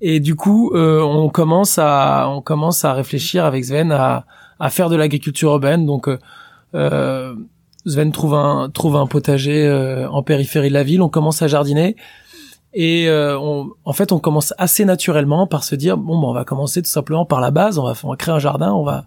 Et 0.00 0.20
du 0.20 0.34
coup, 0.36 0.72
euh, 0.74 1.00
on 1.00 1.28
commence 1.28 1.78
à 1.78 2.28
on 2.28 2.40
commence 2.40 2.84
à 2.84 2.92
réfléchir 2.92 3.44
avec 3.44 3.64
Sven 3.64 3.90
à, 3.90 4.26
à 4.60 4.70
faire 4.70 4.90
de 4.90 4.96
l'agriculture 4.96 5.50
urbaine. 5.50 5.86
Donc 5.86 6.08
euh, 6.74 7.34
Sven 7.86 8.12
trouve 8.12 8.34
un 8.34 8.70
trouve 8.70 8.96
un 8.96 9.06
potager 9.06 9.66
euh, 9.66 10.08
en 10.08 10.22
périphérie 10.22 10.68
de 10.68 10.74
la 10.74 10.82
ville. 10.82 11.02
On 11.02 11.08
commence 11.08 11.42
à 11.42 11.46
jardiner. 11.46 11.96
Et 12.74 13.08
euh, 13.08 13.38
on, 13.38 13.70
en 13.84 13.92
fait, 13.92 14.12
on 14.12 14.18
commence 14.18 14.52
assez 14.58 14.84
naturellement 14.84 15.46
par 15.46 15.64
se 15.64 15.74
dire 15.74 15.96
bon, 15.96 16.20
ben, 16.20 16.28
on 16.28 16.34
va 16.34 16.44
commencer 16.44 16.82
tout 16.82 16.90
simplement 16.90 17.24
par 17.24 17.40
la 17.40 17.50
base. 17.50 17.78
On 17.78 17.84
va, 17.84 17.94
on 18.04 18.10
va 18.10 18.16
créer 18.16 18.34
un 18.34 18.38
jardin. 18.38 18.72
On 18.72 18.84
va, 18.84 19.04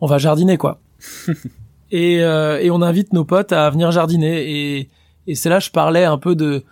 on 0.00 0.06
va 0.06 0.18
jardiner 0.18 0.56
quoi. 0.56 0.80
et, 1.90 2.22
euh, 2.22 2.60
et 2.60 2.70
on 2.70 2.82
invite 2.82 3.12
nos 3.12 3.24
potes 3.24 3.52
à 3.52 3.68
venir 3.70 3.90
jardiner. 3.90 4.50
Et, 4.50 4.88
et 5.26 5.34
c'est 5.34 5.48
là 5.48 5.58
je 5.58 5.70
parlais 5.70 6.04
un 6.04 6.18
peu 6.18 6.34
de 6.34 6.62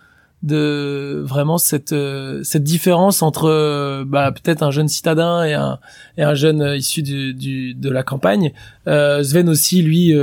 de 0.43 1.21
vraiment 1.25 1.57
cette 1.57 1.93
euh, 1.93 2.43
cette 2.43 2.63
différence 2.63 3.21
entre 3.21 4.03
bah, 4.03 4.31
peut-être 4.31 4.63
un 4.63 4.71
jeune 4.71 4.87
citadin 4.87 5.43
et 5.43 5.53
un 5.53 5.79
et 6.17 6.23
un 6.23 6.35
jeune 6.35 6.75
issu 6.75 7.01
du, 7.01 7.33
du 7.33 7.73
de 7.73 7.89
la 7.89 8.03
campagne. 8.03 8.51
Sven 8.85 9.49
aussi 9.49 9.81
lui 9.81 10.13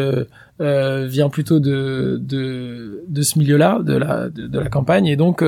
vient 0.59 1.29
plutôt 1.29 1.61
de 1.61 2.19
de 2.23 3.05
de 3.09 3.23
ce 3.23 3.39
milieu-là 3.39 3.81
de 3.83 3.97
la 3.97 4.29
de, 4.29 4.47
de, 4.47 4.59
la 4.59 4.69
campagne 4.69 5.07
et 5.07 5.17
donc 5.17 5.43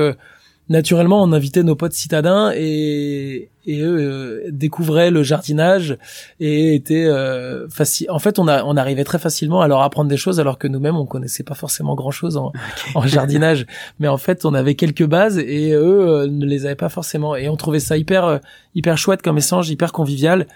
naturellement, 0.69 1.21
on 1.21 1.31
invitait 1.31 1.63
nos 1.63 1.75
potes 1.75 1.93
citadins 1.93 2.51
et, 2.55 3.49
et 3.65 3.81
eux 3.81 3.97
euh, 3.99 4.49
découvraient 4.51 5.11
le 5.11 5.21
jardinage 5.21 5.97
et 6.39 6.75
étaient 6.75 7.05
euh, 7.05 7.67
facile. 7.69 8.09
En 8.09 8.19
fait, 8.19 8.39
on, 8.39 8.47
a, 8.47 8.63
on 8.63 8.75
arrivait 8.75 9.03
très 9.03 9.19
facilement 9.19 9.61
à 9.61 9.67
leur 9.67 9.81
apprendre 9.81 10.09
des 10.09 10.17
choses 10.17 10.39
alors 10.39 10.57
que 10.57 10.67
nous-mêmes, 10.67 10.95
on 10.95 11.05
connaissait 11.05 11.43
pas 11.43 11.55
forcément 11.55 11.95
grand-chose 11.95 12.37
en, 12.37 12.51
en, 12.95 13.05
jardinage. 13.05 13.67
Mais 13.99 14.07
en 14.07 14.17
fait, 14.17 14.45
on 14.45 14.53
avait 14.53 14.75
quelques 14.75 15.05
bases 15.05 15.37
et 15.37 15.71
eux 15.71 16.07
euh, 16.07 16.27
ne 16.27 16.45
les 16.45 16.65
avaient 16.65 16.75
pas 16.75 16.89
forcément. 16.89 17.35
Et 17.35 17.47
on 17.47 17.57
trouvait 17.57 17.79
ça 17.79 17.97
hyper 17.97 18.25
euh, 18.25 18.37
hyper 18.73 18.97
chouette 18.97 19.21
comme 19.21 19.37
échange, 19.37 19.69
hyper 19.69 19.91
convivial. 19.91 20.47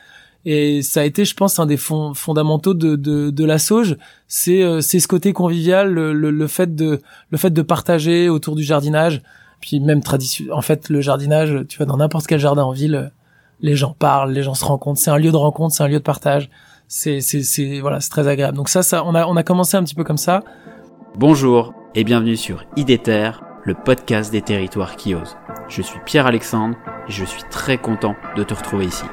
Et 0.45 0.81
ça 0.81 1.02
a 1.02 1.03
été, 1.03 1.25
je 1.25 1.36
pense, 1.36 1.59
un 1.59 1.66
des 1.66 1.75
fonds 1.75 2.14
fondamentaux 2.14 2.73
de, 2.73 2.95
de, 2.95 3.30
de 3.30 3.45
la 3.45 3.59
sauge. 3.59 3.97
C'est 4.30 4.64
c'est 4.81 5.02
ce 5.02 5.08
côté 5.08 5.34
convivial, 5.34 5.91
le, 5.91 6.14
le, 6.14 6.31
le 6.31 6.47
fait 6.47 6.73
de 6.75 7.02
le 7.30 7.38
fait 7.38 7.50
de 7.50 7.62
partager 7.62 8.30
autour 8.30 8.56
du 8.56 8.64
jardinage. 8.64 9.22
Puis 9.62 9.80
même 9.80 10.02
tradition, 10.02 10.46
en 10.54 10.62
fait, 10.62 10.90
le 10.90 11.02
jardinage, 11.02 11.66
tu 11.68 11.78
vois, 11.78 11.86
dans 11.86 11.98
n'importe 11.98 12.28
quel 12.28 12.40
jardin 12.40 12.64
en 12.64 12.72
ville, 12.72 13.12
les 13.62 13.76
gens 13.76 13.96
parlent, 13.98 14.32
les 14.32 14.44
gens 14.44 14.54
se 14.54 14.66
rencontrent. 14.66 15.00
C'est 15.00 15.12
un 15.12 15.18
lieu 15.18 15.32
de 15.32 15.38
rencontre, 15.38 15.76
c'est 15.76 15.84
un 15.84 15.88
lieu 15.88 16.00
de 16.00 16.04
partage. 16.04 16.50
C'est, 16.88 17.22
c'est, 17.22 17.44
c'est, 17.44 17.80
voilà, 17.82 18.00
c'est 18.00 18.10
très 18.10 18.28
agréable. 18.28 18.58
Donc 18.58 18.70
ça, 18.70 18.84
ça, 18.84 19.04
on 19.06 19.14
a, 19.16 19.26
on 19.26 19.36
a 19.36 19.44
commencé 19.44 19.78
un 19.78 19.84
petit 19.84 19.96
peu 19.96 20.04
comme 20.04 20.18
ça. 20.18 20.44
Bonjour 21.16 21.74
et 21.96 22.04
bienvenue 22.04 22.38
sur 22.38 22.66
IDETER, 22.78 23.32
le 23.64 23.74
podcast 23.74 24.32
des 24.32 24.42
territoires 24.42 24.96
qui 24.96 25.14
osent. 25.14 25.38
Je 25.68 25.82
suis 25.82 26.00
Pierre-Alexandre 26.06 26.76
et 27.08 27.12
je 27.12 27.26
suis 27.26 27.44
très 27.52 27.78
content 27.78 28.16
de 28.36 28.44
te 28.44 28.54
retrouver 28.54 28.86
ici. 28.86 29.06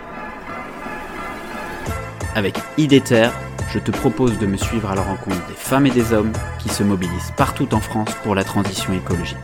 Avec 2.35 2.57
IDETER, 2.79 3.31
je 3.73 3.79
te 3.79 3.91
propose 3.91 4.39
de 4.39 4.47
me 4.47 4.57
suivre 4.57 4.91
à 4.91 4.95
la 4.95 5.03
rencontre 5.03 5.45
des 5.49 5.55
femmes 5.55 5.87
et 5.87 5.91
des 5.91 6.13
hommes 6.13 6.33
qui 6.59 6.69
se 6.69 6.83
mobilisent 6.83 7.33
partout 7.37 7.75
en 7.75 7.81
France 7.81 8.15
pour 8.23 8.35
la 8.35 8.45
transition 8.45 8.93
écologique. 8.93 9.37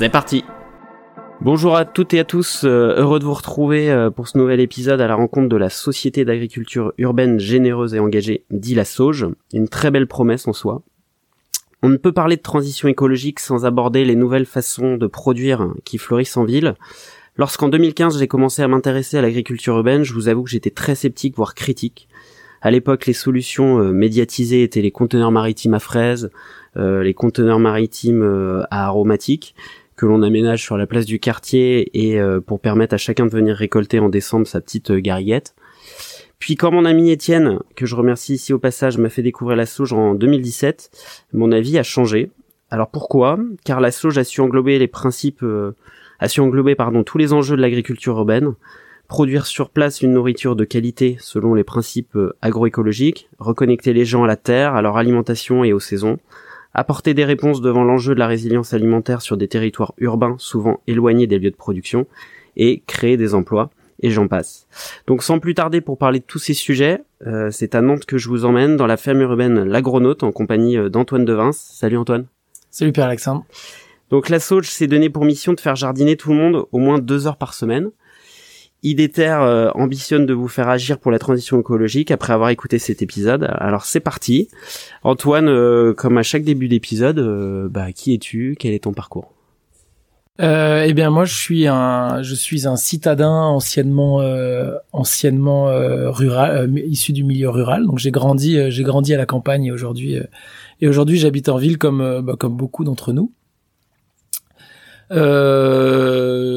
C'est 0.00 0.08
parti 0.08 0.46
Bonjour 1.42 1.76
à 1.76 1.84
toutes 1.84 2.14
et 2.14 2.20
à 2.20 2.24
tous, 2.24 2.64
euh, 2.64 2.94
heureux 2.96 3.18
de 3.18 3.24
vous 3.26 3.34
retrouver 3.34 3.90
euh, 3.90 4.08
pour 4.08 4.28
ce 4.28 4.38
nouvel 4.38 4.58
épisode 4.58 4.98
à 5.02 5.06
la 5.06 5.14
rencontre 5.14 5.50
de 5.50 5.56
la 5.58 5.68
Société 5.68 6.24
d'agriculture 6.24 6.94
urbaine 6.96 7.38
généreuse 7.38 7.92
et 7.92 7.98
engagée, 7.98 8.46
dit 8.50 8.74
la 8.74 8.86
Sauge, 8.86 9.26
une 9.52 9.68
très 9.68 9.90
belle 9.90 10.06
promesse 10.06 10.48
en 10.48 10.54
soi. 10.54 10.80
On 11.82 11.90
ne 11.90 11.98
peut 11.98 12.12
parler 12.12 12.36
de 12.36 12.40
transition 12.40 12.88
écologique 12.88 13.40
sans 13.40 13.66
aborder 13.66 14.06
les 14.06 14.16
nouvelles 14.16 14.46
façons 14.46 14.96
de 14.96 15.06
produire 15.06 15.68
qui 15.84 15.98
fleurissent 15.98 16.38
en 16.38 16.44
ville. 16.44 16.76
Lorsqu'en 17.36 17.68
2015 17.68 18.18
j'ai 18.18 18.26
commencé 18.26 18.62
à 18.62 18.68
m'intéresser 18.68 19.18
à 19.18 19.20
l'agriculture 19.20 19.76
urbaine, 19.76 20.02
je 20.02 20.14
vous 20.14 20.28
avoue 20.28 20.44
que 20.44 20.50
j'étais 20.50 20.70
très 20.70 20.94
sceptique, 20.94 21.36
voire 21.36 21.54
critique. 21.54 22.08
À 22.62 22.70
l'époque, 22.70 23.04
les 23.04 23.14
solutions 23.14 23.80
euh, 23.80 23.92
médiatisées 23.92 24.62
étaient 24.62 24.82
les 24.82 24.90
conteneurs 24.90 25.30
maritimes 25.30 25.74
à 25.74 25.78
fraises, 25.78 26.30
les 26.76 27.14
conteneurs 27.14 27.58
maritimes 27.58 28.22
à 28.70 28.86
aromatiques, 28.86 29.56
que 30.00 30.06
l'on 30.06 30.22
aménage 30.22 30.62
sur 30.62 30.78
la 30.78 30.86
place 30.86 31.04
du 31.04 31.20
quartier 31.20 31.90
et 31.92 32.18
euh, 32.18 32.40
pour 32.40 32.58
permettre 32.58 32.94
à 32.94 32.96
chacun 32.96 33.26
de 33.26 33.30
venir 33.30 33.54
récolter 33.54 33.98
en 33.98 34.08
décembre 34.08 34.46
sa 34.46 34.62
petite 34.62 34.92
euh, 34.92 34.98
gariguette. 34.98 35.54
Puis 36.38 36.56
quand 36.56 36.70
mon 36.70 36.86
ami 36.86 37.10
Étienne, 37.10 37.58
que 37.76 37.84
je 37.84 37.94
remercie 37.94 38.32
ici 38.32 38.54
au 38.54 38.58
passage, 38.58 38.96
m'a 38.96 39.10
fait 39.10 39.20
découvrir 39.20 39.58
la 39.58 39.66
sauge 39.66 39.92
en 39.92 40.14
2017, 40.14 40.90
mon 41.34 41.52
avis 41.52 41.76
a 41.76 41.82
changé. 41.82 42.30
Alors 42.70 42.88
pourquoi? 42.88 43.38
Car 43.62 43.82
la 43.82 43.90
sauge 43.90 44.16
a 44.16 44.24
su 44.24 44.40
englober 44.40 44.78
les 44.78 44.88
principes, 44.88 45.42
euh, 45.42 45.76
a 46.18 46.28
su 46.28 46.40
englober 46.40 46.74
pardon 46.76 47.04
tous 47.04 47.18
les 47.18 47.34
enjeux 47.34 47.56
de 47.56 47.60
l'agriculture 47.60 48.16
urbaine, 48.16 48.54
produire 49.06 49.44
sur 49.44 49.68
place 49.68 50.00
une 50.00 50.14
nourriture 50.14 50.56
de 50.56 50.64
qualité 50.64 51.18
selon 51.20 51.52
les 51.52 51.64
principes 51.64 52.16
agroécologiques, 52.40 53.28
reconnecter 53.38 53.92
les 53.92 54.06
gens 54.06 54.24
à 54.24 54.26
la 54.26 54.36
terre, 54.36 54.74
à 54.74 54.80
leur 54.80 54.96
alimentation 54.96 55.62
et 55.62 55.74
aux 55.74 55.78
saisons, 55.78 56.18
apporter 56.74 57.14
des 57.14 57.24
réponses 57.24 57.60
devant 57.60 57.84
l'enjeu 57.84 58.14
de 58.14 58.18
la 58.18 58.26
résilience 58.26 58.74
alimentaire 58.74 59.22
sur 59.22 59.36
des 59.36 59.48
territoires 59.48 59.94
urbains 59.98 60.36
souvent 60.38 60.80
éloignés 60.86 61.26
des 61.26 61.38
lieux 61.38 61.50
de 61.50 61.56
production, 61.56 62.06
et 62.56 62.82
créer 62.86 63.16
des 63.16 63.34
emplois, 63.34 63.70
et 64.02 64.10
j'en 64.10 64.28
passe. 64.28 64.66
Donc 65.06 65.22
sans 65.22 65.38
plus 65.38 65.54
tarder 65.54 65.80
pour 65.80 65.98
parler 65.98 66.20
de 66.20 66.24
tous 66.24 66.38
ces 66.38 66.54
sujets, 66.54 67.02
euh, 67.26 67.50
c'est 67.50 67.74
à 67.74 67.82
Nantes 67.82 68.06
que 68.06 68.18
je 68.18 68.28
vous 68.28 68.44
emmène 68.44 68.76
dans 68.76 68.86
la 68.86 68.96
ferme 68.96 69.20
urbaine 69.20 69.62
L'Agronaute 69.64 70.22
en 70.22 70.32
compagnie 70.32 70.76
euh, 70.76 70.88
d'Antoine 70.88 71.24
Devins. 71.24 71.52
Salut 71.52 71.98
Antoine. 71.98 72.26
Salut 72.70 72.92
Pierre 72.92 73.06
Alexandre. 73.06 73.44
Donc 74.10 74.28
la 74.28 74.40
Sauge 74.40 74.68
s'est 74.68 74.86
donné 74.86 75.10
pour 75.10 75.24
mission 75.24 75.52
de 75.52 75.60
faire 75.60 75.76
jardiner 75.76 76.16
tout 76.16 76.30
le 76.30 76.36
monde 76.36 76.66
au 76.72 76.78
moins 76.78 76.98
deux 76.98 77.26
heures 77.26 77.36
par 77.36 77.54
semaine. 77.54 77.90
IDETER 78.82 79.38
euh, 79.40 79.70
ambitionne 79.74 80.26
de 80.26 80.34
vous 80.34 80.48
faire 80.48 80.68
agir 80.68 80.98
pour 80.98 81.10
la 81.10 81.18
transition 81.18 81.60
écologique 81.60 82.10
après 82.10 82.32
avoir 82.32 82.50
écouté 82.50 82.78
cet 82.78 83.02
épisode. 83.02 83.48
Alors 83.58 83.84
c'est 83.84 84.00
parti. 84.00 84.48
Antoine, 85.02 85.48
euh, 85.48 85.92
comme 85.92 86.16
à 86.18 86.22
chaque 86.22 86.44
début 86.44 86.68
d'épisode, 86.68 87.18
euh, 87.18 87.68
bah, 87.68 87.92
qui 87.92 88.14
es-tu? 88.14 88.56
Quel 88.58 88.72
est 88.72 88.84
ton 88.84 88.92
parcours? 88.92 89.32
Eh 90.42 90.94
bien 90.94 91.10
moi 91.10 91.26
je 91.26 91.34
suis 91.34 91.66
un 91.66 92.22
je 92.22 92.34
suis 92.34 92.66
un 92.66 92.76
citadin 92.76 93.28
anciennement 93.28 94.22
anciennement 94.90 95.66
rural 96.10 96.72
issu 96.78 97.12
du 97.12 97.24
milieu 97.24 97.50
rural. 97.50 97.84
Donc 97.84 97.98
j'ai 97.98 98.10
grandi 98.10 98.70
j'ai 98.70 98.82
grandi 98.82 99.12
à 99.12 99.18
la 99.18 99.26
campagne 99.26 99.66
et 99.66 99.70
aujourd'hui 99.70 100.16
et 100.80 100.88
aujourd'hui 100.88 101.18
j'habite 101.18 101.50
en 101.50 101.58
ville 101.58 101.76
comme 101.76 102.22
bah, 102.22 102.36
comme 102.38 102.56
beaucoup 102.56 102.84
d'entre 102.84 103.12
nous. 103.12 103.32
Euh, 105.12 106.50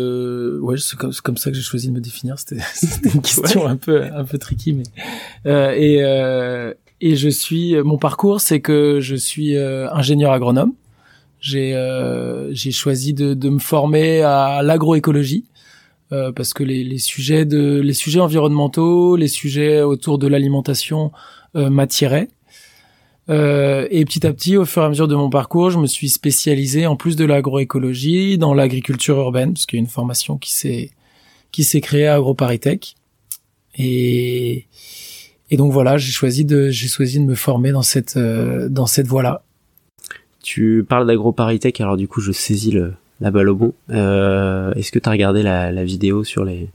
ouais, 0.59 0.75
c'est 0.77 0.97
comme, 0.97 1.13
comme, 1.23 1.37
ça 1.37 1.49
que 1.49 1.55
j'ai 1.55 1.63
choisi 1.63 1.87
de 1.87 1.93
me 1.93 2.01
définir. 2.01 2.37
C'était 2.37 2.61
une 3.13 3.21
question 3.21 3.65
un 3.67 3.77
peu 3.77 4.03
un 4.03 4.25
peu 4.25 4.37
tricky, 4.37 4.73
mais 4.73 4.83
euh, 5.47 5.71
et 5.71 6.03
euh, 6.03 6.73
et 7.01 7.15
je 7.15 7.29
suis 7.29 7.75
mon 7.83 7.97
parcours, 7.97 8.41
c'est 8.41 8.61
que 8.61 8.99
je 9.01 9.15
suis 9.15 9.57
euh, 9.57 9.89
ingénieur 9.91 10.31
agronome. 10.31 10.73
J'ai 11.39 11.75
euh, 11.75 12.53
j'ai 12.53 12.71
choisi 12.71 13.13
de, 13.13 13.33
de 13.33 13.49
me 13.49 13.59
former 13.59 14.21
à 14.21 14.61
l'agroécologie 14.63 15.45
euh, 16.11 16.31
parce 16.31 16.53
que 16.53 16.63
les, 16.63 16.83
les 16.83 16.99
sujets 16.99 17.45
de 17.45 17.81
les 17.81 17.93
sujets 17.93 18.19
environnementaux, 18.19 19.15
les 19.15 19.27
sujets 19.27 19.81
autour 19.81 20.17
de 20.19 20.27
l'alimentation 20.27 21.11
m'attiraient. 21.55 22.29
Euh, 23.29 23.87
et 23.89 24.03
petit 24.05 24.25
à 24.27 24.33
petit, 24.33 24.57
au 24.57 24.65
fur 24.65 24.81
et 24.81 24.85
à 24.85 24.89
mesure 24.89 25.07
de 25.07 25.15
mon 25.15 25.29
parcours, 25.29 25.69
je 25.69 25.79
me 25.79 25.87
suis 25.87 26.09
spécialisé 26.09 26.87
en 26.87 26.95
plus 26.95 27.15
de 27.15 27.25
l'agroécologie 27.25 28.37
dans 28.37 28.53
l'agriculture 28.53 29.17
urbaine, 29.17 29.53
parce 29.53 29.65
qu'il 29.65 29.77
y 29.77 29.81
a 29.81 29.83
une 29.83 29.89
formation 29.89 30.37
qui 30.37 30.51
s'est 30.51 30.91
qui 31.51 31.63
s'est 31.63 31.81
créée 31.81 32.07
à 32.07 32.15
AgroParisTech. 32.15 32.95
Et 33.77 34.65
donc 35.51 35.71
voilà, 35.71 35.97
j'ai 35.97 36.11
choisi 36.11 36.45
de 36.45 36.69
j'ai 36.69 36.87
choisi 36.87 37.19
de 37.19 37.25
me 37.25 37.35
former 37.35 37.71
dans 37.71 37.81
cette 37.81 38.17
euh, 38.17 38.67
dans 38.69 38.87
cette 38.87 39.07
voie-là. 39.07 39.43
Tu 40.41 40.85
parles 40.87 41.07
d'AgroParisTech, 41.07 41.79
alors 41.79 41.95
du 41.95 42.07
coup, 42.07 42.19
je 42.19 42.33
saisis 42.33 42.77
la 43.21 43.31
balle 43.31 43.49
au 43.49 43.55
bon. 43.55 43.73
Euh, 43.89 44.73
Est-ce 44.73 44.91
que 44.91 44.99
tu 44.99 45.07
as 45.07 45.11
regardé 45.11 45.41
la 45.43 45.83
vidéo 45.85 46.25
sur 46.25 46.43
les 46.43 46.69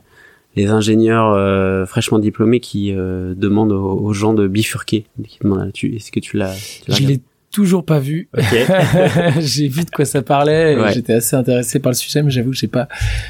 les 0.55 0.67
ingénieurs 0.67 1.31
euh, 1.33 1.85
fraîchement 1.85 2.19
diplômés 2.19 2.59
qui 2.59 2.93
euh, 2.93 3.33
demandent 3.35 3.71
aux, 3.71 4.13
gens 4.13 4.33
de 4.33 4.47
bifurquer. 4.47 5.05
Est-ce 5.23 6.11
que 6.11 6.19
tu 6.19 6.37
l'as 6.37 6.55
Je 6.87 7.03
l'ai 7.05 7.21
toujours 7.51 7.85
pas 7.85 7.99
vu. 7.99 8.29
j'ai 9.39 9.67
vu 9.67 9.85
de 9.85 9.89
quoi 9.91 10.05
ça 10.05 10.21
parlait. 10.21 10.77
J'étais 10.93 11.13
assez 11.13 11.35
intéressé 11.35 11.79
par 11.79 11.91
le 11.91 11.95
sujet, 11.95 12.23
mais 12.23 12.31
j'avoue 12.31 12.51
que 12.51 12.57
j'ai 12.57 12.67
pas, 12.67 12.87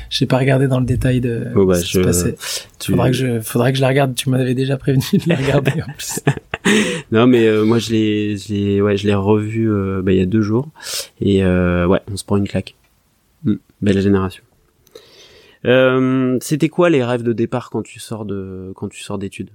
j'ai 0.10 0.26
pas 0.26 0.38
regardé 0.38 0.68
dans 0.68 0.80
le 0.80 0.86
détail 0.86 1.20
de 1.20 1.48
oh 1.56 1.66
bah, 1.66 1.76
ce 1.76 1.86
qui 1.86 1.92
se 1.92 2.00
passait. 2.00 2.36
Tu... 2.80 2.92
Faudrait 2.92 3.12
que 3.12 3.18
je, 3.18 3.40
faudrait 3.42 3.72
que 3.74 3.78
je 3.78 3.82
la 3.82 3.90
regarde. 3.90 4.16
Tu 4.16 4.30
m'avais 4.30 4.56
déjà 4.56 4.78
prévenu 4.78 5.04
de 5.14 5.30
la 5.30 5.36
regarder 5.36 5.74
en 5.82 5.92
plus. 5.92 6.22
non, 7.12 7.28
mais 7.28 7.46
euh, 7.48 7.66
moi 7.66 7.80
je 7.80 7.92
l'ai, 7.92 8.38
je 8.38 8.54
l'ai, 8.54 8.82
ouais, 8.82 8.98
je 8.98 9.08
l'ai 9.08 9.14
revu 9.14 9.70
bah, 10.02 10.14
il 10.14 10.18
y 10.18 10.22
a 10.22 10.26
deux 10.26 10.42
jours 10.42 10.70
et 11.20 11.44
ouais, 11.44 12.00
on 12.12 12.16
se 12.16 12.24
prend 12.24 12.38
une 12.38 12.48
claque. 12.48 12.76
Hmm, 13.44 13.56
belle 13.82 14.02
génération. 14.02 14.44
Euh, 15.66 16.38
C'était 16.42 16.70
quoi 16.70 16.90
les 16.90 17.04
rêves 17.04 17.24
de 17.24 17.34
départ 17.34 17.70
quand 17.70 17.82
tu 17.84 18.00
sors 18.00 18.26
de 18.26 18.72
quand 18.76 18.88
tu 18.90 19.02
sors 19.04 19.18
d'études? 19.18 19.50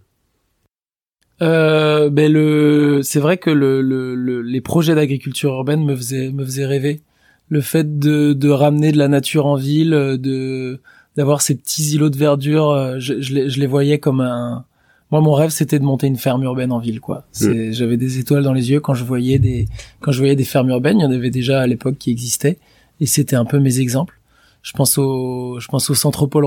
Euh, 1.42 2.10
ben 2.10 2.32
le, 2.32 3.00
c'est 3.02 3.18
vrai 3.20 3.38
que 3.38 3.50
le, 3.50 3.80
le, 3.82 4.40
les 4.42 4.60
projets 4.60 4.94
d'agriculture 4.94 5.52
urbaine 5.52 5.84
me 5.84 5.96
faisaient 5.96 6.30
me 6.30 6.44
faisaient 6.44 6.66
rêver. 6.66 7.00
le 7.48 7.60
fait 7.60 7.98
de, 7.98 8.32
de 8.32 8.48
ramener 8.50 8.92
de 8.92 8.98
la 8.98 9.08
nature 9.08 9.46
en 9.46 9.56
ville, 9.56 9.90
de 9.90 10.80
d'avoir 11.16 11.42
ces 11.42 11.54
petits 11.56 11.94
îlots 11.94 12.10
de 12.10 12.16
verdure, 12.16 12.94
je, 12.98 13.20
je, 13.20 13.34
les, 13.34 13.50
je 13.50 13.60
les 13.60 13.66
voyais 13.66 13.98
comme 13.98 14.20
un 14.20 14.64
moi 15.10 15.20
mon 15.20 15.32
rêve 15.32 15.50
c'était 15.50 15.78
de 15.78 15.84
monter 15.84 16.06
une 16.08 16.16
ferme 16.16 16.42
urbaine 16.44 16.72
en 16.72 16.78
ville 16.78 17.00
quoi. 17.00 17.26
C'est 17.32 17.72
j'avais 17.72 17.96
des 17.96 18.18
étoiles 18.18 18.42
dans 18.44 18.52
les 18.52 18.70
yeux 18.70 18.80
quand 18.80 18.94
je 18.94 19.04
voyais 19.04 19.38
des 19.38 19.66
quand 20.00 20.12
je 20.12 20.18
voyais 20.18 20.36
des 20.36 20.44
fermes 20.44 20.70
urbaines, 20.70 20.98
il 21.00 21.02
y 21.02 21.06
en 21.06 21.10
avait 21.12 21.30
déjà 21.30 21.60
à 21.60 21.66
l'époque 21.66 21.96
qui 21.98 22.10
existaient 22.10 22.58
et 23.00 23.06
c'était 23.06 23.36
un 23.36 23.44
peu 23.44 23.58
mes 23.60 23.80
exemples. 23.80 24.20
Je 24.64 24.72
pense 24.72 24.98
au 24.98 25.60
je 25.60 25.68
pense 25.68 25.88
au 25.90 25.94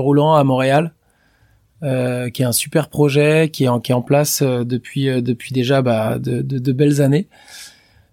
roulant 0.02 0.34
à 0.34 0.44
Montréal 0.44 0.92
euh, 1.84 2.28
qui 2.28 2.42
est 2.42 2.44
un 2.44 2.50
super 2.50 2.88
projet 2.88 3.50
qui 3.52 3.64
est 3.64 3.68
en 3.68 4.02
place 4.02 4.42
euh, 4.42 4.64
depuis 4.64 5.08
euh, 5.08 5.20
depuis 5.20 5.52
déjà 5.52 5.80
bah, 5.80 6.18
de, 6.18 6.72
belles 6.72 7.00
années. 7.00 7.28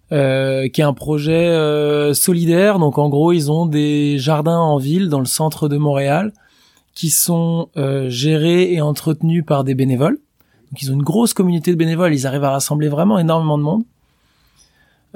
Qui 0.08 0.80
est 0.80 0.84
un 0.84 0.94
projet 0.94 2.14
solidaire. 2.14 2.78
Donc 2.78 2.96
en 2.96 3.08
gros, 3.08 3.32
ils 3.32 3.50
ont 3.50 3.66
des 3.66 4.18
jardins 4.20 4.58
en 4.58 4.78
ville 4.78 5.08
dans 5.08 5.18
le 5.18 5.26
centre 5.26 5.68
de 5.68 5.76
Montréal 5.76 6.32
qui 6.94 7.10
sont 7.10 7.68
gérés 8.06 8.72
et 8.72 8.80
entretenus 8.80 9.44
par 9.44 9.64
des 9.64 9.74
bénévoles. 9.74 10.18
Donc 10.70 10.82
ils 10.82 10.92
ont 10.92 10.94
une 10.94 11.02
grosse 11.02 11.34
communauté 11.34 11.72
de 11.72 11.76
bénévoles, 11.76 12.14
ils 12.14 12.24
arrivent 12.24 12.44
à 12.44 12.50
rassembler 12.50 12.88
vraiment 12.88 13.18
énormément 13.18 13.58
de 13.58 13.64
monde. 13.64 13.82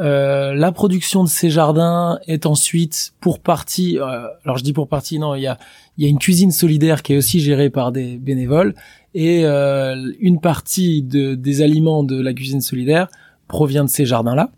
Euh, 0.00 0.55
la 0.55 0.73
production 0.73 1.23
de 1.25 1.29
ces 1.29 1.50
jardins 1.50 2.19
est 2.26 2.47
ensuite 2.47 3.12
pour 3.20 3.38
partie, 3.38 3.99
euh, 3.99 4.29
alors 4.44 4.56
je 4.56 4.64
dis 4.64 4.73
pour 4.73 4.88
partie, 4.88 5.19
non, 5.19 5.35
il 5.35 5.43
y 5.43 5.47
a, 5.47 5.58
y 5.99 6.06
a 6.06 6.08
une 6.08 6.19
cuisine 6.19 6.52
solidaire 6.52 7.02
qui 7.02 7.12
est 7.12 7.17
aussi 7.19 7.41
gérée 7.41 7.69
par 7.69 7.93
des 7.93 8.17
bénévoles 8.17 8.75
et 9.14 9.44
euh, 9.44 10.11
une 10.20 10.41
partie 10.41 11.02
de, 11.02 11.35
des 11.35 11.61
aliments 11.61 12.02
de 12.02 12.19
la 12.19 12.32
cuisine 12.32 12.62
solidaire 12.62 13.08
provient 13.47 13.85
de 13.85 13.91
ces 13.91 14.06
jardins-là. 14.06 14.50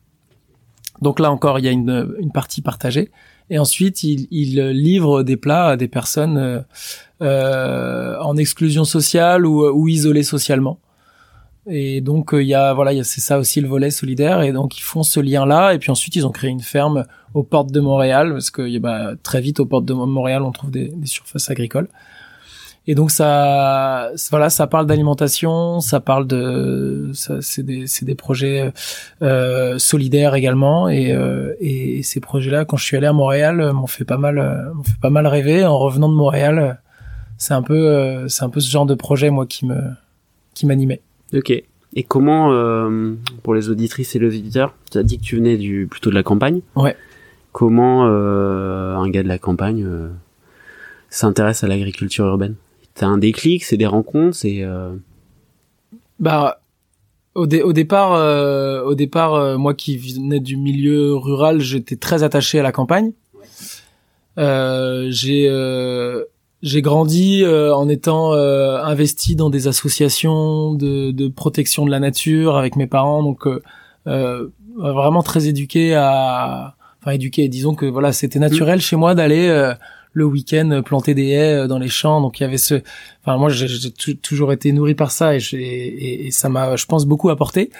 Donc 1.00 1.18
là 1.18 1.32
encore, 1.32 1.58
il 1.58 1.64
y 1.64 1.68
a 1.68 1.72
une, 1.72 2.14
une 2.20 2.30
partie 2.30 2.62
partagée. 2.62 3.10
Et 3.50 3.58
ensuite, 3.58 4.04
il, 4.04 4.28
il 4.30 4.60
livre 4.68 5.24
des 5.24 5.36
plats 5.36 5.70
à 5.70 5.76
des 5.76 5.88
personnes 5.88 6.38
euh, 6.38 6.60
euh, 7.20 8.16
en 8.20 8.36
exclusion 8.36 8.84
sociale 8.84 9.44
ou, 9.44 9.66
ou 9.66 9.88
isolées 9.88 10.22
socialement. 10.22 10.78
Et 11.68 12.00
donc 12.00 12.34
euh, 12.34 12.42
il 12.42 12.48
y 12.48 12.54
a 12.54 12.72
voilà, 12.74 12.92
c'est 13.04 13.20
ça 13.20 13.38
aussi 13.38 13.60
le 13.60 13.68
volet 13.68 13.90
solidaire. 13.90 14.42
Et 14.42 14.52
donc 14.52 14.78
ils 14.78 14.82
font 14.82 15.02
ce 15.02 15.20
lien-là. 15.20 15.74
Et 15.74 15.78
puis 15.78 15.90
ensuite 15.90 16.16
ils 16.16 16.26
ont 16.26 16.30
créé 16.30 16.50
une 16.50 16.60
ferme 16.60 17.04
aux 17.34 17.42
portes 17.42 17.70
de 17.72 17.80
Montréal 17.80 18.32
parce 18.32 18.50
que 18.50 18.78
bah, 18.78 19.12
très 19.22 19.40
vite 19.40 19.60
aux 19.60 19.66
portes 19.66 19.84
de 19.84 19.94
Montréal 19.94 20.42
on 20.42 20.52
trouve 20.52 20.70
des, 20.70 20.88
des 20.88 21.06
surfaces 21.06 21.50
agricoles. 21.50 21.88
Et 22.88 22.96
donc 22.96 23.12
ça, 23.12 24.10
voilà, 24.30 24.50
ça 24.50 24.66
parle 24.66 24.86
d'alimentation, 24.86 25.80
ça 25.80 26.00
parle 26.00 26.26
de, 26.26 27.12
c'est 27.40 27.62
des, 27.62 27.84
des 28.02 28.14
projets 28.16 28.72
euh, 29.22 29.78
solidaires 29.78 30.34
également. 30.34 30.88
Et, 30.88 31.12
euh, 31.12 31.54
et 31.60 32.02
ces 32.02 32.18
projets-là, 32.18 32.64
quand 32.64 32.76
je 32.76 32.84
suis 32.84 32.96
allé 32.96 33.06
à 33.06 33.12
Montréal, 33.12 33.72
m'ont 33.72 33.86
fait 33.86 34.04
pas 34.04 34.16
mal, 34.16 34.72
m'ont 34.74 34.82
fait 34.82 35.00
pas 35.00 35.10
mal 35.10 35.28
rêver. 35.28 35.64
En 35.64 35.78
revenant 35.78 36.08
de 36.08 36.14
Montréal, 36.14 36.80
c'est 37.38 37.54
un 37.54 37.62
peu, 37.62 37.86
euh, 37.86 38.26
c'est 38.28 38.42
un 38.42 38.50
peu 38.50 38.58
ce 38.58 38.70
genre 38.70 38.86
de 38.86 38.94
projet 38.94 39.30
moi 39.30 39.46
qui 39.46 39.64
me, 39.64 39.80
qui 40.54 40.66
m'animait. 40.66 41.02
Ok. 41.34 41.62
Et 41.94 42.02
comment, 42.02 42.52
euh, 42.52 43.14
pour 43.42 43.54
les 43.54 43.68
auditrices 43.68 44.16
et 44.16 44.18
les 44.18 44.28
auditeurs, 44.28 44.74
tu 44.90 44.98
as 44.98 45.02
dit 45.02 45.18
que 45.18 45.24
tu 45.24 45.36
venais 45.36 45.56
du 45.56 45.86
plutôt 45.90 46.10
de 46.10 46.14
la 46.14 46.22
campagne. 46.22 46.60
Ouais. 46.74 46.96
Comment 47.52 48.06
euh, 48.06 48.96
un 48.96 49.10
gars 49.10 49.22
de 49.22 49.28
la 49.28 49.38
campagne 49.38 49.84
euh, 49.84 50.08
s'intéresse 51.10 51.64
à 51.64 51.68
l'agriculture 51.68 52.24
urbaine? 52.26 52.54
T'as 52.94 53.06
un 53.06 53.18
déclic, 53.18 53.64
c'est 53.64 53.76
des 53.76 53.86
rencontres, 53.86 54.36
c'est. 54.36 54.62
Euh, 54.62 54.94
bah, 56.18 56.60
au, 57.34 57.46
dé 57.46 57.60
au 57.62 57.74
départ, 57.74 58.14
euh, 58.14 58.82
au 58.82 58.94
départ, 58.94 59.58
moi 59.58 59.74
qui 59.74 59.98
venais 59.98 60.40
du 60.40 60.56
milieu 60.56 61.14
rural, 61.14 61.60
j'étais 61.60 61.96
très 61.96 62.22
attaché 62.22 62.58
à 62.58 62.62
la 62.62 62.72
campagne. 62.72 63.12
j'ai 64.36 65.48
j'ai 66.62 66.80
grandi 66.80 67.42
euh, 67.42 67.74
en 67.74 67.88
étant 67.88 68.34
euh, 68.34 68.80
investi 68.82 69.34
dans 69.34 69.50
des 69.50 69.66
associations 69.66 70.74
de, 70.74 71.10
de, 71.10 71.26
protection 71.26 71.84
de 71.84 71.90
la 71.90 71.98
nature 71.98 72.56
avec 72.56 72.76
mes 72.76 72.86
parents, 72.86 73.22
donc 73.22 73.46
euh, 74.06 74.48
vraiment 74.76 75.24
très 75.24 75.48
éduqué 75.48 75.94
à, 75.94 76.76
enfin 77.00 77.12
éduqué. 77.12 77.48
Disons 77.48 77.74
que 77.74 77.86
voilà, 77.86 78.12
c'était 78.12 78.38
naturel 78.38 78.80
chez 78.80 78.94
moi 78.94 79.16
d'aller 79.16 79.72
le 80.14 80.24
week-end 80.24 80.82
planter 80.84 81.14
des 81.14 81.30
haies 81.30 81.66
dans 81.66 81.78
les 81.78 81.88
champs. 81.88 82.20
Donc 82.20 82.38
il 82.38 82.44
y 82.44 82.46
avait 82.46 82.58
ce, 82.58 82.80
enfin 83.22 83.36
moi 83.38 83.50
j'ai 83.50 83.90
toujours 84.16 84.52
été 84.52 84.72
nourri 84.72 84.94
par 84.94 85.10
ça 85.10 85.34
et, 85.34 85.40
et, 85.52 86.26
et 86.26 86.30
ça 86.30 86.48
m'a, 86.48 86.76
je 86.76 86.86
pense, 86.86 87.06
beaucoup 87.06 87.30
apporté. 87.30 87.70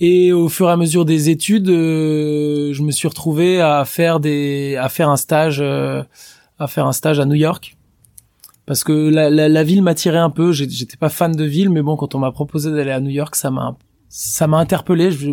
Et 0.00 0.32
au 0.32 0.48
fur 0.48 0.68
et 0.68 0.72
à 0.72 0.76
mesure 0.76 1.04
des 1.04 1.30
études, 1.30 1.68
je 1.68 2.82
me 2.82 2.90
suis 2.90 3.08
retrouvé 3.08 3.60
à 3.60 3.84
faire 3.86 4.20
des, 4.20 4.76
à 4.76 4.90
faire 4.90 5.08
un 5.08 5.16
stage, 5.16 5.62
à 5.62 6.66
faire 6.66 6.86
un 6.86 6.92
stage 6.92 7.18
à 7.18 7.24
New 7.24 7.36
York 7.36 7.76
parce 8.66 8.84
que 8.84 8.92
la, 8.92 9.30
la, 9.30 9.48
la 9.48 9.64
ville 9.64 9.82
m'attirait 9.82 10.18
un 10.18 10.30
peu. 10.30 10.52
J'étais 10.52 10.96
pas 10.96 11.08
fan 11.08 11.32
de 11.32 11.44
ville, 11.44 11.70
mais 11.70 11.82
bon, 11.82 11.96
quand 11.96 12.14
on 12.14 12.18
m'a 12.18 12.32
proposé 12.32 12.70
d'aller 12.70 12.92
à 12.92 13.00
New 13.00 13.10
York, 13.10 13.34
ça 13.34 13.50
m'a 13.50 13.76
ça 14.08 14.46
m'a 14.46 14.58
interpellé. 14.58 15.10
Je, 15.10 15.32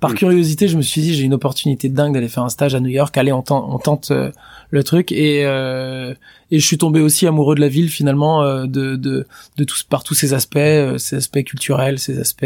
par 0.00 0.14
curiosité, 0.14 0.66
je 0.66 0.76
me 0.76 0.82
suis 0.82 1.00
dit 1.00 1.14
j'ai 1.14 1.22
une 1.22 1.34
opportunité 1.34 1.88
dingue 1.88 2.12
d'aller 2.12 2.28
faire 2.28 2.42
un 2.42 2.48
stage 2.48 2.74
à 2.74 2.80
New 2.80 2.88
York. 2.88 3.16
Allez, 3.16 3.32
on 3.32 3.42
tente, 3.42 3.64
on 3.68 3.78
tente 3.78 4.10
euh, 4.10 4.32
le 4.70 4.82
truc 4.82 5.12
et 5.12 5.46
euh, 5.46 6.12
et 6.50 6.58
je 6.58 6.66
suis 6.66 6.76
tombé 6.76 7.00
aussi 7.00 7.26
amoureux 7.26 7.54
de 7.54 7.60
la 7.60 7.68
ville 7.68 7.88
finalement 7.88 8.42
euh, 8.42 8.66
de 8.66 8.96
de 8.96 9.26
de 9.56 9.64
tous 9.64 9.84
par 9.84 10.02
tous 10.02 10.14
ces 10.14 10.34
aspects, 10.34 10.56
euh, 10.56 10.98
ces 10.98 11.16
aspects 11.16 11.44
culturels, 11.44 12.00
ces 12.00 12.18
aspects 12.18 12.44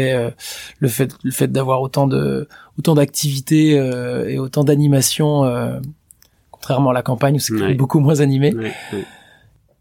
le 0.79 0.87
fait 0.87 1.15
le 1.23 1.31
fait 1.31 1.47
d'avoir 1.47 1.81
autant 1.81 2.05
de 2.05 2.47
autant 2.77 2.93
d'activités 2.93 3.71
et 3.71 4.37
autant 4.37 4.63
d'animations 4.63 5.41
contrairement 6.51 6.91
à 6.91 6.93
la 6.93 7.01
campagne 7.01 7.37
où 7.37 7.39
c'est 7.39 7.73
beaucoup 7.73 7.99
moins 7.99 8.19
animé. 8.19 8.53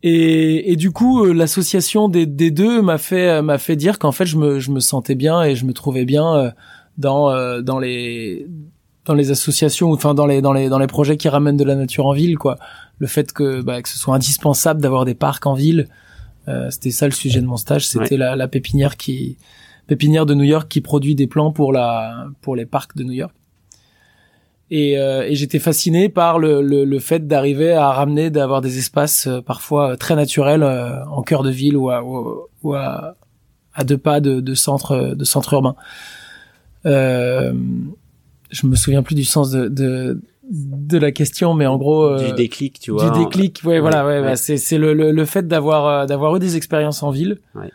Et, 0.08 0.70
et, 0.70 0.76
du 0.76 0.92
coup, 0.92 1.24
euh, 1.24 1.32
l'association 1.32 2.08
des, 2.08 2.26
des, 2.26 2.52
deux 2.52 2.80
m'a 2.80 2.96
fait 2.96 3.42
m'a 3.42 3.58
fait 3.58 3.74
dire 3.74 3.98
qu'en 3.98 4.12
fait, 4.12 4.24
je 4.24 4.36
me, 4.36 4.60
je 4.60 4.70
me 4.70 4.78
sentais 4.78 5.16
bien 5.16 5.42
et 5.42 5.56
je 5.56 5.64
me 5.64 5.72
trouvais 5.72 6.04
bien 6.04 6.32
euh, 6.32 6.50
dans 6.96 7.28
euh, 7.30 7.60
dans 7.60 7.80
les 7.80 8.46
dans 9.04 9.14
les 9.14 9.32
associations, 9.32 9.90
enfin 9.90 10.14
dans 10.14 10.26
les 10.26 10.40
dans 10.40 10.52
les 10.52 10.68
dans 10.68 10.78
les 10.78 10.86
projets 10.86 11.16
qui 11.16 11.28
ramènent 11.28 11.56
de 11.56 11.64
la 11.64 11.74
nature 11.74 12.06
en 12.06 12.12
ville, 12.12 12.38
quoi. 12.38 12.56
Le 12.98 13.08
fait 13.08 13.32
que 13.32 13.62
bah, 13.62 13.82
que 13.82 13.88
ce 13.88 13.98
soit 13.98 14.14
indispensable 14.14 14.80
d'avoir 14.80 15.06
des 15.06 15.16
parcs 15.16 15.44
en 15.44 15.54
ville, 15.54 15.88
c'était 16.70 16.92
ça 16.92 17.06
le 17.06 17.12
sujet 17.12 17.40
de 17.40 17.46
mon 17.46 17.56
stage. 17.56 17.88
C'était 17.88 18.16
la, 18.16 18.36
la 18.36 18.46
pépinière 18.46 18.96
qui 18.96 19.36
pépinière 19.88 20.24
de 20.24 20.34
New 20.34 20.44
York 20.44 20.68
qui 20.68 20.80
produit 20.82 21.16
des 21.16 21.26
plants 21.26 21.50
pour 21.50 21.72
la 21.72 22.28
pour 22.42 22.54
les 22.54 22.64
parcs 22.64 22.96
de 22.96 23.02
New 23.02 23.12
York. 23.12 23.34
Et, 24.68 24.98
euh, 24.98 25.22
et 25.28 25.36
j'étais 25.36 25.60
fasciné 25.60 26.08
par 26.08 26.40
le, 26.40 26.60
le, 26.60 26.84
le 26.84 26.98
fait 26.98 27.28
d'arriver 27.28 27.72
à 27.72 27.92
ramener, 27.92 28.30
d'avoir 28.30 28.60
des 28.60 28.78
espaces 28.78 29.28
euh, 29.28 29.40
parfois 29.40 29.92
euh, 29.92 29.96
très 29.96 30.16
naturels 30.16 30.64
en 30.64 31.22
cœur 31.22 31.44
de 31.44 31.50
ville 31.50 31.76
ou 31.76 31.88
à, 31.90 32.02
ou, 32.02 32.74
à, 32.74 33.14
à 33.74 33.84
deux 33.84 33.96
pas 33.98 34.18
de, 34.20 34.40
de 34.40 34.54
centre 34.54 35.14
de 35.14 35.24
centre 35.24 35.52
urbain. 35.52 35.76
Euh, 36.84 37.52
je 38.50 38.66
me 38.66 38.74
souviens 38.74 39.04
plus 39.04 39.14
du 39.14 39.22
sens 39.24 39.50
de, 39.50 39.68
de, 39.68 40.20
de 40.50 40.98
la 40.98 41.12
question, 41.12 41.54
mais 41.54 41.66
en 41.66 41.76
gros 41.76 42.16
du 42.16 42.32
déclic, 42.32 42.80
tu 42.80 42.90
vois. 42.90 43.08
Du 43.10 43.18
déclic, 43.20 43.60
ouais, 43.64 43.78
voilà, 43.78 44.04
ouais, 44.04 44.20
Bah, 44.20 44.34
c'est 44.34 44.56
c'est 44.56 44.78
le, 44.78 44.94
le, 44.94 45.12
le 45.12 45.24
fait 45.24 45.46
d'avoir 45.46 46.06
d'avoir 46.06 46.34
eu 46.34 46.40
des 46.40 46.56
expériences 46.56 47.04
en 47.04 47.10
ville. 47.10 47.38
Ouais. 47.54 47.70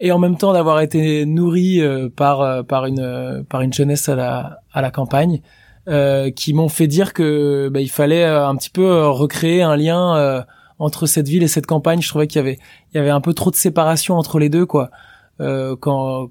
Et 0.00 0.12
en 0.12 0.18
même 0.18 0.36
temps 0.36 0.52
d'avoir 0.52 0.80
été 0.82 1.24
nourri 1.24 1.80
par 2.16 2.64
par 2.66 2.84
une 2.84 3.44
par 3.48 3.62
une 3.62 3.72
jeunesse 3.72 4.08
à 4.10 4.14
la 4.14 4.60
à 4.72 4.82
la 4.82 4.90
campagne, 4.90 5.40
euh, 5.88 6.30
qui 6.30 6.52
m'ont 6.52 6.68
fait 6.68 6.86
dire 6.86 7.14
que 7.14 7.70
bah, 7.70 7.80
il 7.80 7.88
fallait 7.88 8.24
euh, 8.24 8.46
un 8.46 8.54
petit 8.56 8.68
peu 8.68 8.84
euh, 8.84 9.08
recréer 9.08 9.62
un 9.62 9.74
lien 9.74 10.44
entre 10.78 11.06
cette 11.06 11.28
ville 11.28 11.42
et 11.42 11.48
cette 11.48 11.66
campagne. 11.66 12.02
Je 12.02 12.08
trouvais 12.08 12.26
qu'il 12.26 12.36
y 12.36 12.40
avait 12.40 12.58
il 12.92 12.98
y 12.98 13.00
avait 13.00 13.10
un 13.10 13.22
peu 13.22 13.32
trop 13.32 13.50
de 13.50 13.56
séparation 13.56 14.16
entre 14.16 14.38
les 14.38 14.50
deux 14.50 14.66
quoi. 14.66 14.90
quand 15.38 16.30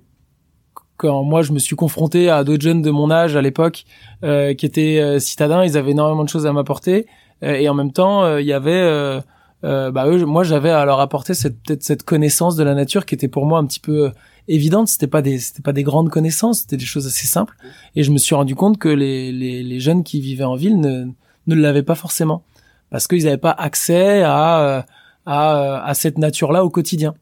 quand 0.98 1.24
moi 1.24 1.42
je 1.42 1.54
me 1.54 1.60
suis 1.60 1.76
confronté 1.76 2.30
à 2.30 2.44
d'autres 2.44 2.62
jeunes 2.62 2.82
de 2.82 2.92
mon 2.92 3.10
âge 3.10 3.36
à 3.36 3.42
l'époque 3.42 3.86
qui 4.22 4.66
étaient 4.66 5.20
citadins, 5.20 5.64
ils 5.64 5.78
avaient 5.78 5.92
énormément 5.92 6.24
de 6.24 6.30
choses 6.30 6.46
à 6.46 6.54
m'apporter 6.54 7.08
et 7.42 7.68
en 7.68 7.74
même 7.74 7.92
temps 7.92 8.38
il 8.38 8.46
y 8.46 8.54
avait 8.54 9.22
bah 9.64 10.06
eux, 10.08 10.26
moi 10.26 10.44
j'avais 10.44 10.72
à 10.72 10.86
leur 10.86 11.00
apporter 11.00 11.34
cette 11.34 11.84
cette 11.84 12.04
connaissance 12.04 12.56
de 12.56 12.64
la 12.64 12.76
nature 12.76 13.06
qui 13.06 13.16
était 13.16 13.28
pour 13.28 13.46
moi 13.46 13.60
un 13.60 13.66
petit 13.66 13.80
peu 13.80 14.12
évidentes. 14.48 14.88
C'était 14.88 15.08
pas 15.08 15.22
des, 15.22 15.40
c'était 15.40 15.62
pas 15.62 15.74
des 15.74 15.84
grandes 15.84 16.10
connaissances, 16.10 16.62
c'était 16.62 16.78
des 16.78 16.86
choses 16.86 17.08
assez 17.08 17.28
simples. 17.28 17.56
Et 17.96 18.04
je 18.04 18.12
me 18.12 18.18
suis 18.18 18.36
rendu 18.36 18.56
compte 18.56 18.78
que 18.78 18.90
les, 18.90 19.32
les, 19.32 19.64
les 19.64 19.80
jeunes 19.80 20.04
qui 20.04 20.22
vivaient 20.22 20.44
en 20.44 20.56
ville 20.56 20.80
ne, 20.80 21.06
ne 21.48 21.56
l'avaient 21.56 21.84
pas 21.84 21.96
forcément 21.96 22.44
parce 22.90 23.08
qu'ils 23.08 23.24
n'avaient 23.26 23.38
pas 23.38 23.52
accès 23.52 24.22
à, 24.24 24.86
à, 25.26 25.84
à 25.86 25.94
cette 25.94 26.18
nature-là 26.18 26.64
au 26.64 26.70
quotidien. 26.70 27.16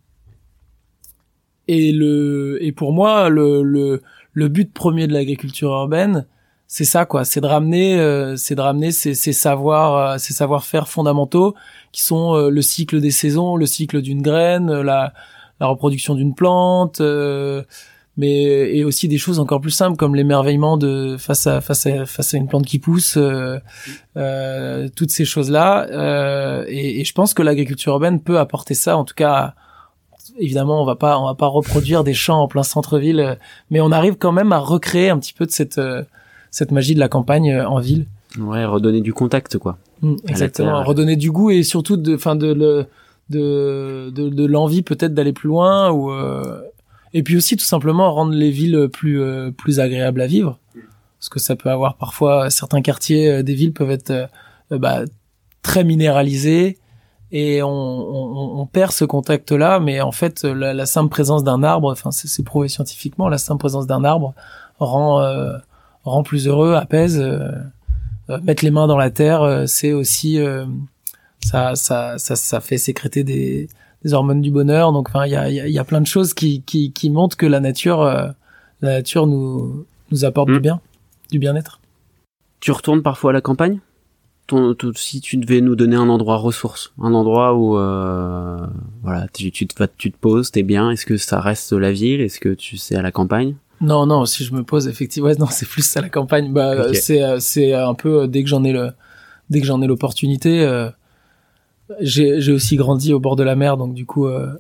Et 1.68 1.92
le, 1.92 2.60
et 2.62 2.72
pour 2.72 2.94
moi, 2.94 3.30
le, 3.30 3.64
le, 3.64 4.04
le 4.34 4.48
but 4.48 4.72
premier 4.72 5.08
de 5.08 5.14
l'agriculture 5.14 5.72
urbaine, 5.72 6.28
c'est 6.68 6.86
ça 6.86 7.06
quoi, 7.06 7.26
c'est 7.26 7.42
de 7.42 7.48
ramener, 7.48 8.00
euh, 8.00 8.36
c'est 8.36 8.56
de 8.56 8.62
ramener 8.62 8.92
ces, 8.92 9.14
ces 9.16 9.34
savoirs, 9.34 9.96
euh, 9.96 10.18
ces 10.18 10.34
savoir-faire 10.34 10.88
fondamentaux 10.88 11.56
qui 11.92 12.04
sont 12.04 12.36
euh, 12.36 12.50
le 12.50 12.62
cycle 12.62 13.02
des 13.02 13.12
saisons, 13.12 13.56
le 13.56 13.66
cycle 13.66 14.02
d'une 14.02 14.22
graine, 14.22 14.72
la, 14.82 15.14
la 15.60 15.68
reproduction 15.68 16.16
d'une 16.16 16.36
plante, 16.36 17.02
euh, 17.02 17.64
mais 18.18 18.76
et 18.76 18.84
aussi 18.84 19.08
des 19.08 19.18
choses 19.18 19.40
encore 19.40 19.62
plus 19.62 19.72
simples 19.72 19.98
comme 19.98 20.16
l'émerveillement 20.16 20.78
de 20.78 21.18
face 21.18 21.48
à 21.48 21.62
face 21.62 21.86
à 21.86 22.06
face 22.06 22.34
à 22.34 22.38
une 22.38 22.48
plante 22.48 22.66
qui 22.66 22.80
pousse, 22.80 23.18
euh, 23.18 23.60
euh, 24.18 24.88
toutes 24.96 25.12
ces 25.12 25.26
choses 25.26 25.52
là. 25.52 25.88
Euh, 25.90 26.66
et, 26.68 27.02
et, 27.02 27.04
je 27.04 27.14
pense 27.14 27.34
que 27.34 27.42
l'agriculture 27.42 27.94
urbaine 27.94 28.22
peut 28.22 28.40
apporter 28.40 28.74
ça. 28.74 28.98
En 28.98 29.04
tout 29.04 29.16
cas, 29.16 29.54
évidemment, 30.40 30.82
on 30.82 30.86
va 30.86 30.96
pas 30.96 31.20
on 31.20 31.26
va 31.26 31.36
pas 31.36 31.48
reproduire 31.48 32.04
des 32.04 32.14
champs 32.14 32.42
en 32.42 32.48
plein 32.48 32.64
centre-ville, 32.64 33.38
mais 33.70 33.82
on 33.82 33.92
arrive 33.92 34.16
quand 34.16 34.32
même 34.32 34.54
à 34.54 34.60
recréer 34.60 35.10
un 35.10 35.20
petit 35.20 35.34
peu 35.34 35.46
de 35.46 35.52
cette 35.52 35.82
cette 36.52 36.72
magie 36.72 36.96
de 36.96 37.00
la 37.00 37.10
campagne 37.10 37.60
en 37.62 37.80
ville. 37.80 38.06
Ouais, 38.40 38.66
redonner 38.66 39.02
du 39.02 39.14
contact 39.14 39.58
quoi. 39.58 39.78
Mmh, 40.02 40.16
exactement, 40.28 40.84
redonner 40.84 41.16
du 41.16 41.32
goût 41.32 41.52
et 41.52 41.64
surtout 41.64 41.98
de 41.98 42.18
fin 42.18 42.36
de 42.36 42.54
le 42.54 42.86
de 43.30 44.12
de, 44.14 44.30
de 44.30 44.46
l'envie 44.46 44.84
peut-être 44.84 45.14
d'aller 45.14 45.34
plus 45.34 45.48
loin 45.48 45.92
ou 45.92 46.12
euh, 46.12 46.62
et 47.16 47.24
puis 47.24 47.38
aussi 47.38 47.56
tout 47.56 47.66
simplement 47.66 48.14
rendre 48.14 48.34
les 48.34 48.52
villes 48.52 48.90
plus 48.92 49.22
euh, 49.22 49.50
plus 49.50 49.80
agréables 49.80 50.22
à 50.22 50.28
vivre. 50.28 50.60
Parce 51.18 51.30
que 51.30 51.40
ça 51.40 51.56
peut 51.56 51.70
avoir 51.70 51.96
parfois 51.96 52.50
certains 52.50 52.82
quartiers 52.82 53.32
euh, 53.32 53.42
des 53.42 53.56
villes 53.56 53.74
peuvent 53.74 53.90
être 53.90 54.12
euh, 54.12 54.28
bah, 54.78 55.00
très 55.64 55.86
minéralisés 55.86 56.78
et 57.32 57.64
on, 57.64 57.70
on, 57.70 58.60
on, 58.60 58.66
perd 58.68 58.92
ce 58.92 59.06
contact 59.06 59.52
là 59.52 59.80
mais 59.80 60.02
en 60.02 60.12
fait 60.12 60.44
la, 60.44 60.74
la 60.74 60.86
simple 60.86 61.10
présence 61.10 61.44
d'un 61.44 61.64
arbre 61.64 61.92
enfin 61.92 62.12
c'est 62.12 62.44
prouvé 62.44 62.68
scientifiquement 62.68 63.30
la 63.30 63.40
simple 63.40 63.60
présence 63.60 63.88
d'un 63.88 64.04
arbre 64.04 64.36
rend 64.78 65.26
rend 66.04 66.22
plus 66.22 66.48
heureux 66.48 66.76
apaise 66.76 67.20
mettre 68.44 68.64
les 68.64 68.70
mains 68.70 68.86
dans 68.86 68.98
la 68.98 69.10
terre 69.10 69.64
c'est 69.66 69.92
aussi 69.92 70.40
ça, 71.46 71.76
ça 71.76 72.18
ça 72.18 72.36
ça 72.36 72.60
fait 72.60 72.78
sécréter 72.78 73.24
des 73.24 73.68
des 74.06 74.14
hormones 74.14 74.42
du 74.42 74.52
bonheur. 74.52 74.92
Donc, 74.94 75.10
enfin, 75.10 75.26
il 75.26 75.32
y 75.32 75.36
a, 75.36 75.50
y 75.50 75.80
a, 75.80 75.84
plein 75.84 76.00
de 76.00 76.08
choses 76.08 76.34
qui, 76.34 76.62
qui, 76.62 76.94
qui 76.94 77.10
montrent 77.10 77.36
que 77.36 77.48
la 77.48 77.60
nature, 77.60 78.02
euh, 78.04 78.28
la 78.82 78.98
nature 78.98 79.26
nous, 79.26 79.86
nous 80.12 80.26
apporte 80.26 80.48
du 80.50 80.58
mm. 80.58 80.60
bien, 80.60 80.82
du 81.32 81.40
bien-être. 81.40 81.82
Tu 82.60 82.72
retournes 82.72 83.02
parfois 83.02 83.32
à 83.32 83.34
la 83.34 83.42
campagne? 83.42 83.80
Ton, 84.48 84.76
si 84.96 85.22
tu 85.22 85.38
devais 85.38 85.60
nous 85.60 85.76
donner 85.76 85.96
un 85.96 86.08
endroit 86.08 86.38
ressource, 86.38 86.94
un 87.02 87.16
endroit 87.16 87.56
où 87.56 87.80
euh, 87.80 88.60
voilà, 89.02 89.28
tu, 89.34 89.52
tu, 89.52 89.66
te, 89.66 89.84
tu 89.98 90.12
te 90.12 90.18
poses, 90.18 90.52
t'es 90.52 90.62
bien. 90.62 90.92
Est-ce 90.92 91.08
que 91.08 91.18
ça 91.18 91.40
reste 91.40 91.74
la 91.74 91.92
ville? 91.92 92.22
Est-ce 92.22 92.40
que 92.40 92.54
tu 92.54 92.78
sais 92.78 92.96
à 92.96 93.02
la 93.02 93.12
campagne? 93.12 93.56
Non, 93.82 94.06
non. 94.06 94.26
Si 94.26 94.44
je 94.44 94.54
me 94.54 94.64
pose, 94.64 94.88
effectivement, 94.88 95.30
ouais, 95.30 95.36
non, 95.36 95.48
c'est 95.50 95.68
plus 95.68 95.98
à 95.98 96.02
la 96.02 96.10
campagne. 96.10 96.54
Bah, 96.54 96.94
c'est 96.94 97.40
c'est 97.40 97.74
un 97.74 97.96
peu 97.96 98.28
dès 98.28 98.44
que 98.44 98.50
j'en 98.50 98.64
ai 98.64 98.72
le 98.72 98.92
dès 99.50 99.62
que 99.62 99.66
j'en 99.66 99.82
ai 99.82 99.88
l'opportunité. 99.88 100.62
Euh, 100.62 100.92
j'ai 102.00 102.52
aussi 102.52 102.78
grandi 102.78 103.14
au 103.14 103.20
bord 103.20 103.36
de 103.36 103.44
la 103.44 103.56
mer 103.56 103.78
donc 103.78 103.94
du 103.94 104.06
coup 104.06 104.26
euh, 104.26 104.54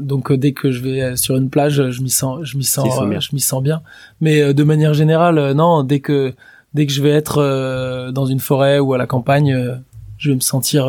donc 0.00 0.30
euh, 0.30 0.36
dès 0.36 0.52
que 0.52 0.70
je 0.70 0.80
vais 0.80 1.16
sur 1.16 1.36
une 1.36 1.50
plage 1.50 1.90
je 1.90 2.02
m'y 2.02 2.10
sens 2.10 2.44
je 2.44 2.56
m'y 2.56 2.64
sens 2.64 2.86
euh, 3.00 3.20
je 3.20 3.34
m'y 3.34 3.40
sens 3.40 3.62
bien. 3.62 3.82
Mais 4.20 4.54
de 4.54 4.62
manière 4.62 4.94
générale 4.94 5.52
non 5.52 5.82
dès 5.82 6.00
que 6.00 6.32
dès 6.74 6.86
que 6.86 6.92
je 6.92 7.02
vais 7.02 7.10
être 7.10 8.10
dans 8.12 8.26
une 8.26 8.40
forêt 8.40 8.78
ou 8.78 8.94
à 8.94 8.98
la 8.98 9.06
campagne 9.06 9.80
je 10.16 10.30
vais 10.30 10.36
me 10.36 10.40
sentir 10.40 10.86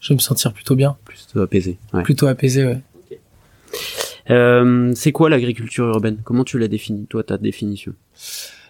je 0.00 0.08
vais 0.08 0.14
me 0.14 0.20
sentir 0.20 0.52
plutôt 0.52 0.76
bien. 0.76 0.96
Plutôt 1.04 1.40
apaisé 1.40 1.78
ouais. 1.92 2.02
plutôt 2.02 2.26
apaisé 2.26 2.64
ouais. 2.64 2.80
C'est 4.94 5.12
quoi 5.12 5.28
l'agriculture 5.28 5.88
urbaine? 5.88 6.18
Comment 6.24 6.44
tu 6.44 6.58
la 6.58 6.68
définis? 6.68 7.06
Toi 7.06 7.22
ta 7.22 7.36
définition? 7.36 7.92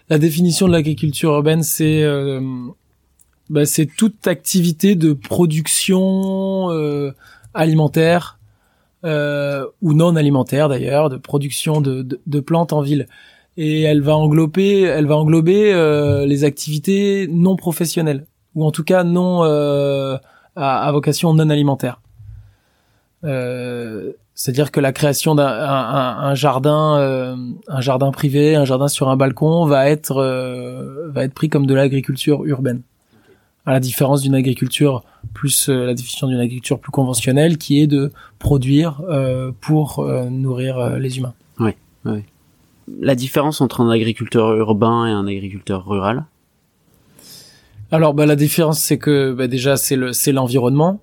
La 0.09 0.17
définition 0.17 0.67
de 0.67 0.73
l'agriculture 0.73 1.31
urbaine 1.31 1.63
c'est 1.63 2.03
bah, 3.53 3.67
c'est 3.67 3.85
toute 3.85 4.25
activité 4.25 4.95
de 4.95 5.13
production 5.13 6.71
euh, 6.71 7.11
alimentaire 7.53 8.39
euh, 9.05 9.67
ou 9.83 9.93
non 9.93 10.15
alimentaire 10.15 10.69
d'ailleurs, 10.69 11.11
de 11.11 11.17
production 11.17 11.79
de, 11.79 12.01
de, 12.01 12.19
de, 12.25 12.39
plantes 12.39 12.73
en 12.73 12.81
ville. 12.81 13.07
Et 13.55 13.83
elle 13.83 14.01
va 14.01 14.15
englober, 14.17 14.81
elle 14.81 15.05
va 15.05 15.17
englober 15.17 15.71
euh, 15.71 16.25
les 16.25 16.45
activités 16.45 17.27
non 17.29 17.55
professionnelles 17.55 18.25
ou 18.55 18.65
en 18.65 18.71
tout 18.71 18.83
cas 18.83 19.03
non 19.03 19.43
euh, 19.43 20.17
à, 20.55 20.87
à, 20.87 20.91
vocation 20.91 21.35
non 21.35 21.51
alimentaire. 21.51 22.01
Euh, 23.23 24.13
c'est-à-dire 24.33 24.71
que 24.71 24.79
la 24.79 24.93
création 24.93 25.35
d'un 25.35 25.45
un, 25.45 26.17
un 26.23 26.33
jardin, 26.33 26.97
euh, 26.97 27.35
un 27.67 27.81
jardin 27.81 28.11
privé, 28.11 28.55
un 28.55 28.65
jardin 28.65 28.87
sur 28.87 29.09
un 29.09 29.15
balcon 29.15 29.67
va 29.67 29.91
être 29.91 30.15
va 31.13 31.23
être 31.23 31.35
pris 31.35 31.49
comme 31.49 31.67
de 31.67 31.75
l'agriculture 31.75 32.45
urbaine 32.45 32.81
à 33.65 33.71
la 33.71 33.79
différence 33.79 34.21
d'une 34.21 34.35
agriculture 34.35 35.03
plus 35.33 35.69
euh, 35.69 35.85
la 35.85 35.93
définition 35.93 36.27
d'une 36.27 36.39
agriculture 36.39 36.79
plus 36.79 36.91
conventionnelle 36.91 37.57
qui 37.57 37.81
est 37.81 37.87
de 37.87 38.11
produire 38.39 39.01
euh, 39.09 39.51
pour 39.61 39.99
euh, 39.99 40.29
nourrir 40.29 40.97
les 40.97 41.17
humains. 41.17 41.33
Oui, 41.59 41.71
oui. 42.05 42.23
La 42.99 43.15
différence 43.15 43.61
entre 43.61 43.81
un 43.81 43.89
agriculteur 43.89 44.53
urbain 44.55 45.07
et 45.07 45.11
un 45.11 45.25
agriculteur 45.25 45.87
rural? 45.87 46.25
Alors 47.91 48.13
bah, 48.13 48.25
la 48.25 48.35
différence 48.35 48.79
c'est 48.79 48.97
que 48.97 49.31
bah, 49.31 49.47
déjà 49.47 49.77
c'est 49.77 49.95
le 49.95 50.11
c'est 50.13 50.33
l'environnement. 50.33 50.99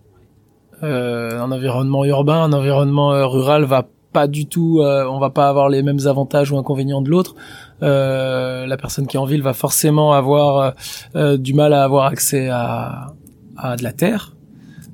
un 0.83 1.53
environnement 1.53 2.05
urbain, 2.05 2.43
un 2.43 2.53
environnement 2.53 3.29
rural 3.29 3.65
va 3.65 3.87
pas 4.13 4.27
du 4.27 4.47
tout, 4.47 4.81
on 4.83 5.19
va 5.19 5.31
pas 5.31 5.49
avoir 5.49 5.69
les 5.69 5.83
mêmes 5.83 6.07
avantages 6.07 6.51
ou 6.51 6.59
inconvénients 6.59 7.03
de 7.03 7.11
l'autre. 7.11 7.35
Euh, 7.83 8.67
la 8.67 8.77
personne 8.77 9.07
qui 9.07 9.17
est 9.17 9.21
en 9.21 9.25
ville 9.25 9.43
va 9.43 9.55
forcément 9.55 10.13
avoir 10.13 10.59
euh, 10.59 10.71
euh, 11.17 11.37
du 11.37 11.55
mal 11.55 11.73
à 11.73 11.83
avoir 11.83 12.07
accès 12.07 12.49
à, 12.49 13.15
à 13.57 13.77
de 13.77 13.83
la 13.83 13.93
terre. 13.93 14.35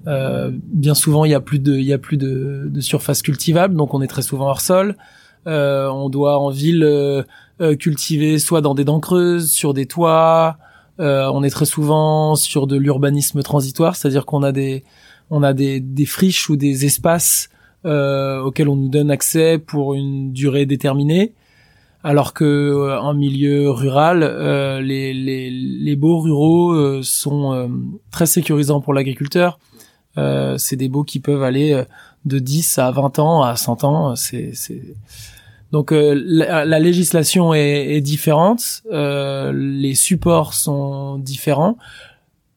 bien 0.06 0.94
souvent, 0.94 1.25
il 1.25 1.32
y 1.32 1.35
a 1.35 1.40
plus 1.40 1.58
de, 1.58 1.75
il 1.75 1.85
y 1.85 1.92
a 1.92 1.99
plus 1.99 2.16
de, 2.16 2.68
de, 2.68 2.80
surface 2.80 3.23
cultivable, 3.23 3.75
donc 3.75 3.92
on 3.92 4.00
est 4.02 4.06
très 4.06 4.23
souvent 4.23 4.46
hors 4.46 4.61
sol. 4.61 4.96
on 5.46 6.08
doit 6.08 6.38
en 6.38 6.50
ville 6.50 7.25
cultiver 7.80 8.38
soit 8.38 8.61
dans 8.61 8.75
des 8.75 8.85
dents 8.85 9.00
creuses, 9.00 9.50
sur 9.50 9.75
des 9.75 9.87
toits. 9.87 10.58
on 10.99 11.42
est 11.42 11.50
très 11.50 11.64
souvent 11.64 12.37
sur 12.37 12.68
de 12.68 12.76
l'urbanisme 12.76 13.42
transitoire, 13.42 13.96
c'est-à-dire 13.96 14.26
qu'on 14.26 14.44
a 14.44 14.52
des, 14.52 14.85
on 15.30 15.42
a 15.42 15.52
des, 15.52 15.80
des 15.80 16.06
friches 16.06 16.49
ou 16.50 16.56
des 16.56 16.85
espaces 16.85 17.49
auxquels 17.85 18.68
on 18.68 18.76
nous 18.76 18.88
donne 18.88 19.11
accès 19.11 19.59
pour 19.59 19.95
une 19.95 20.33
durée 20.33 20.66
déterminée 20.66 21.35
alors 22.06 22.35
que 22.35 22.45
euh, 22.45 23.00
en 23.00 23.14
milieu 23.14 23.68
rural, 23.68 24.23
euh, 24.23 24.80
les, 24.80 25.12
les, 25.12 25.50
les 25.50 25.97
baux 25.97 26.21
ruraux 26.21 26.71
euh, 26.71 27.00
sont 27.02 27.68
très 28.12 28.26
sécurisants 28.26 28.80
pour 28.80 28.95
l'agriculteur. 28.95 29.59
c'est 30.56 30.76
des 30.76 30.88
baux 30.88 31.02
qui 31.02 31.18
peuvent 31.18 31.42
aller 31.42 31.83
de 32.25 32.38
10 32.38 32.78
à 32.78 32.92
20 32.92 33.18
ans 33.18 33.42
à 33.42 33.56
100 33.56 33.83
ans. 33.83 34.14
C'est, 34.14 34.52
Donc 35.73 35.90
la, 35.90 36.78
législation 36.78 37.52
est, 37.54 37.97
est 37.97 38.00
différente, 38.00 38.83
les 38.92 39.95
supports 39.97 40.54
sont 40.54 41.18
différents. 41.18 41.76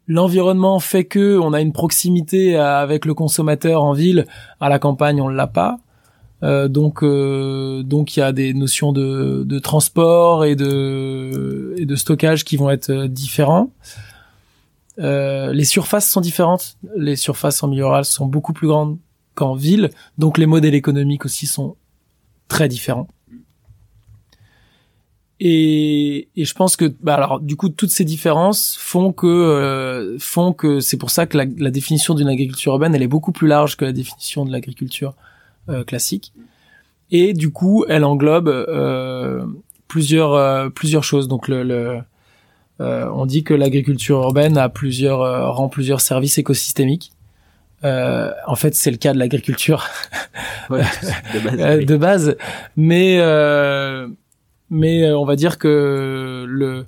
L'environnement 0.09 0.79
fait 0.79 1.05
que 1.05 1.37
on 1.37 1.53
a 1.53 1.61
une 1.61 1.71
proximité 1.71 2.57
avec 2.57 3.05
le 3.05 3.13
consommateur 3.13 3.83
en 3.83 3.93
ville, 3.93 4.25
à 4.59 4.67
la 4.67 4.79
campagne 4.79 5.21
on 5.21 5.27
l'a 5.27 5.45
pas. 5.45 5.77
Euh, 6.41 6.67
donc 6.67 7.03
euh, 7.03 7.83
donc 7.83 8.15
il 8.15 8.21
y 8.21 8.23
a 8.23 8.31
des 8.31 8.55
notions 8.55 8.91
de, 8.91 9.43
de 9.45 9.59
transport 9.59 10.45
et 10.45 10.55
de 10.55 11.75
et 11.77 11.85
de 11.85 11.95
stockage 11.95 12.43
qui 12.43 12.57
vont 12.57 12.71
être 12.71 12.89
euh, 12.89 13.07
différents. 13.07 13.71
Les 14.97 15.63
surfaces 15.63 16.09
sont 16.09 16.21
différentes. 16.21 16.77
Les 16.97 17.15
surfaces 17.15 17.61
en 17.61 17.67
milieu 17.67 17.85
rural 17.85 18.03
sont 18.03 18.25
beaucoup 18.25 18.51
plus 18.51 18.67
grandes 18.67 18.97
qu'en 19.35 19.53
ville, 19.53 19.91
donc 20.17 20.39
les 20.39 20.47
modèles 20.47 20.73
économiques 20.73 21.23
aussi 21.23 21.45
sont 21.45 21.77
très 22.47 22.67
différents. 22.67 23.07
Et, 25.41 26.27
et 26.35 26.43
je 26.43 26.53
pense 26.53 26.75
que, 26.75 26.85
bah 27.01 27.15
alors, 27.15 27.39
du 27.39 27.55
coup, 27.55 27.69
toutes 27.69 27.91
ces 27.91 28.03
différences 28.03 28.77
font 28.77 29.13
que 29.13 29.25
euh, 29.25 30.17
font 30.19 30.51
que 30.51 30.81
c'est 30.81 30.97
pour 30.97 31.11
ça 31.11 31.27
que 31.27 31.37
la, 31.37 31.45
la 31.57 31.71
définition 31.71 32.13
d'une 32.13 32.27
agriculture 32.27 32.73
urbaine, 32.73 32.93
elle 32.93 33.03
est 33.03 33.07
beaucoup 33.07 33.31
plus 33.31 33.47
large 33.47 33.77
que 33.77 33.85
la 33.85 33.93
définition 33.93 34.43
de 34.43 34.51
l'agriculture 34.51 35.15
euh, 35.69 35.83
classique. 35.83 36.33
Et 37.11 37.33
du 37.33 37.51
coup, 37.51 37.85
elle 37.87 38.03
englobe 38.03 38.47
euh, 38.47 39.45
plusieurs 39.87 40.33
euh, 40.33 40.69
plusieurs 40.69 41.03
choses. 41.03 41.27
Donc 41.27 41.47
le, 41.47 42.01
on 42.79 43.25
dit 43.27 43.43
que 43.43 43.53
l'agriculture 43.53 44.17
urbaine 44.17 44.57
a 44.57 44.69
plusieurs 44.69 45.53
rend 45.53 45.69
plusieurs 45.69 46.01
services 46.01 46.39
écosystémiques. 46.39 47.11
en 47.83 48.55
fait, 48.55 48.73
c'est 48.73 48.89
le 48.89 48.97
cas 48.97 49.13
de 49.13 49.19
l'agriculture 49.19 49.85
de, 50.71 51.97
base, 51.97 52.35
mais 52.75 53.17
mais 54.69 55.11
on 55.11 55.25
va 55.25 55.35
dire 55.35 55.57
que 55.57 56.45
le 56.47 56.85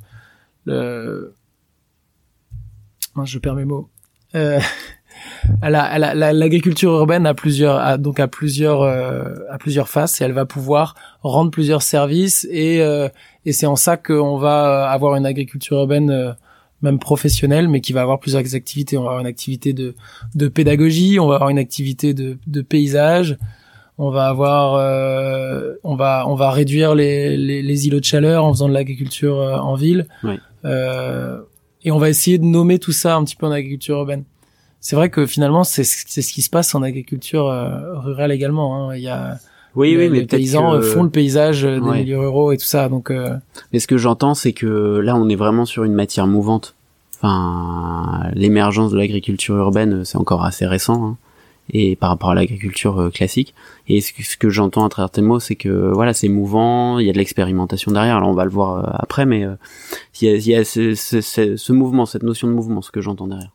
le 0.65 1.33
je 3.25 3.39
perds 3.39 3.55
mes 3.55 3.65
mots. 3.65 3.89
L'agriculture 5.61 6.91
urbaine 6.91 7.25
a 7.25 7.33
plusieurs 7.33 7.99
donc 7.99 8.19
à 8.19 8.27
plusieurs 8.27 8.81
euh, 8.81 9.35
à 9.49 9.57
plusieurs 9.57 9.89
faces 9.89 10.21
et 10.21 10.23
elle 10.23 10.31
va 10.31 10.45
pouvoir 10.45 10.95
rendre 11.21 11.51
plusieurs 11.51 11.81
services 11.81 12.47
et 12.49 12.81
euh, 12.81 13.09
et 13.45 13.51
c'est 13.51 13.65
en 13.65 13.75
ça 13.75 13.97
qu'on 13.97 14.37
va 14.37 14.89
avoir 14.89 15.15
une 15.15 15.25
agriculture 15.25 15.77
urbaine 15.77 16.09
euh, 16.09 16.31
même 16.81 16.99
professionnelle 16.99 17.67
mais 17.67 17.81
qui 17.81 17.93
va 17.93 18.01
avoir 18.01 18.19
plusieurs 18.19 18.55
activités. 18.55 18.97
On 18.97 19.03
va 19.03 19.09
avoir 19.09 19.21
une 19.21 19.27
activité 19.27 19.73
de 19.73 19.95
de 20.35 20.47
pédagogie 20.47 21.19
on 21.19 21.27
va 21.27 21.35
avoir 21.35 21.49
une 21.49 21.59
activité 21.59 22.13
de 22.13 22.37
de 22.47 22.61
paysage 22.61 23.37
on 23.97 24.09
va 24.09 24.27
avoir, 24.27 24.75
euh, 24.75 25.73
on 25.83 25.95
va, 25.95 26.25
on 26.27 26.35
va 26.35 26.51
réduire 26.51 26.95
les, 26.95 27.37
les, 27.37 27.61
les, 27.61 27.87
îlots 27.87 27.99
de 27.99 28.05
chaleur 28.05 28.45
en 28.45 28.53
faisant 28.53 28.67
de 28.67 28.73
l'agriculture 28.73 29.39
euh, 29.39 29.57
en 29.57 29.75
ville. 29.75 30.07
Euh, 30.65 31.39
et 31.83 31.91
on 31.91 31.97
va 31.97 32.09
essayer 32.09 32.37
de 32.37 32.45
nommer 32.45 32.79
tout 32.79 32.91
ça 32.91 33.15
un 33.15 33.23
petit 33.23 33.35
peu 33.35 33.45
en 33.45 33.51
agriculture 33.51 33.97
urbaine. 33.97 34.23
C'est 34.79 34.95
vrai 34.95 35.09
que 35.09 35.25
finalement, 35.25 35.63
c'est 35.63 35.83
c'est 35.83 36.21
ce 36.21 36.33
qui 36.33 36.41
se 36.41 36.49
passe 36.49 36.73
en 36.73 36.81
agriculture 36.81 37.47
euh, 37.47 37.99
rurale 37.99 38.31
également. 38.31 38.89
Hein. 38.89 38.95
Il 38.95 39.03
y 39.03 39.09
a 39.09 39.37
oui, 39.75 39.95
oui, 39.95 40.09
mais 40.09 40.19
les 40.19 40.25
paysans 40.25 40.81
font 40.81 41.03
le 41.03 41.09
paysage 41.09 41.63
des 41.63 41.79
milieux 41.79 42.19
ruraux 42.19 42.51
et 42.51 42.57
tout 42.57 42.65
ça. 42.65 42.89
Donc, 42.89 43.09
mais 43.71 43.79
ce 43.79 43.87
que 43.87 43.97
j'entends, 43.97 44.33
c'est 44.33 44.51
que 44.51 44.99
là, 44.99 45.15
on 45.15 45.29
est 45.29 45.35
vraiment 45.35 45.65
sur 45.65 45.85
une 45.85 45.93
matière 45.93 46.27
mouvante. 46.27 46.75
Enfin, 47.21 48.29
l'émergence 48.33 48.91
de 48.91 48.97
l'agriculture 48.97 49.55
urbaine, 49.55 50.03
c'est 50.03 50.17
encore 50.17 50.43
assez 50.43 50.65
récent. 50.65 51.05
Hein 51.05 51.17
et 51.71 51.95
par 51.95 52.09
rapport 52.09 52.31
à 52.31 52.35
l'agriculture 52.35 52.99
euh, 52.99 53.09
classique. 53.09 53.53
Et 53.87 54.01
ce 54.01 54.37
que, 54.37 54.49
j'entends 54.49 54.85
à 54.85 54.89
travers 54.89 55.09
tes 55.09 55.21
mots, 55.21 55.39
c'est 55.39 55.55
que 55.55 55.91
voilà, 55.93 56.13
c'est 56.13 56.27
mouvant, 56.27 56.99
il 56.99 57.07
y 57.07 57.09
a 57.09 57.13
de 57.13 57.17
l'expérimentation 57.17 57.91
derrière. 57.91 58.17
Alors 58.17 58.29
on 58.29 58.33
va 58.33 58.43
le 58.43 58.51
voir 58.51 58.77
euh, 58.77 58.91
après, 58.93 59.25
mais 59.25 59.45
euh, 59.45 59.55
il 60.21 60.29
y 60.29 60.33
a, 60.33 60.37
y 60.37 60.55
a 60.55 60.63
ce, 60.63 60.93
ce, 60.95 61.21
ce, 61.21 61.73
mouvement, 61.73 62.05
cette 62.05 62.23
notion 62.23 62.47
de 62.47 62.53
mouvement, 62.53 62.81
ce 62.81 62.91
que 62.91 63.01
j'entends 63.01 63.27
derrière. 63.27 63.51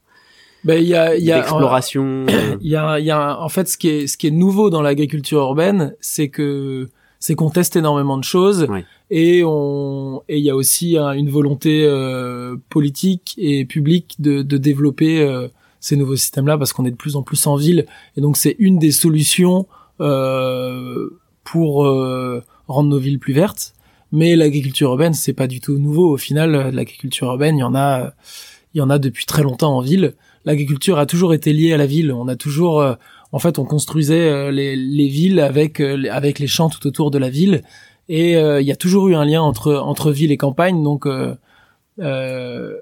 Ben 0.64 0.82
il 0.82 0.88
y 0.88 0.94
a, 0.94 1.14
il 1.14 1.24
y 1.24 1.30
a 1.30 1.38
exploration. 1.38 2.26
Il 2.60 2.68
y 2.68 2.74
a, 2.74 2.98
il 2.98 3.04
y 3.04 3.10
a 3.10 3.40
en 3.40 3.48
fait 3.48 3.68
ce 3.68 3.76
qui 3.76 3.88
est 3.88 4.06
ce 4.08 4.16
qui 4.16 4.26
est 4.26 4.32
nouveau 4.32 4.70
dans 4.70 4.82
l'agriculture 4.82 5.40
urbaine, 5.40 5.94
c'est 6.00 6.28
que 6.28 6.88
c'est 7.20 7.34
qu'on 7.34 7.50
teste 7.50 7.76
énormément 7.76 8.18
de 8.18 8.24
choses 8.24 8.66
et 9.10 9.42
on 9.44 10.22
et 10.28 10.38
il 10.38 10.44
y 10.44 10.50
a 10.50 10.56
aussi 10.56 10.96
une 10.96 11.30
volonté 11.30 11.84
euh, 11.84 12.56
politique 12.68 13.34
et 13.38 13.64
publique 13.64 14.16
de, 14.18 14.42
de 14.42 14.56
développer 14.56 15.20
euh, 15.20 15.48
ces 15.80 15.96
nouveaux 15.96 16.16
systèmes-là 16.16 16.58
parce 16.58 16.72
qu'on 16.72 16.84
est 16.84 16.90
de 16.90 16.96
plus 16.96 17.16
en 17.16 17.22
plus 17.22 17.46
en 17.46 17.56
ville 17.56 17.86
et 18.16 18.20
donc 18.20 18.36
c'est 18.36 18.56
une 18.58 18.78
des 18.78 18.92
solutions 18.92 19.66
euh, 20.00 21.08
pour 21.44 21.86
euh, 21.86 22.42
rendre 22.68 22.88
nos 22.88 22.98
villes 22.98 23.18
plus 23.18 23.32
vertes. 23.32 23.74
Mais 24.12 24.36
l'agriculture 24.36 24.90
urbaine, 24.90 25.14
c'est 25.14 25.32
pas 25.32 25.46
du 25.46 25.60
tout 25.60 25.78
nouveau. 25.78 26.12
Au 26.12 26.16
final, 26.16 26.70
l'agriculture 26.72 27.26
urbaine, 27.26 27.56
il 27.56 27.60
y 27.60 27.64
en 27.64 27.74
a, 27.74 28.12
il 28.74 28.78
y 28.78 28.80
en 28.80 28.90
a 28.90 28.98
depuis 28.98 29.26
très 29.26 29.42
longtemps 29.42 29.76
en 29.76 29.80
ville. 29.80 30.14
L'agriculture 30.44 30.98
a 30.98 31.06
toujours 31.06 31.34
été 31.34 31.52
liée 31.52 31.72
à 31.72 31.76
la 31.76 31.86
ville. 31.86 32.12
On 32.12 32.28
a 32.28 32.36
toujours, 32.36 32.80
euh, 32.80 32.94
en 33.32 33.38
fait, 33.38 33.58
on 33.58 33.64
construisait 33.64 34.28
euh, 34.28 34.50
les, 34.50 34.76
les, 34.76 35.08
villes 35.08 35.40
avec 35.40 35.80
avec 35.80 36.38
les 36.38 36.46
champs 36.46 36.68
tout 36.68 36.86
autour 36.86 37.10
de 37.10 37.18
la 37.18 37.30
ville. 37.30 37.62
Et 38.08 38.34
il 38.34 38.62
y 38.62 38.70
a 38.70 38.76
toujours 38.76 39.08
eu 39.08 39.16
un 39.16 39.24
lien 39.24 39.42
entre 39.42 39.74
entre 39.74 40.12
ville 40.12 40.30
et 40.30 40.36
campagne. 40.36 40.80
Donc 40.80 41.08
euh, 42.00 42.78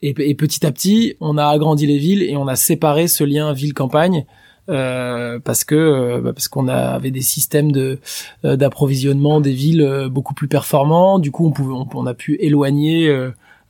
et, 0.00 0.34
petit 0.34 0.64
à 0.64 0.70
petit, 0.70 1.16
on 1.20 1.36
a 1.38 1.46
agrandi 1.46 1.86
les 1.86 1.98
villes 1.98 2.22
et 2.22 2.36
on 2.36 2.46
a 2.46 2.56
séparé 2.56 3.08
ce 3.08 3.24
lien 3.24 3.52
ville-campagne 3.52 4.26
euh, 4.68 5.38
parce 5.38 5.64
que 5.64 5.74
euh, 5.74 6.20
bah, 6.20 6.32
parce 6.32 6.48
qu'on 6.48 6.68
avait 6.68 7.10
des 7.10 7.22
systèmes 7.22 7.72
de 7.72 7.98
euh, 8.44 8.56
d'approvisionnement 8.56 9.40
des 9.40 9.52
villes 9.52 9.82
euh, 9.82 10.08
beaucoup 10.08 10.34
plus 10.34 10.48
performants. 10.48 11.18
Du 11.18 11.30
coup, 11.30 11.46
on 11.46 11.50
pouvait 11.50 11.74
on, 11.94 12.06
a 12.06 12.14
pu 12.14 12.36
éloigner 12.40 13.10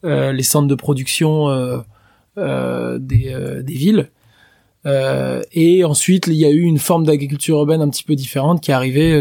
les 0.03 0.43
centres 0.43 0.69
de 0.69 0.75
production 0.75 1.83
des 2.37 3.35
des 3.63 3.75
villes. 3.75 4.11
et 4.85 5.85
ensuite, 5.85 6.27
il 6.27 6.35
y 6.35 6.45
a 6.45 6.51
eu 6.51 6.63
une 6.63 6.79
forme 6.79 7.07
d'agriculture 7.07 7.59
urbaine 7.59 7.81
un 7.81 7.89
petit 7.89 8.05
peu 8.05 8.15
différente 8.15 8.61
qui 8.61 8.71
est 8.71 8.75
arrivée 8.75 9.21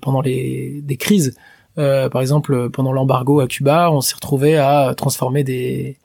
pendant 0.00 0.20
les 0.20 0.80
des 0.82 0.96
crises. 0.96 1.36
par 1.76 2.20
exemple, 2.20 2.70
pendant 2.70 2.92
l'embargo 2.92 3.40
à 3.40 3.46
Cuba, 3.46 3.90
on 3.92 4.00
s'est 4.00 4.14
retrouvé 4.14 4.56
à 4.56 4.94
transformer 4.96 5.44
des 5.44 5.98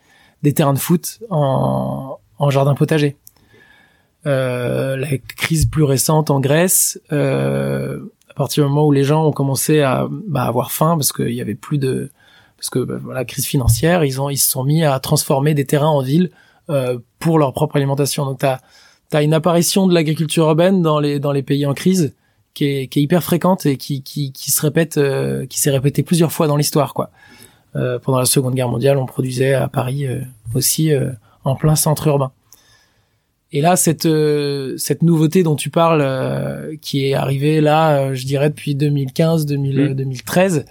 des 0.45 0.53
terrains 0.53 0.73
de 0.73 0.79
foot 0.79 1.19
en, 1.29 2.19
en 2.37 2.49
jardin 2.49 2.75
potager. 2.75 3.17
Euh, 4.27 4.95
la 4.95 5.17
crise 5.17 5.65
plus 5.65 5.83
récente 5.83 6.31
en 6.31 6.39
Grèce, 6.39 6.99
euh, 7.11 7.99
à 8.29 8.33
partir 8.33 8.63
du 8.63 8.69
moment 8.69 8.87
où 8.87 8.91
les 8.91 9.03
gens 9.03 9.25
ont 9.25 9.31
commencé 9.31 9.81
à 9.81 10.07
bah, 10.09 10.43
avoir 10.43 10.71
faim 10.71 10.95
parce 10.97 11.11
qu'il 11.11 11.33
y 11.33 11.41
avait 11.41 11.55
plus 11.55 11.77
de 11.77 12.09
parce 12.57 12.69
que 12.69 12.79
bah, 12.79 12.95
voilà 13.03 13.25
crise 13.25 13.45
financière, 13.45 14.03
ils 14.03 14.21
ont 14.21 14.29
ils 14.29 14.37
se 14.37 14.49
sont 14.49 14.63
mis 14.63 14.83
à 14.83 14.99
transformer 14.99 15.53
des 15.53 15.65
terrains 15.65 15.89
en 15.89 16.01
villes 16.01 16.31
euh, 16.69 16.97
pour 17.19 17.37
leur 17.37 17.53
propre 17.53 17.75
alimentation. 17.75 18.25
Donc 18.25 18.39
t'as 18.39 18.59
as 19.13 19.21
une 19.21 19.33
apparition 19.33 19.87
de 19.87 19.93
l'agriculture 19.93 20.45
urbaine 20.45 20.81
dans 20.81 20.99
les 20.99 21.19
dans 21.19 21.31
les 21.31 21.43
pays 21.43 21.65
en 21.65 21.73
crise 21.73 22.13
qui 22.53 22.65
est, 22.65 22.87
qui 22.87 22.99
est 22.99 23.03
hyper 23.03 23.23
fréquente 23.23 23.65
et 23.65 23.77
qui 23.77 24.01
qui, 24.01 24.31
qui 24.31 24.51
se 24.51 24.61
répète 24.61 24.97
euh, 24.97 25.45
qui 25.45 25.59
s'est 25.59 25.71
répétée 25.71 26.03
plusieurs 26.03 26.31
fois 26.31 26.47
dans 26.47 26.57
l'histoire 26.57 26.93
quoi. 26.93 27.11
Euh, 27.75 27.99
pendant 27.99 28.19
la 28.19 28.25
Seconde 28.25 28.55
Guerre 28.55 28.69
mondiale, 28.69 28.97
on 28.97 29.05
produisait 29.05 29.53
à 29.53 29.67
Paris 29.67 30.05
euh, 30.05 30.21
aussi 30.53 30.93
euh, 30.93 31.11
en 31.43 31.55
plein 31.55 31.75
centre 31.75 32.07
urbain. 32.07 32.31
Et 33.51 33.61
là, 33.61 33.75
cette 33.75 34.07
cette 34.77 35.01
nouveauté 35.01 35.43
dont 35.43 35.55
tu 35.55 35.69
parles, 35.69 36.77
qui 36.81 37.05
est 37.05 37.13
arrivée 37.13 37.61
là, 37.61 38.13
je 38.13 38.25
dirais 38.25 38.49
depuis 38.49 38.75
2015, 38.75 39.45
2013, 39.45 40.65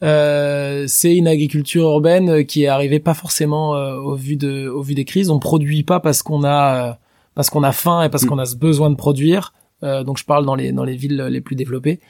mmh. 0.00 0.86
c'est 0.88 1.14
une 1.14 1.28
agriculture 1.28 1.84
urbaine 1.84 2.44
qui 2.44 2.64
est 2.64 2.66
arrivée 2.66 2.98
pas 2.98 3.14
forcément 3.14 3.72
au 3.72 4.16
vu 4.16 4.36
de 4.36 4.66
au 4.66 4.82
vu 4.82 4.94
des 4.94 5.04
crises. 5.04 5.30
On 5.30 5.38
produit 5.38 5.84
pas 5.84 6.00
parce 6.00 6.24
qu'on 6.24 6.42
a 6.44 6.98
parce 7.36 7.50
qu'on 7.50 7.62
a 7.62 7.70
faim 7.70 8.02
et 8.02 8.08
parce 8.08 8.24
mmh. 8.24 8.28
qu'on 8.28 8.38
a 8.38 8.46
ce 8.46 8.56
besoin 8.56 8.90
de 8.90 8.96
produire. 8.96 9.52
donc 9.82 10.18
je 10.18 10.24
parle 10.24 10.44
dans 10.44 10.56
les 10.56 10.72
dans 10.72 10.84
les 10.84 10.96
villes 10.96 11.22
les 11.30 11.40
plus 11.40 11.54
développées, 11.54 12.00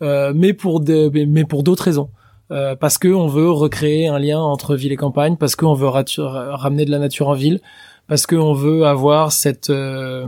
mais 0.00 0.54
pour 0.54 0.80
de, 0.80 1.10
mais 1.26 1.44
pour 1.44 1.62
d'autres 1.62 1.84
raisons. 1.84 2.08
Euh, 2.50 2.76
parce 2.76 2.98
que 2.98 3.08
on 3.08 3.26
veut 3.26 3.50
recréer 3.50 4.06
un 4.06 4.18
lien 4.18 4.38
entre 4.38 4.76
ville 4.76 4.92
et 4.92 4.96
campagne, 4.96 5.36
parce 5.36 5.56
qu'on 5.56 5.74
veut 5.74 5.88
ramener 5.88 6.84
de 6.84 6.90
la 6.90 6.98
nature 6.98 7.28
en 7.28 7.34
ville, 7.34 7.60
parce 8.06 8.26
qu'on 8.26 8.52
veut 8.52 8.86
avoir 8.86 9.32
cette 9.32 9.70
euh, 9.70 10.26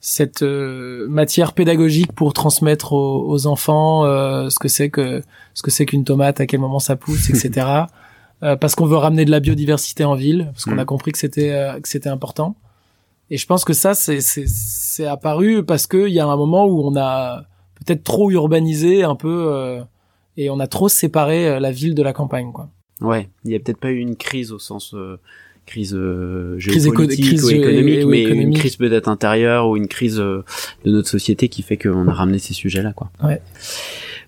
cette 0.00 0.42
euh, 0.42 1.06
matière 1.08 1.52
pédagogique 1.52 2.12
pour 2.12 2.32
transmettre 2.32 2.92
aux, 2.92 3.46
enfants 3.46 4.04
ce 4.04 4.58
que 4.58 4.68
c'est 4.68 4.90
que 4.90 5.22
ce 5.54 5.62
que 5.62 5.70
c'est 5.70 5.86
qu'une 5.86 6.04
tomate, 6.04 6.40
à 6.40 6.46
quel 6.46 6.60
moment 6.60 6.78
ça 6.78 6.96
pousse, 6.96 7.30
etc. 7.30 7.66
parce 8.60 8.74
qu'on 8.74 8.86
veut 8.86 8.96
ramener 8.96 9.24
de 9.24 9.30
la 9.30 9.40
biodiversité 9.40 10.04
en 10.04 10.14
ville, 10.14 10.50
parce 10.52 10.64
qu'on 10.64 10.78
a 10.78 10.82
mm. 10.82 10.86
compris 10.86 11.12
que 11.12 11.18
c'était 11.18 11.78
que 11.82 11.88
c'était 11.88 12.08
important. 12.08 12.56
Et 13.30 13.36
je 13.38 13.46
pense 13.46 13.64
que 13.64 13.72
ça 13.72 13.94
c'est 13.94 14.20
c'est 14.20 14.46
c'est 14.46 15.06
apparu 15.06 15.64
parce 15.64 15.86
qu'il 15.86 16.08
y 16.08 16.20
a 16.20 16.26
un 16.26 16.36
moment 16.36 16.66
où 16.66 16.82
on 16.86 16.96
a 16.96 17.44
peut-être 17.76 18.04
trop 18.04 18.30
urbanisé 18.30 19.02
un 19.02 19.14
peu 19.14 19.80
et 20.40 20.48
on 20.48 20.58
a 20.58 20.66
trop 20.66 20.88
séparé 20.88 21.46
euh, 21.46 21.60
la 21.60 21.70
ville 21.70 21.94
de 21.94 22.02
la 22.02 22.14
campagne, 22.14 22.50
quoi. 22.52 22.70
Ouais, 23.02 23.28
il 23.44 23.50
y 23.50 23.54
a 23.54 23.58
peut-être 23.58 23.78
pas 23.78 23.90
eu 23.90 23.98
une 23.98 24.16
crise 24.16 24.52
au 24.52 24.58
sens 24.58 24.94
euh, 24.94 25.18
crise 25.66 25.94
euh, 25.94 26.58
géopolitique 26.58 27.42
ou 27.42 27.50
économique, 27.50 28.06
mais 28.06 28.22
une 28.24 28.54
crise 28.54 28.76
peut-être 28.76 29.08
intérieure 29.08 29.68
ou 29.68 29.76
une 29.76 29.86
crise 29.86 30.16
de 30.16 30.44
notre 30.84 31.08
société 31.08 31.48
qui 31.48 31.62
fait 31.62 31.76
qu'on 31.76 32.08
a 32.08 32.12
ramené 32.12 32.38
ces 32.38 32.54
sujets-là, 32.54 32.92
quoi. 32.92 33.10
Ouais. 33.22 33.40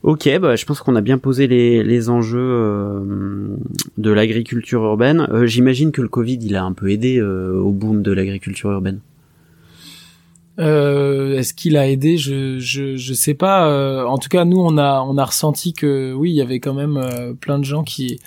Ok, 0.02 0.28
bah, 0.38 0.56
je 0.56 0.64
pense 0.64 0.80
qu'on 0.80 0.96
a 0.96 1.00
bien 1.00 1.18
posé 1.18 1.46
les, 1.46 1.82
les 1.82 2.10
enjeux 2.10 3.00
de 3.98 4.10
l'agriculture 4.10 4.82
urbaine. 4.82 5.28
J'imagine 5.44 5.92
que 5.92 6.02
le 6.02 6.08
Covid, 6.08 6.38
il 6.42 6.56
a 6.56 6.64
un 6.64 6.72
peu 6.72 6.90
aidé 6.90 7.20
au 7.22 7.70
boom 7.70 8.02
de 8.02 8.10
l'agriculture 8.10 8.70
urbaine. 8.70 9.00
Euh, 10.58 11.38
Est-ce 11.38 11.54
qu'il 11.54 11.76
a 11.76 11.88
aidé? 11.88 12.16
Je, 12.18 12.58
je 12.58 12.96
je 12.96 13.14
sais 13.14 13.34
pas. 13.34 13.68
Euh, 13.68 14.04
en 14.04 14.18
tout 14.18 14.28
cas, 14.28 14.44
nous 14.44 14.60
on 14.60 14.76
a 14.78 15.00
on 15.02 15.16
a 15.16 15.24
ressenti 15.24 15.72
que 15.72 16.12
oui, 16.12 16.30
il 16.30 16.34
y 16.36 16.42
avait 16.42 16.60
quand 16.60 16.74
même 16.74 16.96
euh, 16.96 17.32
plein 17.34 17.58
de 17.58 17.64
gens 17.64 17.84
qui. 17.84 18.18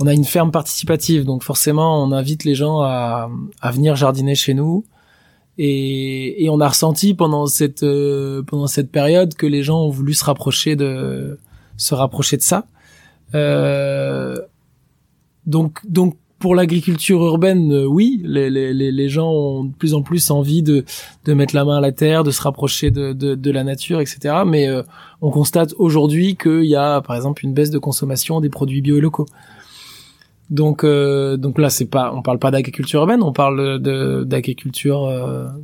On 0.00 0.06
a 0.06 0.12
une 0.14 0.24
ferme 0.24 0.50
participative, 0.50 1.24
donc 1.24 1.42
forcément 1.44 2.02
on 2.02 2.12
invite 2.12 2.44
les 2.44 2.54
gens 2.54 2.80
à, 2.80 3.30
à 3.60 3.70
venir 3.70 3.94
jardiner 3.96 4.34
chez 4.34 4.54
nous. 4.54 4.84
Et, 5.58 6.44
et 6.44 6.48
on 6.50 6.60
a 6.60 6.68
ressenti 6.68 7.14
pendant 7.14 7.46
cette 7.46 7.82
euh, 7.82 8.42
pendant 8.42 8.66
cette 8.66 8.90
période 8.90 9.34
que 9.34 9.46
les 9.46 9.62
gens 9.62 9.82
ont 9.82 9.90
voulu 9.90 10.14
se 10.14 10.24
rapprocher 10.24 10.76
de 10.76 11.38
se 11.76 11.94
rapprocher 11.94 12.36
de 12.36 12.42
ça. 12.42 12.66
donc 15.46 15.80
donc 15.88 16.16
pour 16.42 16.56
l'agriculture 16.56 17.22
urbaine, 17.24 17.72
euh, 17.72 17.86
oui, 17.86 18.20
les, 18.24 19.08
gens 19.08 19.30
ont 19.30 19.62
de 19.62 19.72
plus 19.72 19.94
en 19.94 20.02
plus 20.02 20.32
envie 20.32 20.64
de, 20.64 20.84
de 21.24 21.34
mettre 21.34 21.54
la 21.54 21.64
main 21.64 21.76
à 21.76 21.80
la 21.80 21.92
terre, 21.92 22.24
de 22.24 22.32
se 22.32 22.42
rapprocher 22.42 22.90
de, 22.90 23.12
de, 23.12 23.50
la 23.52 23.62
nature, 23.62 24.00
etc. 24.00 24.42
Mais 24.44 24.66
euh, 24.68 24.82
on 25.20 25.30
constate 25.30 25.72
aujourd'hui 25.78 26.34
qu'il 26.34 26.64
y 26.64 26.74
a, 26.74 27.00
par 27.00 27.14
exemple, 27.14 27.44
une 27.44 27.54
baisse 27.54 27.70
de 27.70 27.78
consommation 27.78 28.40
des 28.40 28.48
produits 28.48 28.82
bio 28.82 28.98
et 28.98 29.00
locaux. 29.00 29.26
Donc, 30.50 30.82
euh, 30.82 31.36
donc 31.36 31.60
là, 31.60 31.70
c'est 31.70 31.86
pas, 31.86 32.12
on 32.12 32.22
parle 32.22 32.40
pas 32.40 32.50
d'agriculture 32.50 33.00
urbaine, 33.02 33.22
on 33.22 33.32
parle 33.32 33.78
d'agriculture 34.26 35.08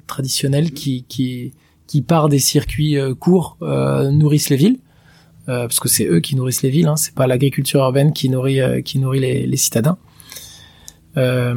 traditionnelle 0.07 0.71
qui 0.71 1.05
qui 1.09 1.55
qui 1.89 2.03
part 2.03 2.29
des 2.29 2.39
circuits 2.39 2.97
courts 3.19 3.59
nourrissent 3.61 4.51
les 4.51 4.57
villes. 4.57 4.79
parce 5.47 5.81
que 5.81 5.89
c'est 5.89 6.07
eux 6.07 6.21
qui 6.21 6.37
nourrissent 6.37 6.63
les 6.63 6.71
villes, 6.71 6.87
hein, 6.87 6.97
c'est 6.97 7.17
pas 7.17 7.27
l'agriculture 7.27 7.81
urbaine 7.81 8.13
qui 8.13 8.29
nourrit 8.29 8.61
qui 8.85 9.01
nourrit 9.01 9.21
les 9.21 9.57
citadins. 9.57 9.99
Euh, 11.19 11.55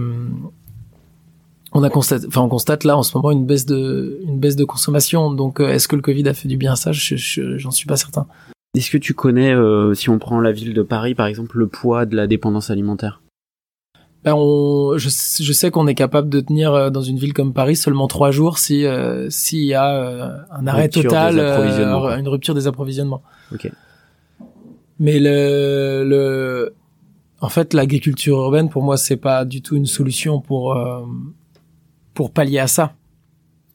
on 1.71 1.83
a 1.83 1.89
constaté, 1.89 2.27
enfin 2.27 2.41
on 2.41 2.49
constate 2.49 2.83
là 2.83 2.97
en 2.97 3.03
ce 3.03 3.15
moment 3.15 3.31
une 3.31 3.45
baisse 3.45 3.65
de 3.65 4.19
une 4.27 4.39
baisse 4.39 4.55
de 4.55 4.65
consommation. 4.65 5.31
Donc 5.31 5.59
euh, 5.59 5.69
est-ce 5.69 5.87
que 5.87 5.95
le 5.95 6.01
Covid 6.01 6.27
a 6.27 6.33
fait 6.33 6.47
du 6.47 6.57
bien 6.57 6.73
à 6.73 6.75
ça? 6.75 6.91
J'en 6.91 7.71
suis 7.71 7.87
pas 7.87 7.95
certain. 7.95 8.27
Est-ce 8.75 8.89
que 8.89 8.97
tu 8.97 9.13
connais, 9.13 9.53
euh, 9.53 9.93
si 9.93 10.09
on 10.09 10.17
prend 10.17 10.39
la 10.39 10.51
ville 10.51 10.73
de 10.73 10.81
Paris 10.81 11.15
par 11.15 11.27
exemple, 11.27 11.57
le 11.57 11.67
poids 11.67 12.05
de 12.05 12.15
la 12.15 12.27
dépendance 12.27 12.69
alimentaire? 12.69 13.21
Ben 14.23 14.33
on, 14.35 14.97
je, 14.97 15.09
je 15.09 15.53
sais 15.53 15.71
qu'on 15.71 15.87
est 15.87 15.95
capable 15.95 16.29
de 16.29 16.41
tenir 16.41 16.91
dans 16.91 17.01
une 17.01 17.17
ville 17.17 17.33
comme 17.33 17.53
Paris 17.53 17.75
seulement 17.75 18.07
trois 18.07 18.29
jours 18.29 18.59
si 18.59 18.85
euh, 18.85 19.29
s'il 19.29 19.63
y 19.63 19.73
a 19.73 19.95
euh, 19.95 20.29
un 20.51 20.67
arrêt 20.67 20.83
Rupture 20.83 21.03
total, 21.03 21.39
une 22.19 22.27
rupture 22.27 22.53
des 22.53 22.67
approvisionnements. 22.67 23.23
Ok. 23.51 23.71
Mais 24.99 25.19
le, 25.19 26.03
le, 26.05 26.75
en 27.41 27.49
fait, 27.49 27.73
l'agriculture 27.73 28.37
urbaine 28.37 28.69
pour 28.69 28.83
moi 28.83 28.97
c'est 28.97 29.17
pas 29.17 29.45
du 29.45 29.61
tout 29.61 29.75
une 29.75 29.87
solution 29.87 30.39
pour 30.39 30.77
pour 32.13 32.31
pallier 32.31 32.59
à 32.59 32.67
ça. 32.67 32.93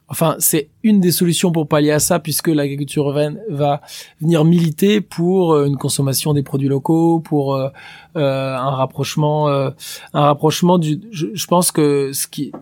Enfin, 0.09 0.37
c'est 0.39 0.71
une 0.85 1.01
des 1.01 1.11
solutions 1.11 1.51
pour 1.51 1.67
pallier 1.67 1.91
à 1.91 1.99
ça, 1.99 2.21
puisque 2.21 2.47
l'agriculture 2.47 3.07
urbaine 3.07 3.41
va 3.49 3.81
venir 4.21 4.45
militer 4.45 5.01
pour 5.01 5.53
euh, 5.53 5.67
une 5.67 5.77
consommation 5.77 6.33
des 6.33 6.45
produits 6.45 6.69
locaux, 6.69 7.19
pour 7.19 7.55
euh, 7.55 7.69
euh, 8.17 8.55
un 8.55 8.71
rapprochement, 8.71 9.49
euh, 9.49 9.71
un 10.13 10.23
rapprochement 10.23 10.79
du. 10.79 11.01
Je, 11.11 11.27
je, 11.35 11.47
pense 11.49 11.73
que 11.73 12.13
ce 12.13 12.29
qui, 12.29 12.53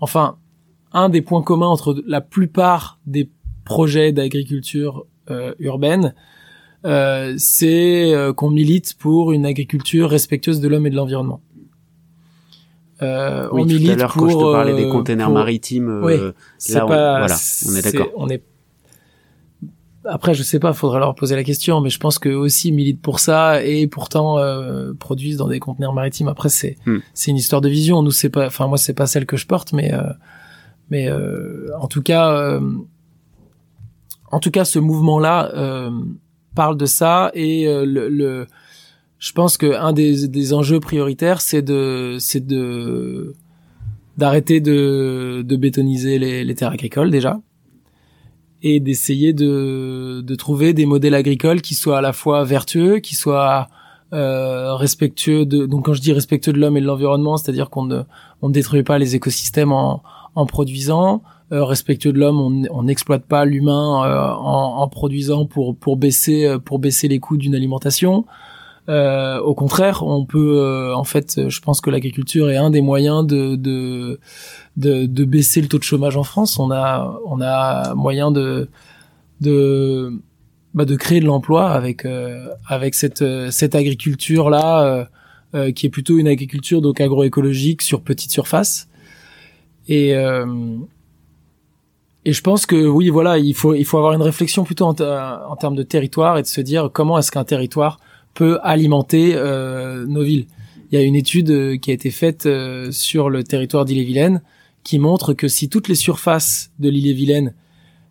enfin, 0.00 0.36
un 0.92 1.08
des 1.08 1.22
points 1.22 1.42
communs 1.42 1.68
entre 1.68 2.02
la 2.08 2.20
plupart 2.20 2.98
des 3.06 3.30
projets 3.64 4.12
d'agriculture 4.12 5.06
euh, 6.84 7.34
c'est 7.38 8.12
qu'on 8.36 8.50
milite 8.50 8.94
pour 8.98 9.32
une 9.32 9.46
agriculture 9.46 10.10
respectueuse 10.10 10.60
de 10.60 10.68
l'homme 10.68 10.86
et 10.86 10.90
de 10.90 10.96
l'environnement. 10.96 11.40
Euh, 13.02 13.48
oui, 13.52 13.62
on 13.62 13.64
milite 13.64 13.86
tout 13.86 13.92
à 13.92 13.96
l'heure 13.96 14.14
quand 14.14 14.28
je 14.28 14.34
te 14.34 14.52
parlais 14.52 14.74
des 14.74 14.88
containers 14.88 15.26
pour... 15.26 15.34
maritimes, 15.34 15.88
euh, 15.88 16.04
oui, 16.04 16.72
là, 16.72 16.84
on, 16.84 16.88
pas, 16.88 17.18
voilà, 17.18 17.36
on 17.68 17.74
est 17.74 17.82
d'accord. 17.82 18.08
On 18.16 18.28
est 18.28 18.42
après, 20.06 20.34
je 20.34 20.42
sais 20.42 20.58
pas, 20.58 20.74
faudrait 20.74 20.98
leur 20.98 21.14
poser 21.14 21.34
la 21.34 21.44
question, 21.44 21.80
mais 21.80 21.88
je 21.88 21.98
pense 21.98 22.18
que 22.18 22.28
aussi 22.28 22.72
militent 22.72 23.00
pour 23.00 23.20
ça 23.20 23.64
et 23.64 23.86
pourtant 23.86 24.38
euh, 24.38 24.92
produisent 24.92 25.38
dans 25.38 25.48
des 25.48 25.60
conteneurs 25.60 25.94
maritimes. 25.94 26.28
Après, 26.28 26.50
c'est 26.50 26.76
Hmm. 26.84 26.98
c'est 27.14 27.30
une 27.30 27.38
histoire 27.38 27.62
de 27.62 27.70
vision. 27.70 28.02
Nous, 28.02 28.10
c'est 28.10 28.28
pas, 28.28 28.46
enfin 28.46 28.66
moi, 28.66 28.76
c'est 28.76 28.92
pas 28.92 29.06
celle 29.06 29.24
que 29.24 29.38
je 29.38 29.46
porte, 29.46 29.72
mais 29.72 29.94
euh, 29.94 30.02
mais 30.90 31.08
euh, 31.08 31.70
en 31.80 31.88
tout 31.88 32.02
cas, 32.02 32.30
euh, 32.32 32.60
en 34.30 34.40
tout 34.40 34.50
cas, 34.50 34.66
ce 34.66 34.78
mouvement-là 34.78 35.52
euh, 35.54 35.90
parle 36.54 36.76
de 36.76 36.86
ça 36.86 37.30
et 37.34 37.66
euh, 37.66 37.84
le, 37.86 38.46
je 39.18 39.32
pense 39.32 39.56
que 39.56 39.74
un 39.74 39.92
des, 39.92 40.28
des 40.28 40.52
enjeux 40.52 40.80
prioritaires, 40.80 41.40
c'est 41.40 41.62
de, 41.62 42.16
c'est 42.18 42.46
de, 42.46 43.34
d'arrêter 44.18 44.60
de, 44.60 45.42
de 45.46 45.56
bétoniser 45.56 46.18
les, 46.18 46.54
terres 46.54 46.72
agricoles 46.72 47.10
déjà, 47.10 47.40
et 48.62 48.80
d'essayer 48.80 49.32
de, 49.32 50.20
de 50.20 50.34
trouver 50.34 50.72
des 50.72 50.86
modèles 50.86 51.14
agricoles 51.14 51.62
qui 51.62 51.74
soient 51.74 51.98
à 51.98 52.00
la 52.00 52.12
fois 52.12 52.44
vertueux, 52.44 52.98
qui 52.98 53.14
soient 53.14 53.68
euh, 54.12 54.74
respectueux 54.74 55.46
de, 55.46 55.66
donc 55.66 55.86
quand 55.86 55.94
je 55.94 56.00
dis 56.00 56.12
respectueux 56.12 56.52
de 56.52 56.58
l'homme 56.58 56.76
et 56.76 56.80
de 56.80 56.86
l'environnement, 56.86 57.36
c'est-à-dire 57.36 57.70
qu'on 57.70 57.84
ne, 57.84 58.02
on 58.42 58.50
détruit 58.50 58.82
pas 58.82 58.98
les 58.98 59.16
écosystèmes 59.16 59.72
en, 59.72 60.02
en 60.34 60.46
produisant, 60.46 61.22
respectueux 61.50 62.12
de 62.12 62.18
l'homme, 62.18 62.66
on 62.70 62.82
n'exploite 62.82 63.24
pas 63.24 63.44
l'humain 63.44 64.04
euh, 64.04 64.32
en, 64.32 64.88
produisant 64.88 65.46
pour 65.46 65.76
pour 65.76 65.96
baisser 65.96 66.56
pour 66.64 66.78
baisser 66.78 67.08
les 67.08 67.18
coûts 67.18 67.36
d'une 67.36 67.54
alimentation. 67.54 68.24
Euh, 68.88 69.38
au 69.40 69.54
contraire, 69.54 70.02
on 70.02 70.26
peut, 70.26 70.58
euh, 70.58 70.94
en 70.94 71.04
fait, 71.04 71.48
je 71.48 71.60
pense 71.60 71.80
que 71.80 71.88
l'agriculture 71.90 72.50
est 72.50 72.56
un 72.56 72.70
des 72.70 72.82
moyens 72.82 73.26
de, 73.26 73.56
de, 73.56 74.18
de, 74.76 75.24
baisser 75.24 75.62
le 75.62 75.68
taux 75.68 75.78
de 75.78 75.84
chômage 75.84 76.16
en 76.16 76.22
France. 76.22 76.58
On 76.58 76.70
a, 76.70 77.18
on 77.24 77.40
a 77.40 77.94
moyen 77.94 78.30
de, 78.30 78.68
de, 79.40 80.12
bah, 80.74 80.84
de 80.84 80.96
créer 80.96 81.20
de 81.20 81.26
l'emploi 81.26 81.70
avec, 81.70 82.04
euh, 82.04 82.48
avec 82.68 82.94
cette, 82.94 83.24
cette 83.50 83.74
agriculture 83.74 84.50
là, 84.50 85.08
euh, 85.54 85.72
qui 85.72 85.86
est 85.86 85.90
plutôt 85.90 86.18
une 86.18 86.28
agriculture 86.28 86.82
donc 86.82 87.00
agroécologique 87.00 87.80
sur 87.80 88.02
petite 88.02 88.30
surface. 88.30 88.88
Et 89.88 90.14
et 92.24 92.32
je 92.32 92.40
pense 92.40 92.66
que 92.66 92.86
oui, 92.86 93.10
voilà, 93.10 93.38
il 93.38 93.54
faut, 93.54 93.74
il 93.74 93.84
faut 93.84 93.98
avoir 93.98 94.14
une 94.14 94.22
réflexion 94.22 94.64
plutôt 94.64 94.86
en, 94.86 94.94
en 94.94 95.56
termes 95.56 95.76
de 95.76 95.82
territoire 95.82 96.38
et 96.38 96.42
de 96.42 96.46
se 96.46 96.60
dire 96.60 96.90
comment 96.92 97.18
est-ce 97.18 97.30
qu'un 97.30 97.44
territoire 97.44 97.98
peut 98.34 98.58
alimenter 98.62 99.32
euh, 99.34 100.06
nos 100.06 100.22
villes. 100.22 100.46
Il 100.90 100.98
y 100.98 101.02
a 101.02 101.04
une 101.04 101.16
étude 101.16 101.50
euh, 101.50 101.76
qui 101.76 101.90
a 101.90 101.94
été 101.94 102.10
faite 102.10 102.46
euh, 102.46 102.90
sur 102.92 103.30
le 103.30 103.42
territoire 103.42 103.84
d'Ille-et-Vilaine 103.84 104.42
qui 104.82 104.98
montre 104.98 105.32
que 105.32 105.48
si 105.48 105.68
toutes 105.68 105.88
les 105.88 105.94
surfaces 105.94 106.70
de 106.78 106.88
l'Ille-et-Vilaine 106.88 107.54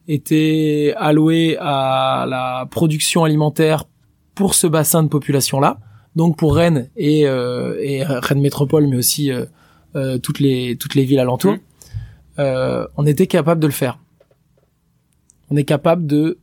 étaient 0.08 0.94
allouées 0.98 1.56
à 1.60 2.26
la 2.28 2.68
production 2.70 3.24
alimentaire 3.24 3.86
pour 4.36 4.56
ce 4.56 4.68
bassin 4.68 5.04
de 5.04 5.08
population-là, 5.08 5.80
donc 6.16 6.38
pour 6.38 6.56
Rennes 6.56 6.90
et, 6.98 7.28
euh, 7.28 7.78
et 7.80 8.04
Rennes 8.04 8.42
Métropole, 8.42 8.88
mais 8.88 8.98
aussi 8.98 9.32
euh, 9.32 10.18
toutes 10.18 10.40
les 10.40 10.76
toutes 10.76 10.96
les 10.96 11.06
villes 11.06 11.20
alentours, 11.20 11.58
mmh. 12.38 12.44
on 12.98 13.06
était 13.06 13.28
capable 13.28 13.62
de 13.62 13.68
le 13.68 13.74
faire. 13.74 14.00
On 15.54 15.56
est 15.56 15.66
capable 15.66 16.08
de 16.08 16.40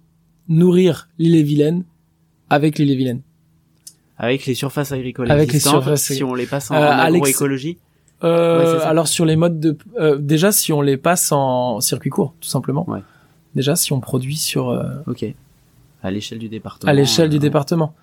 nourrir 0.49 1.09
l'Ille-et-Vilaine 1.19 1.83
avec 2.49 2.79
l'Ille-et-Vilaine 2.79 3.23
avec 4.17 4.47
les 4.47 4.55
surfaces 4.55 4.93
agricoles 4.93 5.29
avec 5.33 5.49
existantes, 5.49 5.75
les 5.79 5.81
surfaces 5.83 6.03
si 6.17 6.23
on 6.23 6.35
les 6.35 6.47
passe 6.47 6.71
en, 6.71 6.75
euh, 6.77 6.79
agroécologie 6.91 7.79
euh, 8.23 8.79
Ouais, 8.79 8.85
alors 8.85 9.09
sur 9.09 9.25
les 9.25 9.35
modes 9.35 9.59
de 9.59 9.77
euh, 9.99 10.17
déjà 10.17 10.53
si 10.53 10.73
on 10.73 10.81
les 10.81 10.97
passe 10.97 11.33
en 11.33 11.81
circuit 11.81 12.11
court 12.11 12.35
tout 12.41 12.49
simplement 12.49 12.89
Ouais. 12.89 13.01
déjà 13.57 13.75
si 13.75 13.93
on 13.93 13.99
produit 13.99 14.37
sur 14.37 14.69
euh, 14.71 14.85
Ok. 15.09 15.25
À 16.05 16.11
l'échelle 16.13 16.39
du 16.39 16.49
département. 16.49 16.89
à 16.89 16.95
l'échelle 16.95 17.31
du 17.31 17.37
euh, 17.39 17.41
département 17.41 17.95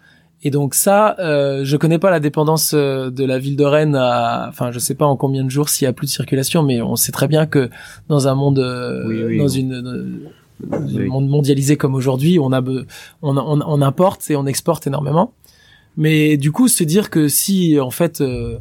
et 0.44 0.50
donc 0.52 0.74
ça 0.74 1.16
euh, 1.20 1.64
je 1.64 1.78
connais 1.78 2.00
pas 2.00 2.10
la 2.12 2.20
dépendance 2.20 2.74
euh, 2.74 3.10
de 3.12 3.24
la 3.24 3.40
ville 3.40 3.56
de 3.56 3.64
Rennes 3.64 3.96
à 3.96 4.48
enfin 4.50 4.72
je 4.74 4.80
sais 4.80 4.94
pas 4.96 5.06
en 5.06 5.16
combien 5.16 5.46
de 5.46 5.50
jours 5.52 5.70
s'il 5.70 5.86
y 5.86 5.88
a 5.88 5.94
plus 5.94 6.08
de 6.08 6.12
circulation 6.12 6.64
mais 6.64 6.82
on 6.82 6.98
sait 6.98 7.14
très 7.14 7.30
bien 7.30 7.46
que 7.46 7.70
dans 8.10 8.28
un 8.28 8.36
monde 8.36 8.60
euh, 8.60 9.08
Oui, 9.08 9.24
oui, 9.24 9.38
dans 9.38 9.48
oui. 9.48 9.60
une 9.62 10.20
mondialisé 10.60 11.78
comme 11.78 11.96
aujourd'hui 11.96 12.40
on 12.40 12.52
a 12.52 12.62
on, 12.62 13.38
on, 13.38 13.62
on 13.62 13.82
importe 13.82 14.30
et 14.32 14.36
on 14.36 14.46
exporte 14.46 14.88
énormément. 14.88 15.34
Mais 15.98 16.38
du 16.38 16.52
coup 16.52 16.68
se 16.68 16.84
dire 16.84 17.10
que 17.10 17.28
si 17.28 17.80
en 17.80 17.92
fait 17.92 18.22
euh, 18.22 18.60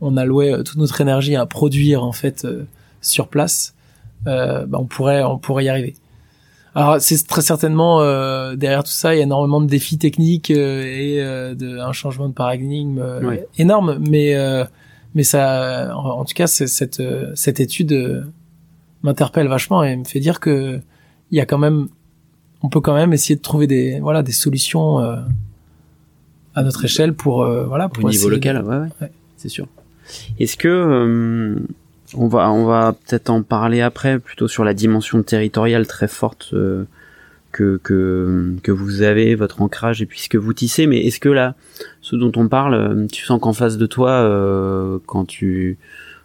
on 0.00 0.16
allouait 0.16 0.52
euh, 0.52 0.62
toute 0.62 0.76
notre 0.76 1.00
énergie 1.00 1.36
à 1.36 1.46
produire 1.46 2.02
en 2.04 2.12
fait 2.12 2.44
euh, 2.44 2.64
sur 3.00 3.28
place 3.28 3.74
euh, 4.26 4.66
bah, 4.66 4.78
on 4.80 4.86
pourrait 4.86 5.22
on 5.22 5.38
pourrait 5.38 5.64
y 5.64 5.68
arriver. 5.68 5.94
Alors 6.74 7.00
c'est 7.00 7.26
très 7.26 7.42
certainement 7.42 8.00
euh, 8.00 8.56
derrière 8.56 8.82
tout 8.82 8.90
ça 8.90 9.14
il 9.14 9.18
y 9.18 9.20
a 9.20 9.24
énormément 9.24 9.60
de 9.60 9.66
défis 9.66 9.96
techniques 9.98 10.50
euh, 10.50 10.82
et 10.82 11.22
euh, 11.22 11.54
de, 11.54 11.78
un 11.78 11.92
changement 11.92 12.28
de 12.28 12.34
paradigme 12.34 12.98
euh, 12.98 13.36
énorme. 13.58 13.98
Mais 14.00 14.34
euh, 14.34 14.64
mais 15.14 15.22
ça 15.22 15.96
en, 15.96 16.20
en 16.20 16.24
tout 16.24 16.34
cas 16.34 16.46
cette 16.48 17.02
cette 17.34 17.60
étude 17.60 17.92
euh, 17.92 18.24
m'interpelle 19.02 19.46
vachement 19.48 19.84
et 19.84 19.94
me 19.96 20.04
fait 20.04 20.20
dire 20.20 20.40
que 20.40 20.80
il 21.30 21.38
y 21.38 21.40
a 21.40 21.46
quand 21.46 21.58
même 21.58 21.88
on 22.62 22.68
peut 22.68 22.80
quand 22.80 22.94
même 22.94 23.12
essayer 23.12 23.36
de 23.36 23.42
trouver 23.42 23.66
des 23.66 24.00
voilà 24.00 24.22
des 24.22 24.32
solutions 24.32 25.00
euh, 25.00 25.16
à 26.54 26.62
notre 26.62 26.84
échelle 26.84 27.14
pour 27.14 27.42
euh, 27.42 27.64
voilà 27.64 27.88
pour 27.88 28.04
au 28.04 28.10
niveau 28.10 28.28
de- 28.28 28.34
local, 28.34 28.62
ouais, 28.64 28.76
ouais, 28.76 28.88
Ouais. 29.00 29.12
c'est 29.36 29.48
sûr. 29.48 29.66
Est-ce 30.38 30.56
que 30.56 30.68
euh, 30.68 31.56
on 32.14 32.28
va 32.28 32.50
on 32.50 32.64
va 32.66 32.92
peut-être 33.06 33.30
en 33.30 33.42
parler 33.42 33.80
après, 33.80 34.18
plutôt 34.18 34.48
sur 34.48 34.62
la 34.64 34.74
dimension 34.74 35.22
territoriale 35.22 35.86
très 35.86 36.08
forte 36.08 36.50
euh, 36.52 36.84
que 37.52 37.80
que 37.82 38.54
que 38.62 38.70
vous 38.72 39.02
avez, 39.02 39.34
votre 39.34 39.62
ancrage 39.62 40.02
et 40.02 40.06
puis 40.06 40.20
ce 40.20 40.28
que 40.28 40.38
vous 40.38 40.52
tissez. 40.52 40.86
Mais 40.86 40.98
est-ce 41.06 41.20
que 41.20 41.28
là, 41.28 41.54
ce 42.02 42.16
dont 42.16 42.32
on 42.36 42.48
parle, 42.48 43.06
tu 43.10 43.24
sens 43.24 43.40
qu'en 43.40 43.52
face 43.52 43.76
de 43.78 43.86
toi, 43.86 44.10
euh, 44.10 44.98
quand 45.06 45.24
tu 45.24 45.78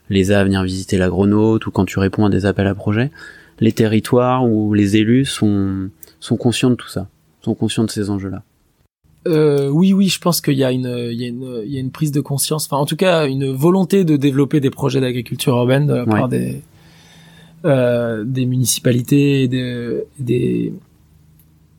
les 0.10 0.32
as 0.32 0.40
à 0.40 0.44
venir 0.44 0.62
visiter 0.64 0.98
l'agronaute 0.98 1.66
ou 1.68 1.72
quand 1.72 1.86
tu 1.86 2.00
réponds 2.00 2.26
à 2.26 2.30
des 2.30 2.46
appels 2.46 2.68
à 2.68 2.76
projets, 2.76 3.12
les 3.60 3.72
territoires 3.72 4.46
ou 4.46 4.74
les 4.74 4.98
élus 4.98 5.26
sont 5.26 5.90
sont 6.20 6.36
conscients 6.38 6.70
de 6.70 6.76
tout 6.76 6.88
ça, 6.90 7.08
sont 7.42 7.54
conscients 7.56 7.84
de 7.86 7.90
ces 7.92 8.10
enjeux-là. 8.10 8.44
Euh, 9.28 9.68
oui, 9.70 9.94
oui, 9.94 10.08
je 10.08 10.20
pense 10.20 10.40
qu'il 10.42 10.54
y 10.58 10.64
a 10.64 10.72
une, 10.72 10.88
il 11.12 11.20
y 11.22 11.26
a 11.26 11.28
une, 11.28 11.62
il 11.66 11.72
y 11.72 11.78
a 11.78 11.80
une 11.80 11.92
prise 11.92 12.12
de 12.12 12.22
conscience, 12.22 12.66
enfin, 12.66 12.78
en 12.78 12.86
tout 12.86 12.96
cas, 12.96 13.28
une 13.28 13.52
volonté 13.52 14.04
de 14.06 14.16
développer 14.18 14.60
des 14.60 14.70
projets 14.70 15.02
d'agriculture 15.02 15.56
urbaine 15.56 15.88
de 15.88 15.94
la 15.94 16.04
Ouais. 16.04 16.10
part 16.10 16.30
des, 16.30 16.62
euh, 17.66 18.24
des 18.26 18.46
municipalités, 18.46 19.44
et 19.44 19.48
des, 19.50 20.04
des, 20.20 20.74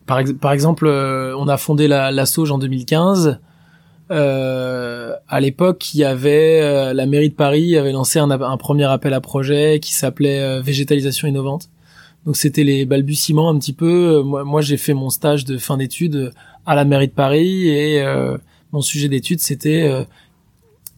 par, 0.07 0.19
ex- 0.21 0.35
par 0.35 0.53
exemple, 0.53 0.87
euh, 0.87 1.35
on 1.37 1.49
a 1.49 1.57
fondé 1.57 1.89
la, 1.89 2.11
la 2.13 2.27
Sauge 2.27 2.51
en 2.51 2.59
2015. 2.59 3.39
Euh, 4.11 5.15
à 5.29 5.41
l'époque, 5.41 5.95
il 5.95 6.01
y 6.01 6.05
avait 6.05 6.61
euh, 6.63 6.93
la 6.93 7.07
mairie 7.07 7.31
de 7.31 7.35
Paris 7.35 7.77
avait 7.77 7.93
lancé 7.93 8.19
un, 8.19 8.31
un 8.31 8.57
premier 8.57 8.85
appel 8.85 9.15
à 9.15 9.21
projet 9.21 9.79
qui 9.81 9.93
s'appelait 9.95 10.41
euh, 10.41 10.61
végétalisation 10.61 11.29
innovante. 11.29 11.71
Donc 12.27 12.37
c'était 12.37 12.65
les 12.65 12.85
balbutiements 12.85 13.49
un 13.49 13.59
petit 13.59 13.73
peu. 13.73 14.19
Euh, 14.19 14.23
Moi, 14.23 14.61
j'ai 14.63 14.77
fait 14.77 14.95
mon 14.95 15.11
stage 15.11 15.45
de 15.45 15.59
fin 15.59 15.77
d'études 15.77 16.33
à 16.67 16.75
la 16.75 16.85
mairie 16.85 17.09
de 17.09 17.13
Paris 17.13 17.69
et 17.69 18.03
euh, 18.03 18.37
mon 18.73 18.83
sujet 18.83 19.09
d'étude 19.09 19.41
c'était 19.41 19.89
euh, 19.89 20.05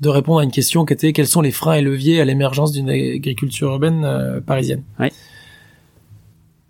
de 0.01 0.09
répondre 0.09 0.41
à 0.41 0.45
une 0.45 0.51
question 0.51 0.85
qui 0.85 0.93
était 0.93 1.13
quels 1.13 1.29
sont 1.29 1.41
les 1.41 1.53
freins 1.53 1.75
et 1.75 1.83
leviers 1.83 2.21
à 2.21 2.25
l'émergence 2.25 2.73
d'une 2.73 2.91
agriculture 2.91 3.69
urbaine 3.69 4.05
euh, 4.05 4.41
parisienne? 4.41 4.83
Ouais. 4.99 5.13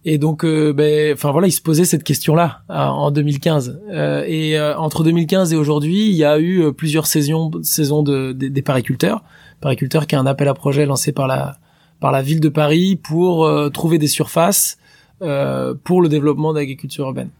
Et 0.05 0.19
donc, 0.19 0.45
euh, 0.45 0.73
ben, 0.73 1.12
enfin 1.15 1.31
voilà, 1.31 1.47
il 1.47 1.53
se 1.53 1.61
posait 1.61 1.85
cette 1.85 2.03
question-là 2.03 2.62
euh, 2.71 2.75
en 2.75 3.11
2015. 3.12 3.81
Euh, 3.91 4.25
et 4.27 4.59
euh, 4.59 4.77
entre 4.77 5.05
2015 5.05 5.53
et 5.53 5.57
aujourd'hui, 5.57 6.09
il 6.09 6.15
y 6.17 6.25
a 6.25 6.38
eu 6.38 6.61
euh, 6.65 6.73
plusieurs 6.73 7.07
saisons, 7.07 7.51
saisons 7.62 8.03
de, 8.03 8.33
des- 8.33 8.51
des 8.51 8.62
pariculteurs, 8.62 9.23
pariculteurs, 9.61 10.07
qui 10.09 10.17
est 10.17 10.19
un 10.19 10.27
appel 10.27 10.49
à 10.49 10.55
projet 10.55 10.87
lancé 10.87 11.12
par 11.12 11.27
la 11.29 11.59
par 12.01 12.11
la 12.11 12.21
ville 12.21 12.41
de 12.41 12.49
Paris 12.49 12.97
pour 12.97 13.49
trouver 13.73 13.97
des 13.99 14.09
surfaces 14.09 14.77
pour 15.21 16.03
le 16.03 16.09
développement 16.09 16.53
d'agriculture 16.53 17.05
urbaine. 17.07 17.31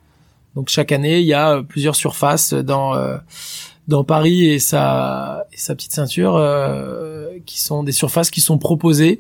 Donc 0.55 0.68
chaque 0.68 0.92
année, 0.92 1.18
il 1.18 1.27
y 1.27 1.35
a 1.35 1.64
plusieurs 1.64 1.96
surfaces 1.96 2.55
dans 2.55 2.92
dans 3.88 4.05
Paris 4.05 4.44
et 4.46 4.61
sa 4.61 5.46
et 5.53 5.57
sa 5.57 5.75
petite 5.75 5.90
ceinture 5.90 6.40
qui 7.44 7.59
sont 7.61 7.83
des 7.83 7.90
surfaces 7.90 8.31
qui 8.31 8.40
sont 8.40 8.57
proposées 8.57 9.18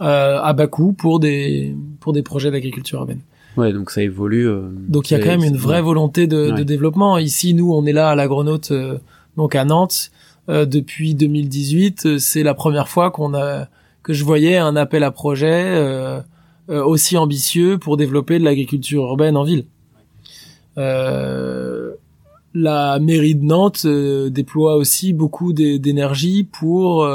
à 0.00 0.52
bas 0.52 0.66
coût 0.66 0.92
pour 0.92 1.20
des 1.20 1.76
pour 2.00 2.12
des 2.12 2.22
projets 2.22 2.50
d'agriculture 2.50 3.00
urbaine. 3.00 3.20
Ouais, 3.56 3.72
donc 3.72 3.90
ça 3.90 4.02
évolue. 4.02 4.48
Euh, 4.48 4.62
donc 4.88 5.10
il 5.10 5.14
y 5.14 5.16
a 5.16 5.20
quand 5.20 5.30
même 5.30 5.44
une 5.44 5.56
vraie 5.56 5.82
volonté 5.82 6.26
de, 6.26 6.52
de, 6.52 6.62
développement. 6.62 7.18
Ici, 7.18 7.54
nous, 7.54 7.72
on 7.72 7.84
est 7.84 7.92
là 7.92 8.10
à 8.10 8.14
l'agronaute, 8.14 8.70
euh, 8.70 8.98
donc 9.36 9.54
à 9.54 9.64
Nantes, 9.64 10.10
euh, 10.48 10.64
depuis 10.64 11.14
2018. 11.14 12.18
C'est 12.18 12.42
la 12.42 12.54
première 12.54 12.88
fois 12.88 13.10
qu'on 13.10 13.34
a 13.34 13.66
que 14.02 14.12
je 14.12 14.24
voyais 14.24 14.56
un 14.56 14.74
appel 14.74 15.04
à 15.04 15.12
projet 15.12 16.20
aussi 16.68 17.16
ambitieux 17.16 17.78
pour 17.78 17.96
développer 17.96 18.40
de 18.40 18.44
l'agriculture 18.44 19.04
urbaine 19.04 19.36
en 19.36 19.44
ville. 19.44 19.66
la 20.76 21.92
mairie 22.98 23.36
de 23.36 23.44
Nantes 23.44 23.86
déploie 23.86 24.74
aussi 24.74 25.12
beaucoup 25.12 25.52
d'énergie 25.52 26.42
pour 26.42 27.06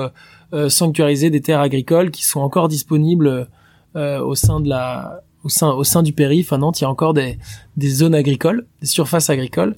sanctuariser 0.69 1.29
des 1.29 1.41
terres 1.41 1.60
agricoles 1.60 2.12
qui 2.12 2.23
sont 2.23 2.39
encore 2.39 2.67
disponibles 2.67 3.47
au 3.95 4.36
sein 4.36 4.60
de 4.60 4.69
la 4.69 5.21
au 5.43 5.49
sein 5.49 5.69
au 5.71 5.83
sein 5.83 6.03
du 6.03 6.13
périph 6.13 6.51
à 6.53 6.57
Nantes, 6.57 6.79
il 6.81 6.83
y 6.83 6.86
a 6.86 6.89
encore 6.89 7.13
des 7.13 7.38
des 7.75 7.89
zones 7.89 8.15
agricoles, 8.15 8.65
des 8.81 8.88
surfaces 8.88 9.29
agricoles 9.29 9.75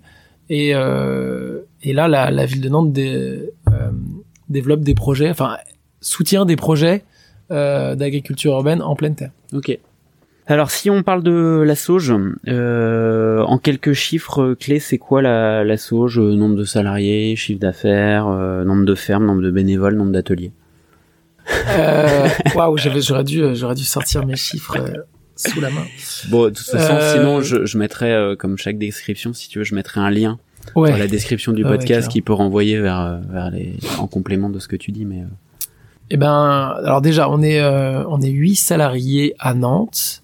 et 0.49 0.73
euh, 0.73 1.61
et 1.83 1.93
là 1.93 2.07
la, 2.07 2.45
ville 2.45 2.61
de 2.61 2.69
Nantes 2.69 2.97
euh, 2.97 3.49
développe 4.49 4.81
des 4.81 4.95
projets, 4.95 5.29
enfin 5.29 5.57
soutient 6.01 6.45
des 6.45 6.55
projets 6.55 7.03
euh, 7.51 7.95
d'agriculture 7.95 8.53
urbaine 8.53 8.81
en 8.81 8.95
pleine 8.95 9.15
terre. 9.15 9.31
Ok. 9.53 9.77
Alors 10.47 10.71
si 10.71 10.89
on 10.89 11.03
parle 11.03 11.21
de 11.21 11.63
la 11.65 11.75
sauge, 11.75 12.13
euh, 12.47 13.43
en 13.43 13.59
quelques 13.59 13.93
chiffres 13.93 14.55
clés, 14.59 14.79
c'est 14.79 14.97
quoi 14.97 15.21
la, 15.21 15.63
la 15.63 15.77
sauge 15.77 16.19
Nombre 16.19 16.55
de 16.55 16.63
salariés, 16.63 17.35
chiffre 17.35 17.59
d'affaires, 17.59 18.27
euh, 18.27 18.63
nombre 18.63 18.85
de 18.85 18.95
fermes, 18.95 19.25
nombre 19.27 19.43
de 19.43 19.51
bénévoles, 19.51 19.95
nombre 19.95 20.11
d'ateliers? 20.11 20.51
Waouh, 22.55 22.77
j'aurais 22.77 23.23
dû, 23.23 23.55
j'aurais 23.55 23.75
dû 23.75 23.83
sortir 23.83 24.25
mes 24.25 24.35
chiffres 24.35 24.77
sous 25.47 25.61
la 25.61 25.69
main. 25.69 25.85
Bon, 26.29 26.45
de 26.45 26.49
toute 26.49 26.65
façon, 26.65 26.93
euh, 26.93 27.13
sinon, 27.13 27.41
je, 27.41 27.65
je 27.65 27.77
mettrai, 27.77 28.11
euh, 28.11 28.35
comme 28.35 28.57
chaque 28.57 28.77
description, 28.77 29.33
si 29.33 29.47
tu 29.49 29.59
veux, 29.59 29.63
je 29.63 29.73
mettrai 29.75 30.01
un 30.01 30.09
lien 30.09 30.37
dans 30.75 30.83
la 30.83 31.07
description 31.07 31.53
du 31.53 31.63
podcast 31.63 32.09
qui 32.09 32.21
peut 32.21 32.33
renvoyer 32.33 32.79
vers, 32.79 32.99
euh, 32.99 33.17
vers 33.29 33.49
les, 33.49 33.75
en 33.97 34.07
complément 34.07 34.49
de 34.49 34.59
ce 34.59 34.67
que 34.67 34.75
tu 34.75 34.91
dis, 34.91 35.05
mais. 35.05 35.23
Eh 36.11 36.17
ben, 36.17 36.73
alors 36.83 37.01
déjà, 37.01 37.29
on 37.29 37.41
est, 37.41 37.63
on 37.63 38.21
est 38.21 38.29
huit 38.29 38.55
salariés 38.55 39.35
à 39.39 39.53
Nantes. 39.53 40.23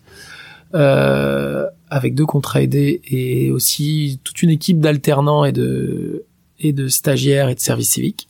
avec 0.74 2.16
deux 2.16 2.26
contrats 2.26 2.62
aidés 2.62 3.02
et 3.08 3.52
aussi 3.52 4.20
toute 4.24 4.42
une 4.42 4.50
équipe 4.50 4.80
d'alternants 4.80 5.46
et 5.46 5.52
de 5.52 6.26
et 6.60 6.74
de 6.74 6.88
stagiaires 6.88 7.50
et 7.50 7.56
de 7.56 7.60
services 7.60 7.92
civiques. 7.92 8.28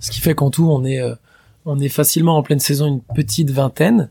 Ce 0.00 0.10
qui 0.10 0.20
fait 0.20 0.34
qu'en 0.34 0.50
tout, 0.50 0.68
on 0.70 0.84
est 0.84 1.02
on 1.68 1.78
est 1.78 1.90
facilement 1.90 2.38
en 2.38 2.42
pleine 2.42 2.60
saison 2.60 2.86
une 2.86 3.00
petite 3.00 3.50
vingtaine. 3.50 4.08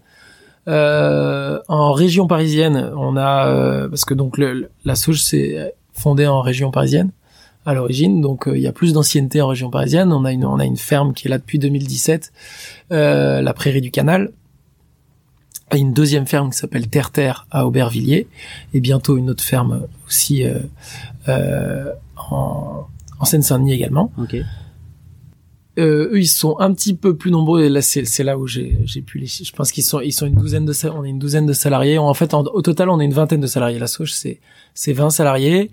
Euh, 0.68 1.60
en 1.68 1.92
région 1.92 2.28
parisienne, 2.28 2.92
on 2.96 3.18
a 3.18 3.48
euh, 3.48 3.90
parce 3.90 4.06
que 4.06 4.14
donc 4.14 4.38
le, 4.38 4.70
la 4.86 4.96
souche 4.96 5.24
s'est 5.24 5.74
fondée 5.94 6.28
en 6.28 6.42
région 6.42 6.72
parisienne 6.72 7.12
à 7.66 7.74
l'origine, 7.74 8.22
donc 8.22 8.48
euh, 8.48 8.56
il 8.56 8.62
y 8.62 8.68
a 8.68 8.72
plus 8.72 8.94
d'ancienneté 8.94 9.42
en 9.42 9.48
région 9.48 9.72
parisienne. 9.72 10.14
On 10.14 10.24
a 10.24 10.32
une 10.32 10.46
on 10.46 10.60
a 10.60 10.66
une 10.66 10.78
ferme 10.78 11.14
qui 11.14 11.28
est 11.28 11.32
là 11.32 11.40
depuis 11.40 11.58
2017, 11.58 12.32
la 12.92 13.54
Prairie 13.56 13.82
du 13.82 13.90
Canal, 13.90 14.32
une 15.76 15.94
deuxième 15.94 16.28
ferme 16.28 16.52
qui 16.52 16.58
s'appelle 16.58 16.88
Terre 16.90 17.10
Terre 17.10 17.48
à 17.50 17.66
Aubervilliers, 17.66 18.28
et 18.74 18.82
bientôt 18.82 19.18
une 19.18 19.32
autre 19.32 19.44
ferme 19.44 19.88
aussi 20.06 20.46
en, 21.28 22.86
en 23.20 23.26
Seine-Saint-Denis 23.26 23.74
également. 23.74 24.12
Okay. 24.20 24.44
Euh, 25.78 26.10
eux, 26.12 26.20
ils 26.20 26.28
sont 26.28 26.60
un 26.60 26.74
petit 26.74 26.96
peu 26.96 27.16
plus 27.16 27.32
nombreux. 27.32 27.64
Et 27.64 27.70
là, 27.70 27.82
c'est 27.82 28.24
là 28.24 28.38
où 28.38 28.48
j'ai 28.48 29.02
pu 29.06 29.20
les. 29.20 29.28
Je 29.28 29.52
pense 29.52 29.72
qu'ils 29.72 29.84
sont 29.84 30.00
ils 30.02 30.12
sont 30.12 30.26
une 30.26 30.36
douzaine 30.36 30.66
de 30.66 30.74
on 30.90 31.04
est 31.04 31.10
une 31.10 31.20
douzaine 31.20 31.46
de 31.46 31.54
salariés. 31.54 31.98
En 31.98 32.14
fait, 32.14 32.34
au 32.34 32.62
total, 32.62 32.90
on 32.90 33.00
est 33.00 33.06
une 33.06 33.14
vingtaine 33.14 33.42
de 33.42 33.48
salariés. 33.48 33.80
La 33.80 33.88
Sauge, 33.88 34.14
c'est 34.14 34.40
c'est 34.74 34.94
20 34.94 35.10
salariés, 35.10 35.72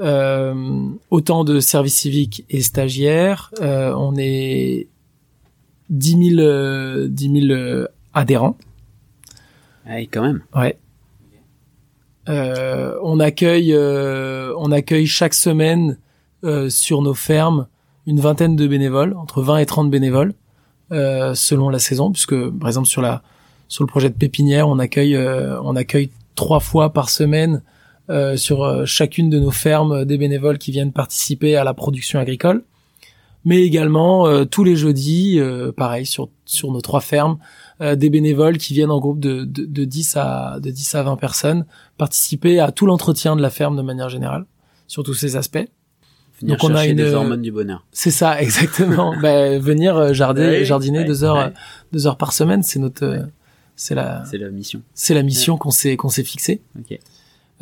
euh, 0.00 0.88
autant 1.10 1.44
de 1.44 1.60
services 1.60 1.96
civiques 1.96 2.44
et 2.50 2.62
stagiaires. 2.62 3.50
Euh, 3.60 3.92
on 3.96 4.14
est 4.16 4.88
10 5.90 6.36
000 6.36 7.08
10 7.08 7.46
000 7.48 7.86
adhérents. 8.14 8.56
Ah, 9.86 9.98
quand 10.00 10.22
même. 10.22 10.42
Ouais. 10.54 10.78
Euh, 12.28 12.96
on 13.02 13.18
accueille 13.18 13.72
euh, 13.74 14.54
on 14.56 14.70
accueille 14.70 15.06
chaque 15.06 15.34
semaine 15.34 15.98
euh, 16.44 16.70
sur 16.70 17.02
nos 17.02 17.14
fermes 17.14 17.66
une 18.06 18.20
vingtaine 18.20 18.56
de 18.56 18.66
bénévoles, 18.66 19.14
entre 19.16 19.42
20 19.42 19.58
et 19.58 19.66
30 19.66 19.90
bénévoles, 19.90 20.34
euh, 20.92 21.34
selon 21.34 21.70
la 21.70 21.78
saison, 21.78 22.10
puisque 22.12 22.36
par 22.50 22.68
exemple 22.68 22.88
sur 22.88 23.02
la 23.02 23.22
sur 23.68 23.84
le 23.84 23.88
projet 23.88 24.10
de 24.10 24.14
pépinière, 24.14 24.68
on 24.68 24.78
accueille 24.78 25.16
euh, 25.16 25.58
on 25.62 25.76
accueille 25.76 26.10
trois 26.34 26.60
fois 26.60 26.92
par 26.92 27.08
semaine 27.08 27.62
euh, 28.10 28.36
sur 28.36 28.86
chacune 28.86 29.30
de 29.30 29.38
nos 29.38 29.50
fermes 29.50 30.04
des 30.04 30.18
bénévoles 30.18 30.58
qui 30.58 30.70
viennent 30.70 30.92
participer 30.92 31.56
à 31.56 31.64
la 31.64 31.72
production 31.72 32.18
agricole, 32.18 32.64
mais 33.44 33.62
également 33.62 34.44
tous 34.46 34.64
les 34.64 34.76
jeudis, 34.76 35.40
pareil 35.76 36.04
sur 36.04 36.28
sur 36.44 36.70
nos 36.70 36.82
trois 36.82 37.00
fermes, 37.00 37.38
des 37.80 38.10
bénévoles 38.10 38.58
qui 38.58 38.74
viennent 38.74 38.90
en 38.90 39.00
groupe 39.00 39.20
de, 39.20 39.44
de, 39.44 39.64
de 39.64 39.84
10 39.84 40.16
à 40.16 40.58
de 40.60 40.70
10 40.70 40.94
à 40.96 41.02
20 41.04 41.16
personnes 41.16 41.64
participer 41.96 42.60
à 42.60 42.70
tout 42.72 42.84
l'entretien 42.84 43.34
de 43.36 43.40
la 43.40 43.50
ferme 43.50 43.76
de 43.76 43.82
manière 43.82 44.10
générale 44.10 44.44
sur 44.88 45.04
tous 45.04 45.14
ces 45.14 45.36
aspects. 45.36 45.66
Donc 46.42 46.64
on 46.64 46.74
a 46.74 46.86
une 46.86 46.96
des 46.96 47.14
hormones 47.14 47.42
du 47.42 47.52
bonheur. 47.52 47.84
C'est 47.92 48.10
ça, 48.10 48.40
exactement. 48.40 49.14
ben, 49.22 49.60
venir 49.60 49.96
euh, 49.96 50.12
jardiner, 50.12 50.64
jardiner 50.64 51.04
deux 51.04 51.24
heures, 51.24 51.50
deux 51.92 52.06
heures 52.06 52.16
par 52.16 52.32
semaine, 52.32 52.62
c'est 52.62 52.78
notre, 52.78 53.04
euh, 53.04 53.22
c'est 53.76 53.94
la, 53.94 54.24
c'est 54.24 54.38
la 54.38 54.50
mission. 54.50 54.82
C'est 54.94 55.14
la 55.14 55.22
mission 55.22 55.56
qu'on 55.56 55.70
s'est 55.70 55.96
qu'on 55.96 56.08
s'est 56.08 56.24
fixée. 56.24 56.60
Okay. 56.80 57.00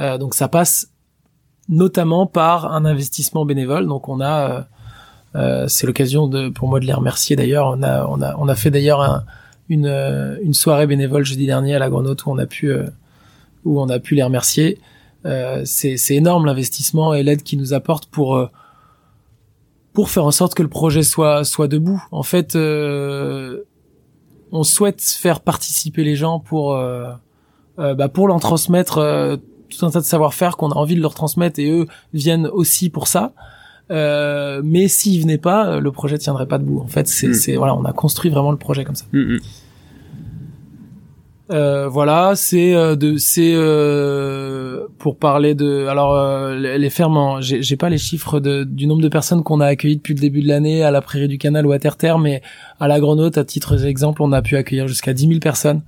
Euh, 0.00 0.18
donc 0.18 0.34
ça 0.34 0.48
passe 0.48 0.90
notamment 1.68 2.26
par 2.26 2.72
un 2.72 2.84
investissement 2.84 3.44
bénévole. 3.44 3.86
Donc 3.86 4.08
on 4.08 4.20
a, 4.20 4.50
euh, 4.50 4.62
euh 5.36 5.68
c'est 5.68 5.86
l'occasion 5.86 6.26
de, 6.26 6.48
pour 6.48 6.68
moi 6.68 6.80
de 6.80 6.86
les 6.86 6.92
remercier 6.92 7.36
d'ailleurs. 7.36 7.66
On 7.68 7.82
a, 7.82 8.06
on 8.06 8.20
a, 8.22 8.36
on 8.36 8.48
a 8.48 8.54
fait 8.54 8.70
d'ailleurs 8.70 9.00
un, 9.00 9.24
une, 9.68 9.86
une 10.42 10.54
soirée 10.54 10.86
bénévole 10.86 11.24
jeudi 11.24 11.46
dernier 11.46 11.74
à 11.74 11.78
la 11.78 11.88
Grenote 11.88 12.24
où 12.26 12.30
on 12.30 12.38
a 12.38 12.46
pu, 12.46 12.72
où 13.64 13.80
on 13.80 13.88
a 13.88 13.98
pu 13.98 14.14
les 14.14 14.22
remercier. 14.22 14.78
Euh, 15.26 15.62
c'est 15.64 16.14
énorme 16.14 16.46
l'investissement 16.46 17.14
et 17.14 17.22
l'aide 17.22 17.42
qu'ils 17.42 17.58
nous 17.58 17.72
apportent 17.74 18.06
pour 18.06 18.50
pour 19.92 20.10
faire 20.10 20.24
en 20.24 20.30
sorte 20.30 20.54
que 20.54 20.62
le 20.62 20.68
projet 20.68 21.02
soit 21.02 21.44
soit 21.44 21.68
debout. 21.68 22.02
En 22.12 22.22
fait, 22.22 22.56
euh, 22.56 23.64
on 24.52 24.62
souhaite 24.62 25.02
faire 25.02 25.40
participer 25.40 26.04
les 26.04 26.16
gens 26.16 26.40
pour 26.40 26.74
euh, 26.74 27.10
euh, 27.78 27.94
bah 27.94 28.08
pour 28.08 28.28
leur 28.28 28.40
transmettre 28.40 28.96
tout 29.68 29.86
un 29.86 29.90
tas 29.90 30.00
de 30.00 30.04
savoir-faire 30.04 30.56
qu'on 30.56 30.70
a 30.70 30.74
envie 30.74 30.96
de 30.96 31.00
leur 31.00 31.14
transmettre 31.14 31.60
et 31.60 31.70
eux 31.70 31.86
viennent 32.12 32.46
aussi 32.46 32.90
pour 32.90 33.06
ça. 33.08 33.32
mais 33.90 34.88
s'ils 34.88 35.20
venaient 35.22 35.38
pas, 35.38 35.80
le 35.80 35.92
projet 35.92 36.18
tiendrait 36.18 36.46
pas 36.46 36.58
debout. 36.58 36.80
En 36.80 36.88
fait, 36.88 37.08
c'est 37.08 37.28
mm. 37.28 37.56
voilà, 37.56 37.74
on 37.74 37.84
a 37.84 37.92
construit 37.92 38.30
vraiment 38.30 38.52
le 38.52 38.58
projet 38.58 38.84
comme 38.84 38.96
ça. 38.96 39.06
Mm, 39.12 39.34
mm. 39.34 39.40
Euh, 41.50 41.88
voilà, 41.88 42.34
c'est 42.36 42.74
euh, 42.74 42.94
de 42.94 43.16
c'est 43.16 43.52
euh, 43.54 44.86
pour 44.98 45.16
parler 45.16 45.56
de 45.56 45.86
alors 45.86 46.14
euh, 46.14 46.54
les 46.54 46.90
fermes. 46.90 47.40
J'ai 47.40 47.76
pas 47.76 47.88
les 47.88 47.98
chiffres 47.98 48.38
de, 48.38 48.62
du 48.62 48.86
nombre 48.86 49.02
de 49.02 49.08
personnes 49.08 49.42
qu'on 49.42 49.60
a 49.60 49.66
accueillies 49.66 49.96
depuis 49.96 50.14
le 50.14 50.20
début 50.20 50.42
de 50.42 50.48
l'année 50.48 50.84
à 50.84 50.92
la 50.92 51.00
Prairie 51.00 51.26
du 51.26 51.38
Canal 51.38 51.66
ou 51.66 51.72
à 51.72 51.80
Terre 51.80 51.96
Terre, 51.96 52.18
mais 52.18 52.40
à 52.78 52.86
la 52.86 53.00
Grenote, 53.00 53.36
à 53.36 53.44
titre 53.44 53.76
d'exemple, 53.76 54.22
on 54.22 54.30
a 54.30 54.42
pu 54.42 54.56
accueillir 54.56 54.86
jusqu'à 54.86 55.12
10 55.12 55.26
000 55.26 55.40
personnes. 55.40 55.82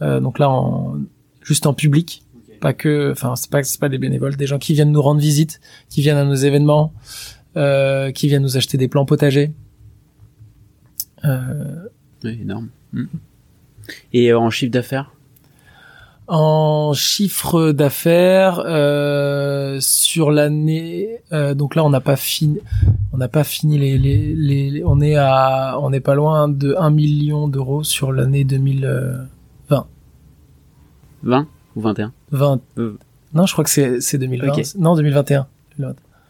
donc 0.00 0.38
là, 0.38 0.50
en, 0.50 0.98
juste 1.42 1.66
en 1.66 1.72
public, 1.72 2.22
pas 2.60 2.74
que, 2.74 3.12
enfin 3.12 3.36
c'est 3.36 3.50
pas 3.50 3.62
c'est 3.62 3.80
pas 3.80 3.88
des 3.88 3.98
bénévoles, 3.98 4.36
des 4.36 4.46
gens 4.46 4.58
qui 4.58 4.74
viennent 4.74 4.92
nous 4.92 5.02
rendre 5.02 5.20
visite, 5.20 5.60
qui 5.88 6.02
viennent 6.02 6.18
à 6.18 6.24
nos 6.24 6.34
événements, 6.34 6.92
qui 7.54 8.28
viennent 8.28 8.42
nous 8.42 8.58
acheter 8.58 8.76
des 8.76 8.88
plants 8.88 9.06
potagers. 9.06 9.52
oui, 11.24 12.38
énorme. 12.42 12.68
Mm. 12.92 13.06
Et 14.12 14.32
euh, 14.32 14.38
en 14.38 14.50
chiffre 14.50 14.72
d'affaires 14.72 15.12
en 16.32 16.92
chiffre 16.94 17.72
d'affaires 17.72 18.62
euh, 18.64 19.78
sur 19.80 20.30
l'année 20.30 21.18
euh, 21.32 21.54
donc 21.54 21.74
là 21.74 21.84
on 21.84 21.90
n'a 21.90 22.00
pas 22.00 22.14
fini 22.14 22.60
on 23.12 23.16
n'a 23.16 23.26
pas 23.26 23.42
fini 23.42 23.78
les, 23.78 23.98
les, 23.98 24.70
les, 24.70 24.84
on 24.84 25.00
est 25.00 25.16
à 25.16 25.76
on 25.80 25.90
n'est 25.90 25.98
pas 25.98 26.14
loin 26.14 26.48
de 26.48 26.76
1 26.78 26.90
million 26.90 27.48
d'euros 27.48 27.82
sur 27.82 28.12
l'année 28.12 28.44
2020 28.44 29.86
20 31.24 31.46
ou 31.74 31.80
21 31.80 32.12
20 32.30 32.60
non 33.34 33.46
je 33.46 33.52
crois 33.52 33.64
que 33.64 33.70
c'est 33.70 34.00
c'est 34.00 34.18
2020 34.18 34.78
non 34.78 34.94
2021 34.94 35.48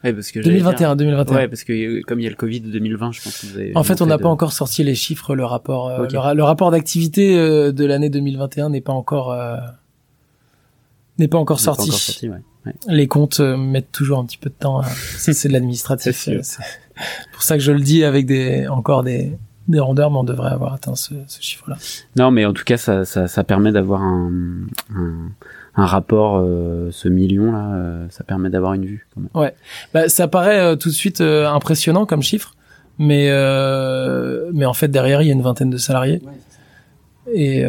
Ouais, 0.03 0.13
parce 0.13 0.31
que 0.31 0.41
2021, 0.41 0.97
2021. 0.97 1.37
Ouais, 1.37 1.49
parce 1.49 1.65
que 1.65 1.73
euh, 1.73 2.03
comme 2.07 2.21
il 2.21 2.25
y 2.25 2.27
a 2.27 2.31
le 2.31 2.37
Covid 2.37 2.61
de 2.61 2.71
2020, 2.71 3.13
je 3.13 3.23
pense 3.23 3.39
que 3.39 3.47
vous 3.47 3.57
avez. 3.59 3.73
En 3.77 3.83
fait, 3.83 4.01
on 4.01 4.07
n'a 4.07 4.19
pas 4.19 4.29
encore 4.29 4.53
sorti 4.53 4.83
les 4.83 4.95
chiffres, 4.95 5.35
le 5.35 5.45
rapport, 5.45 5.89
euh, 5.89 6.07
le, 6.35 6.43
rapport 6.43 6.71
d'activité 6.71 7.39
euh, 7.39 7.73
de 7.73 7.85
l'année 7.85 8.09
2021 8.09 8.71
n'est 8.71 8.81
pas 8.81 8.93
encore 8.93 9.37
n'est 11.19 11.29
pas 11.29 11.39
encore 11.39 11.61
sorti. 11.61 11.89
Pas 11.89 11.95
encore 11.95 12.01
sorti 12.01 12.29
ouais. 12.29 12.39
Ouais. 12.67 12.75
Les 12.89 13.09
comptes 13.09 13.41
mettent 13.41 13.93
toujours 13.93 14.19
un 14.19 14.25
petit 14.27 14.39
peu 14.39 14.51
de 14.51 14.55
temps. 14.55 14.83
c'est 15.17 15.49
de 15.49 15.53
l'administratif. 15.53 16.15
c'est 16.15 16.41
pour 17.33 17.43
ça 17.43 17.57
que 17.57 17.63
je 17.63 17.73
le 17.73 17.81
dis 17.81 18.05
avec 18.05 18.27
des 18.27 18.69
encore 18.69 19.03
des 19.03 19.37
des 19.69 19.81
rondeurs, 19.81 20.11
mais 20.11 20.19
on 20.19 20.25
devrait 20.25 20.51
avoir 20.51 20.75
atteint 20.75 20.95
ce, 20.97 21.15
ce 21.27 21.41
chiffre-là. 21.41 21.77
Non, 22.17 22.31
mais 22.31 22.45
en 22.45 22.53
tout 22.53 22.65
cas, 22.65 22.77
ça, 22.77 23.05
ça, 23.05 23.29
ça 23.29 23.45
permet 23.45 23.73
d'avoir 23.73 24.03
un, 24.03 24.33
un, 24.95 25.31
un, 25.77 25.87
rapport, 25.87 26.39
euh, 26.39 26.91
ce 26.91 27.09
million-là, 27.09 27.75
euh, 27.75 28.07
ça 28.11 28.25
permet 28.25 28.51
d'avoir 28.51 28.75
une 28.75 28.85
vue. 28.85 29.07
Quand 29.15 29.21
même. 29.21 29.31
Ouais, 29.35 29.55
bah, 29.95 30.09
ça 30.09 30.29
paraît 30.29 30.61
euh, 30.61 30.77
tout 30.77 30.89
de 30.89 30.95
suite 30.95 31.21
euh, 31.21 31.49
impressionnant 31.49 32.07
comme 32.07 32.23
chiffre, 32.23 32.55
mais 32.99 33.31
mais 34.53 34.67
en 34.67 34.75
fait 34.75 34.89
derrière 34.89 35.23
il 35.23 35.29
y 35.29 35.31
a 35.31 35.33
une 35.33 35.43
vingtaine 35.43 35.71
de 35.71 35.79
salariés 35.79 36.21
et 37.33 37.65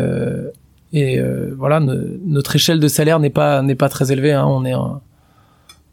et 0.94 1.22
voilà, 1.58 1.80
notre 1.80 2.56
échelle 2.56 2.80
de 2.80 2.88
salaire 2.90 3.20
n'est 3.20 3.30
pas 3.30 3.62
n'est 3.62 3.76
pas 3.76 3.88
très 3.88 4.12
élevée. 4.12 4.34
Hein, 4.34 4.46
on 4.46 4.66
est 4.66 4.74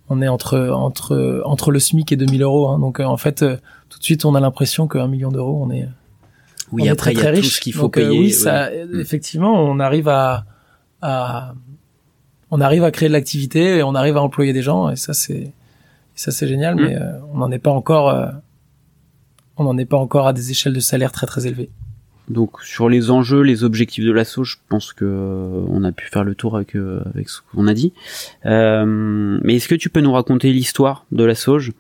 on 0.08 0.22
est 0.22 0.28
entre 0.28 0.70
entre 0.70 1.42
entre 1.44 1.70
le 1.70 1.78
SMIC 1.78 2.10
et 2.10 2.16
2000 2.16 2.42
euros. 2.42 2.68
Hein, 2.68 2.80
donc 2.80 2.98
en 2.98 3.16
fait, 3.16 3.44
tout 3.88 3.98
de 3.98 4.04
suite, 4.04 4.24
on 4.24 4.34
a 4.34 4.40
l'impression 4.40 4.88
qu'un 4.88 5.06
million 5.06 5.30
d'euros, 5.30 5.60
on 5.62 5.70
est 5.70 5.86
oui, 6.72 6.88
on 6.88 6.92
après, 6.92 7.12
est 7.12 7.14
très, 7.14 7.22
très 7.22 7.40
riche. 7.40 7.60
qu'il 7.60 7.72
faut 7.72 7.82
Donc, 7.82 7.94
payer. 7.94 8.18
oui, 8.18 8.30
ça, 8.30 8.70
mm. 8.70 9.00
effectivement, 9.00 9.62
on 9.62 9.78
arrive 9.80 10.08
à, 10.08 10.44
à, 11.00 11.54
on 12.50 12.60
arrive 12.60 12.84
à 12.84 12.90
créer 12.90 13.08
de 13.08 13.12
l'activité 13.12 13.78
et 13.78 13.82
on 13.82 13.94
arrive 13.94 14.16
à 14.16 14.22
employer 14.22 14.52
des 14.52 14.62
gens 14.62 14.90
et 14.90 14.96
ça 14.96 15.12
c'est, 15.12 15.52
ça 16.14 16.30
c'est 16.30 16.48
génial. 16.48 16.74
Mm. 16.76 16.80
Mais 16.80 16.96
euh, 16.96 17.18
on 17.32 17.38
n'en 17.38 17.50
est 17.50 17.58
pas 17.58 17.70
encore, 17.70 18.08
euh, 18.10 18.26
on 19.56 19.64
n'en 19.64 19.76
est 19.78 19.84
pas 19.84 19.96
encore 19.96 20.26
à 20.26 20.32
des 20.32 20.50
échelles 20.50 20.72
de 20.72 20.80
salaire 20.80 21.12
très 21.12 21.26
très 21.26 21.46
élevées. 21.46 21.70
Donc 22.28 22.62
sur 22.62 22.90
les 22.90 23.10
enjeux, 23.10 23.40
les 23.40 23.64
objectifs 23.64 24.04
de 24.04 24.12
l'assaut, 24.12 24.44
je 24.44 24.56
pense 24.68 24.92
que 24.92 25.06
euh, 25.06 25.64
on 25.68 25.82
a 25.82 25.92
pu 25.92 26.06
faire 26.08 26.24
le 26.24 26.34
tour 26.34 26.56
avec 26.56 26.74
avec 26.74 27.28
ce 27.28 27.40
qu'on 27.52 27.66
a 27.66 27.74
dit. 27.74 27.92
mais 28.44 29.56
est-ce 29.56 29.68
que 29.68 29.74
tu 29.74 29.88
peux 29.88 30.00
nous 30.00 30.12
raconter 30.12 30.52
l'histoire 30.52 31.06
de 31.10 31.24
la 31.24 31.34
Sauge 31.34 31.72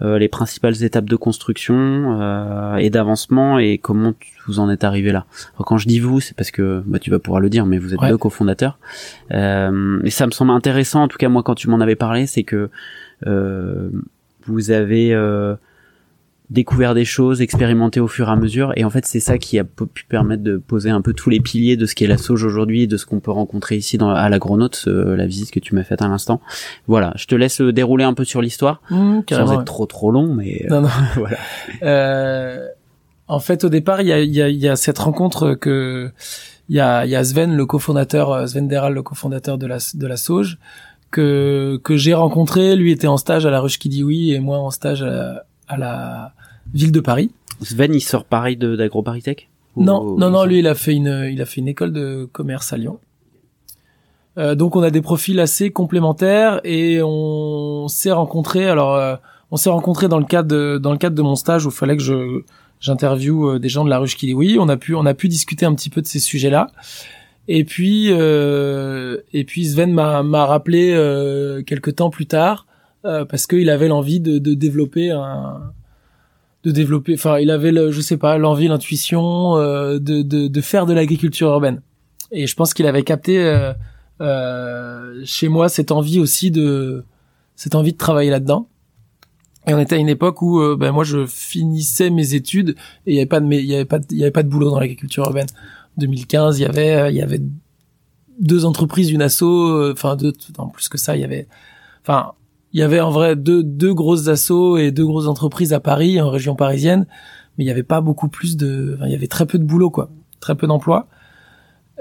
les 0.00 0.28
principales 0.28 0.82
étapes 0.82 1.06
de 1.06 1.16
construction 1.16 2.20
euh, 2.20 2.76
et 2.76 2.90
d'avancement 2.90 3.58
et 3.58 3.78
comment 3.78 4.14
vous 4.46 4.60
en 4.60 4.68
êtes 4.68 4.84
arrivé 4.84 5.10
là. 5.10 5.24
quand 5.58 5.78
je 5.78 5.88
dis 5.88 6.00
vous, 6.00 6.20
c'est 6.20 6.36
parce 6.36 6.50
que 6.50 6.82
bah, 6.86 6.98
tu 6.98 7.10
vas 7.10 7.18
pouvoir 7.18 7.40
le 7.40 7.48
dire, 7.48 7.66
mais 7.66 7.78
vous 7.78 7.94
êtes 7.94 8.00
deux 8.00 8.18
cofondateurs. 8.18 8.78
Euh, 9.32 10.00
et 10.04 10.10
ça 10.10 10.26
me 10.26 10.32
semble 10.32 10.50
intéressant, 10.50 11.02
en 11.02 11.08
tout 11.08 11.16
cas 11.16 11.28
moi 11.28 11.42
quand 11.42 11.54
tu 11.54 11.68
m'en 11.68 11.80
avais 11.80 11.96
parlé, 11.96 12.26
c'est 12.26 12.42
que 12.42 12.68
euh, 13.26 13.88
vous 14.46 14.70
avez 14.70 15.14
découvert 16.50 16.94
des 16.94 17.04
choses, 17.04 17.42
expérimenté 17.42 17.98
au 17.98 18.06
fur 18.06 18.28
et 18.28 18.30
à 18.30 18.36
mesure, 18.36 18.72
et 18.76 18.84
en 18.84 18.90
fait 18.90 19.04
c'est 19.04 19.20
ça 19.20 19.38
qui 19.38 19.58
a 19.58 19.64
pu 19.64 20.04
permettre 20.08 20.42
de 20.42 20.56
poser 20.56 20.90
un 20.90 21.00
peu 21.00 21.12
tous 21.12 21.28
les 21.28 21.40
piliers 21.40 21.76
de 21.76 21.86
ce 21.86 21.94
qu'est 21.94 22.06
la 22.06 22.18
sauge 22.18 22.44
aujourd'hui 22.44 22.82
et 22.82 22.86
de 22.86 22.96
ce 22.96 23.04
qu'on 23.04 23.20
peut 23.20 23.32
rencontrer 23.32 23.76
ici 23.76 23.98
dans, 23.98 24.10
à 24.10 24.28
l'agronaute, 24.28 24.84
la 24.86 25.26
visite 25.26 25.50
que 25.50 25.60
tu 25.60 25.74
m'as 25.74 25.82
faite 25.82 26.02
à 26.02 26.08
l'instant. 26.08 26.40
Voilà, 26.86 27.12
je 27.16 27.26
te 27.26 27.34
laisse 27.34 27.60
dérouler 27.60 28.04
un 28.04 28.14
peu 28.14 28.24
sur 28.24 28.42
l'histoire, 28.42 28.80
mmh, 28.90 29.20
sans 29.30 29.52
être 29.52 29.64
trop 29.64 29.86
trop 29.86 30.10
long, 30.10 30.34
mais 30.34 30.66
non, 30.70 30.82
non. 30.82 30.88
voilà. 31.16 31.38
Euh, 31.82 32.68
en 33.28 33.40
fait, 33.40 33.64
au 33.64 33.68
départ, 33.68 34.00
il 34.02 34.08
y 34.08 34.12
a, 34.12 34.20
y, 34.20 34.40
a, 34.40 34.48
y 34.48 34.68
a 34.68 34.76
cette 34.76 34.98
rencontre 34.98 35.54
que 35.54 36.10
il 36.68 36.76
y 36.76 36.80
a, 36.80 37.06
y 37.06 37.14
a 37.14 37.24
Sven, 37.24 37.56
le 37.56 37.66
cofondateur, 37.66 38.48
Sven 38.48 38.68
Deral, 38.68 38.92
le 38.92 39.02
cofondateur 39.02 39.58
de 39.58 39.66
la 39.66 39.78
de 39.94 40.06
la 40.06 40.16
Sauge, 40.16 40.58
que 41.10 41.80
que 41.82 41.96
j'ai 41.96 42.14
rencontré. 42.14 42.76
Lui 42.76 42.92
était 42.92 43.06
en 43.06 43.16
stage 43.16 43.46
à 43.46 43.50
la 43.50 43.60
Ruche 43.60 43.78
qui 43.78 43.88
dit 43.88 44.04
oui 44.04 44.32
et 44.32 44.40
moi 44.40 44.58
en 44.58 44.70
stage 44.70 45.02
à, 45.02 45.44
à 45.68 45.76
la 45.76 46.32
ville 46.74 46.92
de 46.92 47.00
Paris. 47.00 47.30
Sven, 47.62 47.94
il 47.94 48.00
sort 48.00 48.24
pareil 48.24 48.56
d'AgroParisTech 48.56 49.48
Non, 49.76 50.16
non, 50.16 50.30
non, 50.30 50.44
lui, 50.44 50.58
il 50.58 50.66
a 50.66 50.74
fait 50.74 50.94
une, 50.94 51.28
il 51.32 51.40
a 51.40 51.46
fait 51.46 51.60
une 51.60 51.68
école 51.68 51.92
de 51.92 52.28
commerce 52.32 52.72
à 52.72 52.76
Lyon. 52.76 52.98
Euh, 54.38 54.54
donc 54.54 54.76
on 54.76 54.82
a 54.82 54.90
des 54.90 55.00
profils 55.00 55.40
assez 55.40 55.70
complémentaires 55.70 56.60
et 56.64 57.00
on 57.02 57.88
s'est 57.88 58.12
rencontrés. 58.12 58.68
Alors 58.68 58.94
euh, 58.94 59.16
on 59.50 59.56
s'est 59.56 59.70
rencontrés 59.70 60.08
dans 60.08 60.18
le 60.18 60.26
cadre 60.26 60.48
de, 60.48 60.78
dans 60.78 60.92
le 60.92 60.98
cadre 60.98 61.16
de 61.16 61.22
mon 61.22 61.36
stage 61.36 61.64
où 61.64 61.70
il 61.70 61.74
fallait 61.74 61.96
que 61.96 62.02
je 62.02 62.42
j'interviewe 62.78 63.54
euh, 63.54 63.58
des 63.58 63.70
gens 63.70 63.84
de 63.84 63.88
la 63.90 63.98
ruche 63.98 64.16
qui 64.16 64.26
dit 64.26 64.34
oui. 64.34 64.58
On 64.60 64.68
a 64.68 64.76
pu 64.76 64.94
on 64.94 65.06
a 65.06 65.14
pu 65.14 65.28
discuter 65.28 65.64
un 65.64 65.74
petit 65.74 65.88
peu 65.88 66.02
de 66.02 66.06
ces 66.06 66.18
sujets-là. 66.18 66.70
Et 67.48 67.64
puis 67.64 68.08
euh, 68.10 69.18
et 69.32 69.44
puis 69.44 69.64
Sven 69.64 69.92
m'a 69.92 70.22
m'a 70.22 70.44
rappelé 70.44 70.92
euh, 70.92 71.62
quelques 71.62 71.96
temps 71.96 72.10
plus 72.10 72.26
tard 72.26 72.66
euh, 73.04 73.24
parce 73.24 73.46
qu'il 73.46 73.70
avait 73.70 73.88
l'envie 73.88 74.20
de, 74.20 74.38
de 74.38 74.54
développer 74.54 75.10
un 75.10 75.72
de 76.66 76.72
développer 76.72 77.14
enfin 77.14 77.38
il 77.38 77.50
avait 77.52 77.70
le, 77.70 77.92
je 77.92 78.00
sais 78.00 78.16
pas 78.16 78.38
l'envie 78.38 78.66
l'intuition 78.66 79.56
euh, 79.56 80.00
de, 80.00 80.22
de, 80.22 80.48
de 80.48 80.60
faire 80.60 80.84
de 80.84 80.92
l'agriculture 80.92 81.48
urbaine. 81.48 81.80
Et 82.32 82.48
je 82.48 82.56
pense 82.56 82.74
qu'il 82.74 82.86
avait 82.86 83.04
capté 83.04 83.38
euh, 83.38 83.72
euh, 84.20 85.22
chez 85.24 85.48
moi 85.48 85.68
cette 85.68 85.92
envie 85.92 86.18
aussi 86.18 86.50
de 86.50 87.04
cette 87.54 87.76
envie 87.76 87.92
de 87.92 87.96
travailler 87.96 88.30
là-dedans. 88.30 88.68
Et 89.68 89.74
on 89.74 89.78
était 89.78 89.94
à 89.94 89.98
une 89.98 90.08
époque 90.08 90.42
où 90.42 90.60
euh, 90.60 90.76
ben 90.76 90.90
moi 90.90 91.04
je 91.04 91.24
finissais 91.26 92.10
mes 92.10 92.34
études 92.34 92.70
et 93.06 93.12
il 93.12 93.14
y 93.14 93.18
avait 93.18 93.26
pas 93.26 93.38
de 93.38 93.46
il 93.46 93.64
y 93.64 93.74
avait 93.76 93.84
pas 93.84 94.00
il 94.10 94.18
y 94.18 94.22
avait 94.22 94.32
pas 94.32 94.42
de 94.42 94.48
boulot 94.48 94.70
dans 94.70 94.80
l'agriculture 94.80 95.24
urbaine. 95.24 95.46
2015 95.98 96.58
il 96.58 96.62
y 96.62 96.66
avait 96.66 97.12
il 97.12 97.16
y 97.16 97.22
avait 97.22 97.40
deux 98.40 98.64
entreprises 98.64 99.10
une 99.10 99.22
asso 99.22 99.44
enfin 99.92 100.16
deux 100.16 100.32
en 100.58 100.66
plus 100.66 100.88
que 100.88 100.98
ça 100.98 101.16
il 101.16 101.20
y 101.22 101.24
avait 101.24 101.46
enfin 102.02 102.32
il 102.76 102.80
y 102.80 102.82
avait 102.82 103.00
en 103.00 103.10
vrai 103.10 103.36
deux, 103.36 103.62
deux 103.62 103.94
grosses 103.94 104.28
assos 104.28 104.76
et 104.76 104.90
deux 104.90 105.06
grosses 105.06 105.28
entreprises 105.28 105.72
à 105.72 105.80
Paris, 105.80 106.20
en 106.20 106.28
région 106.28 106.54
parisienne, 106.54 107.06
mais 107.56 107.64
il 107.64 107.66
y 107.66 107.70
avait 107.70 107.82
pas 107.82 108.02
beaucoup 108.02 108.28
plus 108.28 108.58
de, 108.58 108.96
enfin, 108.96 109.06
il 109.06 109.12
y 109.12 109.14
avait 109.14 109.28
très 109.28 109.46
peu 109.46 109.58
de 109.58 109.64
boulot, 109.64 109.88
quoi, 109.88 110.10
très 110.40 110.56
peu 110.56 110.66
d'emplois. 110.66 111.08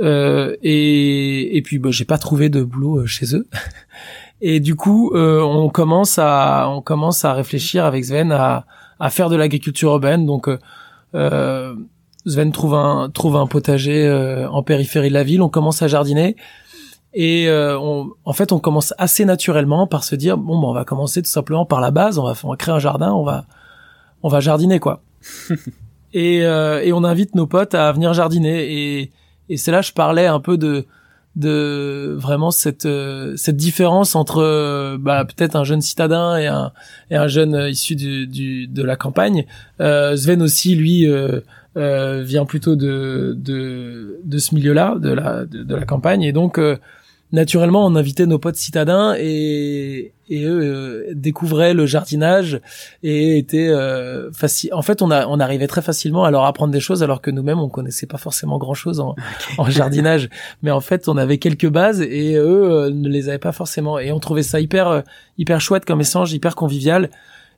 Euh, 0.02 0.54
et, 0.64 1.56
et 1.56 1.62
puis, 1.62 1.80
bah, 1.80 1.92
j'ai 1.92 2.04
pas 2.04 2.18
trouvé 2.18 2.50
de 2.50 2.62
boulot 2.62 2.98
euh, 2.98 3.06
chez 3.06 3.38
eux. 3.38 3.48
Et 4.42 4.60
du 4.60 4.76
coup, 4.76 5.14
euh, 5.16 5.40
on 5.40 5.70
commence 5.70 6.20
à, 6.20 6.68
on 6.68 6.82
commence 6.82 7.24
à 7.24 7.32
réfléchir 7.32 7.86
avec 7.86 8.04
Sven 8.04 8.34
à, 8.34 8.66
à 9.00 9.10
faire 9.10 9.30
de 9.30 9.38
l'agriculture 9.38 9.92
urbaine. 9.92 10.26
Donc, 10.26 10.50
euh, 10.50 10.60
euh 11.14 11.74
Sven 12.26 12.52
trouve 12.52 12.74
un, 12.74 13.10
trouve 13.10 13.38
un 13.38 13.48
potager 13.48 14.12
en 14.52 14.62
périphérie 14.64 15.10
de 15.10 15.14
la 15.14 15.24
ville. 15.24 15.44
On 15.44 15.48
commence 15.48 15.84
à 15.84 15.88
jardiner. 15.88 16.36
Et 17.16 17.48
euh, 17.48 17.80
on, 17.80 18.12
en 18.26 18.34
fait, 18.34 18.52
on 18.52 18.60
commence 18.60 18.94
assez 18.98 19.24
naturellement 19.24 19.88
par 19.88 20.04
se 20.04 20.16
dire 20.16 20.38
bon, 20.38 20.60
ben, 20.60 20.68
on 20.68 20.74
va 20.74 20.84
commencer 20.84 21.22
tout 21.22 21.30
simplement 21.30 21.66
par 21.66 21.80
la 21.80 21.90
base. 21.90 22.20
On 22.20 22.26
va, 22.26 22.34
on 22.44 22.50
va 22.50 22.58
créer 22.58 22.76
un 22.76 22.80
jardin. 22.80 23.14
On 23.14 23.24
va, 23.24 23.46
on 24.22 24.28
va 24.28 24.42
jardiner 24.42 24.80
quoi. 24.80 25.02
et, 26.14 26.46
euh, 26.46 26.84
et 26.84 26.92
on 26.92 27.06
invite 27.06 27.34
nos 27.34 27.48
potes 27.48 27.74
à 27.74 27.90
venir 27.94 28.14
jardiner. 28.14 28.66
Et, 28.70 29.12
et 29.48 29.58
c'est 29.58 29.72
là 29.72 29.82
je 29.82 29.94
parlais 29.94 30.28
un 30.28 30.42
peu 30.42 30.58
de 30.58 30.86
de 31.38 32.16
vraiment 32.18 32.52
cette 32.52 32.86
euh, 32.86 33.34
cette 33.38 33.58
différence 33.58 34.16
entre 34.16 34.98
bah, 34.98 35.26
peut-être 35.26 35.56
un 35.56 35.64
jeune 35.64 35.82
citadin 35.82 36.38
et 36.38 36.48
un 36.48 36.74
et 37.12 37.16
un 37.16 37.28
jeune 37.28 37.68
issu 37.70 37.96
du, 37.96 38.28
du 38.28 38.68
de 38.68 38.84
la 38.84 38.98
campagne. 38.98 39.46
Sven 39.80 40.42
aussi 40.42 40.76
lui 40.76 41.08
vient 41.76 42.46
plutôt 42.46 42.76
de 42.76 43.36
de 43.38 44.20
de 44.22 44.38
ce 44.38 44.54
milieu-là 44.54 44.96
de 45.00 45.14
la 45.14 45.46
de, 45.46 45.64
de 45.64 45.76
la 45.76 45.86
campagne 45.86 46.24
et 46.24 46.34
donc 46.34 46.60
naturellement, 47.32 47.86
on 47.86 47.96
invitait 47.96 48.26
nos 48.26 48.40
potes 48.40 48.56
citadins 48.56 49.16
et, 49.18 50.14
et 50.30 50.44
eux 50.44 50.60
euh, 50.62 51.14
découvraient 51.14 51.74
le 51.74 51.86
jardinage 51.86 52.62
et 53.04 53.38
étaient 53.38 53.68
euh, 53.68 54.32
facile. 54.32 54.74
En 54.74 54.82
fait, 54.82 55.02
on, 55.02 55.12
a, 55.12 55.28
on 55.28 55.40
arrivait 55.40 55.68
très 55.68 55.82
facilement 55.82 56.24
à 56.24 56.32
leur 56.32 56.46
apprendre 56.46 56.72
des 56.72 56.80
choses 56.80 57.04
alors 57.04 57.22
que 57.22 57.32
nous-mêmes, 57.32 57.60
on 57.60 57.70
connaissait 57.70 58.08
pas 58.08 58.18
forcément 58.18 58.58
grand-chose 58.58 59.00
en, 59.00 59.16
en, 59.58 59.70
jardinage. 59.70 60.30
Mais 60.64 60.72
en 60.72 60.82
fait, 60.82 61.08
on 61.08 61.18
avait 61.18 61.38
quelques 61.38 61.70
bases 61.70 62.02
et 62.02 62.36
eux 62.36 62.72
euh, 62.72 62.90
ne 62.92 63.10
les 63.10 63.30
avaient 63.30 63.38
pas 63.38 63.52
forcément. 63.52 64.00
Et 64.00 64.12
on 64.12 64.20
trouvait 64.20 64.44
ça 64.44 64.60
hyper, 64.60 64.88
euh, 64.88 65.02
hyper 65.38 65.62
chouette 65.62 65.86
comme 65.86 66.02
échange, 66.02 66.32
hyper 66.34 66.56
convivial. 66.56 67.10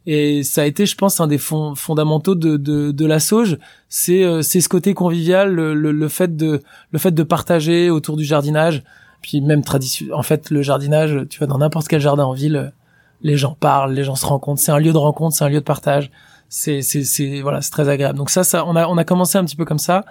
Et 0.10 0.44
ça 0.44 0.62
a 0.62 0.66
été, 0.66 0.86
je 0.86 0.96
pense, 0.96 1.20
un 1.20 1.28
des 1.28 1.38
fondamentaux 1.38 2.36
de, 2.36 2.56
de, 2.56 2.92
de 2.92 3.06
la 3.06 3.20
sauge. 3.20 3.58
C'est, 3.90 4.24
c'est 4.42 4.62
ce 4.62 4.70
côté 4.70 4.94
convivial, 4.94 5.52
le, 5.54 5.74
le, 5.74 5.92
le, 5.92 6.08
fait 6.08 6.38
de, 6.38 6.62
le 6.92 7.00
fait 7.00 7.12
de 7.12 7.24
partager 7.24 7.90
autour 7.90 8.16
du 8.16 8.24
jardinage. 8.24 8.84
Puis 9.22 9.42
même 9.42 9.64
tradition, 9.64 10.08
en 10.14 10.24
fait, 10.24 10.50
le 10.50 10.62
jardinage, 10.62 11.26
tu 11.30 11.40
vois, 11.40 11.48
dans 11.48 11.58
n'importe 11.58 11.88
quel 11.88 12.02
jardin 12.02 12.24
en 12.24 12.34
ville, 12.34 12.74
les 13.22 13.38
gens 13.38 13.56
parlent, 13.60 13.94
les 13.94 14.04
gens 14.04 14.16
se 14.16 14.26
rencontrent. 14.26 14.62
C'est 14.62 14.72
un 14.72 14.80
lieu 14.80 14.94
de 14.94 14.98
rencontre, 14.98 15.36
c'est 15.36 15.44
un 15.44 15.50
lieu 15.50 15.60
de 15.60 15.66
partage. 15.66 16.12
C'est, 16.50 16.82
c'est, 16.82 17.04
c'est, 17.04 17.42
voilà, 17.42 17.62
c'est 17.62 17.72
très 17.72 17.90
agréable. 17.90 18.18
Donc 18.18 18.30
ça, 18.30 18.44
ça, 18.44 18.66
on 18.66 18.76
a, 18.76 18.88
on 18.88 18.98
a 18.98 19.04
commencé 19.04 19.38
un 19.38 19.44
petit 19.44 19.56
peu 19.56 19.66
comme 19.66 19.80
ça. 19.80 20.06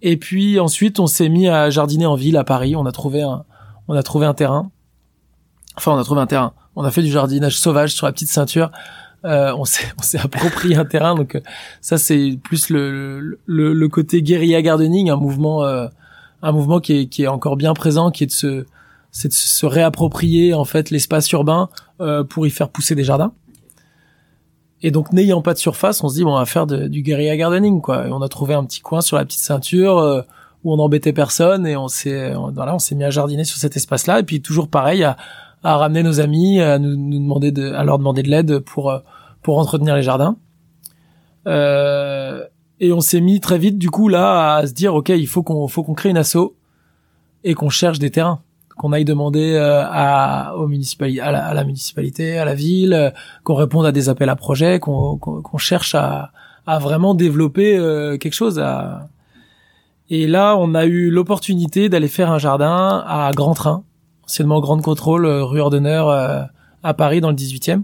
Et 0.00 0.16
puis 0.16 0.60
ensuite, 0.60 1.00
on 1.00 1.06
s'est 1.06 1.28
mis 1.28 1.48
à 1.48 1.70
jardiner 1.70 2.06
en 2.06 2.14
ville 2.14 2.36
à 2.36 2.44
Paris. 2.44 2.76
On 2.76 2.86
a 2.86 2.92
trouvé 2.92 3.22
un, 3.22 3.44
on 3.88 3.94
a 3.94 4.02
trouvé 4.02 4.26
un 4.26 4.34
terrain. 4.34 4.70
Enfin, 5.76 5.92
on 5.92 5.98
a 5.98 6.04
trouvé 6.04 6.20
un 6.20 6.26
terrain. 6.26 6.52
On 6.76 6.84
a 6.84 6.90
fait 6.90 7.02
du 7.02 7.10
jardinage 7.10 7.58
sauvage 7.58 7.92
sur 7.92 8.06
la 8.06 8.12
petite 8.12 8.30
ceinture. 8.30 8.70
Euh, 9.24 9.52
on 9.56 9.64
s'est 9.64 9.86
on 9.98 10.02
s'est 10.02 10.18
approprié 10.22 10.76
un 10.76 10.84
terrain 10.84 11.16
donc 11.16 11.34
euh, 11.34 11.40
ça 11.80 11.98
c'est 11.98 12.38
plus 12.40 12.70
le, 12.70 13.40
le, 13.46 13.72
le 13.72 13.88
côté 13.88 14.22
guérilla 14.22 14.62
gardening 14.62 15.10
un 15.10 15.16
mouvement 15.16 15.64
euh, 15.64 15.88
un 16.42 16.52
mouvement 16.52 16.80
qui 16.80 16.92
est, 17.00 17.06
qui 17.06 17.24
est 17.24 17.28
encore 17.28 17.56
bien 17.56 17.74
présent, 17.74 18.10
qui 18.10 18.24
est 18.24 18.28
de 18.28 18.32
se, 18.32 18.64
c'est 19.10 19.28
de 19.28 19.32
se 19.32 19.66
réapproprier 19.66 20.54
en 20.54 20.64
fait 20.64 20.90
l'espace 20.90 21.30
urbain 21.32 21.68
euh, 22.00 22.24
pour 22.24 22.46
y 22.46 22.50
faire 22.50 22.68
pousser 22.68 22.94
des 22.94 23.04
jardins. 23.04 23.32
et 24.82 24.90
donc 24.90 25.12
n'ayant 25.12 25.42
pas 25.42 25.54
de 25.54 25.58
surface, 25.58 26.02
on 26.04 26.08
se 26.08 26.14
dit 26.14 26.24
bon, 26.24 26.34
on 26.34 26.38
va 26.38 26.46
faire 26.46 26.66
du 26.66 27.02
guérilla 27.02 27.36
gardening 27.36 27.80
quoi. 27.80 28.04
On 28.10 28.22
a 28.22 28.28
trouvé 28.28 28.54
un 28.54 28.64
petit 28.64 28.80
coin 28.80 29.00
sur 29.00 29.16
la 29.16 29.24
petite 29.24 29.40
ceinture 29.40 29.98
euh, 29.98 30.22
où 30.64 30.72
on 30.72 30.76
n'embêtait 30.76 31.12
personne 31.12 31.66
et 31.66 31.76
on 31.76 31.88
s'est 31.88 32.32
voilà, 32.54 32.74
on 32.74 32.78
s'est 32.78 32.94
mis 32.94 33.04
à 33.04 33.10
jardiner 33.10 33.44
sur 33.44 33.58
cet 33.58 33.76
espace-là 33.76 34.20
et 34.20 34.22
puis 34.22 34.40
toujours 34.40 34.68
pareil 34.68 35.04
à, 35.04 35.16
à 35.62 35.76
ramener 35.76 36.02
nos 36.02 36.20
amis, 36.20 36.60
à 36.60 36.78
nous, 36.78 36.96
nous, 36.96 37.18
demander 37.18 37.52
de, 37.52 37.72
à 37.72 37.84
leur 37.84 37.98
demander 37.98 38.22
de 38.22 38.30
l'aide 38.30 38.58
pour 38.60 38.90
euh, 38.90 38.98
pour 39.42 39.58
entretenir 39.58 39.96
les 39.96 40.02
jardins. 40.02 40.36
Euh, 41.46 42.07
et 42.80 42.92
on 42.92 43.00
s'est 43.00 43.20
mis 43.20 43.40
très 43.40 43.58
vite 43.58 43.78
du 43.78 43.90
coup 43.90 44.08
là 44.08 44.56
à 44.56 44.66
se 44.66 44.72
dire 44.72 44.94
ok, 44.94 45.10
il 45.10 45.26
faut 45.26 45.42
qu'on 45.42 45.68
faut 45.68 45.82
qu'on 45.82 45.94
crée 45.94 46.10
une 46.10 46.16
asso 46.16 46.54
et 47.44 47.54
qu'on 47.54 47.70
cherche 47.70 47.98
des 47.98 48.10
terrains 48.10 48.40
qu'on 48.78 48.92
aille 48.92 49.04
demander 49.04 49.52
euh, 49.52 49.82
à, 49.84 50.54
aux 50.56 50.66
municipalités, 50.66 51.20
à, 51.20 51.52
la, 51.52 51.64
municipalité, 51.64 52.38
à 52.38 52.46
la 52.46 52.54
ville, 52.54 52.94
euh, 52.94 53.10
qu'on 53.44 53.56
réponde 53.56 53.84
à 53.84 53.92
des 53.92 54.08
appels 54.08 54.30
à 54.30 54.36
projets, 54.36 54.78
qu'on 54.78 55.58
cherche 55.58 55.94
à, 55.94 56.30
à, 56.66 56.78
vraiment 56.78 57.14
développer 57.14 57.76
euh, 57.76 58.16
quelque 58.16 58.32
chose. 58.32 58.58
À... 58.58 59.08
Et 60.08 60.26
là, 60.26 60.56
on 60.56 60.74
a 60.74 60.86
eu 60.86 61.10
l'opportunité 61.10 61.90
d'aller 61.90 62.08
faire 62.08 62.30
un 62.30 62.38
jardin 62.38 63.04
à 63.06 63.30
Grand 63.34 63.52
Train, 63.52 63.82
anciennement 64.24 64.60
Grande 64.60 64.82
Contrôle, 64.82 65.26
rue 65.26 65.60
Ordeneur, 65.60 66.08
à 66.82 66.94
Paris, 66.94 67.20
dans 67.20 67.30
le 67.30 67.36
18e. 67.36 67.82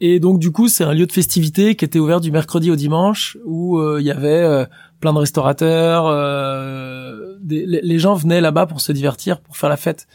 Et 0.00 0.18
donc 0.18 0.38
du 0.38 0.50
coup, 0.50 0.68
c'est 0.68 0.84
un 0.84 0.94
lieu 0.94 1.06
de 1.06 1.12
festivité 1.12 1.76
qui 1.76 1.84
était 1.84 1.98
ouvert 1.98 2.20
du 2.20 2.30
mercredi 2.30 2.70
au 2.70 2.76
dimanche, 2.76 3.36
où 3.44 3.80
il 3.98 4.04
y 4.04 4.10
avait 4.10 4.66
plein 5.00 5.12
de 5.12 5.18
restaurateurs. 5.18 6.06
Euh, 6.06 7.36
les, 7.48 7.98
gens 7.98 8.14
venaient 8.14 8.40
là-bas 8.40 8.66
pour 8.66 8.80
se 8.80 8.92
divertir, 8.92 9.40
pour 9.40 9.56
faire 9.56 9.70
la 9.70 9.76
fête. 9.76 10.06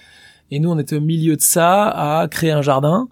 Et 0.52 0.60
nous, 0.60 0.70
on 0.70 0.78
était 0.78 0.96
au 0.96 1.02
milieu 1.02 1.36
de 1.36 1.42
ça, 1.42 1.88
à 1.90 2.28
créer 2.28 2.52
un 2.52 2.62
jardin. 2.62 3.10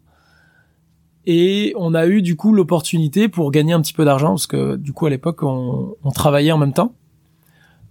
Et 1.26 1.74
on 1.78 1.94
a 1.94 2.06
eu 2.06 2.22
du 2.22 2.36
coup 2.36 2.54
l'opportunité 2.54 3.28
pour 3.28 3.50
gagner 3.52 3.74
un 3.74 3.82
petit 3.82 3.94
peu 3.94 4.06
d'argent, 4.06 4.30
parce 4.30 4.48
que 4.48 4.76
du 4.76 4.92
coup 4.92 5.06
à 5.06 5.10
l'époque 5.10 5.42
on, 5.42 5.96
on, 6.04 6.12
travaillait 6.12 6.52
en 6.52 6.58
même 6.58 6.74
temps. 6.74 6.94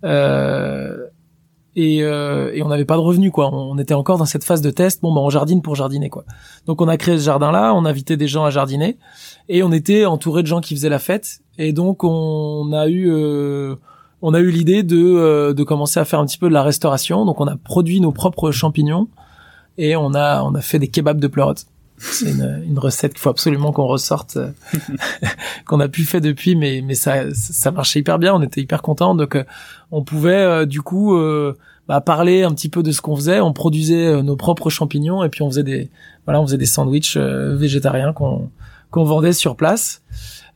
Euh, 0.05 1.07
et, 1.75 2.03
euh, 2.03 2.53
et 2.55 2.63
on 2.63 2.69
n'avait 2.69 2.85
pas 2.85 2.97
de 2.97 3.01
revenus 3.01 3.33
quoi. 3.33 3.51
On 3.53 3.79
était 3.79 3.95
encore 3.95 4.19
dans 4.19 4.27
cette 4.27 4.45
phase 4.45 4.61
de 4.61 4.71
test. 4.71 5.01
Bon, 5.03 5.13
bah 5.13 5.21
on 5.21 5.31
jardine 5.31 5.63
pour 5.63 5.75
jardiner 5.75 6.11
quoi. 6.11 6.25
Donc 6.67 6.81
on 6.83 6.89
a 6.89 6.97
créé 6.97 7.19
ce 7.19 7.25
jardin 7.25 7.51
là, 7.51 7.75
on 7.75 7.85
invitait 7.85 8.17
des 8.17 8.29
gens 8.29 8.45
à 8.45 8.51
jardiner 8.51 8.99
et 9.49 9.63
on 9.63 9.73
était 9.73 10.05
entouré 10.05 10.43
de 10.43 10.47
gens 10.47 10.61
qui 10.61 10.75
faisaient 10.75 10.89
la 10.91 10.99
fête. 10.99 11.41
Et 11.59 11.73
donc 11.73 12.05
on 12.05 12.73
a 12.73 12.89
eu 12.89 13.11
euh, 13.11 13.77
on 14.21 14.35
a 14.35 14.41
eu 14.41 14.51
l'idée 14.51 14.83
de 14.83 15.03
euh, 15.03 15.55
de 15.55 15.63
commencer 15.65 15.99
à 15.99 16.05
faire 16.05 16.21
un 16.21 16.27
petit 16.27 16.39
peu 16.39 16.49
de 16.49 16.55
la 16.55 16.63
restauration. 16.63 17.25
Donc 17.25 17.41
on 17.41 17.47
a 17.47 17.57
produit 17.57 18.01
nos 18.01 18.13
propres 18.13 18.51
champignons 18.51 19.09
et 19.79 19.97
on 19.97 20.15
a 20.15 20.43
on 20.43 20.55
a 20.55 20.61
fait 20.61 20.79
des 20.79 20.89
kebabs 20.89 21.21
de 21.21 21.29
pleurote. 21.29 21.67
C'est 22.05 22.31
une, 22.31 22.63
une, 22.67 22.79
recette 22.79 23.13
qu'il 23.13 23.21
faut 23.21 23.31
absolument 23.31 23.73
qu'on 23.73 23.87
ressorte, 23.87 24.37
euh, 24.37 24.51
qu'on 25.67 25.81
a 25.81 25.89
pu 25.89 26.03
faire 26.03 26.21
depuis, 26.21 26.57
mais 26.57 26.83
mais 26.85 26.95
ça 26.95 27.33
ça 27.33 27.71
marchait 27.71 28.01
hyper 28.01 28.19
bien. 28.19 28.35
On 28.35 28.43
était 28.43 28.61
hyper 28.61 28.83
contents, 28.83 29.15
donc 29.15 29.37
euh, 29.37 29.45
on 29.91 30.03
pouvait 30.03 30.35
euh, 30.35 30.67
du 30.67 30.83
coup 30.83 31.17
bah, 31.89 32.01
parler 32.01 32.43
un 32.43 32.53
petit 32.53 32.69
peu 32.69 32.83
de 32.83 32.93
ce 32.93 33.01
qu'on 33.01 33.17
faisait. 33.17 33.41
On 33.41 33.53
produisait 33.53 34.23
nos 34.23 34.37
propres 34.37 34.71
champignons 34.71 35.23
et 35.23 35.29
puis 35.29 35.43
on 35.43 35.51
faisait 35.51 35.63
des 35.63 35.91
voilà, 36.27 36.41
on 36.41 36.47
faisait 36.47 36.59
des 36.59 36.67
sandwichs 36.67 37.17
végétariens 37.17 38.13
qu'on 38.13 38.51
qu'on 38.91 39.05
vendait 39.05 39.33
sur 39.33 39.57
place. 39.57 40.03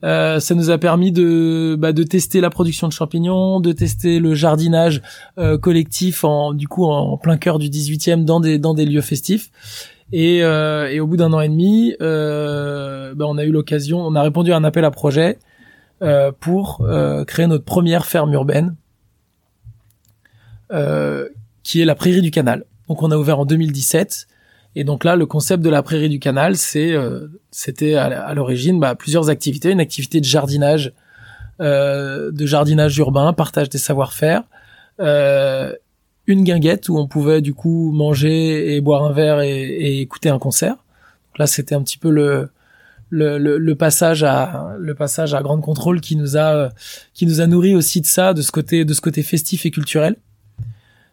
Euh, 0.04 0.40
ça 0.40 0.54
nous 0.54 0.70
a 0.70 0.78
permis 0.78 1.10
de 1.10 1.74
bah, 1.78 1.92
de 1.92 2.02
tester 2.02 2.40
la 2.40 2.50
production 2.50 2.86
de 2.86 2.92
champignons, 2.92 3.60
de 3.60 3.72
tester 3.72 4.18
le 4.20 4.34
jardinage 4.34 5.02
euh, 5.38 5.56
collectif 5.56 6.22
en 6.22 6.52
du 6.52 6.68
coup 6.68 6.84
en 6.84 7.16
plein 7.16 7.38
cœur 7.38 7.58
du 7.58 7.68
18e 7.68 8.24
dans 8.24 8.38
des 8.38 8.58
dans 8.58 8.74
des 8.74 8.84
lieux 8.84 9.00
festifs. 9.00 9.50
Et, 10.12 10.42
euh, 10.42 10.90
et 10.90 11.00
au 11.00 11.06
bout 11.06 11.16
d'un 11.16 11.32
an 11.32 11.40
et 11.40 11.48
demi, 11.48 11.94
euh, 12.00 13.14
ben, 13.14 13.24
on 13.26 13.38
a 13.38 13.44
eu 13.44 13.50
l'occasion, 13.50 13.98
on 14.00 14.14
a 14.14 14.22
répondu 14.22 14.52
à 14.52 14.56
un 14.56 14.64
appel 14.64 14.84
à 14.84 14.90
projet 14.90 15.38
euh, 16.02 16.30
pour 16.38 16.82
euh, 16.82 17.24
créer 17.24 17.46
notre 17.46 17.64
première 17.64 18.06
ferme 18.06 18.32
urbaine, 18.32 18.76
euh, 20.72 21.28
qui 21.62 21.80
est 21.80 21.84
la 21.84 21.94
Prairie 21.94 22.22
du 22.22 22.30
Canal. 22.30 22.64
Donc 22.88 23.02
on 23.02 23.10
a 23.10 23.16
ouvert 23.16 23.40
en 23.40 23.46
2017. 23.46 24.28
Et 24.76 24.84
donc 24.84 25.04
là, 25.04 25.16
le 25.16 25.26
concept 25.26 25.62
de 25.62 25.70
la 25.70 25.82
Prairie 25.82 26.10
du 26.10 26.18
Canal, 26.18 26.56
c'est 26.56 26.94
c'était 27.50 27.94
à, 27.94 28.34
l'origine 28.34 28.78
bah, 28.78 28.94
plusieurs 28.94 29.30
activités, 29.30 29.70
une 29.70 29.80
activité 29.80 30.20
de 30.20 30.26
jardinage, 30.26 30.92
de 31.58 32.46
jardinage 32.46 32.98
urbain, 32.98 33.32
partage 33.32 33.70
des 33.70 33.78
savoir-faire, 33.78 34.42
euh, 35.00 35.72
une 36.26 36.44
guinguette 36.44 36.88
où 36.88 36.98
on 36.98 37.06
pouvait 37.06 37.40
du 37.40 37.54
coup 37.54 37.92
manger 37.92 38.74
et 38.74 38.80
boire 38.80 39.04
un 39.04 39.12
verre 39.12 39.40
et, 39.40 40.00
écouter 40.00 40.28
un 40.28 40.38
concert. 40.38 40.74
Donc 40.74 41.38
là, 41.38 41.46
c'était 41.46 41.74
un 41.74 41.82
petit 41.82 41.98
peu 41.98 42.10
le, 42.10 42.50
le, 43.10 43.38
le, 43.38 43.74
passage 43.74 44.24
à 44.24 44.74
le 44.78 44.94
passage 44.94 45.34
à 45.34 45.42
grande 45.42 45.62
contrôle 45.62 46.00
qui 46.00 46.16
nous 46.16 46.36
a 46.36 46.70
qui 47.14 47.26
nous 47.26 47.40
a 47.40 47.46
nourri 47.46 47.74
aussi 47.74 48.00
de 48.00 48.06
ça, 48.06 48.34
de 48.34 48.42
ce 48.42 48.50
côté 48.50 48.84
de 48.84 48.94
ce 48.94 49.00
côté 49.00 49.22
festif 49.22 49.66
et 49.66 49.70
culturel. 49.70 50.16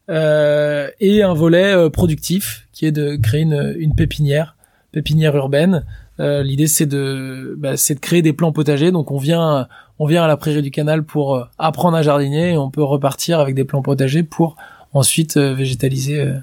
Euh, 0.09 0.89
et 0.99 1.23
un 1.23 1.33
volet 1.33 1.73
euh, 1.73 1.89
productif 1.89 2.67
qui 2.73 2.85
est 2.85 2.91
de 2.91 3.15
créer 3.15 3.41
une, 3.41 3.73
une 3.77 3.95
pépinière 3.95 4.55
pépinière 4.91 5.35
urbaine. 5.35 5.85
Euh, 6.19 6.43
L'idée 6.43 6.67
c'est 6.67 6.85
de 6.85 7.55
bah, 7.57 7.77
c'est 7.77 7.95
de 7.95 7.99
créer 7.99 8.21
des 8.21 8.33
plants 8.33 8.51
potagers. 8.51 8.91
Donc 8.91 9.11
on 9.11 9.17
vient 9.17 9.67
on 9.99 10.05
vient 10.05 10.23
à 10.23 10.27
la 10.27 10.37
prairie 10.37 10.61
du 10.61 10.71
canal 10.71 11.03
pour 11.03 11.35
euh, 11.35 11.45
apprendre 11.57 11.97
à 11.97 12.01
jardiner 12.01 12.53
et 12.53 12.57
on 12.57 12.69
peut 12.69 12.83
repartir 12.83 13.39
avec 13.39 13.55
des 13.55 13.63
plants 13.63 13.81
potagers 13.81 14.23
pour 14.23 14.55
ensuite 14.93 15.37
euh, 15.37 15.53
végétaliser 15.53 16.21
euh, 16.21 16.37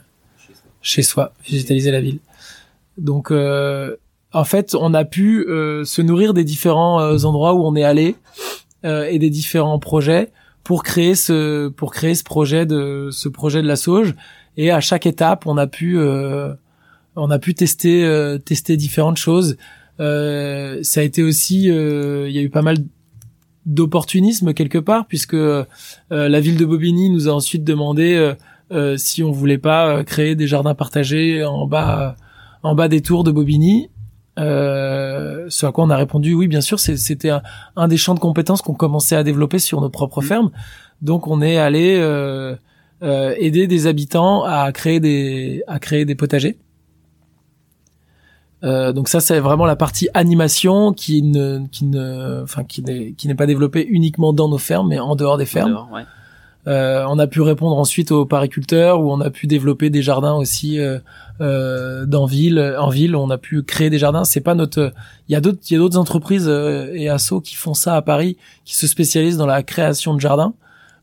chez 0.83 1.03
soi, 1.03 1.33
végétaliser 1.49 1.91
la 1.91 2.01
ville. 2.01 2.19
Donc 2.99 3.31
euh, 3.31 3.97
en 4.33 4.45
fait, 4.45 4.75
on 4.75 4.95
a 4.95 5.05
pu 5.05 5.45
se 5.49 6.03
nourrir 6.03 6.35
des 6.35 6.45
différents 6.45 7.01
endroits 7.25 7.55
où 7.55 7.65
on 7.65 7.75
est 7.75 7.83
allé 7.83 8.15
et 8.85 9.19
des 9.19 9.29
différents 9.29 9.81
projets 9.81 10.31
pour 10.63 10.85
créer 10.85 11.17
ce 11.17 11.69
pour 11.69 11.91
créer 11.91 12.15
ce 12.15 12.23
projet 12.23 12.65
de 12.65 13.09
ce 13.11 13.29
projet 13.29 13.61
de 13.61 13.67
la 13.67 13.75
sauge 13.75 14.15
et 14.57 14.71
à 14.71 14.81
chaque 14.81 15.05
étape 15.05 15.47
on 15.47 15.57
a 15.57 15.67
pu 15.67 15.99
on 15.99 17.31
a 17.31 17.39
pu 17.41 17.55
tester 17.55 18.39
tester 18.45 18.77
différentes 18.77 19.17
choses 19.17 19.57
ça 19.99 21.01
a 21.01 21.03
été 21.03 21.25
aussi 21.25 21.65
il 21.65 22.31
y 22.31 22.39
a 22.39 22.43
eu 22.43 22.51
pas 22.51 22.63
mal 22.63 22.77
d'opportunisme 23.67 24.55
quelque 24.55 24.79
part 24.79 25.07
puisque 25.07 25.35
euh, 25.35 25.65
la 26.11 26.41
ville 26.41 26.57
de 26.57 26.65
Bobigny 26.65 27.11
nous 27.11 27.29
a 27.29 27.33
ensuite 27.33 27.65
demandé 27.65 28.15
euh, 28.15 28.35
euh, 28.73 28.97
si 28.97 29.23
on 29.23 29.31
voulait 29.31 29.59
pas 29.59 30.03
créer 30.05 30.35
des 30.35 30.47
jardins 30.47 30.75
partagés 30.75 31.45
en 31.45 31.67
bas 31.67 32.17
en 32.63 32.75
bas 32.75 32.89
des 32.89 33.01
tours 33.01 33.25
de 33.25 33.31
Bobigny. 33.31 33.91
Euh, 34.39 35.47
ce 35.49 35.67
à 35.67 35.73
quoi 35.73 35.85
on 35.85 35.91
a 35.91 35.97
répondu 35.97 36.33
oui 36.35 36.47
bien 36.47 36.61
sûr 36.61 36.79
c'était 36.79 37.31
un, 37.77 37.89
des 37.89 37.97
champs 37.97 38.15
de 38.15 38.21
compétences 38.21 38.63
qu'on 38.63 38.75
commençait 38.75 39.17
à 39.17 39.25
développer 39.25 39.59
sur 39.59 39.81
nos 39.81 39.91
propres 39.91 40.23
mmh. 40.23 40.25
fermes. 40.25 40.51
Donc 41.03 41.27
on 41.27 41.43
est 41.43 41.59
allé 41.59 41.97
euh, 43.03 43.35
aider 43.39 43.67
des 43.67 43.87
habitants 43.87 44.45
à 44.45 44.71
créer 44.73 45.01
des 45.01 45.63
à 45.67 45.79
créer 45.79 46.05
des 46.05 46.15
potagers 46.15 46.59
euh, 48.63 48.93
donc 48.93 49.09
ça 49.09 49.21
c'est 49.21 49.41
vraiment 49.41 49.65
la 49.65 49.77
partie 49.77 50.09
animation 50.15 50.93
qui 50.93 51.23
ne 51.23 51.61
qui 51.73 51.87
ne 51.87 52.43
enfin 52.43 52.65
qui 52.65 52.83
n'est 52.83 53.13
qui 53.13 53.27
n'est 53.29 53.35
pas 53.35 53.47
développée 53.47 53.87
uniquement 53.89 54.33
dans 54.33 54.49
nos 54.49 54.59
fermes 54.59 54.89
mais 54.89 54.99
en 54.99 55.17
dehors 55.17 55.39
des 55.39 55.47
fermes. 55.47 55.73
euh, 56.67 57.07
on 57.09 57.19
a 57.19 57.27
pu 57.27 57.41
répondre 57.41 57.79
ensuite 57.79 58.13
aux 58.13 58.27
pariculteurs 58.27 59.01
où 59.01 59.11
on 59.11 59.21
a 59.21 59.31
pu 59.31 59.47
développer 59.47 59.89
des 59.89 60.03
jardins 60.03 60.35
aussi 60.35 60.79
euh, 60.79 60.99
euh, 61.41 62.05
dans 62.05 62.27
ville 62.27 62.61
en 62.79 62.91
ville 62.91 63.17
on 63.17 63.31
a 63.31 63.39
pu 63.39 63.63
créer 63.63 63.89
des 63.89 63.97
jardins. 63.99 64.25
C'est 64.25 64.43
pas 64.43 64.55
notre 64.55 64.93
il 65.29 65.33
y 65.33 65.37
a 65.37 65.41
d'autres 65.41 65.61
il 65.71 65.73
y 65.73 65.77
a 65.77 65.79
d'autres 65.79 65.97
entreprises 65.97 66.47
euh, 66.49 66.93
et 66.93 67.09
assos 67.09 67.41
qui 67.41 67.55
font 67.55 67.73
ça 67.73 67.97
à 67.97 68.03
Paris 68.03 68.37
qui 68.67 68.77
se 68.77 68.87
spécialisent 68.87 69.39
dans 69.39 69.47
la 69.47 69.63
création 69.63 70.13
de 70.15 70.21
jardins. 70.21 70.53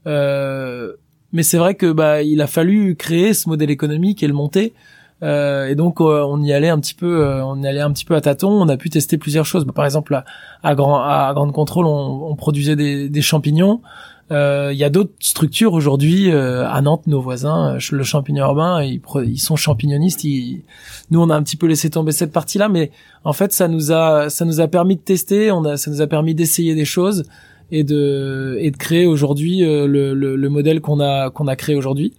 Euh, 0.05 0.93
mais 1.33 1.41
c'est 1.41 1.57
vrai 1.57 1.73
que 1.73 1.91
bah 1.91 2.21
il 2.21 2.39
a 2.41 2.47
fallu 2.47 2.95
créer 2.95 3.33
ce 3.33 3.49
modèle 3.49 3.71
économique 3.71 4.21
et 4.21 4.27
le 4.27 4.33
monter 4.33 4.73
et 5.21 5.75
donc 5.75 5.99
euh, 5.99 6.23
on 6.27 6.41
y 6.43 6.53
allait 6.53 6.69
un 6.69 6.79
petit 6.79 6.93
peu, 6.93 7.21
euh, 7.25 7.43
on 7.43 7.61
y 7.63 7.67
allait 7.67 7.81
un 7.81 7.91
petit 7.91 8.05
peu 8.05 8.15
à 8.15 8.21
tâtons. 8.21 8.51
On 8.51 8.69
a 8.69 8.77
pu 8.77 8.89
tester 8.89 9.17
plusieurs 9.17 9.45
choses. 9.45 9.65
Bah, 9.65 9.73
par 9.75 9.85
exemple, 9.85 10.13
à, 10.13 10.25
à, 10.63 10.75
grand, 10.75 11.01
à 11.01 11.31
grande 11.33 11.53
contrôle, 11.53 11.85
on, 11.85 12.29
on 12.29 12.35
produisait 12.35 12.75
des, 12.75 13.09
des 13.09 13.21
champignons. 13.21 13.81
Il 14.29 14.75
y 14.75 14.83
a 14.83 14.89
d'autres 14.89 15.13
structures 15.21 15.71
aujourd'hui 15.71 16.29
à 16.31 16.81
Nantes, 16.81 17.07
nos 17.07 17.21
voisins, 17.21 17.77
le 17.91 18.03
champignon 18.03 18.43
urbain, 18.45 18.83
ils, 18.83 18.99
ils 19.25 19.37
sont 19.39 19.55
champignonistes. 19.55 20.25
Ils... 20.25 20.63
Nous, 21.11 21.21
on 21.21 21.29
a 21.29 21.35
un 21.35 21.41
petit 21.43 21.55
peu 21.55 21.65
laissé 21.65 21.89
tomber 21.89 22.11
cette 22.11 22.33
partie-là, 22.33 22.67
mais 22.67 22.91
en 23.23 23.31
fait, 23.31 23.53
ça 23.53 23.69
nous 23.69 23.93
a, 23.93 24.29
ça 24.29 24.43
nous 24.43 24.59
a 24.59 24.67
permis 24.67 24.97
de 24.97 25.01
tester. 25.01 25.49
On 25.49 25.63
a, 25.63 25.77
ça 25.77 25.89
nous 25.89 26.01
a 26.01 26.07
permis 26.07 26.35
d'essayer 26.35 26.75
des 26.75 26.83
choses 26.83 27.23
et 27.71 27.85
de, 27.85 28.57
et 28.59 28.69
de 28.69 28.75
créer 28.75 29.05
aujourd'hui 29.05 29.59
le, 29.61 30.13
le, 30.13 30.35
le 30.35 30.49
modèle 30.49 30.81
qu'on 30.81 30.99
a, 30.99 31.29
qu'on 31.29 31.47
a 31.47 31.55
créé 31.55 31.77
aujourd'hui. 31.77 32.13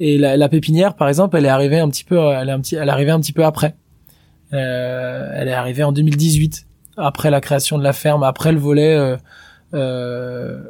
Et 0.00 0.18
la, 0.18 0.36
la, 0.36 0.48
pépinière, 0.48 0.96
par 0.96 1.08
exemple, 1.08 1.36
elle 1.36 1.46
est 1.46 1.50
arrivée 1.50 1.78
un 1.78 1.88
petit 1.88 2.04
peu, 2.04 2.18
elle 2.18 2.48
est 2.48 2.52
un 2.52 2.60
petit, 2.60 2.74
elle 2.74 2.88
est 2.88 2.92
arrivée 2.92 3.12
un 3.12 3.20
petit 3.20 3.32
peu 3.32 3.44
après. 3.44 3.76
Euh, 4.52 5.30
elle 5.34 5.48
est 5.48 5.52
arrivée 5.52 5.84
en 5.84 5.92
2018, 5.92 6.66
après 6.96 7.30
la 7.30 7.40
création 7.40 7.78
de 7.78 7.84
la 7.84 7.92
ferme, 7.92 8.22
après 8.22 8.52
le 8.52 8.58
volet 8.58 8.94
euh, 8.94 9.16
euh, 9.74 10.60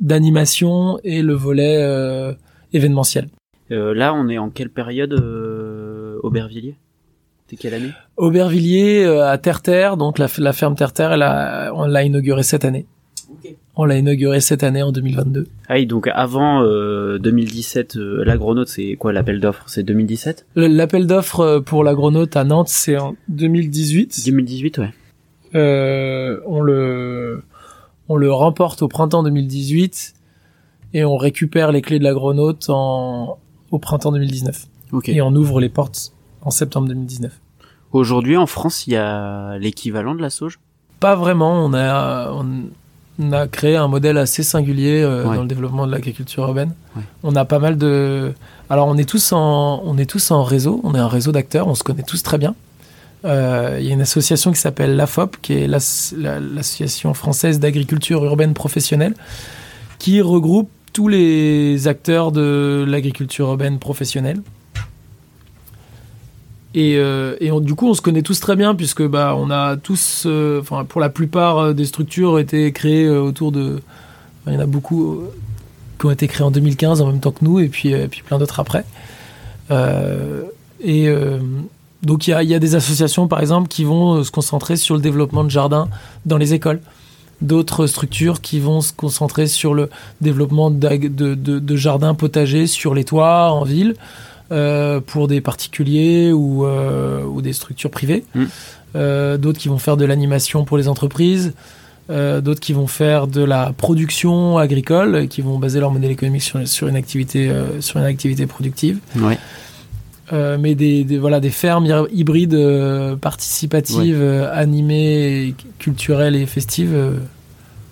d'animation 0.00 1.00
et 1.02 1.22
le 1.22 1.34
volet 1.34 1.78
euh, 1.80 2.32
événementiel. 2.72 3.28
Euh, 3.72 3.94
là, 3.94 4.14
on 4.14 4.28
est 4.28 4.38
en 4.38 4.50
quelle 4.50 4.70
période, 4.70 5.12
Aubervilliers? 6.22 6.76
C'était 7.46 7.60
quelle 7.60 7.74
année? 7.74 7.92
Aubervilliers 8.16 9.04
à 9.06 9.36
Terre-Terre, 9.38 9.96
donc 9.96 10.18
la, 10.18 10.28
la 10.38 10.52
ferme 10.52 10.76
Terre-Terre, 10.76 11.10
on 11.74 11.86
l'a 11.86 12.04
inaugurée 12.04 12.44
cette 12.44 12.64
année. 12.64 12.86
On 13.76 13.84
l'a 13.84 13.96
inauguré 13.96 14.40
cette 14.40 14.64
année 14.64 14.82
en 14.82 14.90
2022. 14.90 15.46
Ah 15.68 15.74
oui, 15.74 15.86
donc 15.86 16.08
avant 16.12 16.62
2017, 16.62 17.96
euh, 17.96 18.24
l'agronaute, 18.24 18.68
c'est 18.68 18.96
quoi 18.96 19.12
l'appel 19.12 19.40
d'offres? 19.40 19.64
C'est 19.66 19.82
2017 19.82 20.46
L'appel 20.56 21.06
d'offres 21.06 21.40
euh, 21.40 21.60
pour 21.60 21.84
l'agronaute 21.84 22.36
à 22.36 22.44
Nantes, 22.44 22.68
c'est 22.68 22.98
en 22.98 23.14
2018. 23.28 24.24
2018, 24.26 24.78
ouais. 24.78 24.90
Euh, 25.54 26.40
on 26.46 26.60
le 26.60 27.42
on 28.08 28.16
le 28.16 28.32
remporte 28.32 28.82
au 28.82 28.88
printemps 28.88 29.22
2018 29.22 30.14
et 30.94 31.04
on 31.04 31.16
récupère 31.16 31.72
les 31.72 31.82
clés 31.82 31.98
de 31.98 32.04
l'agronaute 32.04 32.66
en 32.68 33.38
au 33.70 33.78
printemps 33.78 34.12
2019. 34.12 34.66
Ok. 34.92 35.08
Et 35.08 35.22
on 35.22 35.34
ouvre 35.34 35.60
les 35.60 35.68
portes 35.68 36.12
en 36.42 36.50
septembre 36.50 36.88
2019. 36.88 37.32
Aujourd'hui, 37.92 38.36
en 38.36 38.46
France, 38.46 38.86
il 38.86 38.94
y 38.94 38.96
a 38.96 39.56
l'équivalent 39.58 40.14
de 40.14 40.20
la 40.20 40.30
sauge? 40.30 40.58
Pas 41.00 41.14
vraiment. 41.14 41.64
On 41.64 41.72
a 41.74 42.32
on, 42.32 42.70
on 43.18 43.32
a 43.32 43.46
créé 43.48 43.76
un 43.76 43.88
modèle 43.88 44.16
assez 44.16 44.42
singulier 44.42 45.02
euh, 45.02 45.24
dans 45.24 45.42
le 45.42 45.48
développement 45.48 45.86
de 45.86 45.92
l'agriculture 45.92 46.44
urbaine. 46.44 46.72
On 47.22 47.34
a 47.34 47.44
pas 47.44 47.58
mal 47.58 47.76
de. 47.76 48.32
Alors 48.70 48.86
on 48.86 48.96
est 48.96 49.08
tous 49.08 49.32
en 49.32 49.82
on 49.84 49.98
est 49.98 50.08
tous 50.08 50.30
en 50.30 50.44
réseau. 50.44 50.80
On 50.84 50.94
est 50.94 50.98
un 50.98 51.08
réseau 51.08 51.32
d'acteurs. 51.32 51.66
On 51.66 51.74
se 51.74 51.82
connaît 51.82 52.02
tous 52.02 52.22
très 52.22 52.38
bien. 52.38 52.54
Euh, 53.24 53.78
il 53.80 53.86
y 53.86 53.90
a 53.90 53.94
une 53.94 54.00
association 54.00 54.52
qui 54.52 54.60
s'appelle 54.60 54.96
l'AFOP, 54.96 55.36
qui 55.42 55.54
est 55.54 55.66
l'association 55.66 57.14
française 57.14 57.58
d'agriculture 57.58 58.24
urbaine 58.24 58.54
professionnelle, 58.54 59.14
qui 59.98 60.20
regroupe 60.20 60.70
tous 60.92 61.08
les 61.08 61.88
acteurs 61.88 62.30
de 62.30 62.84
l'agriculture 62.86 63.48
urbaine 63.48 63.78
professionnelle. 63.78 64.40
Et, 66.74 66.96
euh, 66.96 67.60
du 67.60 67.74
coup, 67.74 67.88
on 67.88 67.94
se 67.94 68.02
connaît 68.02 68.22
tous 68.22 68.40
très 68.40 68.56
bien 68.56 68.74
puisque 68.74 69.06
bah 69.06 69.34
on 69.36 69.50
a 69.50 69.76
tous, 69.76 70.24
euh, 70.26 70.62
pour 70.62 71.00
la 71.00 71.08
plupart 71.08 71.58
euh, 71.58 71.72
des 71.72 71.86
structures 71.86 72.38
été 72.38 72.72
créées 72.72 73.08
autour 73.08 73.52
de, 73.52 73.80
il 74.46 74.52
y 74.52 74.56
en 74.56 74.60
a 74.60 74.66
beaucoup 74.66 75.22
qui 75.98 76.06
ont 76.06 76.10
été 76.10 76.28
créées 76.28 76.44
en 76.44 76.50
2015 76.50 77.00
en 77.00 77.06
même 77.06 77.20
temps 77.20 77.32
que 77.32 77.44
nous 77.44 77.58
et 77.58 77.68
puis 77.68 77.94
puis 78.08 78.22
plein 78.22 78.38
d'autres 78.38 78.60
après. 78.60 78.84
et 79.70 81.08
donc 82.02 82.28
il 82.28 82.30
y 82.30 82.32
a, 82.32 82.42
y 82.42 82.54
a 82.54 82.58
des 82.58 82.74
associations 82.76 83.26
par 83.26 83.40
exemple 83.40 83.68
qui 83.68 83.84
vont 83.84 84.22
se 84.22 84.30
concentrer 84.30 84.76
sur 84.76 84.94
le 84.94 85.00
développement 85.00 85.44
de 85.44 85.50
jardins 85.50 85.88
dans 86.24 86.36
les 86.36 86.54
écoles 86.54 86.80
d'autres 87.40 87.86
structures 87.86 88.40
qui 88.40 88.60
vont 88.60 88.80
se 88.80 88.92
concentrer 88.92 89.46
sur 89.46 89.74
le 89.74 89.90
développement 90.20 90.70
de, 90.70 91.34
de, 91.34 91.76
jardins 91.76 92.14
potagers 92.14 92.66
sur 92.66 92.94
les 92.94 93.04
toits 93.04 93.52
en 93.52 93.64
ville. 93.64 93.94
Euh, 94.50 95.00
pour 95.04 95.28
des 95.28 95.42
particuliers 95.42 96.32
ou, 96.32 96.64
euh, 96.64 97.22
ou 97.22 97.42
des 97.42 97.52
structures 97.52 97.90
privées. 97.90 98.24
Mm. 98.34 98.44
Euh, 98.96 99.36
d'autres 99.36 99.58
qui 99.58 99.68
vont 99.68 99.76
faire 99.76 99.98
de 99.98 100.06
l'animation 100.06 100.64
pour 100.64 100.78
les 100.78 100.88
entreprises. 100.88 101.52
d'autres 102.08 102.60
qui 102.60 102.72
vont 102.72 102.86
faire 102.86 103.26
de 103.26 103.42
la 103.44 103.74
production 103.76 104.56
agricole, 104.56 105.28
qui 105.28 105.42
vont 105.42 105.58
baser 105.58 105.80
leur 105.80 105.90
modèle 105.90 106.10
économique 106.10 106.40
sur, 106.40 106.66
sur 106.66 106.88
une 106.88 106.96
activité 106.96 107.52
sur 107.80 107.98
une 107.98 108.06
activité 108.06 108.46
productive. 108.46 109.00
Ouais. 109.16 109.36
mais 110.56 110.74
des, 110.74 111.04
des, 111.04 111.18
voilà 111.18 111.40
des 111.40 111.50
fermes 111.50 112.06
hybrides 112.10 112.58
participatives, 113.20 114.22
animées, 114.50 115.54
culturelles 115.78 116.36
et 116.36 116.46
festives 116.46 116.96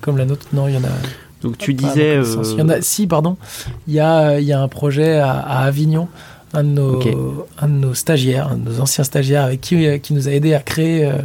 comme 0.00 0.16
la 0.16 0.24
nôtre. 0.24 0.46
Non, 0.54 0.68
il 0.68 0.76
y 0.76 0.78
en 0.78 0.84
a. 0.84 0.96
Donc 1.42 1.58
tu 1.58 1.74
disais. 1.74 2.18
Il 2.54 2.58
y 2.58 2.62
en 2.62 2.70
a, 2.70 2.80
si, 2.80 3.06
pardon. 3.06 3.36
Il 3.86 3.92
y 3.92 4.00
a, 4.00 4.40
y 4.40 4.54
a 4.54 4.62
un 4.62 4.68
projet 4.68 5.18
à, 5.18 5.32
à 5.32 5.66
Avignon 5.66 6.08
un 6.52 6.64
de 6.64 6.68
nos, 6.68 7.46
un 7.58 7.68
de 7.68 7.72
nos 7.72 7.94
stagiaires, 7.94 8.48
un 8.48 8.58
de 8.58 8.70
nos 8.70 8.80
anciens 8.80 9.04
stagiaires 9.04 9.44
avec 9.44 9.60
qui, 9.60 9.86
euh, 9.86 9.98
qui 9.98 10.14
nous 10.14 10.28
a 10.28 10.32
aidé 10.32 10.54
à 10.54 10.60
créer, 10.60 11.04
euh, 11.04 11.18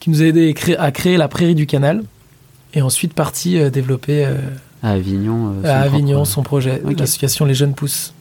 qui 0.00 0.10
nous 0.10 0.22
a 0.22 0.26
aidé 0.26 0.54
à 0.78 0.90
créer 0.92 1.16
la 1.16 1.28
prairie 1.28 1.54
du 1.54 1.66
canal 1.66 2.02
et 2.74 2.82
ensuite 2.82 3.14
parti 3.14 3.58
euh, 3.58 3.70
développer 3.70 4.24
à 4.82 4.90
Avignon, 4.90 5.54
à 5.64 5.80
Avignon 5.80 6.24
son 6.24 6.42
projet, 6.42 6.82
l'association 6.98 7.44
Les 7.44 7.54
Jeunes 7.54 7.74
Pousses. 7.74 8.14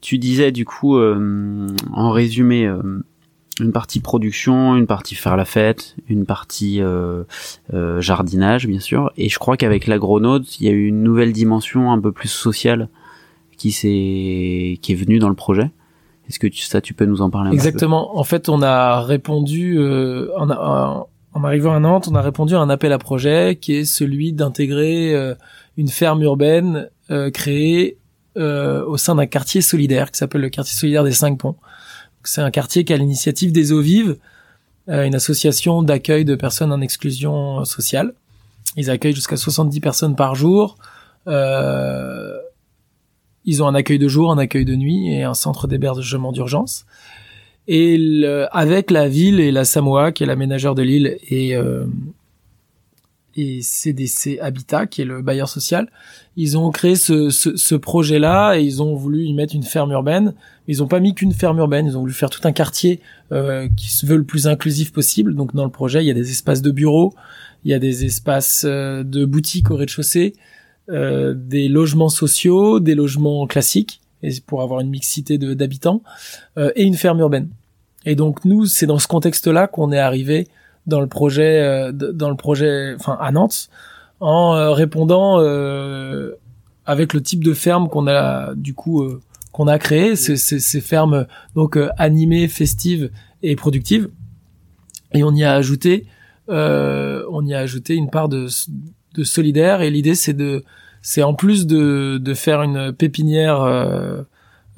Tu 0.00 0.18
disais 0.18 0.52
du 0.52 0.64
coup, 0.64 0.98
en 0.98 2.10
résumé, 2.10 2.70
une 3.60 3.72
partie 3.72 4.00
production, 4.00 4.76
une 4.76 4.86
partie 4.86 5.16
faire 5.16 5.36
la 5.36 5.44
fête, 5.44 5.96
une 6.08 6.24
partie 6.24 6.80
jardinage 7.98 8.68
bien 8.68 8.80
sûr, 8.80 9.10
et 9.16 9.28
je 9.28 9.38
crois 9.38 9.56
qu'avec 9.56 9.86
l'agronaute, 9.86 10.60
il 10.60 10.66
y 10.66 10.68
a 10.68 10.72
eu 10.72 10.86
une 10.86 11.02
nouvelle 11.02 11.32
dimension 11.32 11.92
un 11.92 12.00
peu 12.00 12.12
plus 12.12 12.28
sociale 12.28 12.88
qui 13.56 13.72
s'est 13.72 14.78
qui 14.82 14.92
est 14.92 14.96
venu 14.96 15.18
dans 15.18 15.28
le 15.28 15.34
projet. 15.34 15.70
Est-ce 16.28 16.38
que 16.38 16.46
tu, 16.46 16.62
ça 16.62 16.80
tu 16.80 16.92
peux 16.94 17.06
nous 17.06 17.22
en 17.22 17.30
parler 17.30 17.50
un 17.50 17.52
Exactement. 17.52 18.18
En 18.18 18.24
fait, 18.24 18.48
on 18.48 18.60
a 18.62 19.00
répondu 19.00 19.78
euh, 19.78 20.28
en, 20.36 20.50
en, 20.50 21.44
arrivant 21.44 21.74
à 21.74 21.78
Nantes, 21.78 22.08
on 22.10 22.14
a 22.14 22.22
répondu 22.22 22.54
à 22.54 22.60
un 22.60 22.68
appel 22.68 22.92
à 22.92 22.98
projet 22.98 23.56
qui 23.60 23.74
est 23.74 23.84
celui 23.84 24.32
d'intégrer 24.32 25.14
euh, 25.14 25.34
une 25.76 25.88
ferme 25.88 26.22
urbaine 26.22 26.90
euh, 27.10 27.30
créée 27.30 27.98
euh, 28.36 28.84
au 28.84 28.98
sein 28.98 29.14
d'un 29.14 29.24
quartier 29.26 29.62
solidaire 29.62 30.10
qui 30.10 30.18
s'appelle 30.18 30.42
le 30.42 30.50
quartier 30.50 30.74
solidaire 30.74 31.04
des 31.04 31.12
Cinq 31.12 31.38
Ponts. 31.38 31.56
C'est 32.22 32.42
un 32.42 32.50
quartier 32.50 32.84
qui 32.84 32.92
a 32.92 32.96
l'initiative 32.96 33.50
des 33.50 33.72
Eaux 33.72 33.80
Vives, 33.80 34.16
euh, 34.90 35.04
une 35.04 35.14
association 35.14 35.82
d'accueil 35.82 36.26
de 36.26 36.34
personnes 36.34 36.70
en 36.70 36.82
exclusion 36.82 37.64
sociale. 37.64 38.12
Ils 38.76 38.90
accueillent 38.90 39.14
jusqu'à 39.14 39.38
70 39.38 39.80
personnes 39.80 40.16
par 40.16 40.34
jour. 40.34 40.76
Euh, 41.28 42.36
ils 43.46 43.62
ont 43.62 43.66
un 43.66 43.74
accueil 43.74 43.98
de 43.98 44.08
jour, 44.08 44.30
un 44.30 44.38
accueil 44.38 44.64
de 44.64 44.74
nuit 44.74 45.08
et 45.08 45.22
un 45.22 45.34
centre 45.34 45.66
d'hébergement 45.68 46.32
d'urgence. 46.32 46.84
Et 47.68 48.24
avec 48.52 48.90
la 48.90 49.08
ville 49.08 49.40
et 49.40 49.50
la 49.50 49.64
Samoa, 49.64 50.12
qui 50.12 50.22
est 50.22 50.26
l'aménageur 50.26 50.74
de 50.74 50.82
l'île, 50.82 51.16
et, 51.28 51.56
euh, 51.56 51.84
et 53.34 53.60
CDC 53.60 54.38
Habitat, 54.40 54.86
qui 54.86 55.02
est 55.02 55.04
le 55.04 55.20
bailleur 55.20 55.48
social, 55.48 55.90
ils 56.36 56.56
ont 56.56 56.70
créé 56.70 56.94
ce, 56.94 57.30
ce, 57.30 57.56
ce 57.56 57.74
projet-là 57.74 58.54
et 58.54 58.62
ils 58.62 58.82
ont 58.82 58.94
voulu 58.94 59.24
y 59.24 59.34
mettre 59.34 59.54
une 59.54 59.64
ferme 59.64 59.90
urbaine. 59.90 60.34
Ils 60.68 60.78
n'ont 60.78 60.86
pas 60.86 61.00
mis 61.00 61.14
qu'une 61.14 61.32
ferme 61.32 61.58
urbaine, 61.58 61.86
ils 61.86 61.96
ont 61.96 62.00
voulu 62.00 62.12
faire 62.12 62.30
tout 62.30 62.40
un 62.44 62.52
quartier 62.52 63.00
euh, 63.32 63.68
qui 63.76 63.90
se 63.90 64.06
veut 64.06 64.16
le 64.16 64.24
plus 64.24 64.46
inclusif 64.46 64.92
possible. 64.92 65.34
Donc 65.34 65.54
dans 65.54 65.64
le 65.64 65.70
projet, 65.70 66.04
il 66.04 66.06
y 66.06 66.10
a 66.10 66.14
des 66.14 66.30
espaces 66.30 66.62
de 66.62 66.70
bureaux, 66.70 67.14
il 67.64 67.70
y 67.72 67.74
a 67.74 67.78
des 67.80 68.04
espaces 68.04 68.64
euh, 68.64 69.02
de 69.02 69.24
boutiques 69.24 69.70
au 69.72 69.76
rez-de-chaussée, 69.76 70.34
euh, 70.88 71.34
des 71.36 71.66
logements 71.66 72.08
sociaux, 72.08 72.78
des 72.78 72.94
logements 72.94 73.44
classiques, 73.48 74.00
et 74.22 74.30
pour 74.46 74.62
avoir 74.62 74.78
une 74.78 74.88
mixité 74.88 75.36
d'habitants, 75.36 76.00
euh, 76.58 76.70
et 76.76 76.84
une 76.84 76.94
ferme 76.94 77.18
urbaine. 77.18 77.48
Et 78.04 78.14
donc 78.14 78.44
nous, 78.44 78.66
c'est 78.66 78.86
dans 78.86 79.00
ce 79.00 79.08
contexte-là 79.08 79.66
qu'on 79.66 79.90
est 79.90 79.98
arrivé 79.98 80.46
dans 80.86 81.00
le 81.00 81.08
projet, 81.08 81.60
euh, 81.60 81.90
dans 81.90 82.30
le 82.30 82.36
projet, 82.36 82.94
enfin 82.94 83.18
à 83.20 83.32
Nantes, 83.32 83.68
en 84.20 84.72
répondant 84.72 85.38
avec 86.86 87.12
le 87.12 87.20
type 87.20 87.42
de 87.42 87.52
ferme 87.52 87.88
qu'on 87.88 88.06
a 88.06 88.54
du 88.54 88.72
coup 88.72 89.04
qu'on 89.52 89.66
a 89.66 89.78
créé, 89.78 90.16
ces, 90.16 90.36
ces, 90.36 90.80
fermes 90.80 91.26
donc 91.54 91.78
animées, 91.98 92.48
festives 92.48 93.10
et 93.42 93.56
productives. 93.56 94.08
Et 95.12 95.22
on 95.22 95.34
y 95.34 95.44
a 95.44 95.52
ajouté, 95.52 96.06
on 96.48 97.44
y 97.44 97.54
a 97.54 97.58
ajouté 97.58 97.94
une 97.94 98.08
part 98.08 98.30
de 98.30 98.46
de 99.16 99.24
solidaire 99.24 99.80
et 99.80 99.90
l'idée 99.90 100.14
c'est 100.14 100.32
de 100.32 100.64
c'est 101.02 101.22
en 101.22 101.34
plus 101.34 101.68
de, 101.68 102.18
de 102.20 102.34
faire 102.34 102.62
une 102.62 102.92
pépinière 102.92 103.60
euh, 103.60 104.22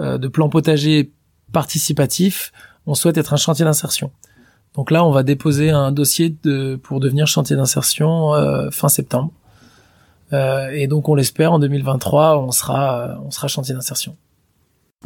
euh, 0.01 0.19
de 0.19 0.29
plan 0.29 0.51
potager 0.51 1.11
participatif, 1.53 2.53
on 2.87 2.95
souhaite 2.95 3.17
être 3.17 3.33
un 3.33 3.39
chantier 3.39 3.65
d'insertion. 3.65 4.11
Donc 4.75 4.91
là, 4.91 5.07
on 5.07 5.11
va 5.11 5.23
déposer 5.23 5.71
un 5.71 5.91
dossier 5.91 6.37
de, 6.43 6.77
pour 6.77 7.01
devenir 7.01 7.27
chantier 7.27 7.57
d'insertion 7.57 8.35
euh, 8.35 8.69
fin 8.71 8.91
septembre. 8.91 9.33
et 10.31 10.87
donc 10.87 11.09
on 11.09 11.15
l'espère 11.15 11.55
en 11.55 11.59
2023, 11.59 12.39
on 12.39 12.53
sera 12.53 13.19
on 13.25 13.31
sera 13.31 13.49
chantier 13.49 13.75
d'insertion. 13.75 14.15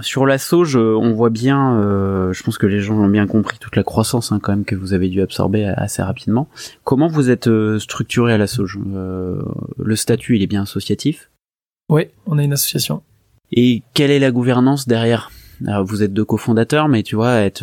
Sur 0.01 0.25
la 0.25 0.39
sauge, 0.39 0.77
on 0.77 1.13
voit 1.13 1.29
bien, 1.29 1.79
euh, 1.79 2.33
je 2.33 2.43
pense 2.43 2.57
que 2.57 2.67
les 2.67 2.81
gens 2.81 2.95
ont 2.95 3.09
bien 3.09 3.27
compris 3.27 3.59
toute 3.59 3.77
la 3.77 3.83
croissance 3.83 4.33
hein, 4.33 4.41
quand 4.43 4.53
même 4.53 4.65
que 4.65 4.75
vous 4.75 4.95
avez 4.95 5.11
dû 5.11 5.21
absorber 5.21 5.67
assez 5.67 6.03
rapidement. 6.03 6.49
Comment 6.83 7.09
vous 7.09 7.29
êtes 7.29 7.47
euh, 7.47 7.79
structuré 7.79 8.33
à 8.33 8.39
la 8.39 8.47
sauge 8.47 8.79
euh, 8.95 9.43
Le 9.79 9.95
statut, 9.95 10.37
il 10.37 10.43
est 10.43 10.47
bien 10.47 10.63
associatif? 10.63 11.31
Oui, 11.91 12.07
on 12.25 12.39
a 12.39 12.43
une 12.43 12.55
association. 12.55 13.03
Et 13.53 13.83
quelle 13.93 14.11
est 14.11 14.19
la 14.19 14.31
gouvernance 14.31 14.89
derrière? 14.89 15.31
Alors, 15.67 15.85
Vous 15.85 16.03
êtes 16.03 16.15
deux 16.15 16.25
cofondateurs, 16.25 16.89
mais 16.89 17.03
tu 17.03 17.15
vois, 17.15 17.35
être, 17.41 17.63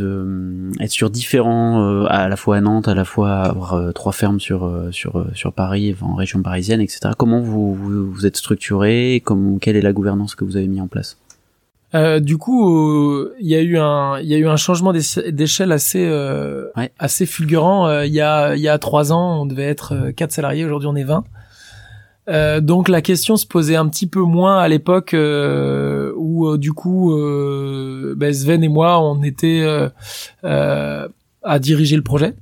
être 0.79 0.91
sur 0.91 1.09
différents, 1.09 2.05
à 2.05 2.29
la 2.29 2.35
fois 2.35 2.57
à 2.57 2.61
Nantes, 2.61 2.87
à 2.87 2.93
la 2.93 3.05
fois 3.05 3.39
avoir 3.41 3.91
trois 3.93 4.13
fermes 4.13 4.39
sur 4.39 4.71
sur 4.91 5.25
sur 5.33 5.51
Paris, 5.51 5.95
en 5.99 6.13
région 6.13 6.41
parisienne, 6.41 6.79
etc. 6.79 7.09
Comment 7.17 7.41
vous 7.41 7.73
vous, 7.73 8.09
vous 8.09 8.25
êtes 8.25 8.37
structuré 8.37 9.21
Comment 9.25 9.57
quelle 9.57 9.75
est 9.75 9.81
la 9.81 9.91
gouvernance 9.91 10.35
que 10.35 10.45
vous 10.45 10.55
avez 10.55 10.67
mis 10.67 10.79
en 10.79 10.87
place? 10.87 11.17
Euh, 11.95 12.19
du 12.19 12.37
coup, 12.37 13.25
il 13.39 13.47
y 13.47 13.55
a 13.55 13.61
eu 13.61 13.77
un, 13.77 14.19
il 14.19 14.27
y 14.27 14.35
a 14.35 14.37
eu 14.37 14.47
un 14.47 14.57
changement 14.57 14.93
d'échelle 14.93 15.71
assez, 15.71 16.05
euh, 16.05 16.67
assez 16.99 17.25
fulgurant. 17.25 17.87
Euh, 17.87 18.05
il 18.05 18.13
y 18.13 18.21
a, 18.21 18.55
il 18.55 18.61
y 18.61 18.67
a 18.67 18.77
trois 18.77 19.11
ans, 19.11 19.41
on 19.41 19.45
devait 19.45 19.63
être 19.63 20.11
quatre 20.11 20.31
salariés. 20.31 20.65
Aujourd'hui, 20.65 20.87
on 20.87 20.95
est 20.95 21.03
20. 21.03 21.23
donc 22.61 22.89
la 22.89 23.01
question 23.01 23.37
se 23.37 23.47
posait 23.47 23.75
un 23.75 23.87
petit 23.87 24.05
peu 24.05 24.21
moins 24.21 24.59
à 24.59 24.67
l'époque 24.67 25.15
où 25.15 26.17
où 26.19 26.57
du 26.57 26.73
coup 26.73 27.11
ben 28.15 28.31
Sven 28.33 28.63
et 28.63 28.67
moi 28.67 29.01
on 29.01 29.23
était 29.23 29.65
à 30.43 31.59
diriger 31.59 31.95
le 31.95 32.03
projet. 32.03 32.35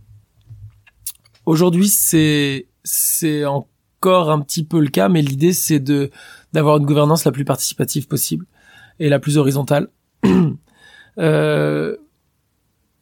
Aujourd'hui 1.45 1.87
c'est 1.87 2.67
c'est 2.83 3.45
encore 3.45 4.29
un 4.29 4.41
petit 4.41 4.65
peu 4.65 4.81
le 4.81 4.89
cas, 4.89 5.07
mais 5.07 5.21
l'idée 5.21 5.53
c'est 5.53 5.79
de 5.79 6.11
d'avoir 6.51 6.77
une 6.77 6.85
gouvernance 6.85 7.23
la 7.23 7.31
plus 7.31 7.45
participative 7.45 8.07
possible 8.07 8.45
et 8.99 9.09
la 9.09 9.19
plus 9.19 9.37
horizontale. 9.37 9.89
euh, 11.19 11.95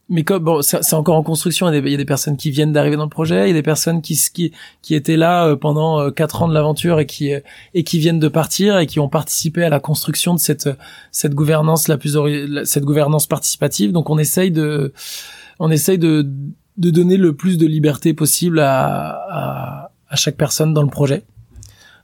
mais 0.08 0.22
comme 0.22 0.44
bon, 0.44 0.62
c'est 0.62 0.94
encore 0.94 1.16
en 1.16 1.24
construction. 1.24 1.68
Il 1.72 1.88
y, 1.88 1.94
a 1.94 1.96
des, 1.96 2.04
personnes 2.04 2.36
qui 2.36 2.50
viennent 2.50 2.72
d'arriver 2.72 2.96
dans 2.96 3.04
le 3.04 3.10
projet, 3.10 3.46
il 3.46 3.48
y 3.48 3.50
a 3.50 3.54
des 3.54 3.62
personnes 3.62 4.02
qui 4.02 4.16
qui, 4.32 4.52
qui 4.80 4.94
étaient 4.94 5.16
là 5.16 5.46
euh, 5.46 5.56
pendant 5.56 6.00
euh, 6.00 6.10
quatre 6.10 6.42
ans 6.42 6.48
de 6.48 6.54
l'aventure 6.54 7.00
et 7.00 7.06
qui 7.06 7.32
et 7.74 7.84
qui 7.84 7.98
viennent 7.98 8.20
de 8.20 8.28
partir 8.28 8.78
et 8.78 8.86
qui 8.86 9.00
ont 9.00 9.08
participé 9.08 9.64
à 9.64 9.68
la 9.68 9.80
construction 9.80 10.32
de 10.34 10.38
cette 10.38 10.68
cette 11.10 11.34
gouvernance 11.34 11.88
la 11.88 11.98
plus 11.98 12.16
cette 12.64 12.84
gouvernance 12.84 13.26
participative. 13.26 13.90
Donc 13.90 14.08
on 14.08 14.18
essaye 14.18 14.52
de 14.52 14.92
on 15.58 15.72
essaye 15.72 15.98
de 15.98 16.24
de 16.76 16.90
donner 16.90 17.16
le 17.16 17.34
plus 17.34 17.58
de 17.58 17.66
liberté 17.66 18.14
possible 18.14 18.60
à, 18.60 19.08
à, 19.28 19.90
à 20.08 20.16
chaque 20.16 20.36
personne 20.36 20.72
dans 20.72 20.82
le 20.82 20.88
projet. 20.88 21.24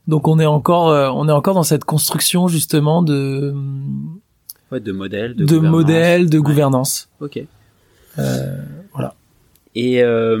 Donc 0.07 0.27
on 0.27 0.39
est 0.39 0.45
encore 0.45 0.89
euh, 0.89 1.09
on 1.09 1.27
est 1.29 1.31
encore 1.31 1.53
dans 1.53 1.63
cette 1.63 1.85
construction 1.85 2.47
justement 2.47 3.01
de 3.01 3.53
ouais, 4.71 4.79
de 4.79 4.91
modèles 4.91 5.35
de, 5.35 5.45
de 5.45 5.57
modèles 5.59 6.29
de 6.29 6.39
gouvernance. 6.39 7.09
Ok. 7.21 7.43
Euh, 8.19 8.57
voilà. 8.93 9.15
Et 9.75 10.03
euh, 10.03 10.37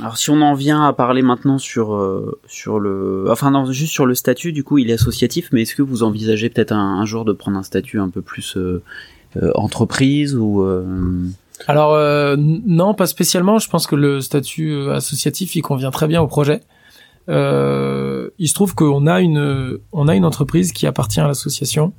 alors 0.00 0.16
si 0.16 0.30
on 0.30 0.40
en 0.42 0.54
vient 0.54 0.86
à 0.86 0.92
parler 0.92 1.22
maintenant 1.22 1.58
sur 1.58 1.94
euh, 1.94 2.38
sur 2.46 2.78
le 2.78 3.26
enfin 3.28 3.50
non 3.50 3.70
juste 3.72 3.92
sur 3.92 4.06
le 4.06 4.14
statut 4.14 4.52
du 4.52 4.62
coup 4.62 4.78
il 4.78 4.90
est 4.90 4.94
associatif 4.94 5.48
mais 5.50 5.62
est-ce 5.62 5.74
que 5.74 5.82
vous 5.82 6.04
envisagez 6.04 6.50
peut-être 6.50 6.70
un, 6.70 7.00
un, 7.00 7.04
jour 7.04 7.24
de 7.24 7.32
prendre 7.32 7.58
un 7.58 7.64
statut 7.64 7.98
un 7.98 8.08
peu 8.08 8.22
plus 8.22 8.56
euh 8.56 8.80
entreprise 9.54 10.36
ou 10.36 10.64
alors 11.68 12.36
non 12.36 12.94
pas 12.94 13.06
spécialement 13.06 13.58
je 13.58 13.68
pense 13.68 13.86
que 13.86 13.94
le 13.94 14.20
statut 14.20 14.88
associatif 14.90 15.54
il 15.54 15.62
convient 15.62 15.92
très 15.92 16.08
bien 16.08 16.20
au 16.20 16.26
projet 16.26 16.62
euh, 17.28 18.30
il 18.38 18.48
se 18.48 18.54
trouve 18.54 18.74
qu'on 18.74 19.06
a 19.06 19.20
une 19.20 19.78
on 19.92 20.08
a 20.08 20.14
une 20.14 20.24
entreprise 20.24 20.72
qui 20.72 20.86
appartient 20.86 21.20
à 21.20 21.28
l'association 21.28 21.92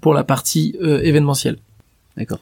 pour 0.00 0.14
la 0.14 0.24
partie 0.24 0.76
euh, 0.82 1.00
événementielle. 1.02 1.58
D'accord. 2.16 2.38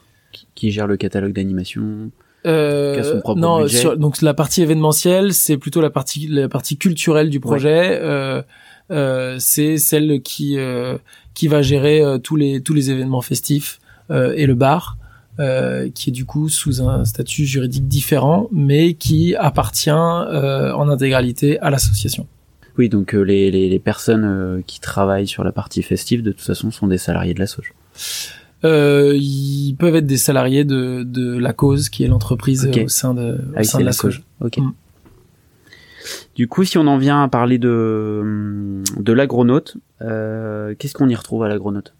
Qui, 0.55 0.71
gère 0.71 0.87
le 0.87 0.97
catalogue 0.97 1.33
d'animation. 1.33 2.11
Euh, 2.47 3.03
son 3.03 3.21
propre 3.21 3.41
non, 3.41 3.67
sur, 3.69 3.97
donc 3.97 4.23
la 4.23 4.35
partie 4.35 4.63
événementielle, 4.63 5.35
c'est 5.35 5.57
plutôt 5.57 5.81
la 5.81 5.91
partie 5.91 6.27
la 6.27 6.49
partie 6.49 6.77
culturelle 6.77 7.31
du 7.31 7.41
projet. 7.41 7.99
Euh, 8.01 8.43
euh, 8.91 9.37
c'est 9.39 9.77
celle 9.77 10.23
qui 10.23 10.59
euh, 10.59 10.97
qui 11.35 11.49
va 11.49 11.63
gérer 11.63 12.03
tous 12.23 12.37
les 12.37 12.63
tous 12.63 12.75
les 12.75 12.91
événements 12.91 13.23
festifs 13.23 13.81
et 14.11 14.47
le 14.47 14.55
bar. 14.55 14.97
Euh, 15.41 15.89
qui 15.95 16.11
est 16.11 16.13
du 16.13 16.27
coup 16.27 16.51
sous 16.51 16.83
un 16.83 17.07
statut 17.07 17.47
juridique 17.47 17.89
différent, 17.89 18.51
mais 18.53 18.93
qui 18.93 19.35
appartient 19.37 19.89
euh, 19.89 20.71
en 20.75 20.91
intégralité 20.91 21.59
à 21.61 21.71
l'association. 21.71 22.27
Oui, 22.77 22.91
donc 22.91 23.15
euh, 23.15 23.23
les, 23.23 23.51
les, 23.51 23.71
les, 23.71 23.79
personnes 23.79 24.63
qui 24.67 24.81
travaillent 24.81 25.27
sur 25.27 25.43
la 25.43 25.53
partie 25.53 25.83
festive, 25.83 26.23
de 26.23 26.33
toute 26.33 26.43
façon, 26.43 26.71
sont 26.71 26.89
des 26.89 26.99
salariés 26.99 27.33
de 27.33 27.39
la 27.39 27.47
SOJ. 27.47 27.73
ils 28.65 29.77
peuvent 29.79 29.97
être 29.97 30.07
des 30.07 30.19
salariés 30.19 30.65
de, 30.65 31.05
de 31.05 31.39
la 31.39 31.55
cause, 31.55 31.89
qui 31.89 32.05
est 32.05 32.09
l'entreprise 32.09 32.69
au 32.85 32.89
sein 32.89 33.15
de, 33.15 33.33
au 33.33 33.55
ah 33.57 33.65
sein 33.65 33.79
de 33.79 33.85
la, 33.85 33.93
SOJ. 33.93 34.23
Ok. 34.43 34.59
Mm. 34.59 34.73
Du 36.35 36.49
coup, 36.49 36.65
si 36.65 36.77
on 36.77 36.87
en 36.87 36.99
vient 36.99 37.23
à 37.23 37.29
parler 37.29 37.57
de, 37.57 38.83
de 38.99 39.13
l'agronaute, 39.15 39.79
qu'est-ce 40.01 40.93
qu'on 40.93 41.09
y 41.09 41.15
retrouve 41.15 41.45
à 41.45 41.49
l'agronaute 41.49 41.95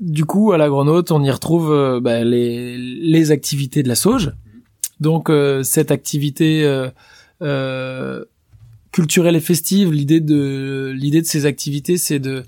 du 0.00 0.24
coup, 0.24 0.52
à 0.52 0.58
l'agronaute, 0.58 1.10
on 1.10 1.22
y 1.22 1.30
retrouve 1.30 1.72
euh, 1.72 2.00
bah, 2.00 2.22
les, 2.22 2.76
les, 2.78 3.30
activités 3.30 3.82
de 3.82 3.88
la 3.88 3.94
sauge. 3.94 4.32
Donc 5.00 5.30
euh, 5.30 5.62
cette 5.62 5.90
activité 5.90 6.62
euh, 7.42 8.24
culturelle 8.92 9.36
et 9.36 9.40
festive, 9.40 9.92
l'idée 9.92 10.20
de 10.20 10.92
l'idée 10.94 11.20
de 11.20 11.26
ces 11.26 11.46
activités, 11.46 11.96
c'est 11.96 12.18
de 12.18 12.44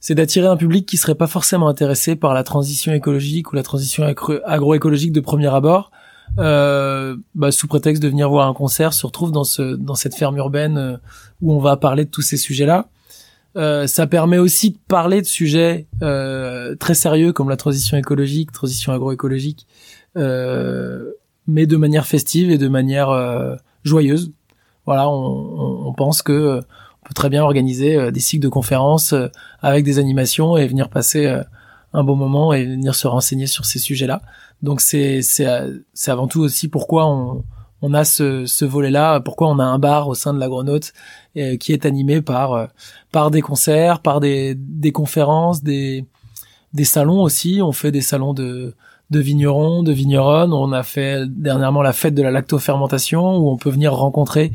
c'est 0.00 0.14
d'attirer 0.14 0.46
un 0.46 0.56
public 0.56 0.86
qui 0.86 0.96
serait 0.96 1.14
pas 1.14 1.26
forcément 1.26 1.68
intéressé 1.68 2.16
par 2.16 2.32
la 2.32 2.42
transition 2.42 2.92
écologique 2.92 3.52
ou 3.52 3.56
la 3.56 3.62
transition 3.62 4.04
agroécologique 4.46 5.12
de 5.12 5.20
premier 5.20 5.48
abord, 5.54 5.90
euh, 6.38 7.16
bah, 7.34 7.52
sous 7.52 7.66
prétexte 7.66 8.02
de 8.02 8.08
venir 8.08 8.30
voir 8.30 8.48
un 8.48 8.54
concert, 8.54 8.94
se 8.94 9.04
retrouve 9.04 9.30
dans 9.30 9.44
ce 9.44 9.74
dans 9.74 9.94
cette 9.94 10.14
ferme 10.14 10.38
urbaine 10.38 10.98
où 11.42 11.52
on 11.52 11.58
va 11.58 11.76
parler 11.76 12.06
de 12.06 12.10
tous 12.10 12.22
ces 12.22 12.38
sujets-là. 12.38 12.88
Euh, 13.56 13.86
ça 13.86 14.06
permet 14.06 14.38
aussi 14.38 14.70
de 14.70 14.78
parler 14.86 15.20
de 15.20 15.26
sujets 15.26 15.86
euh, 16.02 16.76
très 16.76 16.94
sérieux 16.94 17.32
comme 17.32 17.48
la 17.48 17.56
transition 17.56 17.96
écologique, 17.96 18.52
transition 18.52 18.92
agroécologique, 18.92 19.66
euh, 20.16 21.10
mais 21.46 21.66
de 21.66 21.76
manière 21.76 22.06
festive 22.06 22.50
et 22.50 22.58
de 22.58 22.68
manière 22.68 23.10
euh, 23.10 23.56
joyeuse. 23.82 24.32
Voilà, 24.86 25.08
on, 25.08 25.88
on, 25.88 25.92
pense 25.92 26.22
que 26.22 26.58
on 26.60 27.08
peut 27.08 27.14
très 27.14 27.28
bien 27.28 27.42
organiser 27.42 28.10
des 28.12 28.20
cycles 28.20 28.42
de 28.42 28.48
conférences 28.48 29.14
avec 29.60 29.84
des 29.84 29.98
animations 29.98 30.56
et 30.56 30.66
venir 30.66 30.88
passer 30.88 31.40
un 31.92 32.04
bon 32.04 32.16
moment 32.16 32.52
et 32.52 32.64
venir 32.64 32.94
se 32.94 33.06
renseigner 33.06 33.46
sur 33.46 33.66
ces 33.66 33.78
sujets-là. 33.78 34.22
Donc 34.62 34.80
c'est 34.80 35.22
c'est 35.22 35.46
avant 36.10 36.28
tout 36.28 36.40
aussi 36.40 36.68
pourquoi 36.68 37.06
on 37.06 37.44
on 37.82 37.94
a 37.94 38.04
ce, 38.04 38.64
volet-là, 38.64 39.20
pourquoi 39.20 39.48
on 39.48 39.58
a 39.58 39.64
un 39.64 39.78
bar 39.78 40.08
au 40.08 40.14
sein 40.14 40.34
de 40.34 40.38
l'agronaute 40.38 40.92
euh, 41.36 41.56
qui 41.56 41.72
est 41.72 41.86
animé 41.86 42.20
par 42.20 42.52
euh, 42.52 42.66
par 43.12 43.30
des 43.30 43.40
concerts, 43.40 44.00
par 44.00 44.20
des, 44.20 44.56
conférences, 44.92 45.62
des 45.62 46.04
salons 46.84 47.22
aussi. 47.22 47.60
On 47.62 47.72
fait 47.72 47.92
des 47.92 48.02
salons 48.02 48.34
de 48.34 48.74
vignerons, 49.10 49.82
de 49.82 49.92
vigneronnes. 49.92 50.52
On 50.52 50.72
a 50.72 50.82
fait 50.82 51.24
dernièrement 51.26 51.82
la 51.82 51.92
fête 51.92 52.14
de 52.14 52.22
la 52.22 52.30
lactofermentation 52.30 53.38
où 53.38 53.48
on 53.48 53.56
peut 53.56 53.70
venir 53.70 53.94
rencontrer 53.94 54.52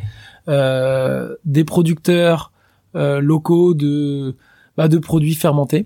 euh, 0.47 1.35
des 1.45 1.63
producteurs 1.63 2.51
locaux 2.93 3.73
de 3.73 4.37
bah, 4.77 4.87
de 4.87 4.97
produits 4.97 5.35
fermentés 5.35 5.85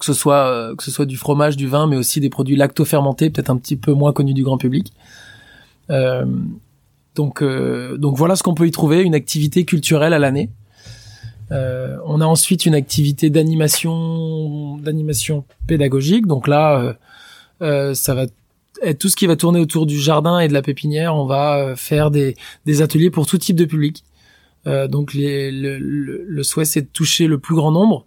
que 0.00 0.06
ce 0.06 0.14
soit 0.14 0.74
que 0.76 0.82
ce 0.82 0.90
soit 0.90 1.06
du 1.06 1.16
fromage, 1.16 1.56
du 1.56 1.68
vin, 1.68 1.86
mais 1.86 1.94
aussi 1.94 2.18
des 2.18 2.28
produits 2.28 2.56
lactofermentés, 2.56 3.30
peut-être 3.30 3.50
un 3.50 3.56
petit 3.56 3.76
peu 3.76 3.92
moins 3.92 4.12
connus 4.12 4.34
du 4.34 4.42
grand 4.42 4.58
public. 4.58 4.92
Euh, 5.92 6.24
donc, 7.14 7.42
euh, 7.42 7.96
donc 7.98 8.16
voilà 8.16 8.36
ce 8.36 8.42
qu'on 8.42 8.54
peut 8.54 8.66
y 8.66 8.70
trouver, 8.70 9.02
une 9.02 9.14
activité 9.14 9.64
culturelle 9.64 10.14
à 10.14 10.18
l'année. 10.18 10.50
Euh, 11.50 11.98
on 12.06 12.20
a 12.22 12.24
ensuite 12.24 12.64
une 12.64 12.74
activité 12.74 13.28
d'animation, 13.28 14.78
d'animation 14.78 15.44
pédagogique. 15.66 16.26
Donc 16.26 16.48
là, 16.48 16.96
ça 17.60 18.14
va 18.14 18.24
être 18.82 18.98
tout 18.98 19.08
ce 19.08 19.16
qui 19.16 19.26
va 19.26 19.36
tourner 19.36 19.60
autour 19.60 19.86
du 19.86 20.00
jardin 20.00 20.38
et 20.40 20.48
de 20.48 20.54
la 20.54 20.62
pépinière. 20.62 21.14
On 21.14 21.26
va 21.26 21.74
faire 21.76 22.10
des, 22.10 22.34
ateliers 22.80 23.10
pour 23.10 23.26
tout 23.26 23.38
type 23.38 23.56
de 23.56 23.66
public. 23.66 24.02
donc 24.64 25.12
le, 25.14 26.42
souhait 26.42 26.64
c'est 26.64 26.82
de 26.82 26.88
toucher 26.92 27.26
le 27.26 27.38
plus 27.38 27.54
grand 27.54 27.70
nombre. 27.70 28.06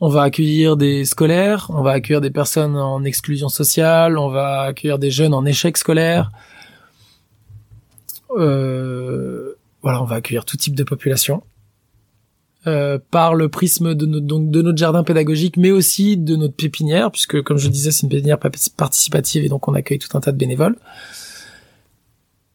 On 0.00 0.08
va 0.08 0.22
accueillir 0.22 0.76
des 0.76 1.04
scolaires, 1.04 1.68
on 1.72 1.82
va 1.82 1.92
accueillir 1.92 2.20
des 2.20 2.30
personnes 2.30 2.76
en 2.76 3.04
exclusion 3.04 3.48
sociale, 3.48 4.18
on 4.18 4.28
va 4.28 4.62
accueillir 4.62 4.98
des 4.98 5.12
jeunes 5.12 5.32
en 5.32 5.44
échec 5.44 5.76
scolaire, 5.76 6.32
voilà, 8.36 10.02
on 10.02 10.04
va 10.04 10.16
accueillir 10.16 10.44
tout 10.44 10.56
type 10.56 10.74
de 10.74 10.84
population. 10.84 11.42
Euh, 12.68 12.96
par 13.10 13.34
le 13.34 13.48
prisme 13.48 13.96
de 13.96 14.06
notre, 14.06 14.24
donc 14.24 14.48
de 14.48 14.62
notre 14.62 14.78
jardin 14.78 15.02
pédagogique, 15.02 15.56
mais 15.56 15.72
aussi 15.72 16.16
de 16.16 16.36
notre 16.36 16.54
pépinière, 16.54 17.10
puisque 17.10 17.42
comme 17.42 17.58
je 17.58 17.68
disais, 17.68 17.90
c'est 17.90 18.04
une 18.04 18.08
pépinière 18.08 18.38
participative 18.38 19.44
et 19.44 19.48
donc 19.48 19.66
on 19.66 19.74
accueille 19.74 19.98
tout 19.98 20.16
un 20.16 20.20
tas 20.20 20.30
de 20.30 20.36
bénévoles. 20.36 20.76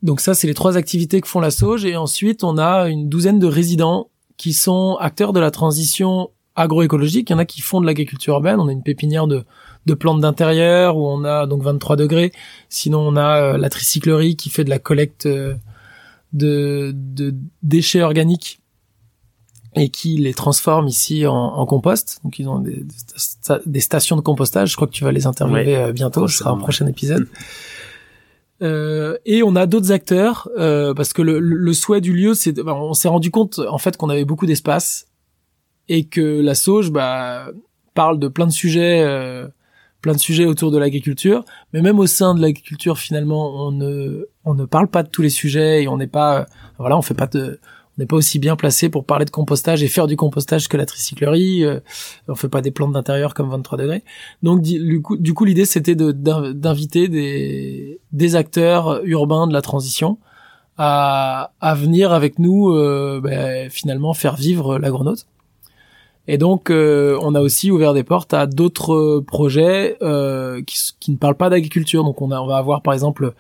Donc 0.04 0.22
ça, 0.22 0.34
c'est 0.34 0.48
les 0.48 0.54
trois 0.54 0.78
activités 0.78 1.20
que 1.20 1.28
font 1.28 1.42
la 1.42 1.52
Sauge, 1.52 1.84
et 1.84 1.98
ensuite 1.98 2.46
on 2.46 2.58
a 2.58 2.88
une 2.88 3.10
douzaine 3.10 3.38
de 3.38 3.48
résidents 3.48 4.10
qui 4.38 4.54
sont 4.54 4.96
acteurs 5.02 5.34
de 5.34 5.42
la 5.42 5.52
transition 5.52 6.30
agroécologique. 6.56 7.30
Il 7.30 7.34
y 7.34 7.36
en 7.36 7.40
a 7.40 7.46
qui 7.46 7.60
font 7.60 7.82
de 7.82 7.86
l'agriculture 7.86 8.36
urbaine. 8.36 8.62
On 8.62 8.70
a 8.70 8.72
une 8.72 8.84
pépinière 8.84 9.28
de, 9.28 9.44
de 9.86 9.94
plantes 9.94 10.22
d'intérieur 10.22 10.96
où 10.96 11.06
on 11.06 11.26
a 11.26 11.48
donc 11.48 11.64
23 11.64 11.98
degrés. 11.98 12.32
Sinon, 12.70 13.00
on 13.00 13.18
a 13.18 13.42
euh, 13.42 13.58
la 13.58 13.70
tricyclerie 13.70 14.38
qui 14.38 14.50
fait 14.50 14.64
de 14.64 14.70
la 14.70 14.80
collecte 14.80 15.26
euh, 15.26 15.56
de, 16.38 16.92
de 16.96 17.36
déchets 17.64 18.02
organiques 18.02 18.60
et 19.76 19.90
qui 19.90 20.18
les 20.18 20.34
transforme 20.34 20.88
ici 20.88 21.26
en, 21.28 21.36
en 21.36 21.66
compost. 21.66 22.20
Donc 22.24 22.40
ils 22.40 22.48
ont 22.48 22.60
des, 22.60 22.84
des, 23.66 23.80
stations 23.80 24.16
de 24.16 24.22
compostage. 24.22 24.72
Je 24.72 24.76
crois 24.76 24.88
que 24.88 24.94
tu 24.94 25.04
vas 25.04 25.12
les 25.12 25.28
interviewer 25.28 25.76
euh, 25.76 25.92
bientôt. 25.92 26.28
Ce 26.28 26.38
sera 26.38 26.52
un 26.52 26.58
prochain 26.58 26.88
épisode. 26.88 27.28
Euh, 28.64 29.18
et 29.26 29.44
on 29.44 29.56
a 29.56 29.68
d'autres 29.68 29.92
acteurs 29.92 30.50
euh, 30.58 30.96
parce 30.96 31.14
que 31.14 31.22
le, 31.22 31.40
le, 31.40 31.74
souhait 31.74 32.02
du 32.02 32.12
lieu, 32.12 32.34
c'est 32.34 32.60
on 32.60 32.96
s'est 32.96 33.08
rendu 33.08 33.30
compte 33.30 33.60
en 33.60 33.78
fait 33.78 33.98
qu'on 33.98 34.10
avait 34.10 34.26
beaucoup 34.26 34.48
d'espace 34.48 35.06
et 35.90 36.06
que 36.06 36.42
la 36.42 36.56
sauge 36.56 36.90
bah, 36.90 37.52
parle 37.94 38.18
de 38.18 38.28
plein 38.28 38.48
de 38.48 38.52
sujets 38.52 39.04
euh, 39.04 39.48
plein 40.02 40.14
de 40.14 40.20
sujets 40.20 40.46
autour 40.46 40.72
de 40.72 40.78
l'agriculture, 40.78 41.44
mais 41.72 41.82
même 41.82 42.00
au 42.00 42.08
sein 42.08 42.34
de 42.34 42.42
l'agriculture 42.42 42.98
finalement, 42.98 43.68
on 43.68 43.72
ne 43.72 44.26
on 44.48 44.54
ne 44.54 44.66
parle 44.66 44.88
pas 44.88 45.04
de 45.04 45.10
tous 45.10 45.22
les 45.22 45.30
sujets 45.30 45.84
et 45.84 45.88
on 45.88 45.98
n'est 45.98 46.08
pas 46.08 46.46
voilà, 46.80 46.98
on 46.98 47.02
fait 47.02 47.14
pas 47.14 47.28
de 47.28 47.60
on 47.98 48.02
n'est 48.02 48.06
pas 48.06 48.16
aussi 48.16 48.40
bien 48.40 48.56
placé 48.56 48.90
pour 48.90 49.06
parler 49.06 49.26
de 49.26 49.32
compostage 49.32 49.82
et 49.84 49.88
faire 49.88 50.08
du 50.08 50.16
compostage 50.16 50.68
que 50.68 50.78
la 50.78 50.86
tricyclerie. 50.86 51.66
Euh, 51.66 51.80
on 52.28 52.36
fait 52.36 52.48
pas 52.48 52.62
des 52.62 52.72
plantes 52.72 52.94
d'intérieur 52.94 53.34
comme 53.34 53.50
23 53.50 53.78
degrés. 53.78 54.04
Donc 54.44 54.62
du 54.62 55.02
coup, 55.02 55.46
l'idée 55.46 55.66
c'était 55.66 55.96
d'inviter 55.96 57.08
des, 57.08 58.00
des 58.12 58.36
acteurs 58.36 59.02
urbains 59.04 59.48
de 59.48 59.54
la 59.54 59.62
transition 59.62 60.18
à, 60.78 61.52
à 61.60 61.74
venir 61.74 62.14
avec 62.14 62.40
nous 62.40 62.70
euh, 62.70 63.20
ben, 63.22 63.70
finalement 63.70 64.14
faire 64.14 64.36
vivre 64.36 64.78
l'agronaute. 64.78 65.26
Et 66.30 66.38
donc, 66.38 66.70
euh, 66.70 67.18
on 67.22 67.36
a 67.36 67.42
aussi 67.42 67.72
ouvert 67.72 67.94
des 67.94 68.04
portes 68.04 68.34
à 68.34 68.48
d'autres 68.48 69.24
projets 69.26 69.98
euh, 70.02 70.62
qui, 70.62 70.78
qui, 71.00 71.12
ne 71.12 71.18
parlent 71.18 71.38
pas 71.38 71.50
d'agriculture. 71.50 72.04
Donc, 72.04 72.22
on, 72.22 72.32
on 72.32 72.48
va 72.48 72.58
avoir 72.58 72.82
par 72.82 72.94
exemple 72.94 73.34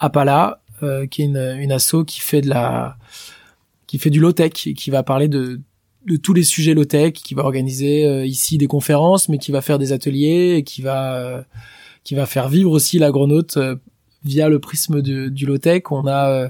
Apala, 0.00 0.60
euh, 0.82 1.06
qui 1.06 1.22
est 1.22 1.26
une, 1.26 1.56
une 1.58 1.72
asso 1.72 2.04
qui 2.06 2.20
fait 2.20 2.40
de 2.40 2.48
la, 2.48 2.96
qui 3.86 3.98
fait 3.98 4.10
du 4.10 4.20
low 4.20 4.32
tech, 4.32 4.52
qui 4.52 4.90
va 4.90 5.02
parler 5.02 5.28
de 5.28 5.60
de 6.06 6.16
tous 6.16 6.32
les 6.32 6.42
sujets 6.42 6.72
low 6.74 6.86
tech, 6.86 7.12
qui 7.12 7.34
va 7.34 7.44
organiser 7.44 8.06
euh, 8.06 8.24
ici 8.24 8.56
des 8.56 8.66
conférences, 8.66 9.28
mais 9.28 9.36
qui 9.38 9.52
va 9.52 9.60
faire 9.60 9.78
des 9.78 9.92
ateliers, 9.92 10.56
et 10.56 10.62
qui 10.62 10.82
va 10.82 11.16
euh, 11.16 11.42
qui 12.04 12.14
va 12.14 12.26
faire 12.26 12.48
vivre 12.48 12.72
aussi 12.72 12.98
l'agronaute 12.98 13.58
via 14.24 14.48
le 14.48 14.58
prisme 14.58 15.02
du 15.02 15.46
low 15.46 15.58
tech. 15.58 15.82
On 15.90 16.06
a 16.08 16.48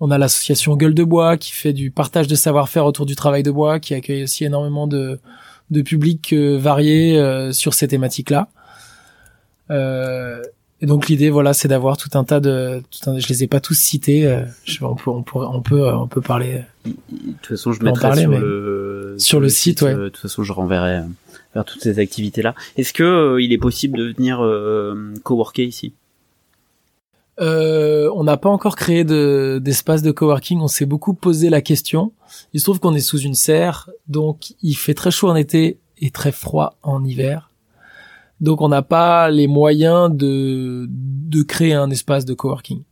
on 0.00 0.10
a 0.10 0.18
l'association 0.18 0.76
Gueule 0.76 0.94
de 0.94 1.04
Bois 1.04 1.36
qui 1.36 1.52
fait 1.52 1.72
du 1.72 1.90
partage 1.90 2.26
de 2.26 2.34
savoir-faire 2.34 2.86
autour 2.86 3.06
du 3.06 3.14
travail 3.14 3.42
de 3.42 3.50
bois, 3.50 3.78
qui 3.80 3.94
accueille 3.94 4.24
aussi 4.24 4.44
énormément 4.44 4.86
de, 4.86 5.20
de 5.70 5.82
publics 5.82 6.32
euh, 6.32 6.58
variés 6.58 7.18
euh, 7.18 7.52
sur 7.52 7.74
ces 7.74 7.88
thématiques-là. 7.88 8.48
Euh, 9.70 10.42
et 10.80 10.86
donc 10.86 11.08
l'idée, 11.08 11.30
voilà, 11.30 11.54
c'est 11.54 11.68
d'avoir 11.68 11.96
tout 11.96 12.10
un 12.14 12.24
tas 12.24 12.40
de, 12.40 12.82
tout 12.90 13.10
un, 13.10 13.18
je 13.18 13.28
les 13.28 13.44
ai 13.44 13.46
pas 13.46 13.60
tous 13.60 13.78
cités. 13.78 14.42
je, 14.64 14.84
on 14.84 14.94
peut, 14.94 15.10
on 15.10 15.22
peut, 15.22 15.38
on 15.38 15.62
peut, 15.62 15.88
on 15.94 16.06
peut 16.06 16.20
parler. 16.20 16.62
De 16.84 16.92
toute 17.42 17.46
façon, 17.46 17.72
je 17.72 17.82
mettrai 17.82 18.14
sur, 18.14 18.30
le, 18.30 19.14
sur, 19.18 19.40
le 19.40 19.48
site, 19.48 19.82
ouais. 19.82 19.94
De 19.94 20.08
toute 20.08 20.22
façon, 20.22 20.42
je 20.42 20.52
renverrai 20.52 21.00
vers 21.54 21.64
toutes 21.64 21.82
ces 21.82 21.98
activités-là. 21.98 22.54
Est-ce 22.76 22.92
que 22.92 23.38
il 23.40 23.52
est 23.52 23.58
possible 23.58 23.98
de 23.98 24.12
venir 24.12 24.44
coworker 25.22 25.64
ici? 25.64 25.94
Euh, 27.40 28.10
on 28.14 28.24
n'a 28.24 28.36
pas 28.36 28.48
encore 28.48 28.76
créé 28.76 29.04
de, 29.04 29.60
d'espace 29.62 30.02
de 30.02 30.10
coworking. 30.10 30.60
On 30.60 30.68
s'est 30.68 30.86
beaucoup 30.86 31.14
posé 31.14 31.50
la 31.50 31.60
question. 31.60 32.12
Il 32.52 32.60
se 32.60 32.64
trouve 32.64 32.80
qu'on 32.80 32.94
est 32.94 33.00
sous 33.00 33.18
une 33.18 33.34
serre, 33.34 33.90
donc 34.08 34.54
il 34.62 34.74
fait 34.74 34.94
très 34.94 35.10
chaud 35.10 35.28
en 35.28 35.36
été 35.36 35.78
et 35.98 36.10
très 36.10 36.32
froid 36.32 36.76
en 36.82 37.04
hiver. 37.04 37.45
Donc 38.40 38.60
on 38.60 38.68
n'a 38.68 38.82
pas 38.82 39.30
les 39.30 39.46
moyens 39.46 40.10
de 40.14 40.86
de 40.88 41.42
créer 41.42 41.74
un 41.74 41.90
espace 41.90 42.24
de 42.24 42.34
coworking. 42.34 42.82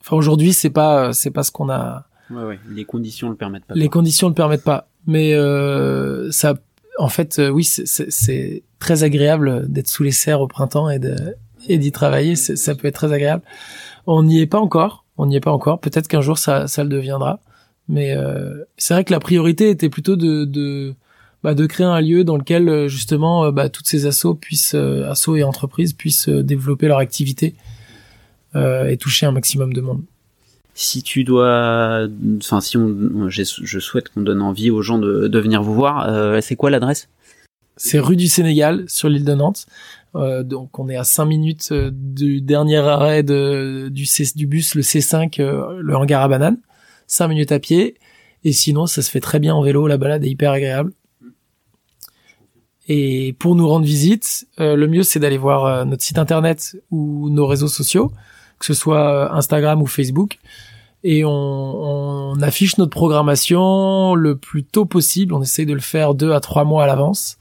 Enfin 0.00 0.16
aujourd'hui 0.16 0.52
c'est 0.52 0.70
pas 0.70 1.12
c'est 1.12 1.30
pas 1.30 1.42
ce 1.42 1.50
qu'on 1.50 1.70
a. 1.70 2.06
Ouais, 2.30 2.44
ouais. 2.44 2.60
Les 2.70 2.84
conditions 2.84 3.28
le 3.28 3.36
permettent 3.36 3.64
pas. 3.64 3.74
Les 3.74 3.88
conditions 3.88 4.28
le 4.28 4.34
permettent 4.34 4.64
pas. 4.64 4.88
Mais 5.06 5.34
euh, 5.34 6.30
ça, 6.30 6.54
en 6.98 7.08
fait, 7.08 7.38
euh, 7.38 7.48
oui, 7.48 7.64
c'est 7.64 8.62
très 8.78 9.02
agréable 9.04 9.70
d'être 9.70 9.88
sous 9.88 10.02
les 10.02 10.12
serres 10.12 10.40
au 10.40 10.46
printemps 10.46 10.90
et 10.90 10.98
de 10.98 11.16
et 11.68 11.76
d'y 11.76 11.92
travailler, 11.92 12.36
ça 12.36 12.74
peut 12.74 12.88
être 12.88 12.94
très 12.94 13.12
agréable. 13.12 13.42
On 14.06 14.22
n'y 14.22 14.40
est 14.40 14.46
pas 14.46 14.58
encore, 14.58 15.04
on 15.18 15.26
n'y 15.26 15.36
est 15.36 15.40
pas 15.40 15.52
encore. 15.52 15.78
Peut-être 15.78 16.08
qu'un 16.08 16.22
jour 16.22 16.38
ça, 16.38 16.66
ça 16.68 16.84
le 16.84 16.88
deviendra. 16.88 17.40
Mais 17.86 18.16
euh, 18.16 18.64
c'est 18.78 18.94
vrai 18.94 19.04
que 19.04 19.12
la 19.12 19.20
priorité 19.20 19.68
était 19.68 19.90
plutôt 19.90 20.16
de, 20.16 20.44
de, 20.44 20.94
bah, 21.42 21.54
de 21.54 21.66
créer 21.66 21.86
un 21.86 22.00
lieu 22.00 22.24
dans 22.24 22.36
lequel 22.36 22.68
euh, 22.68 22.88
justement 22.88 23.44
euh, 23.44 23.50
bah, 23.50 23.68
toutes 23.68 23.86
ces 23.86 24.06
assos 24.06 24.34
puissent, 24.34 24.74
assos 24.74 25.36
et 25.36 25.42
entreprises 25.42 25.92
puissent 25.92 26.28
développer 26.28 26.88
leur 26.88 26.98
activité 26.98 27.54
et 28.56 28.96
toucher 28.96 29.26
un 29.26 29.30
maximum 29.30 29.72
de 29.72 29.80
monde. 29.80 30.02
Si 30.74 31.04
tu 31.04 31.22
dois, 31.22 32.08
enfin 32.38 32.60
si 32.60 32.76
on, 32.76 33.28
je 33.28 33.78
souhaite 33.78 34.08
qu'on 34.08 34.22
donne 34.22 34.42
envie 34.42 34.70
aux 34.70 34.82
gens 34.82 34.98
de, 34.98 35.28
de 35.28 35.38
venir 35.38 35.62
vous 35.62 35.74
voir, 35.74 36.42
c'est 36.42 36.56
quoi 36.56 36.70
l'adresse? 36.70 37.08
C'est 37.82 37.98
rue 37.98 38.16
du 38.16 38.28
Sénégal 38.28 38.84
sur 38.88 39.08
l'île 39.08 39.24
de 39.24 39.34
Nantes. 39.34 39.66
Euh, 40.16 40.42
donc 40.42 40.78
on 40.78 40.88
est 40.88 40.96
à 40.96 41.04
5 41.04 41.24
minutes 41.24 41.68
euh, 41.72 41.90
du 41.92 42.40
dernier 42.42 42.76
arrêt 42.76 43.22
de, 43.22 43.88
du, 43.90 44.06
du 44.34 44.46
bus, 44.46 44.74
le 44.74 44.82
C5, 44.82 45.40
euh, 45.40 45.78
le 45.80 45.96
hangar 45.96 46.22
à 46.22 46.28
banane. 46.28 46.58
5 47.06 47.28
minutes 47.28 47.52
à 47.52 47.58
pied. 47.58 47.96
Et 48.44 48.52
sinon, 48.52 48.86
ça 48.86 49.00
se 49.00 49.10
fait 49.10 49.20
très 49.20 49.38
bien 49.38 49.54
en 49.54 49.62
vélo. 49.62 49.86
La 49.86 49.96
balade 49.96 50.24
est 50.24 50.28
hyper 50.28 50.52
agréable. 50.52 50.92
Et 52.88 53.34
pour 53.38 53.54
nous 53.54 53.68
rendre 53.68 53.86
visite, 53.86 54.46
le 54.58 54.86
mieux 54.86 55.02
c'est 55.02 55.20
d'aller 55.20 55.38
voir 55.38 55.86
notre 55.86 56.02
site 56.02 56.18
internet 56.18 56.76
ou 56.90 57.30
nos 57.30 57.46
réseaux 57.46 57.68
sociaux, 57.68 58.10
que 58.58 58.66
ce 58.66 58.74
soit 58.74 59.32
Instagram 59.32 59.80
ou 59.80 59.86
Facebook. 59.86 60.38
Et 61.02 61.24
on, 61.24 61.30
on 61.30 62.42
affiche 62.42 62.78
notre 62.78 62.90
programmation 62.90 64.14
le 64.14 64.36
plus 64.36 64.64
tôt 64.64 64.84
possible. 64.84 65.34
On 65.34 65.42
essaye 65.42 65.66
de 65.66 65.74
le 65.74 65.80
faire 65.80 66.14
deux 66.14 66.32
à 66.32 66.40
trois 66.40 66.64
mois 66.64 66.84
à 66.84 66.86
l'avance. 66.86 67.38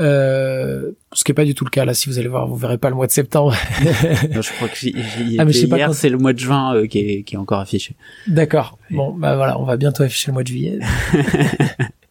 Euh, 0.00 0.92
ce 1.12 1.22
qui 1.22 1.30
est 1.30 1.34
pas 1.34 1.44
du 1.44 1.54
tout 1.54 1.64
le 1.64 1.70
cas 1.70 1.84
là. 1.84 1.94
Si 1.94 2.08
vous 2.08 2.18
allez 2.18 2.28
voir, 2.28 2.48
vous 2.48 2.56
verrez 2.56 2.78
pas 2.78 2.88
le 2.88 2.96
mois 2.96 3.06
de 3.06 3.12
septembre. 3.12 3.54
je 3.80 4.54
crois 4.54 4.68
que 4.68 4.76
j'y 4.76 4.94
ah, 5.38 5.44
mais 5.44 5.52
je 5.52 5.58
sais 5.60 5.68
pas 5.68 5.76
hier, 5.76 5.94
c'est 5.94 6.08
le 6.08 6.18
mois 6.18 6.32
de 6.32 6.38
juin 6.38 6.74
euh, 6.74 6.86
qui, 6.86 6.98
est, 6.98 7.22
qui 7.22 7.34
est 7.34 7.38
encore 7.38 7.60
affiché. 7.60 7.94
D'accord. 8.26 8.78
Bon, 8.90 9.12
bah 9.12 9.36
voilà, 9.36 9.60
on 9.60 9.64
va 9.64 9.76
bientôt 9.76 10.02
afficher 10.02 10.28
le 10.28 10.32
mois 10.32 10.42
de 10.42 10.48
juillet. 10.48 10.78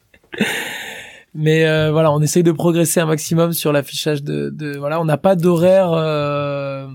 mais 1.34 1.66
euh, 1.66 1.92
voilà, 1.92 2.12
on 2.12 2.22
essaye 2.22 2.44
de 2.44 2.52
progresser 2.52 3.00
un 3.00 3.06
maximum 3.06 3.54
sur 3.54 3.72
l'affichage 3.72 4.24
de, 4.24 4.50
de, 4.50 4.78
voilà, 4.78 5.00
on 5.00 5.06
n'a 5.06 5.18
pas 5.18 5.36
d'horaire, 5.36 5.92
euh, 5.94 6.88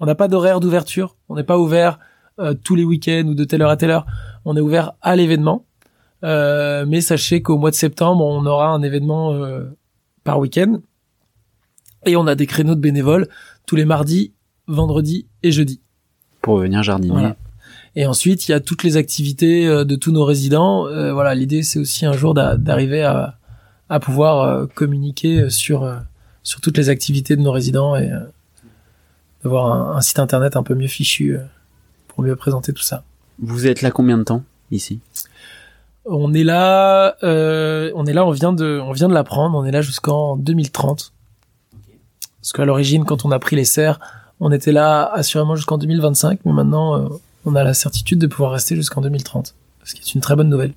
on 0.00 0.06
n'a 0.06 0.14
pas 0.14 0.28
d'horaire 0.28 0.60
d'ouverture. 0.60 1.16
On 1.28 1.36
n'est 1.36 1.44
pas 1.44 1.58
ouvert 1.58 1.98
tous 2.62 2.76
les 2.76 2.84
week-ends 2.84 3.24
ou 3.26 3.34
de 3.34 3.42
telle 3.42 3.62
heure 3.62 3.70
à 3.70 3.76
telle 3.76 3.90
heure. 3.90 4.06
On 4.44 4.56
est 4.56 4.60
ouvert 4.60 4.92
à 5.02 5.16
l'événement. 5.16 5.66
mais 6.22 7.00
sachez 7.00 7.42
qu'au 7.42 7.58
mois 7.58 7.70
de 7.70 7.74
septembre, 7.74 8.24
on 8.24 8.46
aura 8.46 8.68
un 8.68 8.82
événement 8.82 9.36
par 10.22 10.38
week-end. 10.38 10.80
Et 12.06 12.14
on 12.14 12.28
a 12.28 12.36
des 12.36 12.46
créneaux 12.46 12.76
de 12.76 12.80
bénévoles 12.80 13.26
tous 13.66 13.74
les 13.76 13.84
mardis, 13.84 14.32
vendredis 14.68 15.26
et 15.42 15.50
jeudis. 15.50 15.80
Pour 16.42 16.58
venir 16.58 16.82
jardiner. 16.82 17.32
Et 17.96 18.06
ensuite, 18.06 18.48
il 18.48 18.52
y 18.52 18.54
a 18.54 18.60
toutes 18.60 18.84
les 18.84 18.96
activités 18.96 19.66
euh, 19.66 19.84
de 19.84 19.96
tous 19.96 20.12
nos 20.12 20.24
résidents. 20.24 20.86
Euh, 20.86 21.12
voilà, 21.12 21.34
l'idée 21.34 21.62
c'est 21.62 21.78
aussi 21.78 22.06
un 22.06 22.12
jour 22.12 22.32
d'arriver 22.32 23.02
à, 23.02 23.38
à 23.88 24.00
pouvoir 24.00 24.42
euh, 24.42 24.66
communiquer 24.66 25.50
sur 25.50 25.90
sur 26.42 26.60
toutes 26.60 26.78
les 26.78 26.88
activités 26.88 27.36
de 27.36 27.42
nos 27.42 27.52
résidents 27.52 27.96
et 27.96 28.10
d'avoir 29.42 29.72
un, 29.72 29.96
un, 29.96 30.00
site 30.00 30.18
internet 30.18 30.56
un 30.56 30.62
peu 30.62 30.74
mieux 30.74 30.86
fichu 30.86 31.38
pour 32.08 32.24
mieux 32.24 32.36
présenter 32.36 32.72
tout 32.72 32.82
ça. 32.82 33.04
Vous 33.38 33.66
êtes 33.66 33.82
là 33.82 33.90
combien 33.90 34.18
de 34.18 34.24
temps 34.24 34.42
ici? 34.70 35.00
On 36.10 36.32
est 36.32 36.44
là, 36.44 37.16
euh, 37.22 37.92
on 37.94 38.06
est 38.06 38.14
là, 38.14 38.24
on 38.24 38.30
vient 38.30 38.54
de, 38.54 38.80
on 38.82 38.92
vient 38.92 39.08
de 39.08 39.14
l'apprendre. 39.14 39.58
On 39.58 39.64
est 39.64 39.70
là 39.70 39.82
jusqu'en 39.82 40.36
2030. 40.36 41.12
Parce 42.40 42.52
qu'à 42.52 42.64
l'origine, 42.64 43.04
quand 43.04 43.26
on 43.26 43.30
a 43.30 43.38
pris 43.38 43.56
les 43.56 43.66
serres, 43.66 44.00
on 44.40 44.50
était 44.50 44.72
là 44.72 45.04
assurément 45.12 45.54
jusqu'en 45.54 45.76
2025, 45.76 46.40
mais 46.46 46.52
maintenant, 46.52 46.96
euh, 46.96 47.08
on 47.44 47.54
a 47.56 47.62
la 47.62 47.74
certitude 47.74 48.18
de 48.18 48.26
pouvoir 48.26 48.52
rester 48.52 48.74
jusqu'en 48.74 49.02
2030, 49.02 49.54
ce 49.84 49.94
qui 49.94 50.00
est 50.00 50.14
une 50.14 50.20
très 50.22 50.34
bonne 50.34 50.48
nouvelle. 50.48 50.72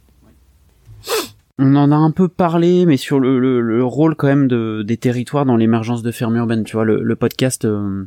On 1.64 1.76
en 1.76 1.92
a 1.92 1.96
un 1.96 2.10
peu 2.10 2.28
parlé, 2.28 2.88
mais 2.88 2.98
sur 2.98 3.20
le, 3.20 3.84
rôle 3.84 4.16
quand 4.16 4.26
même 4.26 4.48
de, 4.48 4.82
des 4.82 4.98
territoires 4.98 5.46
dans 5.46 5.58
l'émergence 5.58 6.02
de 6.02 6.12
fermes 6.12 6.36
urbaines. 6.36 6.64
Tu 6.64 6.74
vois, 6.74 6.86
le, 6.86 7.16
podcast 7.16 7.66
euh, 7.66 8.06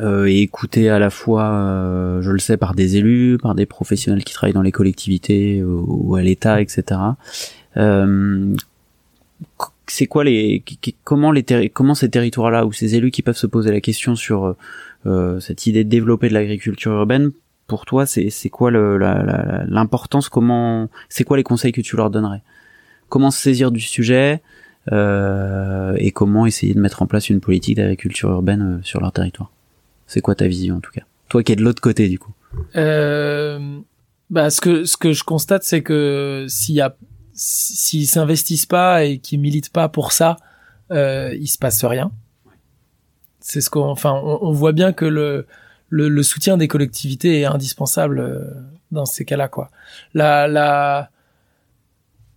euh, 0.00 0.24
et 0.24 0.40
écouté 0.40 0.88
à 0.88 0.98
la 0.98 1.10
fois, 1.10 1.50
euh, 1.50 2.22
je 2.22 2.30
le 2.30 2.38
sais, 2.38 2.56
par 2.56 2.74
des 2.74 2.96
élus, 2.96 3.36
par 3.42 3.54
des 3.54 3.66
professionnels 3.66 4.24
qui 4.24 4.32
travaillent 4.32 4.54
dans 4.54 4.62
les 4.62 4.72
collectivités 4.72 5.62
ou, 5.62 6.16
à 6.16 6.22
l'État, 6.22 6.62
etc. 6.62 6.98
Euh, 7.76 8.54
c'est 9.86 10.06
quoi 10.06 10.24
les 10.24 10.64
comment 11.04 11.32
les 11.32 11.44
comment 11.68 11.94
ces 11.94 12.08
territoires-là 12.08 12.64
ou 12.64 12.72
ces 12.72 12.94
élus 12.94 13.10
qui 13.10 13.20
peuvent 13.20 13.36
se 13.36 13.46
poser 13.46 13.70
la 13.70 13.82
question 13.82 14.16
sur 14.16 14.56
cette 15.40 15.66
idée 15.66 15.84
de 15.84 15.88
développer 15.88 16.28
de 16.28 16.34
l'agriculture 16.34 16.92
urbaine 16.92 17.32
pour 17.66 17.84
toi 17.84 18.06
c'est 18.06 18.30
c'est 18.30 18.48
quoi 18.48 18.70
l'importance 18.70 20.28
comment 20.28 20.88
c'est 21.08 21.24
quoi 21.24 21.36
les 21.36 21.42
conseils 21.42 21.72
que 21.72 21.80
tu 21.80 21.96
leur 21.96 22.10
donnerais? 22.10 22.42
Comment 23.08 23.30
se 23.30 23.40
saisir 23.40 23.70
du 23.70 23.80
sujet 23.80 24.42
euh, 24.92 25.94
et 25.98 26.12
comment 26.12 26.46
essayer 26.46 26.74
de 26.74 26.80
mettre 26.80 27.02
en 27.02 27.06
place 27.06 27.28
une 27.28 27.40
politique 27.40 27.76
d'agriculture 27.76 28.30
urbaine 28.30 28.80
sur 28.82 29.00
leur 29.00 29.12
territoire? 29.12 29.50
C'est 30.06 30.20
quoi 30.20 30.34
ta 30.34 30.46
vision 30.46 30.76
en 30.76 30.80
tout 30.80 30.92
cas? 30.92 31.02
Toi 31.28 31.42
qui 31.42 31.52
es 31.52 31.56
de 31.56 31.62
l'autre 31.62 31.82
côté 31.82 32.08
du 32.08 32.18
coup. 32.18 32.32
Euh, 32.76 33.78
bah 34.30 34.50
ce 34.50 34.60
que 34.60 34.84
ce 34.84 34.96
que 34.96 35.12
je 35.12 35.24
constate 35.24 35.62
c'est 35.62 35.82
que 35.82 36.46
s'il 36.48 36.76
y 36.76 36.80
a 36.80 36.96
s'ils 37.36 38.06
s'investissent 38.06 38.66
pas 38.66 39.04
et 39.04 39.18
qu'ils 39.18 39.38
militent 39.38 39.72
pas 39.72 39.88
pour 39.88 40.12
ça, 40.12 40.36
euh, 40.90 41.34
il 41.38 41.46
se 41.46 41.58
passe 41.58 41.84
rien. 41.84 42.10
C'est 43.40 43.60
ce 43.60 43.70
qu'on 43.70 43.84
enfin 43.84 44.12
on, 44.24 44.50
voit 44.52 44.72
bien 44.72 44.92
que 44.92 45.04
le, 45.04 45.46
le, 45.88 46.08
le 46.08 46.22
soutien 46.22 46.56
des 46.56 46.68
collectivités 46.68 47.40
est 47.40 47.44
indispensable 47.44 48.18
euh, 48.18 48.40
dans 48.90 49.06
ces 49.06 49.24
cas-là 49.24 49.48
quoi. 49.48 49.70
La 50.14 50.48
la 50.48 51.10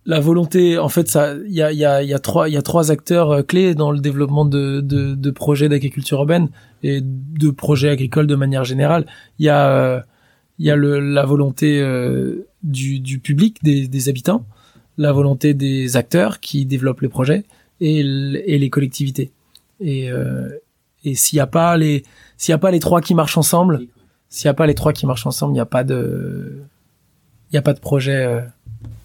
la 0.06 0.18
volonté, 0.18 0.78
en 0.78 0.88
fait, 0.88 1.08
ça, 1.08 1.34
il 1.46 1.52
y 1.52 1.62
a, 1.62 1.72
y, 1.72 1.84
a, 1.84 2.02
y 2.02 2.14
a 2.14 2.18
trois, 2.18 2.48
il 2.48 2.54
y 2.54 2.56
a 2.56 2.62
trois 2.62 2.90
acteurs 2.90 3.30
euh, 3.30 3.42
clés 3.42 3.74
dans 3.74 3.92
le 3.92 4.00
développement 4.00 4.46
de, 4.46 4.80
de, 4.80 5.14
de 5.14 5.30
projets 5.30 5.68
d'agriculture 5.68 6.18
urbaine 6.18 6.48
et 6.82 7.00
de 7.02 7.50
projets 7.50 7.90
agricoles 7.90 8.26
de 8.26 8.34
manière 8.34 8.64
générale. 8.64 9.06
Il 9.38 9.44
y 9.44 9.50
a, 9.50 10.04
il 10.58 10.66
y 10.66 10.70
a 10.70 10.74
le, 10.76 11.00
la 11.00 11.26
volonté 11.26 11.84
du, 12.62 13.00
du 13.00 13.18
public, 13.18 13.58
des, 13.62 13.88
des 13.88 14.08
habitants, 14.08 14.46
la 14.96 15.12
volonté 15.12 15.52
des 15.52 15.96
acteurs 15.98 16.40
qui 16.40 16.64
développent 16.64 17.02
les 17.02 17.08
projets 17.10 17.44
et, 17.80 18.00
et 18.00 18.58
les 18.58 18.70
collectivités. 18.70 19.30
Et, 19.80 20.10
et 21.04 21.14
s'il 21.14 21.36
n'y 21.36 21.40
a 21.40 21.46
pas 21.46 21.76
les 21.76 22.04
s'il 22.36 22.52
y 22.52 22.54
a 22.54 22.58
pas 22.58 22.70
les 22.70 22.80
trois 22.80 23.00
qui 23.00 23.14
marchent 23.14 23.38
ensemble, 23.38 23.80
s'il 24.28 24.46
y 24.46 24.48
a 24.48 24.54
pas 24.54 24.66
les 24.66 24.74
trois 24.74 24.92
qui 24.92 25.06
marchent 25.06 25.26
ensemble, 25.26 25.52
il 25.52 25.54
n'y 25.54 25.60
a 25.60 25.66
pas 25.66 25.84
de 25.84 26.62
il 27.50 27.54
y 27.54 27.58
a 27.58 27.62
pas 27.62 27.72
de 27.72 27.80
projet. 27.80 28.24
Euh, 28.24 28.40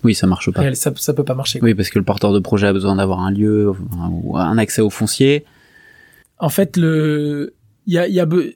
oui, 0.03 0.13
ça 0.13 0.27
marche 0.27 0.51
pas. 0.51 0.73
ça, 0.75 0.91
ça 0.95 1.13
peut 1.13 1.23
pas 1.23 1.33
marcher. 1.33 1.59
Oui, 1.61 1.73
parce 1.73 1.89
que 1.89 1.97
le 1.97 2.05
porteur 2.05 2.31
de 2.31 2.39
projet 2.39 2.67
a 2.67 2.73
besoin 2.73 2.95
d'avoir 2.97 3.21
un 3.21 3.31
lieu 3.31 3.71
ou 4.11 4.37
un 4.37 4.57
accès 4.57 4.81
au 4.81 4.89
foncier. 4.89 5.45
En 6.37 6.49
fait, 6.49 6.77
le 6.77 7.53
il 7.87 7.93
y 7.93 7.97
a 7.97 8.07
il 8.07 8.13
y 8.13 8.19
a 8.19 8.25
le, 8.25 8.55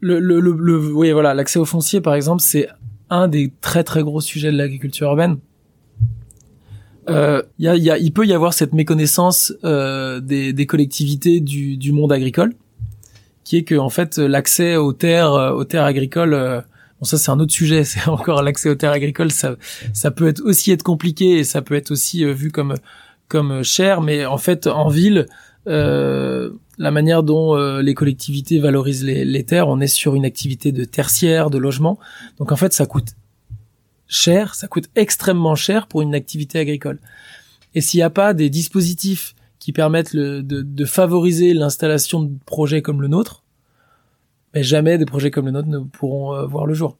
le, 0.00 0.40
le, 0.40 0.52
le 0.52 0.92
oui 0.92 1.10
voilà 1.12 1.34
l'accès 1.34 1.58
au 1.58 1.64
foncier 1.64 2.00
par 2.02 2.14
exemple 2.14 2.42
c'est 2.42 2.68
un 3.10 3.28
des 3.28 3.52
très 3.60 3.84
très 3.84 4.02
gros 4.02 4.20
sujets 4.20 4.52
de 4.52 4.56
l'agriculture 4.56 5.08
urbaine. 5.08 5.38
Euh, 7.10 7.42
y 7.58 7.68
a, 7.68 7.76
y 7.76 7.90
a, 7.90 7.98
il 7.98 8.12
peut 8.12 8.26
y 8.26 8.32
avoir 8.32 8.54
cette 8.54 8.72
méconnaissance 8.72 9.52
euh, 9.64 10.20
des, 10.20 10.54
des 10.54 10.64
collectivités 10.66 11.40
du, 11.40 11.76
du 11.76 11.92
monde 11.92 12.12
agricole 12.12 12.54
qui 13.44 13.58
est 13.58 13.62
que 13.64 13.74
en 13.74 13.90
fait 13.90 14.18
l'accès 14.18 14.76
aux 14.76 14.92
terres 14.92 15.32
euh, 15.32 15.52
aux 15.52 15.64
terres 15.64 15.84
agricoles 15.84 16.34
euh, 16.34 16.60
bon 16.98 17.04
ça 17.04 17.18
c'est 17.18 17.30
un 17.30 17.38
autre 17.38 17.52
sujet 17.52 17.84
c'est 17.84 18.08
encore 18.08 18.42
l'accès 18.42 18.70
aux 18.70 18.74
terres 18.74 18.92
agricoles 18.92 19.30
ça 19.30 19.56
ça 19.92 20.10
peut 20.10 20.26
être 20.26 20.42
aussi 20.44 20.72
être 20.72 20.82
compliqué 20.82 21.38
et 21.38 21.44
ça 21.44 21.62
peut 21.62 21.74
être 21.74 21.90
aussi 21.90 22.24
euh, 22.24 22.32
vu 22.32 22.50
comme 22.50 22.74
comme 23.28 23.62
cher 23.62 24.00
mais 24.00 24.26
en 24.26 24.38
fait 24.38 24.66
en 24.66 24.88
ville 24.88 25.26
euh, 25.66 26.50
la 26.76 26.90
manière 26.90 27.22
dont 27.22 27.56
les 27.56 27.94
collectivités 27.94 28.58
valorisent 28.58 29.04
les, 29.04 29.24
les, 29.24 29.44
terres, 29.44 29.68
on 29.68 29.80
est 29.80 29.86
sur 29.86 30.16
une 30.16 30.24
activité 30.24 30.72
de 30.72 30.84
tertiaire, 30.84 31.48
de 31.48 31.56
logement. 31.56 32.00
Donc 32.38 32.50
en 32.50 32.56
fait, 32.56 32.72
ça 32.72 32.84
coûte 32.84 33.14
cher, 34.08 34.56
ça 34.56 34.66
coûte 34.66 34.90
extrêmement 34.96 35.54
cher 35.54 35.86
pour 35.86 36.02
une 36.02 36.16
activité 36.16 36.58
agricole. 36.58 36.98
Et 37.76 37.80
s'il 37.80 37.98
n'y 37.98 38.04
a 38.04 38.10
pas 38.10 38.34
des 38.34 38.50
dispositifs 38.50 39.36
qui 39.64 39.72
permettent 39.72 40.12
le, 40.12 40.42
de, 40.42 40.60
de, 40.60 40.84
favoriser 40.84 41.54
l'installation 41.54 42.22
de 42.22 42.30
projets 42.44 42.82
comme 42.82 43.00
le 43.00 43.08
nôtre, 43.08 43.44
mais 44.52 44.62
jamais 44.62 44.98
des 44.98 45.06
projets 45.06 45.30
comme 45.30 45.46
le 45.46 45.52
nôtre 45.52 45.68
ne 45.68 45.78
pourront 45.78 46.34
euh, 46.34 46.44
voir 46.44 46.66
le 46.66 46.74
jour. 46.74 46.98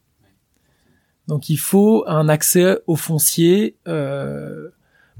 Donc 1.29 1.51
il 1.51 1.59
faut 1.59 2.05
un 2.07 2.27
accès 2.31 2.79
au 2.87 2.97
foncier 2.97 3.77
euh, 3.87 4.71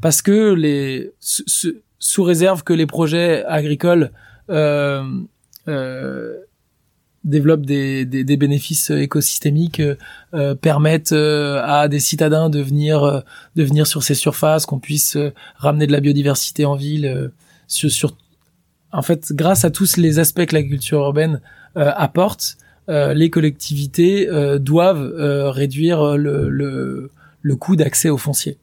parce 0.01 0.23
que 0.23 0.55
les 0.55 1.13
sous 1.21 2.23
réserve 2.23 2.65
que 2.65 2.73
les 2.73 2.87
projets 2.87 3.45
agricoles 3.45 4.11
euh, 4.49 5.05
euh, 5.69 6.39
développent 7.25 7.65
des, 7.67 8.05
des, 8.05 8.23
des, 8.25 8.37
bénéfices 8.37 8.91
écosystémiques, 8.91 9.83
euh, 10.35 10.55
permettent 10.55 11.13
euh, 11.13 11.63
à 11.65 11.89
des 11.89 12.01
citadins 12.01 12.51
de 12.51 12.61
venir, 12.61 13.03
euh, 13.03 13.21
de 13.57 13.65
venir 13.65 13.87
sur 13.87 14.03
ces 14.03 14.15
surfaces, 14.15 14.67
qu'on 14.67 14.79
puisse 14.79 15.17
ramener 15.57 15.87
de 15.87 15.93
la 15.93 16.01
biodiversité 16.01 16.65
en 16.65 16.75
ville. 16.75 17.31
sur, 17.67 17.91
sur, 17.91 18.17
en 18.93 19.03
fait, 19.03 19.33
grâce 19.33 19.65
à 19.65 19.71
tous 19.71 19.97
les 19.97 20.19
aspects 20.19 20.45
que 20.45 20.55
l'agriculture 20.55 21.01
urbaine 21.01 21.41
apporte, 21.75 22.57
les 22.89 23.31
collectivités 23.31 24.29
doivent 24.61 25.13
réduire 25.51 26.17
le, 26.17 26.49
le, 26.49 27.11
le 27.43 27.57
coût 27.57 27.75
d'accès 27.75 28.11
au 28.11 28.19
foncier. 28.19 28.59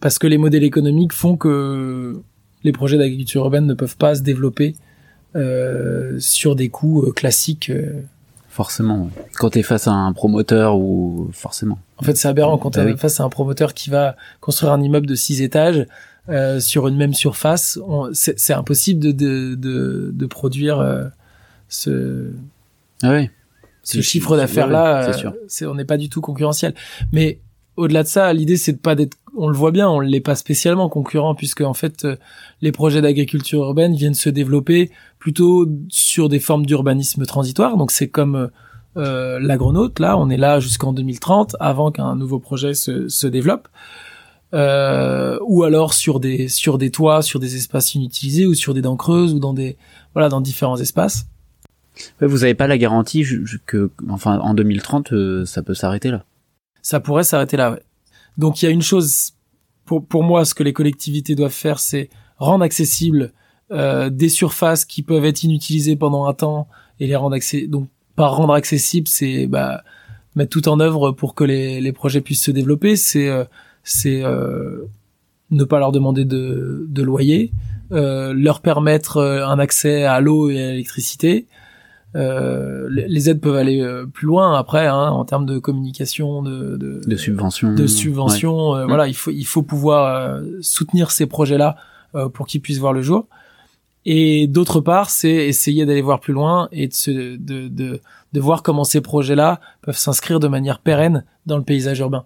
Parce 0.00 0.18
que 0.18 0.26
les 0.26 0.38
modèles 0.38 0.64
économiques 0.64 1.12
font 1.12 1.36
que 1.36 2.20
les 2.64 2.72
projets 2.72 2.98
d'agriculture 2.98 3.42
urbaine 3.42 3.66
ne 3.66 3.74
peuvent 3.74 3.96
pas 3.96 4.16
se 4.16 4.22
développer 4.22 4.74
euh, 4.74 4.91
sur 6.18 6.56
des 6.56 6.68
coûts 6.68 7.04
euh, 7.04 7.12
classiques. 7.12 7.70
Euh. 7.70 8.02
Forcément. 8.48 9.10
Quand 9.34 9.50
tu 9.50 9.60
es 9.60 9.62
face 9.62 9.88
à 9.88 9.92
un 9.92 10.12
promoteur 10.12 10.76
ou 10.76 11.30
forcément. 11.32 11.78
En 11.96 12.04
fait, 12.04 12.16
c'est 12.16 12.28
aberrant 12.28 12.58
quand 12.58 12.74
bah 12.76 12.84
tu 12.84 12.90
es 12.90 12.96
face 12.96 13.18
à 13.20 13.24
un 13.24 13.30
promoteur 13.30 13.72
qui 13.72 13.88
va 13.88 14.16
construire 14.40 14.72
un 14.72 14.82
immeuble 14.82 15.06
de 15.06 15.14
six 15.14 15.40
étages 15.40 15.86
euh, 16.28 16.60
sur 16.60 16.86
une 16.86 16.96
même 16.96 17.14
surface. 17.14 17.78
C'est 18.12 18.52
impossible 18.52 19.00
de, 19.00 19.12
de, 19.12 19.54
de, 19.54 20.10
de 20.12 20.26
produire 20.26 21.10
ce, 21.68 22.30
ah 23.02 23.12
oui. 23.12 23.30
ce 23.82 24.02
chiffre 24.02 24.36
d'affaires 24.36 24.68
là. 24.68 25.12
c'est 25.48 25.64
on 25.64 25.74
n'est 25.74 25.86
pas 25.86 25.96
du 25.96 26.10
tout 26.10 26.20
concurrentiel. 26.20 26.74
Mais 27.12 27.40
au-delà 27.76 28.02
de 28.02 28.08
ça, 28.08 28.32
l'idée 28.32 28.56
c'est 28.58 28.72
de 28.72 28.78
pas 28.78 28.94
d'être, 28.94 29.16
on 29.36 29.48
le 29.48 29.56
voit 29.56 29.70
bien, 29.70 29.88
on 29.88 30.00
l'est 30.00 30.20
pas 30.20 30.34
spécialement 30.34 30.88
concurrent 30.88 31.34
puisque 31.34 31.62
en 31.62 31.74
fait 31.74 32.04
euh, 32.04 32.16
les 32.60 32.72
projets 32.72 33.00
d'agriculture 33.00 33.60
urbaine 33.60 33.94
viennent 33.94 34.14
se 34.14 34.28
développer 34.28 34.90
plutôt 35.18 35.66
sur 35.88 36.28
des 36.28 36.40
formes 36.40 36.66
d'urbanisme 36.66 37.24
transitoire. 37.24 37.76
Donc 37.76 37.90
c'est 37.90 38.08
comme 38.08 38.36
euh, 38.36 38.48
euh 38.96 39.38
l'agronaute, 39.40 40.00
là, 40.00 40.18
on 40.18 40.28
est 40.28 40.36
là 40.36 40.60
jusqu'en 40.60 40.92
2030 40.92 41.56
avant 41.60 41.90
qu'un 41.90 42.14
nouveau 42.14 42.38
projet 42.38 42.74
se, 42.74 43.08
se 43.08 43.26
développe. 43.26 43.68
Euh, 44.54 45.38
ou 45.46 45.62
alors 45.62 45.94
sur 45.94 46.20
des 46.20 46.48
sur 46.48 46.76
des 46.76 46.90
toits, 46.90 47.22
sur 47.22 47.40
des 47.40 47.56
espaces 47.56 47.94
inutilisés 47.94 48.46
ou 48.46 48.52
sur 48.52 48.74
des 48.74 48.82
dents 48.82 48.96
creuses 48.96 49.32
ou 49.32 49.38
dans 49.38 49.54
des 49.54 49.78
voilà 50.12 50.28
dans 50.28 50.42
différents 50.42 50.76
espaces. 50.76 51.26
vous 52.20 52.38
n'avez 52.38 52.54
pas 52.54 52.66
la 52.66 52.76
garantie 52.76 53.24
que 53.64 53.90
enfin 54.10 54.38
en 54.40 54.52
2030 54.52 55.12
euh, 55.12 55.46
ça 55.46 55.62
peut 55.62 55.72
s'arrêter 55.72 56.10
là? 56.10 56.24
Ça 56.82 57.00
pourrait 57.00 57.24
s'arrêter 57.24 57.56
là. 57.56 57.78
Donc 58.38 58.62
il 58.62 58.66
y 58.66 58.68
a 58.68 58.72
une 58.72 58.82
chose 58.82 59.32
pour 59.84 60.04
pour 60.06 60.22
moi, 60.22 60.44
ce 60.44 60.54
que 60.54 60.62
les 60.62 60.72
collectivités 60.72 61.34
doivent 61.34 61.50
faire, 61.50 61.78
c'est 61.78 62.08
rendre 62.38 62.64
accessibles 62.64 63.32
euh, 63.70 64.10
des 64.10 64.28
surfaces 64.28 64.84
qui 64.84 65.02
peuvent 65.02 65.24
être 65.24 65.44
inutilisées 65.44 65.96
pendant 65.96 66.26
un 66.26 66.34
temps 66.34 66.68
et 67.00 67.06
les 67.06 67.16
rendre 67.16 67.34
accessibles. 67.34 67.70
Donc 67.70 67.88
par 68.16 68.36
rendre 68.36 68.54
accessible, 68.54 69.08
c'est 69.08 69.46
bah, 69.46 69.82
mettre 70.34 70.50
tout 70.50 70.68
en 70.68 70.80
œuvre 70.80 71.12
pour 71.12 71.34
que 71.34 71.44
les, 71.44 71.80
les 71.80 71.92
projets 71.92 72.20
puissent 72.20 72.44
se 72.44 72.50
développer. 72.50 72.96
C'est 72.96 73.28
euh, 73.28 73.44
euh, 74.06 74.84
ne 75.50 75.64
pas 75.64 75.78
leur 75.78 75.92
demander 75.92 76.24
de, 76.24 76.86
de 76.88 77.02
loyer, 77.02 77.52
leur 77.90 78.60
permettre 78.60 79.22
un 79.22 79.58
accès 79.58 80.04
à 80.04 80.20
l'eau 80.20 80.48
et 80.48 80.62
à 80.62 80.70
l'électricité, 80.70 81.46
euh, 82.14 82.88
les 82.90 83.30
aides 83.30 83.40
peuvent 83.40 83.56
aller 83.56 83.80
euh, 83.80 84.04
plus 84.06 84.26
loin 84.26 84.58
après 84.58 84.86
hein, 84.86 85.08
en 85.10 85.24
termes 85.24 85.46
de 85.46 85.58
communication, 85.58 86.42
de, 86.42 86.76
de, 86.76 87.00
de 87.06 87.16
subventions, 87.16 87.74
de 87.74 87.86
subventions. 87.86 88.74
Euh, 88.74 88.86
voilà, 88.86 89.08
il 89.08 89.14
faut 89.14 89.30
il 89.30 89.44
faut 89.44 89.62
pouvoir 89.62 90.40
soutenir 90.60 91.10
ces 91.10 91.26
projets-là 91.26 91.76
pour 92.34 92.46
qu'ils 92.46 92.60
puissent 92.60 92.78
voir 92.78 92.92
le 92.92 93.00
jour. 93.00 93.26
Et 94.04 94.46
d'autre 94.48 94.80
part, 94.80 95.10
c'est 95.10 95.30
essayer 95.30 95.86
d'aller 95.86 96.02
voir 96.02 96.20
plus 96.20 96.32
loin 96.32 96.68
et 96.72 96.88
de, 96.88 96.92
se, 96.92 97.10
de, 97.10 97.68
de, 97.68 98.00
de 98.32 98.40
voir 98.40 98.62
comment 98.62 98.84
ces 98.84 99.00
projets-là 99.00 99.60
peuvent 99.80 99.96
s'inscrire 99.96 100.40
de 100.40 100.48
manière 100.48 100.80
pérenne 100.80 101.24
dans 101.46 101.56
le 101.56 101.62
paysage 101.62 102.00
urbain. 102.00 102.24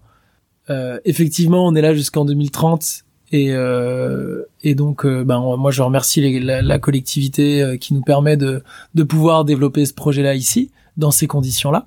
Euh, 0.70 0.98
effectivement, 1.04 1.66
on 1.66 1.74
est 1.74 1.82
là 1.82 1.94
jusqu'en 1.94 2.24
2030 2.24 3.04
et, 3.32 3.48
euh, 3.50 4.42
et 4.62 4.74
donc, 4.74 5.04
euh, 5.04 5.24
ben, 5.24 5.40
moi, 5.56 5.70
je 5.70 5.82
remercie 5.82 6.40
la, 6.40 6.78
collectivité 6.78 7.62
euh, 7.62 7.76
qui 7.76 7.94
nous 7.94 8.02
permet 8.02 8.36
de, 8.36 8.62
de 8.94 9.02
pouvoir 9.02 9.44
développer 9.44 9.84
ce 9.84 9.94
projet-là 9.94 10.34
ici, 10.34 10.70
dans 10.96 11.10
ces 11.10 11.26
conditions-là. 11.26 11.86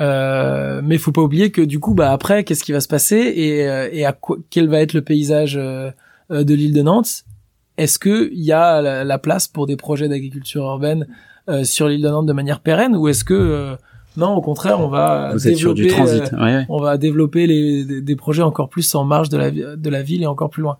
Euh, 0.00 0.80
mais 0.84 0.98
faut 0.98 1.12
pas 1.12 1.22
oublier 1.22 1.50
que 1.50 1.60
du 1.60 1.78
coup, 1.78 1.94
bah 1.94 2.12
après, 2.12 2.44
qu'est-ce 2.44 2.64
qui 2.64 2.72
va 2.72 2.80
se 2.80 2.88
passer 2.88 3.16
et, 3.16 3.68
euh, 3.68 3.88
et 3.92 4.04
à 4.04 4.12
quoi, 4.12 4.38
quel 4.50 4.68
va 4.68 4.80
être 4.80 4.94
le 4.94 5.02
paysage 5.02 5.54
de 5.54 5.94
l'île 6.54 6.72
de 6.72 6.82
Nantes? 6.82 7.24
Est-ce 7.76 7.98
que 7.98 8.30
il 8.32 8.42
y 8.42 8.52
a 8.52 8.80
la, 8.80 9.04
la, 9.04 9.18
place 9.18 9.48
pour 9.48 9.66
des 9.66 9.76
projets 9.76 10.08
d'agriculture 10.08 10.64
urbaine 10.64 11.06
sur 11.62 11.88
l'île 11.88 12.02
de 12.02 12.08
Nantes 12.08 12.26
de 12.26 12.32
manière 12.32 12.60
pérenne 12.60 12.96
ou 12.96 13.08
est-ce 13.08 13.24
que 13.24 13.76
non, 14.16 14.34
au 14.34 14.42
contraire, 14.42 14.80
on 14.80 14.88
va 14.88 15.34
développer, 15.36 15.86
transit. 15.88 16.32
Euh, 16.34 16.62
on 16.68 16.80
va 16.80 16.98
développer 16.98 17.46
les, 17.46 18.02
des, 18.02 18.16
projets 18.16 18.42
encore 18.42 18.68
plus 18.68 18.94
en 18.94 19.04
marge 19.04 19.28
de 19.28 19.38
la, 19.38 19.50
de 19.50 19.90
la 19.90 20.02
ville 20.02 20.22
et 20.22 20.26
encore 20.26 20.50
plus 20.50 20.62
loin. 20.62 20.76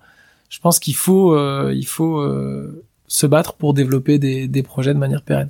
Je 0.49 0.59
pense 0.59 0.79
qu'il 0.79 0.95
faut, 0.95 1.35
euh, 1.35 1.73
il 1.75 1.87
faut 1.87 2.19
euh, 2.19 2.83
se 3.07 3.25
battre 3.25 3.53
pour 3.53 3.73
développer 3.73 4.19
des, 4.19 4.47
des 4.47 4.61
projets 4.61 4.93
de 4.93 4.99
manière 4.99 5.23
pérenne. 5.23 5.49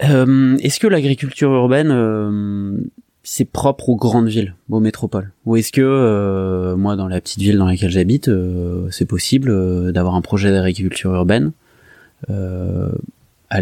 est-ce 0.00 0.80
que 0.80 0.88
l'agriculture 0.88 1.50
urbaine 1.52 2.90
c'est 3.24 3.44
propre 3.44 3.88
aux 3.88 3.94
grandes 3.94 4.26
villes, 4.26 4.56
aux 4.68 4.80
métropoles? 4.80 5.30
Ou 5.46 5.54
est-ce 5.54 5.70
que 5.70 6.74
moi, 6.74 6.96
dans 6.96 7.06
la 7.06 7.20
petite 7.20 7.38
ville 7.38 7.58
dans 7.58 7.66
laquelle 7.66 7.90
j'habite, 7.90 8.28
c'est 8.90 9.06
possible 9.06 9.92
d'avoir 9.92 10.16
un 10.16 10.22
projet 10.22 10.50
d'agriculture 10.50 11.14
urbaine, 11.14 11.52
elle 12.28 12.90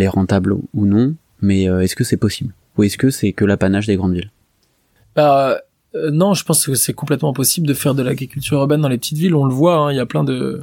est 0.03 0.09
rentable 0.09 0.55
ou 0.73 0.87
non, 0.87 1.15
mais 1.43 1.65
est-ce 1.65 1.95
que 1.95 2.05
c'est 2.05 2.17
possible? 2.17 2.55
Ou 2.81 2.83
est-ce 2.85 2.97
que 2.97 3.11
c'est 3.11 3.33
que 3.33 3.45
l'apanage 3.45 3.87
des 3.87 3.97
grandes 3.97 4.15
villes? 4.15 4.31
Bah, 5.15 5.61
euh, 5.95 6.11
Non, 6.11 6.35
je 6.35 6.45
pense 6.45 6.67
que 6.67 6.75
c'est 6.75 6.95
complètement 6.95 7.33
possible 7.33 7.67
de 7.67 7.75
faire 7.75 7.95
de 7.95 8.03
l'agriculture 8.03 8.59
urbaine 8.59 8.81
dans 8.81 8.89
les 8.89 8.99
petites 8.99 9.19
villes. 9.19 9.35
On 9.35 9.45
le 9.45 9.53
voit, 9.53 9.77
hein, 9.77 9.93
il 9.93 9.97
y 9.97 10.01
a 10.01 10.07
plein 10.07 10.25
de... 10.25 10.61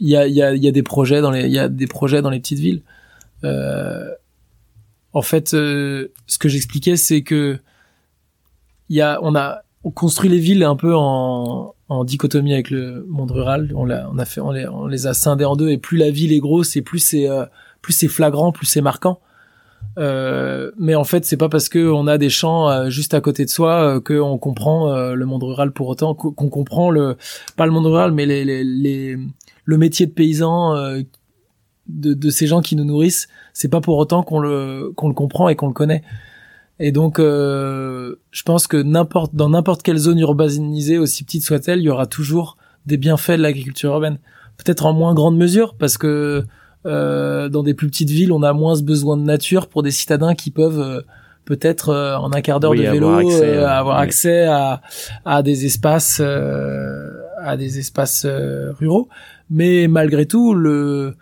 Il 0.00 0.08
y 0.08 0.16
a, 0.16 0.28
y, 0.28 0.40
a, 0.42 0.54
y 0.54 0.68
a 0.68 0.70
des 0.70 0.84
projets 0.84 1.20
dans 1.20 1.32
les, 1.32 1.46
il 1.46 1.52
y 1.52 1.58
a 1.58 1.68
des 1.68 1.88
projets 1.88 2.22
dans 2.22 2.30
les 2.30 2.38
petites 2.38 2.60
villes. 2.60 2.82
Euh, 3.42 4.08
en 5.12 5.22
fait, 5.22 5.54
euh, 5.54 6.12
ce 6.28 6.38
que 6.38 6.48
j'expliquais, 6.48 6.96
c'est 6.96 7.22
que 7.22 7.58
il 8.88 8.96
y 8.96 9.00
a, 9.00 9.18
on 9.22 9.34
a, 9.34 9.62
on 9.82 9.90
construit 9.90 10.30
les 10.30 10.38
villes 10.38 10.62
un 10.62 10.76
peu 10.76 10.94
en, 10.94 11.74
en 11.88 12.04
dichotomie 12.04 12.52
avec 12.52 12.70
le 12.70 13.04
monde 13.08 13.32
rural. 13.32 13.72
On, 13.74 13.84
l'a, 13.84 14.08
on 14.12 14.18
a 14.18 14.24
fait, 14.24 14.40
on 14.40 14.52
les, 14.52 14.68
on 14.68 14.86
les 14.86 15.08
a 15.08 15.14
scindées 15.14 15.44
en 15.44 15.56
deux. 15.56 15.70
Et 15.70 15.78
plus 15.78 15.98
la 15.98 16.12
ville 16.12 16.32
est 16.32 16.38
grosse, 16.38 16.76
et 16.76 16.82
plus 16.82 17.00
c'est, 17.00 17.26
plus 17.82 17.92
c'est 17.92 18.06
flagrant, 18.08 18.52
plus 18.52 18.66
c'est 18.66 18.80
marquant. 18.80 19.18
Euh, 19.98 20.70
mais 20.78 20.94
en 20.94 21.04
fait, 21.04 21.24
c'est 21.24 21.36
pas 21.36 21.48
parce 21.48 21.68
que 21.68 21.90
on 21.90 22.06
a 22.06 22.18
des 22.18 22.30
champs 22.30 22.70
euh, 22.70 22.88
juste 22.88 23.14
à 23.14 23.20
côté 23.20 23.44
de 23.44 23.50
soi 23.50 23.96
euh, 23.96 24.00
qu'on 24.00 24.38
comprend 24.38 24.94
le 25.12 25.26
monde 25.26 25.42
rural 25.42 25.72
pour 25.72 25.88
autant, 25.88 26.14
qu'on 26.14 26.48
comprend 26.48 26.90
le 26.90 27.16
pas 27.56 27.66
le 27.66 27.72
monde 27.72 27.86
rural, 27.86 28.12
mais 28.12 28.26
les, 28.26 28.44
les, 28.44 28.64
les 28.64 29.18
le 29.64 29.78
métier 29.78 30.06
de 30.06 30.12
paysan 30.12 30.74
de, 31.88 32.14
de, 32.14 32.30
ces 32.30 32.46
gens 32.46 32.60
qui 32.60 32.76
nous 32.76 32.84
nourrissent. 32.84 33.28
C'est 33.52 33.68
pas 33.68 33.80
pour 33.80 33.98
autant 33.98 34.22
qu'on 34.22 34.40
le 34.40 34.92
qu'on 34.96 35.08
le 35.08 35.14
comprend 35.14 35.48
et 35.48 35.56
qu'on 35.56 35.68
le 35.68 35.74
connaît. 35.74 36.02
Et 36.80 36.92
donc, 36.92 37.18
je 37.18 38.42
pense 38.44 38.68
que 38.68 38.76
n'importe 38.76 39.34
dans 39.34 39.50
n'importe 39.50 39.82
quelle 39.82 39.98
zone 39.98 40.20
urbanisée, 40.20 40.98
aussi 40.98 41.24
petite 41.24 41.44
soit-elle, 41.44 41.80
il 41.80 41.84
y 41.84 41.90
aura 41.90 42.06
toujours 42.06 42.56
des 42.86 42.96
bienfaits 42.96 43.32
de 43.32 43.42
l'agriculture 43.42 43.92
urbaine. 43.92 44.18
Peut-être 44.58 44.86
en 44.86 44.92
moins 44.92 45.14
grande 45.14 45.36
mesure, 45.36 45.74
parce 45.74 45.98
que 45.98 46.44
euh, 46.86 47.48
dans 47.48 47.62
des 47.62 47.74
plus 47.74 47.88
petites 47.88 48.10
villes, 48.10 48.32
on 48.32 48.42
a 48.42 48.52
moins 48.52 48.80
besoin 48.80 49.16
de 49.16 49.22
nature 49.22 49.68
pour 49.68 49.82
des 49.82 49.90
citadins 49.90 50.34
qui 50.34 50.50
peuvent 50.50 50.80
euh, 50.80 51.00
peut-être 51.44 51.90
euh, 51.90 52.16
en 52.16 52.32
un 52.32 52.40
quart 52.40 52.60
d'heure 52.60 52.74
de 52.74 52.82
vélo 52.82 53.08
avoir 53.08 53.98
accès, 53.98 54.44
à, 54.44 54.80
à 55.24 55.42
des 55.42 55.66
espaces 55.66 56.20
à 56.20 57.56
des 57.56 57.78
espaces 57.78 58.26
ruraux. 58.26 59.08
Mais 59.50 59.86
malgré 59.88 60.26
tout, 60.26 60.54
le 60.54 61.14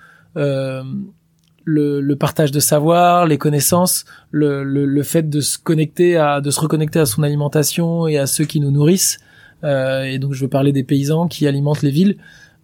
le, 1.67 2.01
le, 2.01 2.17
partage 2.17 2.53
de 2.53 2.61
savoir, 2.61 3.27
les 3.27 3.39
connaissances, 3.39 4.05
le, 4.31 4.63
le, 4.63 4.87
le, 4.87 5.03
fait 5.03 5.29
de 5.29 5.41
se 5.41 5.59
connecter 5.59 6.17
à, 6.17 6.41
de 6.41 6.51
se 6.53 6.61
reconnecter 6.61 7.01
à 7.01 7.07
son 7.07 7.25
alimentation 7.25 8.07
et 8.07 8.19
à 8.19 8.27
ceux 8.27 8.45
qui 8.45 8.61
nous 8.61 8.71
nourrissent. 8.71 9.19
Euh, 9.65 10.05
et 10.05 10.19
donc 10.19 10.33
je 10.33 10.43
veux 10.43 10.49
parler 10.49 10.73
des 10.73 10.85
paysans 10.85 11.27
qui 11.27 11.47
alimentent 11.47 11.83
les 11.83 11.91
villes. 11.91 12.19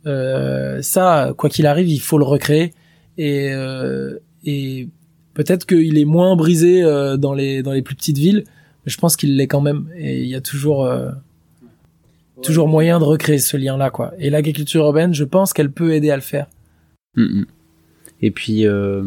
Euh, 0.07 0.81
ça, 0.83 1.33
quoi 1.37 1.51
qu'il 1.51 1.67
arrive, 1.67 1.89
il 1.89 2.01
faut 2.01 2.19
le 2.19 2.25
recréer 2.25 2.75
et, 3.19 3.53
euh, 3.53 4.19
et 4.45 4.89
peut-être 5.35 5.67
qu'il 5.67 5.99
est 5.99 6.05
moins 6.05 6.37
brisé 6.37 6.83
euh, 6.83 7.17
dans 7.17 7.35
les 7.35 7.63
dans 7.63 7.73
les 7.73 7.83
plus 7.83 7.95
petites 7.95 8.19
villes, 8.19 8.45
mais 8.85 8.93
je 8.93 8.99
pense 8.99 9.17
qu'il 9.17 9.37
l'est 9.37 9.47
quand 9.47 9.61
même. 9.61 9.89
Et 9.97 10.23
il 10.23 10.29
y 10.29 10.35
a 10.35 10.41
toujours 10.41 10.85
euh, 10.85 11.11
toujours 12.43 12.69
moyen 12.69 12.99
de 12.99 13.05
recréer 13.05 13.39
ce 13.39 13.57
lien-là, 13.57 13.91
quoi. 13.91 14.13
Et 14.19 14.31
l'agriculture 14.31 14.85
urbaine, 14.85 15.15
je 15.15 15.25
pense 15.25 15.53
qu'elle 15.53 15.71
peut 15.71 15.93
aider 15.93 16.11
à 16.11 16.17
le 16.17 16.23
faire. 16.23 16.47
Mm, 17.17 17.41
mm. 17.41 17.47
Et 18.25 18.31
puis, 18.31 18.69
euh, 18.69 19.03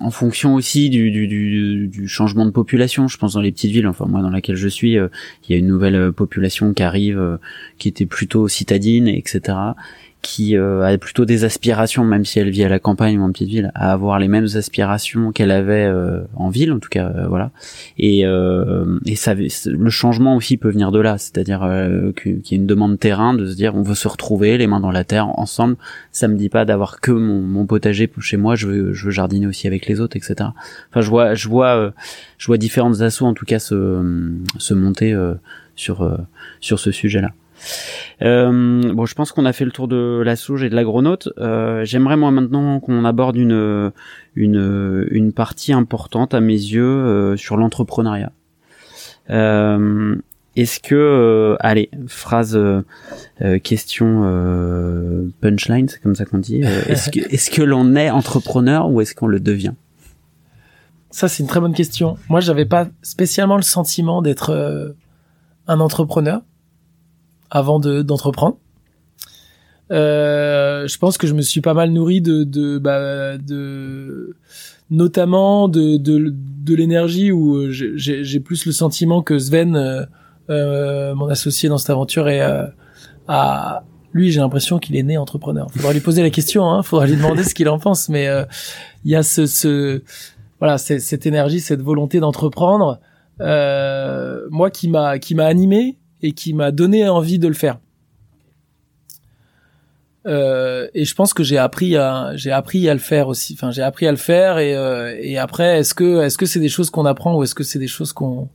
en 0.00 0.10
fonction 0.10 0.56
aussi 0.56 0.90
du, 0.90 1.12
du, 1.12 1.28
du, 1.28 1.86
du, 1.86 2.08
changement 2.08 2.44
de 2.44 2.50
population, 2.50 3.06
je 3.06 3.16
pense 3.16 3.34
dans 3.34 3.40
les 3.40 3.52
petites 3.52 3.70
villes, 3.70 3.86
enfin 3.86 4.06
moi 4.06 4.22
dans 4.22 4.30
laquelle 4.30 4.56
je 4.56 4.66
suis, 4.66 4.94
il 4.94 5.08
y 5.48 5.54
a 5.54 5.56
une 5.56 5.68
nouvelle 5.68 6.10
population 6.10 6.74
qui 6.74 6.82
arrive, 6.82 7.38
qui 7.78 7.86
était 7.86 8.06
plutôt 8.06 8.48
citadine, 8.48 9.06
etc 9.06 9.54
qui 10.22 10.56
euh, 10.56 10.82
a 10.82 10.96
plutôt 10.98 11.24
des 11.24 11.44
aspirations, 11.44 12.04
même 12.04 12.24
si 12.24 12.38
elle 12.38 12.50
vit 12.50 12.64
à 12.64 12.68
la 12.68 12.78
campagne 12.78 13.18
ou 13.18 13.22
en 13.22 13.32
petite 13.32 13.48
ville, 13.48 13.72
à 13.74 13.92
avoir 13.92 14.18
les 14.18 14.28
mêmes 14.28 14.48
aspirations 14.54 15.32
qu'elle 15.32 15.50
avait 15.50 15.84
euh, 15.84 16.20
en 16.36 16.50
ville, 16.50 16.72
en 16.72 16.78
tout 16.78 16.90
cas, 16.90 17.10
euh, 17.16 17.26
voilà. 17.26 17.50
Et, 17.98 18.20
et 18.20 19.16
ça, 19.16 19.34
le 19.34 19.90
changement 19.90 20.36
aussi 20.36 20.56
peut 20.56 20.70
venir 20.70 20.92
de 20.92 21.00
là, 21.00 21.18
c'est-à-dire 21.18 21.60
qu'il 22.20 22.38
y 22.38 22.54
a 22.54 22.56
une 22.56 22.66
demande 22.66 22.92
de 22.92 22.96
terrain, 22.96 23.34
de 23.34 23.46
se 23.46 23.54
dire 23.54 23.74
on 23.74 23.82
veut 23.82 23.94
se 23.94 24.08
retrouver, 24.08 24.58
les 24.58 24.66
mains 24.66 24.80
dans 24.80 24.90
la 24.90 25.04
terre, 25.04 25.38
ensemble. 25.38 25.76
Ça 26.12 26.28
me 26.28 26.36
dit 26.36 26.48
pas 26.48 26.64
d'avoir 26.64 27.00
que 27.00 27.12
mon, 27.12 27.40
mon, 27.40 27.66
potager 27.66 28.10
chez 28.20 28.36
moi, 28.36 28.54
je 28.54 28.66
veux, 28.66 28.92
je 28.92 29.06
veux 29.06 29.10
jardiner 29.10 29.46
aussi 29.46 29.66
avec 29.66 29.86
les 29.86 30.00
autres, 30.00 30.16
etc. 30.16 30.50
Enfin, 30.90 31.00
je 31.00 31.08
vois, 31.08 31.34
je 31.34 31.48
vois, 31.48 31.92
je 32.38 32.46
vois 32.46 32.58
différentes 32.58 33.00
assauts 33.00 33.26
en 33.26 33.34
tout 33.34 33.46
cas 33.46 33.58
se, 33.58 34.02
se 34.58 34.74
monter 34.74 35.16
sur 35.76 36.18
sur 36.60 36.78
ce 36.78 36.90
sujet-là. 36.90 37.32
Euh, 38.22 38.92
bon, 38.92 39.06
je 39.06 39.14
pense 39.14 39.32
qu'on 39.32 39.46
a 39.46 39.52
fait 39.52 39.64
le 39.64 39.70
tour 39.70 39.88
de 39.88 40.22
la 40.24 40.36
souge 40.36 40.62
et 40.62 40.70
de 40.70 40.74
l'agronaute. 40.74 41.28
Euh, 41.38 41.84
J'aimerais 41.84 42.16
moi 42.16 42.30
maintenant 42.30 42.80
qu'on 42.80 43.04
aborde 43.04 43.36
une, 43.36 43.92
une, 44.34 45.06
une 45.10 45.32
partie 45.32 45.72
importante 45.72 46.34
à 46.34 46.40
mes 46.40 46.52
yeux 46.52 46.84
euh, 46.84 47.36
sur 47.36 47.56
l'entrepreneuriat. 47.56 48.32
Est-ce 50.56 50.80
que, 50.80 51.56
allez, 51.60 51.90
phrase, 52.08 52.58
question 53.62 54.22
punchline, 55.40 55.88
c'est 55.88 56.02
comme 56.02 56.16
ça 56.16 56.24
qu'on 56.24 56.38
dit. 56.38 56.62
est-ce 56.62 57.10
que, 57.10 57.20
est-ce 57.32 57.50
que 57.50 57.62
l'on 57.62 57.94
est 57.94 58.10
entrepreneur 58.10 58.90
ou 58.90 59.00
est-ce 59.00 59.14
qu'on 59.14 59.28
le 59.28 59.40
devient? 59.40 59.74
Ça, 61.12 61.28
c'est 61.28 61.42
une 61.42 61.48
très 61.48 61.60
bonne 61.60 61.74
question. 61.74 62.16
Moi, 62.28 62.40
j'avais 62.40 62.66
pas 62.66 62.88
spécialement 63.02 63.56
le 63.56 63.62
sentiment 63.62 64.22
d'être 64.22 64.94
un 65.68 65.80
entrepreneur 65.80 66.42
avant 67.50 67.80
de 67.80 68.02
d'entreprendre. 68.02 68.56
Euh, 69.90 70.86
je 70.86 70.98
pense 70.98 71.18
que 71.18 71.26
je 71.26 71.34
me 71.34 71.42
suis 71.42 71.60
pas 71.60 71.74
mal 71.74 71.90
nourri 71.90 72.20
de 72.20 72.44
de, 72.44 72.78
bah, 72.78 73.38
de 73.38 74.36
notamment 74.90 75.68
de 75.68 75.96
de, 75.96 76.32
de 76.32 76.74
l'énergie 76.74 77.32
où 77.32 77.56
euh, 77.56 77.70
j'ai 77.70 78.40
plus 78.40 78.66
le 78.66 78.72
sentiment 78.72 79.22
que 79.22 79.38
Sven, 79.38 79.74
euh, 79.74 80.04
euh, 80.48 81.14
mon 81.14 81.28
associé 81.28 81.68
dans 81.68 81.78
cette 81.78 81.90
aventure, 81.90 82.28
est 82.28 82.42
euh, 82.42 82.66
à 83.26 83.82
lui, 84.12 84.32
j'ai 84.32 84.40
l'impression 84.40 84.78
qu'il 84.78 84.96
est 84.96 85.04
né 85.04 85.16
entrepreneur. 85.16 85.68
Faudra 85.72 85.92
lui 85.92 86.00
poser 86.00 86.22
la 86.22 86.30
question, 86.30 86.68
hein, 86.68 86.82
faudra 86.82 87.06
lui 87.06 87.16
demander 87.16 87.44
ce 87.44 87.54
qu'il 87.54 87.68
en 87.68 87.78
pense, 87.78 88.08
mais 88.08 88.28
il 89.04 89.10
y 89.10 89.14
a 89.14 89.22
ce, 89.22 89.46
ce 89.46 90.02
voilà, 90.58 90.78
cette 90.78 91.26
énergie, 91.26 91.60
cette 91.60 91.80
volonté 91.80 92.18
d'entreprendre, 92.18 92.98
moi 93.38 94.70
qui 94.72 94.88
m'a 94.88 95.20
qui 95.20 95.36
m'a 95.36 95.46
animé 95.46 95.99
et 96.22 96.32
qui 96.32 96.52
m'a 96.54 96.70
donné 96.70 97.08
envie 97.08 97.38
de 97.38 97.48
le 97.48 97.54
faire. 97.54 97.78
Euh, 100.26 100.88
et 100.92 101.04
je 101.04 101.14
pense 101.14 101.32
que 101.32 101.42
j'ai 101.42 101.56
appris 101.56 101.96
à 101.96 102.32
j'ai 102.36 102.52
appris 102.52 102.88
à 102.88 102.94
le 102.94 103.00
faire 103.00 103.28
aussi. 103.28 103.54
Enfin, 103.54 103.70
j'ai 103.70 103.82
appris 103.82 104.06
à 104.06 104.10
le 104.10 104.18
faire 104.18 104.58
et 104.58 104.76
euh, 104.76 105.16
et 105.18 105.38
après 105.38 105.78
est-ce 105.78 105.94
que 105.94 106.22
est-ce 106.22 106.36
que 106.36 106.46
c'est 106.46 106.60
des 106.60 106.68
choses 106.68 106.90
qu'on 106.90 107.06
apprend 107.06 107.36
ou 107.36 107.42
est-ce 107.42 107.54
que 107.54 107.64
c'est 107.64 107.78
des 107.78 107.86
choses 107.86 108.12
qu'on 108.12 108.48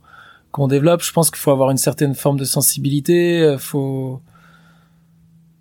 qu'on 0.52 0.68
développe? 0.68 1.02
Je 1.02 1.12
pense 1.12 1.30
qu'il 1.30 1.40
faut 1.40 1.50
avoir 1.50 1.70
une 1.70 1.76
certaine 1.76 2.14
forme 2.14 2.38
de 2.38 2.44
sensibilité. 2.44 3.42
Euh, 3.42 3.58
faut 3.58 4.20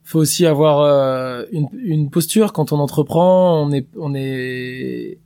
faut 0.04 0.20
aussi 0.20 0.46
avoir 0.46 0.82
euh, 0.82 1.44
une, 1.52 1.70
une 1.74 2.12
posture 2.12 2.54
quand 2.54 2.72
on 2.72 2.78
entreprend. 2.78 3.60
On 3.64 3.72
est 3.72 3.88
on 3.98 4.14
est 4.14 5.18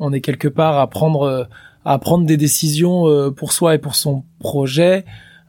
on 0.00 0.12
est 0.12 0.20
quelque 0.20 0.48
part 0.48 0.80
à 0.80 0.90
prendre 0.90 1.48
à 1.84 1.98
prendre 2.00 2.26
des 2.26 2.36
décisions 2.36 3.30
pour 3.36 3.52
soi 3.52 3.76
et 3.76 3.78
pour 3.78 3.94
son 3.94 4.24
projet 4.40 5.04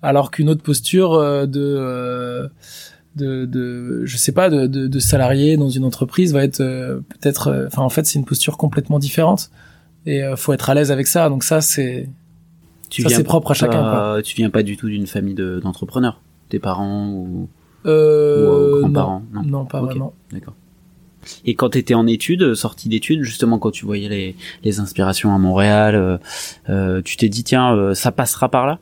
alors 0.08 0.32
qu'une 0.32 0.50
autre 0.50 0.64
posture 0.64 1.14
euh, 1.14 1.46
de 1.46 1.62
euh, 1.62 2.48
de, 3.18 3.46
de 3.46 4.06
je 4.06 4.16
sais 4.16 4.32
pas 4.32 4.50
de, 4.50 4.66
de, 4.66 4.88
de, 4.88 5.00
salarié 5.00 5.58
dans 5.58 5.70
une 5.70 5.84
entreprise 5.84 6.32
va 6.32 6.44
être 6.44 6.62
euh, 6.62 7.02
peut-être 7.10 7.66
enfin 7.68 7.82
en 7.82 7.90
fait 7.90 8.06
c'est 8.06 8.18
une 8.18 8.26
posture 8.26 8.58
complètement 8.58 9.00
différente. 9.00 9.52
Et 10.06 10.24
faut 10.38 10.54
être 10.54 10.70
à 10.70 10.74
l'aise 10.74 10.90
avec 10.90 11.06
ça. 11.06 11.28
Donc 11.28 11.44
ça 11.44 11.60
c'est 11.60 12.08
ça 12.90 13.10
c'est 13.10 13.24
propre 13.26 13.52
à 13.52 13.54
chacun 13.54 13.82
quoi. 13.82 14.22
tu 14.24 14.38
viens 14.38 14.50
pas 14.50 14.64
du 14.64 14.78
tout 14.78 14.88
d'une 14.88 15.08
famille 15.08 15.36
d'entrepreneurs. 15.36 16.22
Tes 16.48 16.60
parents 16.60 17.10
ou, 17.10 17.50
euh, 17.86 18.80
grands-parents 18.80 19.24
non, 19.34 19.44
non, 19.44 19.66
pas 19.66 19.82
vraiment. 19.82 20.14
d'accord. 20.32 20.54
Et 21.44 21.56
quand 21.56 21.72
tu 21.72 21.80
étais 21.80 21.96
en 21.96 22.08
études, 22.08 22.54
sortie 22.54 22.88
d'études, 22.88 23.24
justement 23.24 23.60
quand 23.60 23.72
tu 23.72 23.86
voyais 23.86 24.08
les, 24.08 24.36
les 24.64 24.80
inspirations 24.80 25.36
à 25.36 25.38
Montréal, 25.38 26.22
euh, 26.70 27.02
tu 27.02 27.18
t'es 27.18 27.28
dit 27.28 27.44
tiens, 27.44 27.94
ça 27.94 28.14
passera 28.14 28.48
par 28.48 28.66
là? 28.66 28.80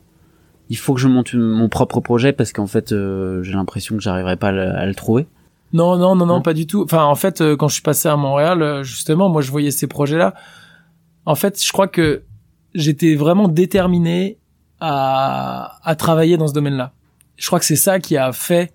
Il 0.68 0.76
faut 0.76 0.94
que 0.94 1.00
je 1.00 1.08
monte 1.08 1.34
mon 1.34 1.68
propre 1.68 2.00
projet 2.00 2.32
parce 2.32 2.52
qu'en 2.52 2.66
fait 2.66 2.92
euh, 2.92 3.42
j'ai 3.42 3.52
l'impression 3.52 3.96
que 3.96 4.02
j'arriverai 4.02 4.36
pas 4.36 4.48
à 4.48 4.86
le, 4.86 4.94
trouver. 4.94 5.26
Non 5.72 5.96
non 5.96 6.16
non 6.16 6.26
non 6.26 6.42
pas 6.42 6.54
du 6.54 6.66
tout. 6.66 6.82
Enfin 6.82 7.04
en 7.04 7.14
fait 7.14 7.40
euh, 7.40 7.56
quand 7.56 7.68
je 7.68 7.74
suis 7.74 7.82
passé 7.82 8.08
à 8.08 8.16
Montréal 8.16 8.62
euh, 8.62 8.82
justement 8.82 9.28
moi 9.28 9.42
je 9.42 9.50
voyais 9.50 9.70
ces 9.70 9.86
projets 9.86 10.18
là. 10.18 10.34
En 11.24 11.34
fait 11.34 11.62
je 11.62 11.72
crois 11.72 11.88
que 11.88 12.22
j'étais 12.74 13.14
vraiment 13.14 13.48
déterminé 13.48 14.38
à 14.80 15.78
à 15.84 15.94
travailler 15.94 16.36
dans 16.36 16.48
ce 16.48 16.54
domaine-là. 16.54 16.92
Je 17.36 17.46
crois 17.46 17.58
que 17.58 17.66
c'est 17.66 17.76
ça 17.76 18.00
qui 18.00 18.16
a 18.16 18.32
fait 18.32 18.72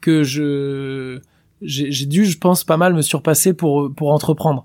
que 0.00 0.22
je 0.22 1.20
j'ai 1.60 2.06
dû 2.06 2.24
je 2.24 2.38
pense 2.38 2.64
pas 2.64 2.76
mal 2.76 2.94
me 2.94 3.02
surpasser 3.02 3.52
pour 3.52 3.92
pour 3.94 4.12
entreprendre. 4.12 4.64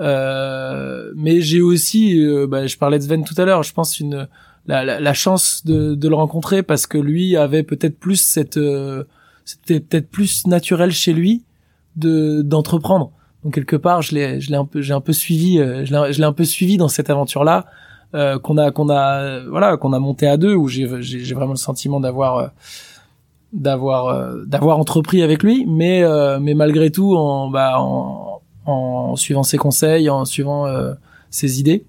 Euh, 0.00 1.12
mais 1.14 1.40
j'ai 1.40 1.60
aussi, 1.60 2.20
bah, 2.48 2.66
je 2.66 2.76
parlais 2.76 2.98
de 2.98 3.04
Sven 3.04 3.24
tout 3.24 3.40
à 3.40 3.44
l'heure, 3.44 3.62
je 3.62 3.72
pense 3.72 4.00
une 4.00 4.28
la, 4.66 4.98
la, 5.00 5.14
chance 5.14 5.62
de, 5.64 5.94
de, 5.94 6.08
le 6.08 6.14
rencontrer 6.14 6.62
parce 6.62 6.86
que 6.86 6.98
lui 6.98 7.36
avait 7.36 7.62
peut-être 7.62 7.98
plus 7.98 8.16
cette 8.16 8.56
euh, 8.56 9.04
c'était 9.44 9.80
peut-être 9.80 10.10
plus 10.10 10.46
naturel 10.46 10.90
chez 10.90 11.12
lui 11.12 11.44
de 11.96 12.42
d'entreprendre. 12.42 13.12
Donc 13.44 13.54
quelque 13.54 13.76
part 13.76 14.02
je 14.02 14.14
l'ai 14.14 14.40
je 14.40 14.50
l'ai 14.50 14.56
un 14.56 14.64
peu 14.64 14.80
j'ai 14.80 14.94
un 14.94 15.00
peu 15.00 15.12
suivi 15.12 15.58
euh, 15.58 15.84
je 15.84 16.18
l'ai 16.18 16.24
un 16.24 16.32
peu 16.32 16.44
suivi 16.44 16.76
dans 16.78 16.88
cette 16.88 17.10
aventure 17.10 17.44
là 17.44 17.66
euh, 18.14 18.38
qu'on 18.38 18.56
a 18.56 18.70
qu'on 18.70 18.88
a 18.88 19.40
voilà 19.40 19.76
qu'on 19.76 19.92
a 19.92 19.98
monté 19.98 20.26
à 20.26 20.36
deux 20.36 20.54
où 20.54 20.68
j'ai 20.68 20.88
j'ai 21.00 21.34
vraiment 21.34 21.52
le 21.52 21.58
sentiment 21.58 22.00
d'avoir 22.00 22.36
euh, 22.38 22.48
d'avoir 23.52 24.34
d'avoir 24.46 24.78
entrepris 24.78 25.22
avec 25.22 25.42
lui. 25.42 25.66
Mais 25.66 26.02
mais 26.40 26.54
malgré 26.54 26.90
tout 26.90 27.14
en 27.14 27.50
bah 27.50 27.74
en, 27.78 28.40
en 28.64 29.14
suivant 29.16 29.42
ses 29.42 29.58
conseils 29.58 30.08
en 30.08 30.24
suivant 30.24 30.66
ses 31.30 31.60
idées 31.60 31.84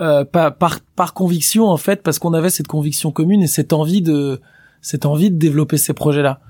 euh, 0.00 0.24
par, 0.24 0.54
par, 0.54 0.80
par 0.96 1.14
conviction 1.14 1.68
en 1.68 1.76
fait 1.76 2.02
parce 2.02 2.18
qu'on 2.18 2.34
avait 2.34 2.50
cette 2.50 2.68
conviction 2.68 3.10
commune 3.10 3.42
et 3.42 3.46
cette 3.46 3.72
envie 3.72 4.02
de 4.02 4.40
cette 4.80 5.06
envie 5.06 5.30
de 5.30 5.36
développer 5.36 5.76
ces 5.76 5.92
projets 5.92 6.22
là 6.22 6.40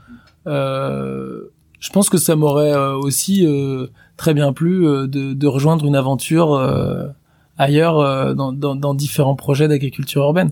euh, 0.47 1.43
je 1.81 1.91
pense 1.91 2.11
que 2.11 2.19
ça 2.19 2.35
m'aurait 2.35 2.73
euh, 2.73 2.95
aussi 2.95 3.47
euh, 3.47 3.87
très 4.17 4.35
bien 4.35 4.53
plu 4.53 4.83
de, 4.83 5.33
de 5.33 5.47
rejoindre 5.47 5.87
une 5.87 5.97
aventure 5.97 6.61
ailleurs 7.57 8.35
dans, 8.35 8.53
dans, 8.53 8.75
dans 8.75 8.95
différents 8.95 9.37
projets 9.37 9.69
d'agriculture 9.69 10.23
urbaine. 10.23 10.51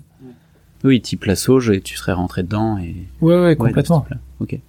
Oui, 0.84 1.00
type 1.00 1.24
la 1.24 1.34
sauge 1.34 1.70
et 1.70 1.80
tu 1.80 1.96
serais 1.96 2.12
rentré 2.12 2.42
dedans 2.42 2.78
et. 2.78 2.94
Ouais, 3.20 3.40
ouais, 3.40 3.56
complètement. 3.56 4.06
ok. 4.40 4.60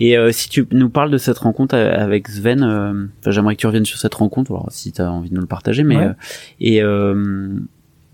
Et 0.00 0.16
euh, 0.16 0.32
si 0.32 0.48
tu 0.48 0.66
nous 0.72 0.90
parles 0.90 1.10
de 1.10 1.18
cette 1.18 1.38
rencontre 1.38 1.74
avec 1.74 2.28
Sven, 2.28 2.62
euh, 2.62 3.06
j'aimerais 3.26 3.56
que 3.56 3.60
tu 3.60 3.66
reviennes 3.66 3.84
sur 3.84 3.98
cette 3.98 4.14
rencontre, 4.14 4.50
alors, 4.50 4.66
si 4.70 4.92
tu 4.92 5.00
as 5.00 5.10
envie 5.10 5.30
de 5.30 5.34
nous 5.34 5.40
le 5.40 5.46
partager. 5.46 5.82
Mais 5.82 5.96
euh, 5.96 7.58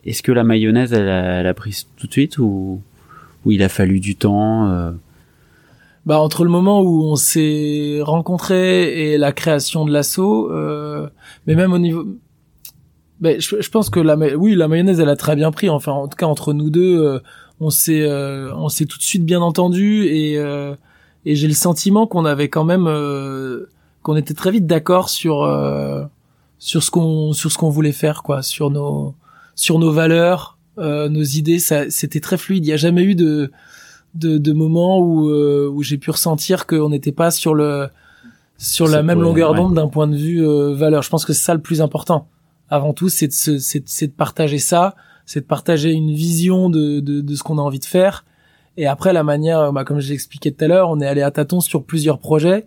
et 0.05 0.11
est-ce 0.11 0.22
que 0.22 0.32
la 0.32 0.44
mayonnaise, 0.44 0.92
elle 0.92 1.09
a, 1.09 1.40
elle 1.40 1.46
a 1.46 1.55
pris 1.55 1.86
tout 1.96 2.07
de 2.07 2.12
suite 2.12 2.38
ou, 2.38 2.80
ou 3.44 3.53
il 3.53 3.62
a 3.62 3.68
fallu 3.68 4.00
du 4.00 4.16
temps 4.16 4.92
Bah 6.07 6.18
entre 6.18 6.44
le 6.44 6.50
moment 6.50 6.82
où 6.82 7.05
on 7.05 7.16
s'est 7.16 8.00
rencontrés 8.03 9.12
et 9.12 9.18
la 9.18 9.32
création 9.32 9.84
de 9.84 9.92
l'assaut, 9.92 10.50
mais 11.46 11.55
même 11.55 11.72
au 11.72 11.78
niveau 11.78 12.07
ben, 13.22 13.40
je, 13.40 13.61
je, 13.61 13.70
pense 13.70 13.88
que 13.88 14.00
la 14.00 14.16
oui 14.16 14.57
la 14.57 14.66
mayonnaise 14.66 14.98
elle 14.98 15.09
a 15.09 15.14
très 15.14 15.36
bien 15.36 15.53
pris 15.53 15.70
enfin 15.70 15.92
en 15.92 16.09
tout 16.09 16.16
cas 16.16 16.26
entre 16.26 16.53
nous 16.53 16.70
deux 16.70 17.00
euh, 17.00 17.20
on 17.61 17.70
s'est 17.70 18.03
euh, 18.03 18.53
on 18.57 18.68
s'est 18.68 18.84
tout 18.84 18.98
de 18.98 19.03
suite 19.05 19.24
bien 19.24 19.40
entendu 19.40 20.07
et 20.07 20.38
euh, 20.38 20.74
et 21.24 21.34
j'ai 21.34 21.48
le 21.48 21.54
sentiment 21.54 22.06
qu'on 22.06 22.24
avait 22.24 22.48
quand 22.48 22.64
même 22.64 22.86
qu'on 24.02 24.16
était 24.16 24.34
très 24.34 24.50
vite 24.50 24.66
d'accord 24.66 25.08
sur 25.08 25.48
sur 26.58 26.82
ce 26.82 26.90
qu'on 26.90 27.32
sur 27.32 27.50
ce 27.52 27.58
qu'on 27.58 27.70
voulait 27.70 27.92
faire 27.92 28.22
quoi 28.22 28.42
sur 28.42 28.70
nos 28.70 29.14
sur 29.54 29.78
nos 29.78 29.92
valeurs 29.92 30.58
nos 30.78 31.22
idées. 31.22 31.58
Ça 31.58 31.90
c'était 31.90 32.20
très 32.20 32.36
fluide. 32.36 32.66
Il 32.66 32.68
y 32.68 32.72
a 32.72 32.76
jamais 32.76 33.04
eu 33.04 33.14
de 33.14 33.50
de, 34.14 34.38
de 34.38 34.52
moments 34.52 34.98
où 34.98 35.30
où 35.30 35.82
j'ai 35.82 35.98
pu 35.98 36.10
ressentir 36.10 36.66
qu'on 36.66 36.90
n'était 36.90 37.12
pas 37.12 37.30
sur 37.30 37.54
le 37.54 37.88
sur 38.58 38.86
la 38.86 39.02
même 39.02 39.20
longueur 39.20 39.54
d'onde 39.54 39.74
d'un 39.74 39.88
point 39.88 40.06
de 40.06 40.16
vue 40.16 40.44
valeur. 40.74 41.02
Je 41.02 41.10
pense 41.10 41.24
que 41.24 41.32
c'est 41.32 41.44
ça 41.44 41.54
le 41.54 41.60
plus 41.60 41.80
important. 41.80 42.28
Avant 42.70 42.94
tout, 42.94 43.10
c'est 43.10 43.26
de, 43.26 43.58
c'est 43.58 44.06
de 44.06 44.12
partager 44.12 44.58
ça, 44.58 44.94
c'est 45.26 45.40
de 45.40 45.44
partager 45.44 45.92
une 45.92 46.10
vision 46.10 46.70
de, 46.70 47.00
de, 47.00 47.20
de 47.20 47.34
ce 47.34 47.42
qu'on 47.42 47.58
a 47.58 47.60
envie 47.60 47.80
de 47.80 47.84
faire. 47.84 48.24
Et 48.76 48.86
après, 48.86 49.12
la 49.12 49.22
manière, 49.22 49.72
bah, 49.72 49.84
comme 49.84 50.00
j'ai 50.00 50.14
expliqué 50.14 50.52
tout 50.52 50.64
à 50.64 50.68
l'heure, 50.68 50.90
on 50.90 51.00
est 51.00 51.06
allé 51.06 51.22
à 51.22 51.30
tâtons 51.30 51.60
sur 51.60 51.84
plusieurs 51.84 52.18
projets. 52.18 52.66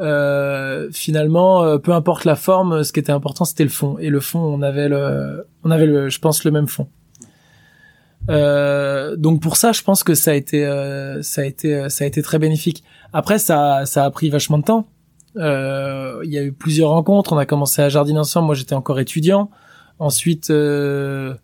Euh, 0.00 0.88
finalement, 0.92 1.62
euh, 1.62 1.78
peu 1.78 1.92
importe 1.92 2.24
la 2.24 2.34
forme, 2.34 2.82
ce 2.82 2.92
qui 2.92 3.00
était 3.00 3.12
important, 3.12 3.44
c'était 3.44 3.64
le 3.64 3.70
fond. 3.70 3.96
Et 3.98 4.10
le 4.10 4.20
fond, 4.20 4.40
on 4.40 4.62
avait 4.62 4.88
le, 4.88 5.46
on 5.64 5.70
avait 5.70 5.86
le, 5.86 6.08
je 6.08 6.18
pense, 6.18 6.44
le 6.44 6.50
même 6.50 6.66
fond. 6.66 6.88
Euh, 8.28 9.14
donc 9.16 9.40
pour 9.40 9.56
ça, 9.56 9.72
je 9.72 9.82
pense 9.82 10.02
que 10.02 10.14
ça 10.14 10.32
a 10.32 10.34
été, 10.34 10.66
euh, 10.66 11.22
ça 11.22 11.42
a 11.42 11.44
été, 11.44 11.88
ça 11.88 12.04
a 12.04 12.06
été 12.06 12.22
très 12.22 12.38
bénéfique. 12.38 12.82
Après, 13.12 13.38
ça, 13.38 13.86
ça 13.86 14.04
a 14.04 14.10
pris 14.10 14.30
vachement 14.30 14.58
de 14.58 14.64
temps. 14.64 14.88
Euh, 15.36 16.20
il 16.24 16.32
y 16.32 16.38
a 16.38 16.42
eu 16.42 16.52
plusieurs 16.52 16.90
rencontres. 16.90 17.32
On 17.32 17.38
a 17.38 17.46
commencé 17.46 17.82
à 17.82 17.88
jardiner 17.88 18.18
ensemble. 18.18 18.46
Moi, 18.46 18.54
j'étais 18.54 18.74
encore 18.74 18.98
étudiant. 19.00 19.50
Ensuite, 19.98 20.50
euh, 20.50 21.34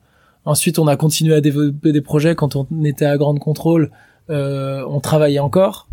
ensuite, 0.44 0.78
on 0.78 0.86
a 0.86 0.96
continué 0.96 1.34
à 1.34 1.40
développer 1.40 1.92
des 1.92 2.00
projets. 2.00 2.34
Quand 2.34 2.56
on 2.56 2.66
était 2.84 3.04
à 3.04 3.16
Grande 3.16 3.38
Contrôle, 3.38 3.90
euh, 4.30 4.84
on 4.88 5.00
travaillait 5.00 5.38
encore. 5.38 5.88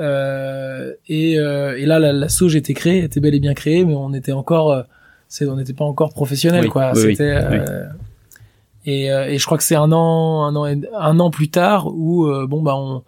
Euh, 0.00 0.92
et, 1.08 1.38
euh, 1.38 1.76
et, 1.76 1.86
là, 1.86 1.98
la, 1.98 2.12
la 2.12 2.28
sauge 2.28 2.54
était 2.56 2.74
créée, 2.74 2.98
était 2.98 3.20
bel 3.20 3.34
et 3.34 3.40
bien 3.40 3.54
créée, 3.54 3.84
mais 3.84 3.94
on 3.94 4.12
était 4.14 4.32
encore, 4.32 4.84
c'est, 5.28 5.46
on 5.46 5.56
n'était 5.56 5.74
pas 5.74 5.84
encore 5.84 6.12
professionnel, 6.12 6.68
quoi. 6.68 6.94
C'était. 6.94 7.38
Et, 8.86 9.06
et, 9.06 9.38
je 9.38 9.44
crois 9.44 9.58
que 9.58 9.64
c'est 9.64 9.74
un 9.74 9.92
an, 9.92 10.44
un 10.44 10.56
an, 10.56 10.64
un 10.96 11.20
an 11.20 11.30
plus 11.30 11.50
tard 11.50 11.88
où 11.88 12.26
bon 12.46 12.62
bah 12.62 12.74
on 12.74 13.02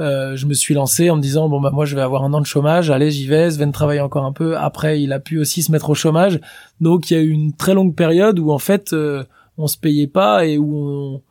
euh, 0.00 0.34
je 0.34 0.46
me 0.46 0.54
suis 0.54 0.74
lancé 0.74 1.08
en 1.08 1.16
me 1.16 1.22
disant 1.22 1.48
bon 1.48 1.60
bah 1.60 1.70
moi 1.72 1.84
je 1.84 1.94
vais 1.94 2.02
avoir 2.02 2.24
un 2.24 2.32
an 2.32 2.40
de 2.40 2.46
chômage, 2.46 2.90
allez 2.90 3.12
j'y 3.12 3.28
vais, 3.28 3.52
Sven 3.52 3.70
travaille 3.70 4.00
encore 4.00 4.24
un 4.24 4.32
peu. 4.32 4.56
Après 4.56 5.00
il 5.00 5.12
a 5.12 5.20
pu 5.20 5.38
aussi 5.38 5.62
se 5.62 5.70
mettre 5.70 5.90
au 5.90 5.94
chômage, 5.94 6.40
donc 6.80 7.10
il 7.10 7.14
y 7.14 7.16
a 7.16 7.22
eu 7.22 7.28
une 7.28 7.52
très 7.52 7.74
longue 7.74 7.94
période 7.94 8.40
où 8.40 8.50
en 8.50 8.58
fait 8.58 8.92
euh, 8.92 9.22
on 9.58 9.66
se 9.66 9.76
payait 9.76 10.06
pas 10.06 10.46
et 10.46 10.58
où 10.58 10.88
on 10.88 11.22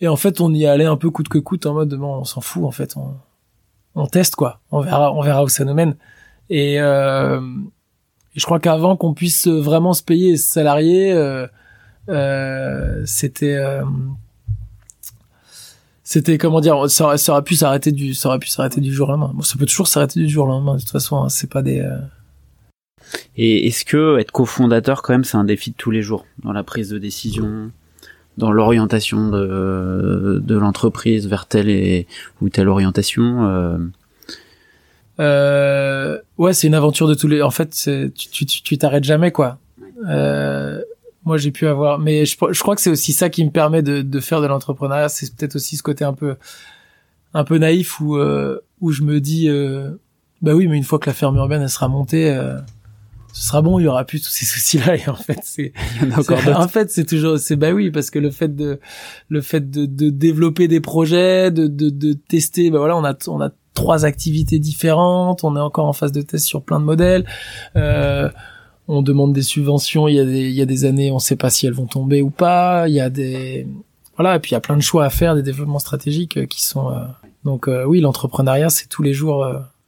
et 0.00 0.08
en 0.08 0.16
fait 0.16 0.40
on 0.40 0.52
y 0.52 0.66
allait 0.66 0.84
un 0.84 0.96
peu 0.96 1.10
coûte 1.10 1.28
que 1.28 1.38
coûte 1.38 1.66
en 1.66 1.74
mode 1.74 1.94
bon 1.94 2.16
on 2.16 2.24
s'en 2.24 2.40
fout 2.40 2.64
en 2.64 2.70
fait, 2.70 2.96
on, 2.96 3.14
on 3.94 4.06
teste 4.06 4.36
quoi, 4.36 4.60
on 4.70 4.80
verra 4.80 5.12
on 5.12 5.22
verra 5.22 5.42
où 5.44 5.48
ça 5.48 5.64
nous 5.64 5.74
mène. 5.74 5.96
Et, 6.48 6.80
euh, 6.80 7.40
je 8.34 8.44
crois 8.44 8.60
qu'avant 8.60 8.96
qu'on 8.96 9.14
puisse 9.14 9.48
vraiment 9.48 9.94
se 9.94 10.02
payer 10.02 10.32
et 10.32 10.36
se 10.36 10.46
salarier, 10.46 11.12
euh, 11.12 11.46
euh, 12.08 13.02
c'était 13.06 13.58
c'était 16.04 16.38
comment 16.38 16.60
dire 16.60 16.88
ça 16.88 17.06
aurait, 17.06 17.18
ça 17.18 17.32
aurait 17.32 17.42
pu 17.42 17.56
s'arrêter 17.56 17.92
du 17.92 18.14
ça 18.14 18.28
aurait 18.28 18.38
pu 18.38 18.48
s'arrêter 18.48 18.80
du 18.80 18.92
jour 18.92 19.08
au 19.08 19.12
lendemain. 19.12 19.32
Bon, 19.34 19.42
ça 19.42 19.56
peut 19.58 19.66
toujours 19.66 19.88
s'arrêter 19.88 20.20
du 20.20 20.28
jour 20.28 20.44
au 20.44 20.48
lendemain 20.48 20.74
de 20.74 20.80
toute 20.80 20.90
façon 20.90 21.16
hein, 21.22 21.28
c'est 21.30 21.50
pas 21.50 21.62
des 21.62 21.80
euh, 21.80 21.98
et 23.36 23.66
est-ce 23.66 23.84
que 23.84 24.18
être 24.18 24.32
cofondateur 24.32 25.02
quand 25.02 25.12
même 25.12 25.24
c'est 25.24 25.36
un 25.36 25.44
défi 25.44 25.70
de 25.70 25.76
tous 25.76 25.90
les 25.90 26.02
jours 26.02 26.26
dans 26.42 26.52
la 26.52 26.62
prise 26.62 26.90
de 26.90 26.98
décision 26.98 27.70
dans 28.38 28.52
l'orientation 28.52 29.30
de, 29.30 30.42
de 30.44 30.58
l'entreprise 30.58 31.26
vers 31.26 31.46
telle 31.46 31.68
et 31.70 32.06
ou 32.40 32.48
telle 32.48 32.68
orientation 32.68 33.46
euh... 33.46 33.78
Euh, 35.18 36.18
ouais 36.36 36.52
c'est 36.52 36.66
une 36.66 36.74
aventure 36.74 37.08
de 37.08 37.14
tous 37.14 37.28
les 37.28 37.40
en 37.40 37.50
fait 37.50 37.70
tu 38.14 38.44
tu 38.46 38.76
t'arrêtes 38.78 39.04
jamais 39.04 39.32
quoi. 39.32 39.58
Euh, 40.06 40.82
moi 41.24 41.38
j'ai 41.38 41.50
pu 41.50 41.66
avoir 41.66 41.98
mais 41.98 42.26
je, 42.26 42.36
je 42.50 42.60
crois 42.60 42.74
que 42.74 42.82
c'est 42.82 42.90
aussi 42.90 43.14
ça 43.14 43.30
qui 43.30 43.42
me 43.42 43.50
permet 43.50 43.80
de, 43.80 44.02
de 44.02 44.20
faire 44.20 44.42
de 44.42 44.46
l'entrepreneuriat. 44.46 45.08
C'est 45.08 45.34
peut-être 45.34 45.56
aussi 45.56 45.76
ce 45.78 45.82
côté 45.82 46.04
un 46.04 46.12
peu 46.12 46.36
un 47.32 47.44
peu 47.44 47.56
naïf 47.56 47.98
où 48.00 48.16
euh, 48.16 48.60
où 48.82 48.92
je 48.92 49.02
me 49.02 49.20
dis 49.20 49.48
euh, 49.48 49.90
bah 50.42 50.54
oui 50.54 50.66
mais 50.66 50.76
une 50.76 50.84
fois 50.84 50.98
que 50.98 51.08
la 51.08 51.14
ferme 51.14 51.36
urbaine 51.36 51.62
elle 51.62 51.70
sera 51.70 51.88
montée 51.88 52.30
euh, 52.30 52.58
ce 53.36 53.48
sera 53.48 53.60
bon 53.60 53.78
il 53.78 53.84
y 53.84 53.88
aura 53.88 54.04
plus 54.04 54.22
tous 54.22 54.30
ces 54.30 54.46
soucis 54.46 54.78
là 54.78 54.96
et 54.96 55.08
en 55.08 55.14
fait 55.14 55.40
c'est 55.42 55.72
en 56.08 56.68
fait 56.68 56.90
c'est 56.90 57.04
toujours 57.04 57.38
c'est 57.38 57.56
bah 57.56 57.72
oui 57.72 57.90
parce 57.90 58.10
que 58.10 58.18
le 58.18 58.30
fait 58.30 58.54
de 58.54 58.80
le 59.28 59.40
fait 59.42 59.70
de, 59.70 59.84
de 59.84 60.10
développer 60.10 60.68
des 60.68 60.80
projets 60.80 61.50
de, 61.50 61.66
de, 61.66 61.90
de 61.90 62.12
tester 62.14 62.70
bah 62.70 62.78
voilà 62.78 62.96
on 62.96 63.04
a 63.04 63.14
on 63.28 63.40
a 63.40 63.50
trois 63.74 64.04
activités 64.06 64.58
différentes 64.58 65.44
on 65.44 65.54
est 65.56 65.60
encore 65.60 65.86
en 65.86 65.92
phase 65.92 66.12
de 66.12 66.22
test 66.22 66.46
sur 66.46 66.62
plein 66.62 66.80
de 66.80 66.84
modèles 66.84 67.26
euh, 67.76 68.30
on 68.88 69.02
demande 69.02 69.32
des 69.32 69.42
subventions, 69.42 70.06
il 70.08 70.14
y 70.14 70.20
a 70.20 70.24
des, 70.24 70.48
il 70.48 70.54
y 70.54 70.62
a 70.62 70.66
des 70.66 70.84
années, 70.84 71.10
on 71.10 71.18
sait 71.18 71.36
pas 71.36 71.50
si 71.50 71.66
elles 71.66 71.72
vont 71.72 71.86
tomber 71.86 72.22
ou 72.22 72.30
pas, 72.30 72.88
il 72.88 72.94
y 72.94 73.00
a 73.00 73.10
des, 73.10 73.66
voilà, 74.16 74.36
et 74.36 74.38
puis 74.38 74.50
il 74.50 74.54
y 74.54 74.56
a 74.56 74.60
plein 74.60 74.76
de 74.76 74.82
choix 74.82 75.04
à 75.04 75.10
faire, 75.10 75.34
des 75.34 75.42
développements 75.42 75.78
stratégiques 75.78 76.36
euh, 76.36 76.46
qui 76.46 76.64
sont, 76.64 76.90
euh, 76.90 77.00
donc 77.44 77.68
euh, 77.68 77.84
oui, 77.84 78.00
l'entrepreneuriat, 78.00 78.70
c'est 78.70 78.88
tous 78.88 79.02
les 79.02 79.12
jours. 79.12 79.46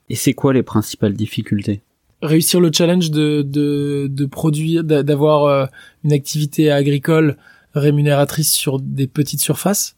Et 0.09 0.15
c'est 0.15 0.33
quoi 0.33 0.53
les 0.53 0.63
principales 0.63 1.15
difficultés? 1.15 1.83
Réussir 2.23 2.61
le 2.61 2.71
challenge 2.73 3.11
de, 3.11 3.43
de, 3.43 4.09
de 4.11 4.27
produire, 4.27 4.83
d'avoir 4.83 5.69
une 6.05 6.13
activité 6.13 6.71
agricole 6.71 7.37
rémunératrice 7.75 8.53
sur 8.53 8.81
des 8.81 9.07
petites 9.07 9.41
surfaces 9.41 9.97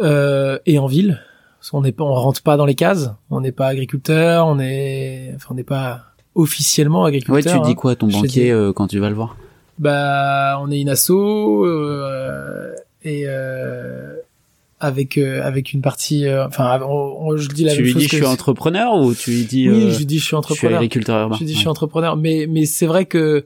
et 0.00 0.78
en 0.78 0.86
ville. 0.86 1.20
Parce 1.60 1.70
qu'on 1.70 1.82
n'est 1.82 1.92
pas, 1.92 2.04
on 2.04 2.14
rentre 2.14 2.42
pas 2.42 2.56
dans 2.56 2.64
les 2.64 2.74
cases. 2.74 3.10
On 3.28 3.42
n'est 3.42 3.52
pas 3.52 3.66
agriculteur, 3.66 4.46
on 4.46 4.58
est, 4.58 5.32
enfin, 5.36 5.48
on 5.50 5.54
n'est 5.54 5.62
pas 5.62 6.06
officiellement 6.34 7.04
agriculteur. 7.04 7.34
Ouais, 7.34 7.42
tu 7.42 7.64
dis 7.64 7.72
hein. 7.72 7.74
quoi 7.74 7.92
à 7.92 7.96
ton 7.96 8.08
banquier 8.08 8.50
euh, 8.50 8.72
quand 8.72 8.86
tu 8.86 8.98
vas 8.98 9.10
le 9.10 9.14
voir? 9.14 9.36
Bah, 9.78 10.58
on 10.62 10.70
est 10.70 10.80
une 10.80 10.88
asso 10.88 11.10
euh, 11.10 12.74
et 13.02 13.24
euh, 13.26 14.16
avec 14.80 15.18
euh, 15.18 15.42
avec 15.42 15.72
une 15.72 15.82
partie. 15.82 16.26
Euh, 16.26 16.46
enfin, 16.46 16.80
je 17.36 17.48
dis 17.48 17.64
la 17.64 17.72
tu 17.72 17.78
même 17.78 17.84
lui 17.84 17.92
chose 17.92 18.02
dis 18.02 18.08
je 18.08 18.16
suis 18.16 18.26
entrepreneur 18.26 18.94
ou 18.94 19.14
tu 19.14 19.30
lui 19.30 19.44
dis 19.44 19.70
Oui, 19.70 19.90
je 19.92 19.98
lui 19.98 20.06
dis 20.06 20.18
je 20.18 20.24
suis 20.24 20.36
entrepreneur. 20.36 20.72
Je 20.72 20.76
suis 20.76 20.76
agriculteur 20.76 21.20
urbain. 21.20 21.34
Je 21.34 21.40
lui 21.40 21.46
dis 21.46 21.54
je 21.54 21.58
suis 21.58 21.68
entrepreneur, 21.68 22.16
mais 22.16 22.46
mais 22.48 22.64
c'est 22.64 22.86
vrai 22.86 23.04
que 23.04 23.44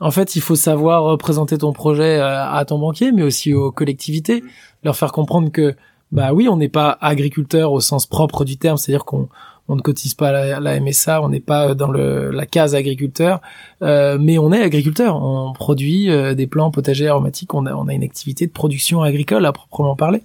en 0.00 0.10
fait, 0.10 0.34
il 0.34 0.40
faut 0.40 0.56
savoir 0.56 1.18
présenter 1.18 1.58
ton 1.58 1.74
projet 1.74 2.18
à 2.20 2.64
ton 2.66 2.78
banquier, 2.78 3.12
mais 3.12 3.22
aussi 3.22 3.52
aux 3.52 3.70
collectivités, 3.70 4.42
leur 4.82 4.96
faire 4.96 5.12
comprendre 5.12 5.52
que 5.52 5.74
bah 6.10 6.32
oui, 6.32 6.48
on 6.48 6.56
n'est 6.56 6.70
pas 6.70 6.96
agriculteur 7.02 7.72
au 7.72 7.80
sens 7.80 8.06
propre 8.06 8.44
du 8.44 8.56
terme, 8.56 8.78
c'est-à-dire 8.78 9.04
qu'on 9.04 9.28
on 9.70 9.76
ne 9.76 9.82
cotise 9.82 10.14
pas 10.14 10.32
la, 10.32 10.58
la 10.58 10.80
MSA, 10.80 11.22
on 11.22 11.28
n'est 11.28 11.38
pas 11.38 11.76
dans 11.76 11.92
le, 11.92 12.32
la 12.32 12.44
case 12.44 12.74
agriculteur, 12.74 13.40
euh, 13.82 14.18
mais 14.20 14.36
on 14.36 14.52
est 14.52 14.60
agriculteur. 14.60 15.22
On 15.22 15.52
produit 15.52 16.10
euh, 16.10 16.34
des 16.34 16.48
plants 16.48 16.72
potagers 16.72 17.06
aromatiques. 17.06 17.54
On 17.54 17.66
a, 17.66 17.74
on 17.74 17.86
a 17.86 17.94
une 17.94 18.02
activité 18.02 18.48
de 18.48 18.50
production 18.50 19.02
agricole 19.02 19.46
à 19.46 19.52
proprement 19.52 19.94
parler. 19.94 20.22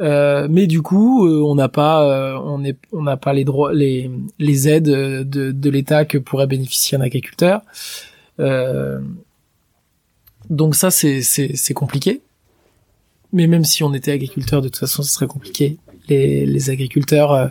Euh, 0.00 0.46
mais 0.50 0.66
du 0.66 0.82
coup, 0.82 1.26
euh, 1.26 1.42
on 1.42 1.54
n'a 1.54 1.68
pas, 1.68 2.04
euh, 2.04 2.38
on 2.44 2.64
est, 2.64 2.78
on 2.92 3.02
n'a 3.02 3.16
pas 3.16 3.32
les 3.32 3.44
droits, 3.44 3.72
les, 3.72 4.10
les 4.38 4.68
aides 4.68 4.84
de, 4.84 5.22
de 5.52 5.70
l'État 5.70 6.04
que 6.04 6.18
pourrait 6.18 6.46
bénéficier 6.46 6.96
un 6.96 7.00
agriculteur. 7.00 7.62
donc 10.50 10.74
ça, 10.74 10.90
c'est, 10.90 11.22
c'est, 11.22 11.56
c'est 11.56 11.74
compliqué. 11.74 12.22
Mais 13.32 13.46
même 13.46 13.64
si 13.64 13.82
on 13.82 13.92
était 13.92 14.12
agriculteur, 14.12 14.62
de 14.62 14.68
toute 14.68 14.78
façon, 14.78 15.02
ce 15.02 15.12
serait 15.12 15.26
compliqué. 15.26 15.76
Les, 16.08 16.46
les 16.46 16.70
agriculteurs 16.70 17.50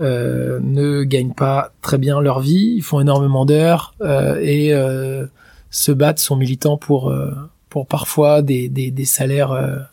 euh, 0.00 0.60
ne 0.62 1.02
gagnent 1.02 1.34
pas 1.34 1.72
très 1.82 1.98
bien 1.98 2.20
leur 2.20 2.38
vie, 2.38 2.74
ils 2.76 2.82
font 2.82 3.00
énormément 3.00 3.44
d'heures 3.44 3.94
euh, 4.00 4.38
et 4.40 4.72
euh, 4.72 5.26
se 5.70 5.90
battent, 5.90 6.20
sont 6.20 6.36
militants 6.36 6.76
pour 6.76 7.12
pour 7.68 7.86
parfois 7.86 8.40
des, 8.40 8.68
des, 8.68 8.92
des 8.92 9.04
salaires 9.04 9.88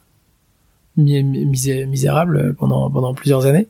misérables 0.98 2.56
pendant 2.56 2.90
pendant 2.90 3.14
plusieurs 3.14 3.46
années. 3.46 3.68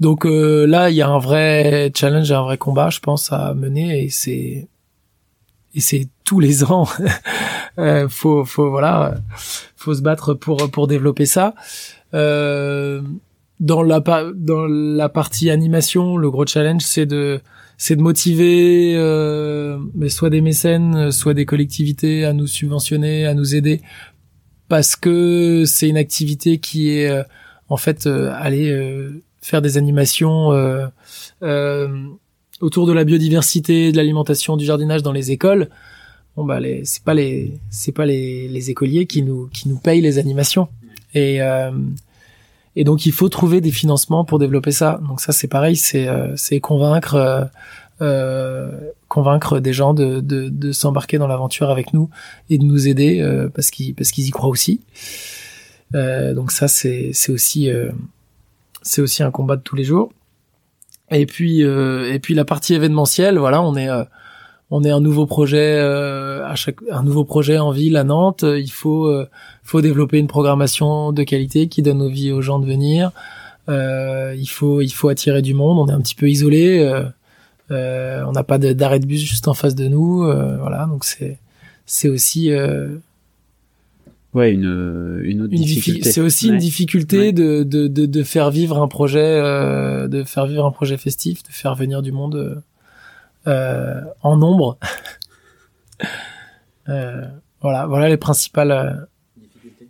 Donc 0.00 0.24
là, 0.24 0.90
il 0.90 0.96
y 0.96 1.02
a 1.02 1.08
un 1.08 1.18
vrai 1.18 1.92
challenge, 1.94 2.30
un 2.32 2.42
vrai 2.42 2.58
combat, 2.58 2.90
je 2.90 3.00
pense, 3.00 3.32
à 3.32 3.54
mener, 3.54 4.04
et 4.04 4.10
c'est 4.10 4.68
et 5.74 5.80
c'est 5.80 6.08
tous 6.24 6.40
les 6.40 6.64
ans. 6.64 6.86
euh, 7.78 8.08
faut, 8.08 8.44
faut 8.44 8.70
voilà, 8.70 9.16
faut 9.76 9.94
se 9.94 10.02
battre 10.02 10.34
pour 10.34 10.70
pour 10.70 10.86
développer 10.86 11.26
ça. 11.26 11.54
Euh, 12.14 13.02
dans 13.60 13.82
la 13.82 14.00
dans 14.34 14.66
la 14.66 15.08
partie 15.08 15.50
animation, 15.50 16.16
le 16.16 16.30
gros 16.30 16.46
challenge, 16.46 16.82
c'est 16.82 17.06
de 17.06 17.40
c'est 17.76 17.96
de 17.96 18.02
motiver 18.02 18.94
euh, 18.96 19.78
soit 20.08 20.30
des 20.30 20.40
mécènes, 20.40 21.10
soit 21.10 21.34
des 21.34 21.44
collectivités 21.44 22.24
à 22.24 22.32
nous 22.32 22.46
subventionner, 22.46 23.26
à 23.26 23.34
nous 23.34 23.56
aider, 23.56 23.80
parce 24.74 24.96
que 24.96 25.62
c'est 25.66 25.88
une 25.88 25.96
activité 25.96 26.58
qui 26.58 26.90
est 26.90 27.08
euh, 27.08 27.22
en 27.68 27.76
fait 27.76 28.08
euh, 28.08 28.32
aller 28.34 28.68
euh, 28.68 29.22
faire 29.40 29.62
des 29.62 29.78
animations 29.78 30.48
autour 32.60 32.86
de 32.88 32.92
la 32.92 33.04
biodiversité, 33.04 33.92
de 33.92 33.96
l'alimentation, 33.96 34.56
du 34.56 34.64
jardinage 34.64 35.04
dans 35.04 35.12
les 35.12 35.30
écoles. 35.30 35.68
Bon 36.36 36.44
bah 36.44 36.58
les 36.58 36.84
c'est 36.84 37.04
pas 37.04 37.14
les 37.14 37.56
c'est 37.70 37.92
pas 37.92 38.04
les, 38.04 38.48
les 38.48 38.70
écoliers 38.70 39.06
qui 39.06 39.22
nous 39.22 39.48
qui 39.52 39.68
nous 39.68 39.78
payent 39.78 40.00
les 40.00 40.18
animations 40.18 40.66
et 41.14 41.40
et 42.76 42.84
donc 42.84 43.06
il 43.06 43.12
faut 43.12 43.28
trouver 43.28 43.60
des 43.60 43.70
financements 43.70 44.24
pour 44.24 44.38
développer 44.38 44.72
ça. 44.72 45.00
Donc 45.06 45.20
ça 45.20 45.32
c'est 45.32 45.48
pareil, 45.48 45.76
c'est 45.76 46.08
euh, 46.08 46.34
c'est 46.36 46.60
convaincre 46.60 47.14
euh, 47.14 47.40
euh, 47.40 47.44
convaincre 49.08 49.60
des 49.60 49.72
gens 49.72 49.94
de 49.94 50.20
de, 50.20 50.72
s'embarquer 50.72 51.18
dans 51.18 51.26
l'aventure 51.26 51.70
avec 51.70 51.92
nous 51.94 52.10
et 52.50 52.58
de 52.58 52.64
nous 52.64 52.88
aider 52.88 53.20
euh, 53.20 53.48
parce 53.48 53.70
qu'ils 53.70 53.94
parce 53.94 54.10
qu'ils 54.10 54.26
y 54.26 54.30
croient 54.30 54.48
aussi. 54.48 54.80
Euh, 55.94 56.34
donc 56.34 56.50
ça 56.50 56.68
c'est 56.68 57.10
c'est 57.12 57.32
aussi 57.32 57.70
c'est 58.82 59.00
aussi 59.00 59.22
un 59.22 59.30
combat 59.30 59.56
de 59.56 59.62
tous 59.62 59.76
les 59.76 59.84
jours. 59.84 60.12
Et 61.10 61.26
puis 61.26 61.60
et 61.60 62.18
puis 62.20 62.34
la 62.34 62.44
partie 62.44 62.74
événementielle, 62.74 63.38
voilà, 63.38 63.62
on 63.62 63.76
est 63.76 63.88
on 64.70 64.82
est 64.82 64.90
un 64.90 65.00
nouveau 65.00 65.26
projet 65.26 65.78
euh, 65.78 66.44
à 66.44 66.54
chaque 66.54 66.78
un 66.90 67.02
nouveau 67.02 67.24
projet 67.24 67.58
en 67.58 67.70
ville 67.70 67.96
à 67.96 68.04
Nantes. 68.04 68.44
Il 68.44 68.70
faut 68.70 69.06
euh, 69.06 69.28
faut 69.62 69.80
développer 69.80 70.18
une 70.18 70.26
programmation 70.26 71.12
de 71.12 71.22
qualité 71.22 71.68
qui 71.68 71.82
donne 71.82 72.02
envie 72.02 72.32
aux 72.32 72.42
gens 72.42 72.58
de 72.58 72.66
venir. 72.66 73.12
Euh, 73.68 74.34
il 74.36 74.48
faut 74.48 74.80
il 74.80 74.90
faut 74.90 75.08
attirer 75.08 75.42
du 75.42 75.54
monde. 75.54 75.78
On 75.78 75.92
est 75.92 75.94
un 75.94 76.00
petit 76.00 76.14
peu 76.14 76.28
isolé. 76.28 76.92
On 77.70 78.32
n'a 78.32 78.44
pas 78.44 78.58
d'arrêt 78.58 79.00
de 79.00 79.06
bus 79.06 79.20
juste 79.20 79.48
en 79.48 79.54
face 79.54 79.74
de 79.74 79.88
nous. 79.88 80.18
voilà, 80.24 80.86
donc 80.86 81.04
c'est 81.04 81.38
c'est 81.86 82.08
aussi 82.08 82.50
Ouais, 84.32 84.50
une, 84.50 85.20
une 85.22 85.42
autre 85.42 85.54
difficulté. 85.54 86.10
C'est 86.10 86.20
aussi 86.20 86.48
une 86.48 86.58
difficulté 86.58 87.30
de, 87.32 87.62
de, 87.62 87.86
de, 87.86 88.04
de, 88.06 88.22
faire 88.24 88.50
vivre 88.50 88.82
un 88.82 88.88
projet, 88.88 89.40
de 90.08 90.24
faire 90.24 90.46
vivre 90.46 90.66
un 90.66 90.72
projet 90.72 90.96
festif, 90.96 91.44
de 91.44 91.52
faire 91.52 91.76
venir 91.76 92.02
du 92.02 92.10
monde 92.10 92.62
euh, 93.46 94.00
en 94.22 94.36
nombre. 94.36 94.78
Euh, 96.90 97.24
voilà, 97.62 97.86
voilà 97.86 98.10
les 98.10 98.18
principales 98.18 98.70
euh, 98.70 98.92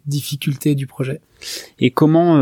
difficultés. 0.07 0.77
du 0.77 0.87
projet. 0.87 1.21
Et 1.81 1.91
comment, 1.91 2.37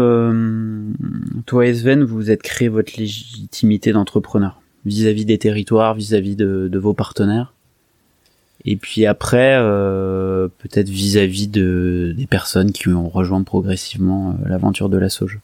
toi 1.46 1.66
et 1.66 1.72
Sven, 1.72 2.04
vous 2.04 2.30
êtes 2.30 2.42
créé 2.42 2.68
votre 2.68 2.98
légitimité 2.98 3.92
d'entrepreneur? 3.92 4.60
Vis-à-vis 4.84 5.24
des 5.24 5.38
territoires, 5.38 5.94
vis-à-vis 5.94 6.36
de, 6.36 6.78
vos 6.78 6.94
partenaires 6.94 7.54
et 8.64 8.76
puis 8.76 9.06
après, 9.06 9.58
peut-être 10.58 10.88
vis-à-vis 10.88 11.48
de 11.48 12.14
des 12.16 12.28
personnes 12.28 12.70
qui 12.70 12.90
ont 12.90 13.08
rejoint 13.08 13.42
progressivement 13.42 14.36
l'aventure 14.46 14.88
de 14.88 14.98
la 14.98 15.08
Sauge. 15.08 15.40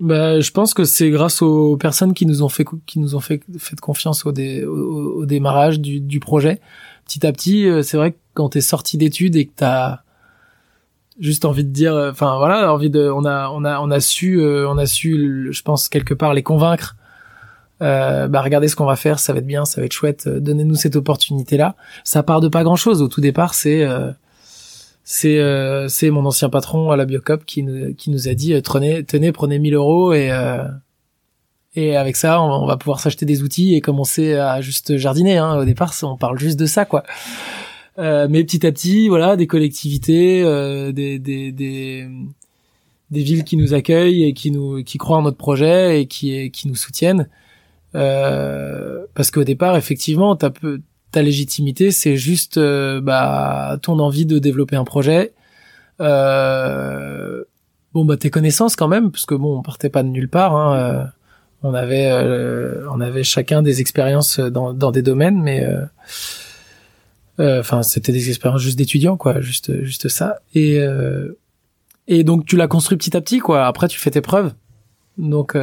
Bah, 0.00 0.38
je 0.38 0.50
pense 0.52 0.74
que 0.74 0.84
c'est 0.84 1.10
grâce 1.10 1.42
aux 1.42 1.76
personnes 1.76 2.14
qui 2.14 2.24
nous 2.24 2.44
ont 2.44 2.48
fait 2.48 2.64
qui 2.86 3.00
nous 3.00 3.16
ont 3.16 3.20
fait 3.20 3.40
fait 3.58 3.80
confiance 3.80 4.24
au, 4.26 5.24
démarrage 5.26 5.80
du, 5.80 6.00
du, 6.00 6.20
projet. 6.20 6.60
Petit 7.04 7.26
à 7.26 7.32
petit, 7.32 7.68
euh, 7.68 7.82
c'est 7.82 7.96
vrai 7.96 8.12
que 8.12 8.16
quand 8.34 8.50
t'es 8.50 8.60
sorti 8.60 8.96
d'études 8.96 9.34
et 9.34 9.46
que 9.46 9.52
t'as 9.56 10.02
juste 11.18 11.44
envie 11.44 11.64
de 11.64 11.70
dire, 11.70 11.94
euh, 11.94 12.12
enfin 12.12 12.36
voilà, 12.38 12.72
envie 12.72 12.90
de, 12.90 13.10
on 13.10 13.24
a 13.24 13.48
on 13.48 13.64
a 13.64 13.80
on 13.80 13.90
a 13.90 13.98
su 13.98 14.40
euh, 14.40 14.68
on 14.68 14.78
a 14.78 14.86
su, 14.86 15.48
je 15.50 15.62
pense 15.62 15.88
quelque 15.88 16.14
part 16.14 16.32
les 16.32 16.44
convaincre. 16.44 16.96
Euh, 17.80 18.26
bah 18.28 18.42
regardez 18.42 18.68
ce 18.68 18.76
qu'on 18.76 18.86
va 18.86 18.96
faire, 18.96 19.18
ça 19.18 19.32
va 19.32 19.38
être 19.38 19.46
bien, 19.46 19.64
ça 19.64 19.80
va 19.80 19.84
être 19.84 19.92
chouette. 19.92 20.28
Donnez-nous 20.28 20.74
cette 20.74 20.96
opportunité 20.96 21.56
là. 21.56 21.76
Ça 22.04 22.22
part 22.22 22.40
de 22.40 22.48
pas 22.48 22.64
grand 22.64 22.76
chose. 22.76 23.02
Au 23.02 23.08
tout 23.08 23.20
départ, 23.20 23.54
c'est 23.54 23.86
c'est 25.10 25.38
euh, 25.38 25.88
c'est 25.88 26.10
mon 26.10 26.26
ancien 26.26 26.50
patron 26.50 26.90
à 26.90 26.96
la 26.98 27.06
Biocop 27.06 27.46
qui 27.46 27.62
nous 27.62 27.94
qui 27.94 28.10
nous 28.10 28.28
a 28.28 28.34
dit 28.34 28.52
euh, 28.52 28.60
tenez 28.60 29.04
tenez 29.04 29.32
prenez 29.32 29.58
1000 29.58 29.72
euros 29.72 30.12
et 30.12 30.30
euh, 30.30 30.64
et 31.76 31.96
avec 31.96 32.14
ça 32.14 32.42
on, 32.42 32.66
va 32.66 32.76
pouvoir 32.76 33.00
s'acheter 33.00 33.24
des 33.24 33.42
outils 33.42 33.74
et 33.74 33.80
commencer 33.80 34.34
à 34.34 34.60
juste 34.60 34.98
jardiner 34.98 35.38
hein. 35.38 35.56
au 35.60 35.64
départ 35.64 35.94
on 36.02 36.18
parle 36.18 36.38
juste 36.38 36.60
de 36.60 36.66
ça 36.66 36.84
quoi 36.84 37.04
mais 37.96 38.44
petit 38.44 38.66
à 38.66 38.70
petit 38.70 39.08
voilà 39.08 39.36
des 39.36 39.46
collectivités 39.46 40.42
des, 40.92 41.18
des 41.18 41.52
des 41.52 42.06
des 43.10 43.22
villes 43.22 43.44
qui 43.44 43.56
nous 43.56 43.72
accueillent 43.72 44.24
et 44.24 44.34
qui 44.34 44.50
nous 44.50 44.84
qui 44.84 44.98
croient 44.98 45.16
en 45.16 45.22
notre 45.22 45.38
projet 45.38 46.02
et 46.02 46.06
qui 46.06 46.50
qui 46.50 46.68
nous 46.68 46.76
soutiennent 46.76 47.28
parce 47.98 49.30
qu'au 49.30 49.44
départ 49.44 49.76
effectivement 49.76 50.36
t'as 50.36 50.50
peu 50.50 50.80
ta 51.10 51.22
légitimité, 51.22 51.90
c'est 51.90 52.16
juste 52.16 52.58
euh, 52.58 53.00
bah, 53.00 53.78
ton 53.82 53.98
envie 53.98 54.26
de 54.26 54.38
développer 54.38 54.76
un 54.76 54.84
projet. 54.84 55.32
Euh, 56.00 57.44
bon 57.92 58.04
bah 58.04 58.16
tes 58.16 58.30
connaissances 58.30 58.76
quand 58.76 58.88
même, 58.88 59.10
parce 59.10 59.26
que 59.26 59.34
bon 59.34 59.58
on 59.58 59.62
partait 59.62 59.88
pas 59.88 60.02
de 60.02 60.08
nulle 60.08 60.28
part. 60.28 60.54
Hein, 60.54 60.76
euh, 60.76 61.04
on 61.62 61.74
avait 61.74 62.12
on 62.92 63.00
avait 63.00 63.24
chacun 63.24 63.62
des 63.62 63.80
expériences 63.80 64.38
dans, 64.38 64.72
dans 64.72 64.92
des 64.92 65.02
domaines, 65.02 65.42
mais 65.42 65.66
enfin 67.38 67.82
c'était 67.82 68.12
des 68.12 68.28
expériences 68.28 68.62
juste 68.62 68.78
d'étudiants 68.78 69.16
quoi, 69.16 69.40
juste 69.40 69.82
juste 69.82 70.08
ça. 70.08 70.38
Et 70.54 70.78
et 72.06 72.22
donc 72.22 72.46
tu 72.46 72.56
l'as 72.56 72.68
construit 72.68 72.96
petit 72.96 73.16
à 73.16 73.20
petit 73.20 73.40
quoi. 73.40 73.66
Après 73.66 73.88
tu 73.88 73.98
fais 73.98 74.12
tes 74.12 74.20
preuves. 74.20 74.52
Donc 75.16 75.56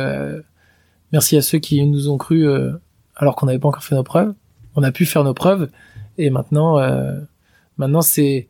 merci 1.16 1.38
à 1.38 1.42
ceux 1.42 1.60
qui 1.60 1.82
nous 1.86 2.10
ont 2.10 2.18
cru 2.18 2.46
alors 3.16 3.36
qu'on 3.36 3.46
n'avait 3.46 3.60
pas 3.60 3.70
encore 3.70 3.84
fait 3.84 3.96
nos 3.96 4.04
preuves. 4.04 4.34
On 4.76 4.84
a 4.84 4.92
pu 4.92 5.06
faire 5.06 5.24
nos 5.24 5.34
preuves. 5.34 5.70
Et 6.18 6.30
maintenant 6.30 6.78
euh, 6.78 7.20
maintenant 7.78 8.02
c'est 8.02 8.48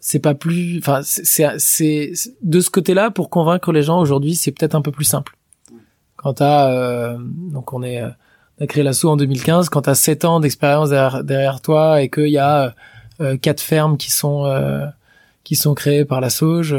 c'est 0.00 0.18
pas 0.18 0.34
plus 0.34 0.78
enfin 0.78 1.00
c'est 1.02 1.58
c'est 1.58 2.12
de 2.42 2.60
ce 2.60 2.70
côté-là 2.70 3.10
pour 3.10 3.30
convaincre 3.30 3.72
les 3.72 3.82
gens 3.82 3.98
aujourd'hui 3.98 4.34
c'est 4.34 4.52
peut-être 4.52 4.74
un 4.74 4.82
peu 4.82 4.92
plus 4.92 5.04
simple. 5.04 5.36
Quand 6.16 6.34
t'as 6.34 6.70
euh, 6.70 7.18
donc 7.18 7.72
on 7.72 7.82
est 7.82 8.02
on 8.02 8.64
a 8.64 8.66
créé 8.66 8.82
l'assaut 8.82 9.10
en 9.10 9.16
2015 9.16 9.68
quand 9.68 9.82
t'as 9.82 9.94
7 9.94 10.24
ans 10.24 10.40
d'expérience 10.40 10.90
derrière, 10.90 11.60
toi 11.60 12.02
et 12.02 12.08
qu'il 12.10 12.28
y 12.28 12.38
a 12.38 12.74
euh, 13.20 13.36
quatre 13.36 13.60
fermes 13.60 13.96
qui 13.96 14.10
sont 14.10 14.46
euh, 14.46 14.86
qui 15.44 15.56
sont 15.56 15.74
créées 15.74 16.04
par 16.04 16.20
la 16.20 16.30
Sauge 16.30 16.76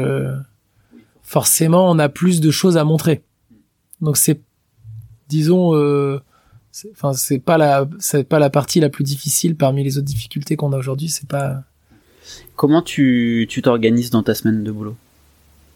forcément 1.22 1.90
on 1.90 1.98
a 1.98 2.08
plus 2.08 2.40
de 2.40 2.50
choses 2.50 2.76
à 2.76 2.84
montrer. 2.84 3.22
Donc 4.00 4.16
c'est 4.16 4.40
disons 5.30 5.72
enfin 6.92 7.12
c'est 7.14 7.38
pas 7.38 7.58
la 7.58 7.88
c'est 7.98 8.24
pas 8.24 8.38
la 8.38 8.50
partie 8.50 8.80
la 8.80 8.90
plus 8.90 9.04
difficile 9.04 9.56
parmi 9.56 9.82
les 9.82 9.96
autres 9.98 10.06
difficultés 10.06 10.56
qu'on 10.56 10.72
a 10.72 10.78
aujourd'hui 10.78 11.08
c'est 11.08 11.28
pas 11.28 11.62
comment 12.56 12.82
tu 12.82 13.46
tu 13.48 13.62
t'organises 13.62 14.10
dans 14.10 14.22
ta 14.22 14.34
semaine 14.34 14.62
de 14.62 14.70
boulot? 14.70 14.96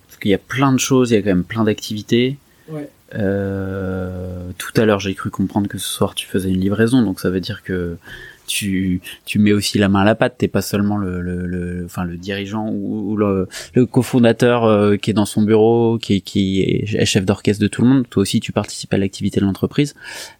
Parce 0.07 0.19
qu'il 0.19 0.31
y 0.31 0.35
a 0.35 0.39
plein 0.39 0.73
de 0.73 0.79
choses 0.79 1.11
il 1.11 1.15
y 1.15 1.17
a 1.17 1.23
quand 1.23 1.31
même 1.31 1.45
plein 1.45 1.65
d'activités 1.65 2.37
ouais. 2.69 2.89
euh, 3.15 4.51
tout 4.59 4.73
à 4.81 4.85
l'heure 4.85 5.01
j'ai 5.01 5.15
cru 5.15 5.31
comprendre 5.31 5.69
que 5.69 5.79
ce 5.79 5.89
soir 5.89 6.15
tu 6.15 6.27
faisais 6.27 6.51
une 6.51 6.61
livraison 6.61 7.03
donc 7.03 7.21
ça 7.21 7.31
veut 7.31 7.41
dire 7.41 7.63
que 7.63 7.97
tu 8.47 9.01
tu 9.25 9.39
mets 9.39 9.53
aussi 9.53 9.79
la 9.79 9.89
main 9.89 10.01
à 10.01 10.05
la 10.05 10.15
pâte. 10.15 10.37
T'es 10.39 10.49
pas 10.49 10.63
seulement 10.63 10.97
le 10.97 11.21
le, 11.21 11.47
le 11.47 11.85
enfin 11.85 12.05
le 12.05 12.17
dirigeant 12.17 12.69
ou, 12.71 13.17
le, 13.17 13.49
le 13.75 13.87
cofondateur 13.87 14.65
euh, 14.65 14.97
qui 14.97 15.11
est 15.11 15.15
dans 15.15 15.27
son 15.27 15.43
bureau 15.43 15.99
qui 15.99 16.23
qui 16.23 16.61
est 16.63 17.05
chef 17.05 17.25
d'orchestre 17.25 17.63
de 17.63 17.69
tout 17.69 17.83
le 17.83 17.89
monde. 17.89 18.09
Toi 18.09 18.23
aussi 18.23 18.41
tu 18.41 18.53
participes 18.53 18.93
à 18.93 18.99
l'activité 18.99 19.41
de 19.41 19.47
l'entreprise. 19.47 19.95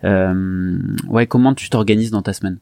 Euh, 0.05 0.79
ouais 1.09 1.27
comment 1.27 1.55
tu 1.55 1.71
t'organises 1.71 2.11
dans 2.11 2.23
ta 2.23 2.33
semaine? 2.33 2.59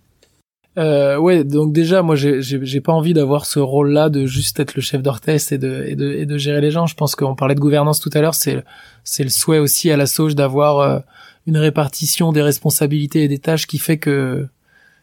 Euh, 0.78 1.18
ouais, 1.18 1.44
donc 1.44 1.72
déjà, 1.72 2.02
moi, 2.02 2.16
j'ai, 2.16 2.80
pas 2.80 2.92
envie 2.92 3.12
d'avoir 3.12 3.44
ce 3.44 3.58
rôle-là 3.58 4.08
de 4.08 4.24
juste 4.24 4.58
être 4.58 4.74
le 4.74 4.80
chef 4.80 5.02
d'orchestre 5.02 5.52
et 5.52 5.58
de, 5.58 5.84
et 5.86 5.96
de, 5.96 6.10
et 6.12 6.26
de 6.26 6.38
gérer 6.38 6.60
les 6.60 6.70
gens. 6.70 6.86
Je 6.86 6.94
pense 6.94 7.14
qu'on 7.14 7.34
parlait 7.34 7.54
de 7.54 7.60
gouvernance 7.60 8.00
tout 8.00 8.10
à 8.14 8.20
l'heure, 8.20 8.34
c'est, 8.34 8.64
c'est 9.04 9.22
le 9.22 9.28
souhait 9.28 9.58
aussi 9.58 9.90
à 9.90 9.96
la 9.96 10.06
sauge 10.06 10.34
d'avoir 10.34 10.78
euh, 10.78 10.98
une 11.46 11.58
répartition 11.58 12.32
des 12.32 12.42
responsabilités 12.42 13.24
et 13.24 13.28
des 13.28 13.38
tâches 13.38 13.66
qui 13.66 13.78
fait 13.78 13.98
que 13.98 14.46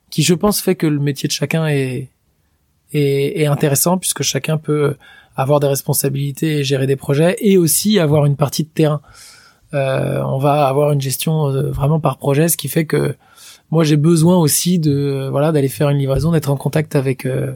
qui 0.09 0.23
je 0.23 0.33
pense 0.33 0.61
fait 0.61 0.75
que 0.75 0.87
le 0.87 0.99
métier 0.99 1.27
de 1.27 1.33
chacun 1.33 1.67
est, 1.67 2.09
est, 2.93 3.41
est 3.41 3.45
intéressant 3.45 3.97
puisque 3.97 4.23
chacun 4.23 4.57
peut 4.57 4.95
avoir 5.35 5.59
des 5.59 5.67
responsabilités 5.67 6.59
et 6.59 6.63
gérer 6.63 6.87
des 6.87 6.95
projets 6.95 7.35
et 7.39 7.57
aussi 7.57 7.99
avoir 7.99 8.25
une 8.25 8.35
partie 8.35 8.63
de 8.63 8.69
terrain. 8.69 9.01
Euh, 9.73 10.21
on 10.23 10.39
va 10.39 10.67
avoir 10.67 10.91
une 10.91 11.01
gestion 11.01 11.47
euh, 11.47 11.69
vraiment 11.69 11.99
par 11.99 12.17
projet, 12.17 12.47
ce 12.47 12.57
qui 12.57 12.67
fait 12.67 12.85
que 12.85 13.15
moi 13.69 13.83
j'ai 13.83 13.97
besoin 13.97 14.37
aussi 14.37 14.79
de 14.79 15.27
voilà 15.29 15.51
d'aller 15.51 15.67
faire 15.67 15.89
une 15.89 15.99
livraison, 15.99 16.31
d'être 16.31 16.49
en 16.49 16.57
contact 16.57 16.95
avec 16.95 17.25
euh, 17.25 17.53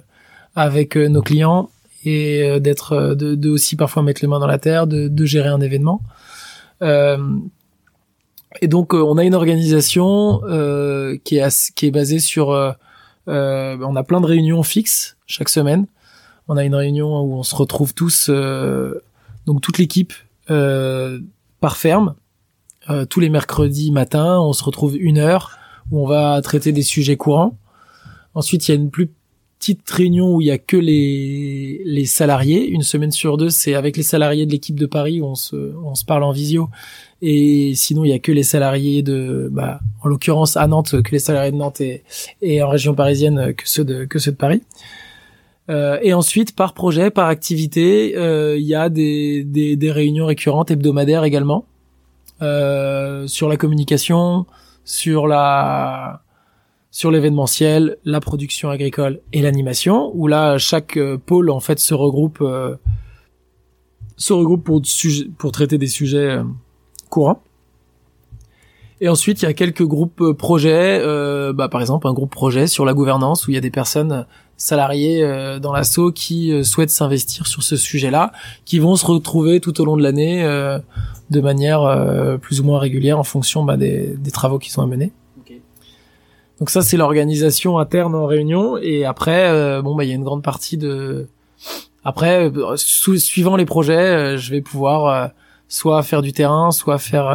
avec 0.55 0.95
euh, 0.95 1.07
nos 1.07 1.21
clients 1.21 1.69
et 2.05 2.59
d'être 2.59 3.15
de, 3.15 3.33
de, 3.33 3.49
aussi 3.49 3.77
parfois 3.77 4.03
mettre 4.03 4.21
les 4.21 4.27
mains 4.27 4.39
dans 4.39 4.47
la 4.47 4.57
terre, 4.59 4.87
de, 4.87 5.07
de 5.07 5.25
gérer 5.25 5.47
un 5.47 5.61
événement. 5.61 6.01
Et 8.61 8.67
donc 8.67 8.93
on 8.93 9.17
a 9.17 9.23
une 9.23 9.35
organisation 9.35 10.41
qui 11.23 11.37
est 11.37 11.73
qui 11.73 11.87
est 11.87 11.91
basée 11.91 12.19
sur 12.19 12.49
on 13.27 13.95
a 13.95 14.03
plein 14.03 14.21
de 14.21 14.25
réunions 14.25 14.63
fixes 14.63 15.17
chaque 15.25 15.49
semaine. 15.49 15.87
On 16.47 16.57
a 16.57 16.63
une 16.63 16.75
réunion 16.75 17.21
où 17.21 17.35
on 17.35 17.43
se 17.43 17.55
retrouve 17.55 17.93
tous 17.93 18.29
donc 19.45 19.61
toute 19.61 19.77
l'équipe 19.77 20.13
par 20.47 21.77
ferme 21.77 22.15
tous 23.09 23.19
les 23.19 23.29
mercredis 23.29 23.91
matin. 23.91 24.39
On 24.39 24.53
se 24.53 24.63
retrouve 24.63 24.97
une 24.97 25.17
heure 25.17 25.57
où 25.91 26.01
on 26.01 26.07
va 26.07 26.41
traiter 26.41 26.71
des 26.71 26.83
sujets 26.83 27.17
courants. 27.17 27.57
Ensuite, 28.35 28.67
il 28.67 28.71
y 28.71 28.73
a 28.73 28.75
une 28.75 28.89
plus 28.89 29.11
petite 29.59 29.89
réunion 29.89 30.35
où 30.35 30.41
il 30.41 30.47
y 30.47 30.51
a 30.51 30.57
que 30.57 30.75
les, 30.75 31.81
les 31.85 32.05
salariés. 32.05 32.67
Une 32.67 32.81
semaine 32.81 33.11
sur 33.11 33.37
deux, 33.37 33.49
c'est 33.49 33.75
avec 33.75 33.95
les 33.95 34.03
salariés 34.03 34.45
de 34.45 34.51
l'équipe 34.51 34.77
de 34.77 34.85
Paris 34.85 35.21
où 35.21 35.25
on 35.25 35.35
se, 35.35 35.73
on 35.77 35.95
se 35.95 36.03
parle 36.03 36.23
en 36.23 36.31
visio. 36.31 36.69
Et 37.25 37.73
sinon, 37.75 38.03
il 38.03 38.09
y 38.09 38.13
a 38.13 38.19
que 38.19 38.33
les 38.33 38.43
salariés 38.43 39.01
de, 39.01 39.47
bah, 39.49 39.79
en 40.01 40.09
l'occurrence 40.09 40.57
à 40.57 40.67
Nantes, 40.67 41.01
que 41.01 41.11
les 41.11 41.19
salariés 41.19 41.53
de 41.53 41.55
Nantes 41.55 41.79
et, 41.79 42.03
et 42.41 42.61
en 42.61 42.67
région 42.67 42.95
parisienne 42.95 43.53
que 43.53 43.63
ceux 43.63 43.85
de, 43.85 44.03
que 44.03 44.19
ceux 44.19 44.31
de 44.31 44.35
Paris. 44.35 44.61
Euh, 45.69 45.97
et 46.01 46.13
ensuite, 46.13 46.53
par 46.53 46.73
projet, 46.73 47.11
par 47.11 47.29
activité, 47.29 48.17
euh, 48.17 48.57
il 48.57 48.65
y 48.65 48.75
a 48.75 48.89
des, 48.89 49.45
des, 49.45 49.77
des, 49.77 49.91
réunions 49.91 50.25
récurrentes 50.25 50.69
hebdomadaires 50.69 51.23
également 51.23 51.65
euh, 52.41 53.25
sur 53.27 53.47
la 53.47 53.55
communication, 53.55 54.45
sur 54.83 55.25
la 55.25 56.23
sur 56.91 57.09
l'événementiel, 57.09 57.97
la 58.05 58.19
production 58.19 58.69
agricole 58.69 59.21
et 59.31 59.41
l'animation, 59.41 60.11
où 60.13 60.27
là 60.27 60.57
chaque 60.57 60.97
euh, 60.97 61.17
pôle 61.17 61.49
en 61.49 61.61
fait 61.61 61.79
se 61.79 61.93
regroupe 61.93 62.39
euh, 62.41 62.75
se 64.17 64.33
regroupe 64.33 64.65
pour 64.65 64.81
pour 65.37 65.51
traiter 65.53 65.77
des 65.77 65.87
sujets 65.87 66.37
euh, 67.13 67.23
courants. 67.23 67.41
Et 69.01 69.09
ensuite, 69.09 69.41
il 69.41 69.45
y 69.45 69.47
a 69.47 69.53
quelques 69.53 69.83
groupes 69.83 70.31
projets, 70.37 71.01
bah, 71.53 71.67
par 71.67 71.81
exemple 71.81 72.07
un 72.07 72.13
groupe 72.13 72.31
projet 72.31 72.67
sur 72.67 72.85
la 72.85 72.93
gouvernance 72.93 73.47
où 73.47 73.51
il 73.51 73.55
y 73.55 73.57
a 73.57 73.61
des 73.61 73.71
personnes 73.71 74.25
salariées 74.55 75.27
dans 75.61 75.73
l'assaut 75.73 76.13
qui 76.13 76.63
souhaitent 76.63 76.89
s'investir 76.89 77.47
sur 77.47 77.63
ce 77.63 77.75
sujet-là, 77.75 78.31
qui 78.63 78.79
vont 78.79 78.95
se 78.95 79.05
retrouver 79.05 79.59
tout 79.59 79.81
au 79.81 79.85
long 79.85 79.97
de 79.97 80.03
l'année 80.03 80.43
de 80.43 81.41
manière 81.41 82.37
plus 82.39 82.61
ou 82.61 82.63
moins 82.63 82.79
régulière 82.79 83.19
en 83.19 83.23
fonction 83.23 83.63
bah, 83.63 83.75
des, 83.75 84.15
des 84.17 84.31
travaux 84.31 84.57
qui 84.57 84.69
sont 84.69 84.81
à 84.81 84.85
mener. 84.85 85.11
Donc 86.59 86.69
ça 86.69 86.81
c'est 86.81 86.97
l'organisation 86.97 87.77
interne 87.77 88.15
en 88.15 88.25
réunion 88.25 88.77
et 88.77 89.03
après 89.03 89.49
euh, 89.49 89.81
bon 89.81 89.95
bah 89.95 90.05
il 90.05 90.09
y 90.09 90.11
a 90.13 90.15
une 90.15 90.23
grande 90.23 90.43
partie 90.43 90.77
de 90.77 91.27
après 92.05 92.49
euh, 92.49 92.77
suivant 92.77 93.55
les 93.55 93.65
projets 93.65 93.97
euh, 93.97 94.37
je 94.37 94.51
vais 94.51 94.61
pouvoir 94.61 95.31
soit 95.73 96.03
faire 96.03 96.21
du 96.21 96.33
terrain 96.33 96.71
soit 96.71 96.99
faire 96.99 97.27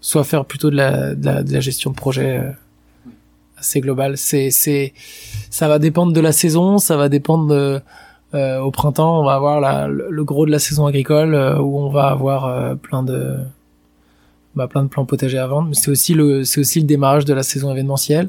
soit 0.00 0.24
faire 0.24 0.44
plutôt 0.44 0.70
de 0.70 0.76
la, 0.76 1.14
de 1.14 1.24
la, 1.24 1.42
de 1.42 1.52
la 1.52 1.60
gestion 1.60 1.90
de 1.90 1.96
projet 1.96 2.42
assez 3.56 3.80
globale 3.80 4.16
c'est 4.16 4.50
c'est 4.50 4.92
ça 5.50 5.66
va 5.66 5.78
dépendre 5.78 6.12
de 6.12 6.20
la 6.20 6.32
saison 6.32 6.78
ça 6.78 6.96
va 6.96 7.08
dépendre 7.08 7.48
de, 7.48 7.80
au 8.60 8.70
printemps 8.70 9.20
on 9.20 9.24
va 9.24 9.34
avoir 9.34 9.60
la, 9.60 9.88
le 9.88 10.24
gros 10.24 10.46
de 10.46 10.52
la 10.52 10.60
saison 10.60 10.86
agricole 10.86 11.34
où 11.60 11.78
on 11.80 11.88
va 11.88 12.08
avoir 12.08 12.76
plein 12.76 13.02
de 13.02 13.38
bah, 14.58 14.66
plein 14.66 14.82
de 14.82 14.88
plans 14.88 15.04
potagers 15.04 15.38
à 15.38 15.46
vendre, 15.46 15.68
mais 15.68 15.74
c'est 15.74 15.88
aussi 15.90 16.14
le 16.14 16.42
c'est 16.42 16.60
aussi 16.60 16.80
le 16.80 16.86
démarrage 16.86 17.24
de 17.24 17.32
la 17.32 17.44
saison 17.44 17.70
événementielle. 17.70 18.28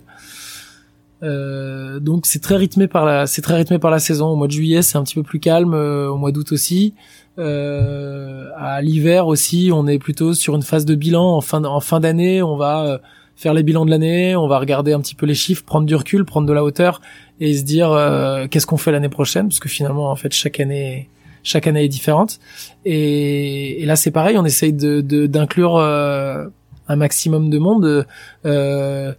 Euh, 1.21 1.99
donc 1.99 2.25
c'est 2.25 2.39
très 2.39 2.55
rythmé 2.55 2.87
par 2.87 3.05
la 3.05 3.27
c'est 3.27 3.41
très 3.41 3.55
rythmé 3.55 3.79
par 3.79 3.91
la 3.91 3.99
saison. 3.99 4.27
Au 4.27 4.35
mois 4.35 4.47
de 4.47 4.51
juillet 4.51 4.81
c'est 4.81 4.97
un 4.97 5.03
petit 5.03 5.15
peu 5.15 5.23
plus 5.23 5.39
calme, 5.39 5.73
euh, 5.73 6.09
au 6.09 6.17
mois 6.17 6.31
d'août 6.31 6.51
aussi. 6.51 6.93
Euh, 7.37 8.49
à 8.57 8.81
l'hiver 8.81 9.27
aussi 9.27 9.69
on 9.73 9.87
est 9.87 9.99
plutôt 9.99 10.33
sur 10.33 10.55
une 10.55 10.61
phase 10.61 10.85
de 10.85 10.95
bilan 10.95 11.35
en 11.35 11.41
fin 11.41 11.63
en 11.63 11.79
fin 11.79 11.99
d'année. 11.99 12.41
On 12.41 12.55
va 12.55 12.85
euh, 12.85 12.97
faire 13.35 13.53
les 13.53 13.63
bilans 13.63 13.85
de 13.85 13.91
l'année, 13.91 14.35
on 14.35 14.47
va 14.47 14.59
regarder 14.59 14.93
un 14.93 14.99
petit 14.99 15.15
peu 15.15 15.25
les 15.25 15.33
chiffres, 15.33 15.63
prendre 15.63 15.85
du 15.85 15.95
recul, 15.95 16.25
prendre 16.25 16.47
de 16.47 16.53
la 16.53 16.63
hauteur 16.63 17.01
et 17.39 17.53
se 17.53 17.63
dire 17.63 17.91
euh, 17.91 18.47
qu'est-ce 18.47 18.67
qu'on 18.67 18.77
fait 18.77 18.91
l'année 18.91 19.09
prochaine 19.09 19.47
parce 19.47 19.59
que 19.59 19.69
finalement 19.69 20.11
en 20.11 20.15
fait 20.15 20.33
chaque 20.33 20.59
année 20.59 21.09
chaque 21.43 21.67
année 21.67 21.85
est 21.85 21.89
différente. 21.89 22.39
Et, 22.85 23.83
là, 23.85 23.95
c'est 23.95 24.11
pareil, 24.11 24.37
on 24.37 24.45
essaye 24.45 24.73
de 24.73 25.01
d'inclure 25.27 25.77
euh, 25.77 26.45
un 26.87 26.95
maximum 26.95 27.49
de 27.49 27.57
monde. 27.57 28.07
Euh, 28.45 29.13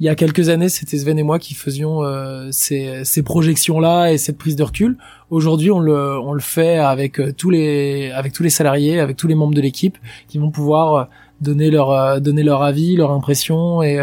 il 0.00 0.06
y 0.06 0.08
a 0.08 0.14
quelques 0.14 0.48
années, 0.48 0.68
c'était 0.68 0.98
Sven 0.98 1.18
et 1.18 1.22
moi 1.22 1.38
qui 1.38 1.54
faisions 1.54 2.02
euh, 2.02 2.48
ces, 2.50 3.04
ces 3.04 3.22
projections-là 3.22 4.12
et 4.12 4.18
cette 4.18 4.38
prise 4.38 4.56
de 4.56 4.62
recul. 4.62 4.96
Aujourd'hui, 5.30 5.70
on 5.70 5.80
le, 5.80 6.18
on 6.18 6.32
le 6.32 6.40
fait 6.40 6.78
avec 6.78 7.20
tous 7.36 7.50
les, 7.50 8.10
avec 8.12 8.32
tous 8.32 8.42
les 8.42 8.50
salariés, 8.50 9.00
avec 9.00 9.16
tous 9.16 9.28
les 9.28 9.34
membres 9.34 9.54
de 9.54 9.60
l'équipe 9.60 9.98
qui 10.28 10.38
vont 10.38 10.50
pouvoir 10.50 11.08
donner 11.40 11.70
leur, 11.70 12.20
donner 12.20 12.42
leur 12.42 12.62
avis, 12.62 12.96
leur 12.96 13.10
impression 13.10 13.82
et, 13.82 13.98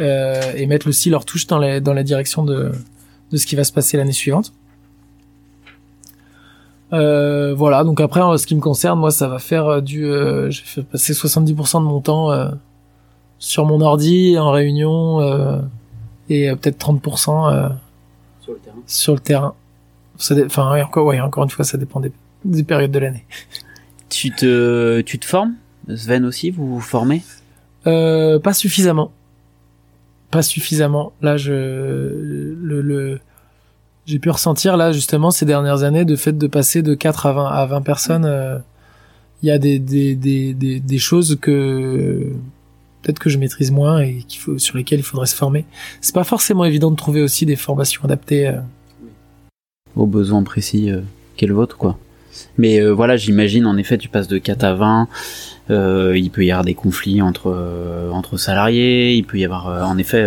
et 0.00 0.66
mettre 0.66 0.88
aussi 0.88 1.10
leur 1.10 1.24
touche 1.24 1.46
dans, 1.46 1.58
les, 1.58 1.80
dans 1.80 1.94
la 1.94 2.02
direction 2.02 2.44
de, 2.44 2.72
de 3.32 3.36
ce 3.36 3.46
qui 3.46 3.56
va 3.56 3.64
se 3.64 3.72
passer 3.72 3.96
l'année 3.96 4.12
suivante. 4.12 4.52
Euh, 6.92 7.54
voilà, 7.54 7.84
donc 7.84 8.00
après, 8.00 8.20
en 8.20 8.36
ce 8.36 8.46
qui 8.46 8.54
me 8.54 8.60
concerne, 8.60 8.98
moi, 8.98 9.10
ça 9.10 9.26
va 9.28 9.38
faire 9.38 9.66
euh, 9.66 9.80
du... 9.80 10.04
Euh, 10.04 10.50
je 10.50 10.62
vais 10.76 10.82
passer 10.82 11.14
70% 11.14 11.80
de 11.80 11.84
mon 11.86 12.00
temps 12.00 12.30
euh, 12.30 12.50
sur 13.42 13.66
mon 13.66 13.80
ordi, 13.80 14.38
en 14.38 14.52
réunion, 14.52 15.20
et 16.28 16.48
peut-être 16.54 16.78
30% 16.78 17.72
sur 18.40 18.52
le 18.52 18.58
terrain. 18.58 18.76
Sur 18.86 19.14
le 19.14 19.20
terrain. 19.20 19.54
Enfin, 20.46 20.80
encore, 20.80 21.06
ouais, 21.06 21.20
encore 21.20 21.42
une 21.42 21.50
fois, 21.50 21.64
ça 21.64 21.76
dépend 21.76 21.98
des, 21.98 22.12
des 22.44 22.62
périodes 22.62 22.92
de 22.92 22.98
l'année. 23.00 23.26
Tu 24.08 24.30
te, 24.30 25.00
tu 25.00 25.18
te 25.18 25.24
formes? 25.24 25.54
Sven 25.92 26.24
aussi, 26.24 26.50
vous 26.50 26.66
vous 26.74 26.80
formez? 26.80 27.22
Pas 27.84 28.52
suffisamment. 28.54 29.10
Pas 30.30 30.42
suffisamment. 30.42 31.12
Là, 31.20 31.36
je... 31.36 31.52
le, 31.52 32.80
le 32.80 33.20
j'ai 34.06 34.18
pu 34.18 34.30
ressentir 34.30 34.76
là 34.76 34.92
justement 34.92 35.30
ces 35.30 35.46
dernières 35.46 35.82
années 35.82 36.04
de 36.04 36.16
fait 36.16 36.36
de 36.36 36.46
passer 36.46 36.82
de 36.82 36.94
4 36.94 37.26
à 37.26 37.32
20 37.32 37.46
à 37.46 37.66
20 37.66 37.82
personnes 37.82 38.24
euh, 38.24 38.58
il 39.42 39.48
y 39.48 39.52
a 39.52 39.58
des 39.58 39.78
des, 39.78 40.14
des, 40.16 40.54
des, 40.54 40.80
des 40.80 40.98
choses 40.98 41.38
que 41.40 42.32
peut-être 43.02 43.18
que 43.18 43.30
je 43.30 43.38
maîtrise 43.38 43.70
moins 43.70 44.00
et 44.00 44.24
qu'il 44.28 44.40
faut 44.40 44.58
sur 44.58 44.76
lesquelles 44.76 45.00
il 45.00 45.04
faudrait 45.04 45.26
se 45.26 45.34
former 45.34 45.64
c'est 46.00 46.14
pas 46.14 46.24
forcément 46.24 46.64
évident 46.64 46.90
de 46.90 46.96
trouver 46.96 47.22
aussi 47.22 47.46
des 47.46 47.56
formations 47.56 48.04
adaptées 48.04 48.48
euh. 48.48 48.60
aux 49.96 50.06
besoins 50.06 50.42
précis 50.42 50.90
euh, 50.90 51.00
qu'est 51.36 51.46
le 51.46 51.54
vôtre 51.54 51.76
quoi 51.76 51.98
mais 52.56 52.80
euh, 52.80 52.90
voilà 52.90 53.16
j'imagine 53.16 53.66
en 53.66 53.76
effet 53.76 53.98
tu 53.98 54.08
passes 54.08 54.28
de 54.28 54.38
4 54.38 54.64
à 54.64 54.74
20 54.74 55.08
il 56.14 56.30
peut 56.30 56.44
y 56.44 56.50
avoir 56.50 56.64
des 56.64 56.74
conflits 56.74 57.22
entre 57.22 58.10
entre 58.12 58.36
salariés 58.36 59.14
il 59.14 59.24
peut 59.24 59.38
y 59.38 59.44
avoir 59.44 59.88
en 59.88 59.96
effet 59.96 60.22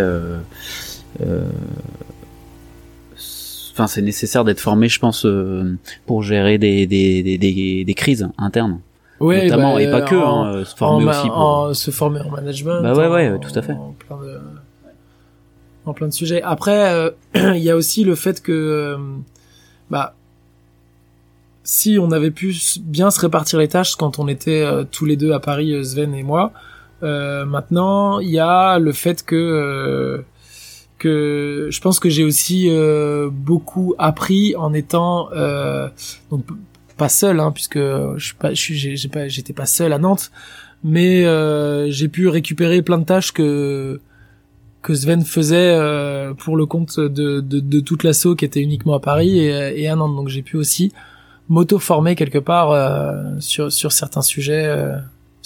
enfin 3.76 3.86
c'est 3.86 4.02
nécessaire 4.02 4.44
d'être 4.44 4.60
formé, 4.60 4.88
je 4.88 4.98
pense, 4.98 5.26
euh, 5.26 5.76
pour 6.06 6.22
gérer 6.22 6.56
des, 6.56 6.86
des, 6.86 7.22
des, 7.22 7.84
des, 7.84 7.94
crises 7.94 8.26
internes. 8.38 8.80
Oui, 9.20 9.44
notamment 9.44 9.74
bah, 9.74 9.82
et 9.82 9.90
pas 9.90 10.02
que, 10.02 10.14
hein, 10.14 10.64
se 10.64 10.76
former 10.76 11.06
aussi 11.06 11.28
pour 11.28 11.70
se 11.74 11.90
former 11.90 12.20
en 12.20 12.30
management. 12.30 12.82
Bah 12.82 12.94
ouais, 12.94 13.08
ouais, 13.08 13.38
tout 13.38 13.58
à 13.58 13.62
fait. 13.62 13.72
En 13.72 13.94
plein 13.98 14.16
de, 14.18 14.38
en 15.86 15.94
plein 15.94 16.08
de 16.08 16.12
sujets. 16.12 16.42
Après, 16.42 16.92
euh, 16.92 17.10
il 17.34 17.62
y 17.62 17.70
a 17.70 17.76
aussi 17.76 18.04
le 18.04 18.14
fait 18.14 18.42
que, 18.42 18.52
euh, 18.52 18.96
bah, 19.90 20.14
si 21.64 21.98
on 22.00 22.12
avait 22.12 22.30
pu 22.30 22.54
bien 22.82 23.10
se 23.10 23.20
répartir 23.20 23.58
les 23.58 23.68
tâches 23.68 23.96
quand 23.96 24.18
on 24.18 24.28
était 24.28 24.64
tous 24.92 25.04
les 25.04 25.16
deux 25.16 25.32
à 25.32 25.40
Paris, 25.40 25.84
Sven 25.84 26.14
et 26.14 26.22
moi, 26.22 26.52
maintenant 27.02 28.20
il 28.20 28.30
y 28.30 28.38
a 28.38 28.78
le 28.78 28.92
fait 28.92 29.24
que 29.24 30.24
que 30.98 31.68
je 31.70 31.80
pense 31.80 32.00
que 32.00 32.08
j'ai 32.08 32.24
aussi 32.24 32.68
euh, 32.70 33.28
beaucoup 33.30 33.94
appris 33.98 34.54
en 34.56 34.72
étant 34.72 35.28
euh, 35.32 35.88
donc 36.30 36.44
pas 36.96 37.08
seul 37.08 37.40
hein, 37.40 37.52
puisque 37.52 37.78
je 37.78 38.14
suis 38.18 38.34
pas 38.34 38.52
j'ai 38.54 39.08
pas 39.08 39.28
j'étais 39.28 39.52
pas 39.52 39.66
seul 39.66 39.92
à 39.92 39.98
Nantes 39.98 40.30
mais 40.84 41.24
euh, 41.24 41.90
j'ai 41.90 42.08
pu 42.08 42.28
récupérer 42.28 42.82
plein 42.82 42.98
de 42.98 43.04
tâches 43.04 43.32
que 43.32 44.00
que 44.82 44.94
Sven 44.94 45.24
faisait 45.24 45.74
euh, 45.74 46.32
pour 46.34 46.56
le 46.56 46.66
compte 46.66 47.00
de, 47.00 47.40
de, 47.40 47.60
de 47.60 47.80
toute 47.80 48.04
l'assaut 48.04 48.36
qui 48.36 48.44
était 48.44 48.60
uniquement 48.60 48.94
à 48.94 49.00
Paris 49.00 49.40
et, 49.40 49.82
et 49.82 49.88
à 49.88 49.96
Nantes. 49.96 50.14
Donc 50.14 50.28
j'ai 50.28 50.42
pu 50.42 50.56
aussi 50.56 50.92
m'auto-former 51.48 52.14
quelque 52.14 52.38
part 52.38 52.70
euh, 52.70 53.34
sur 53.40 53.72
sur 53.72 53.90
certains 53.92 54.22
sujets 54.22 54.68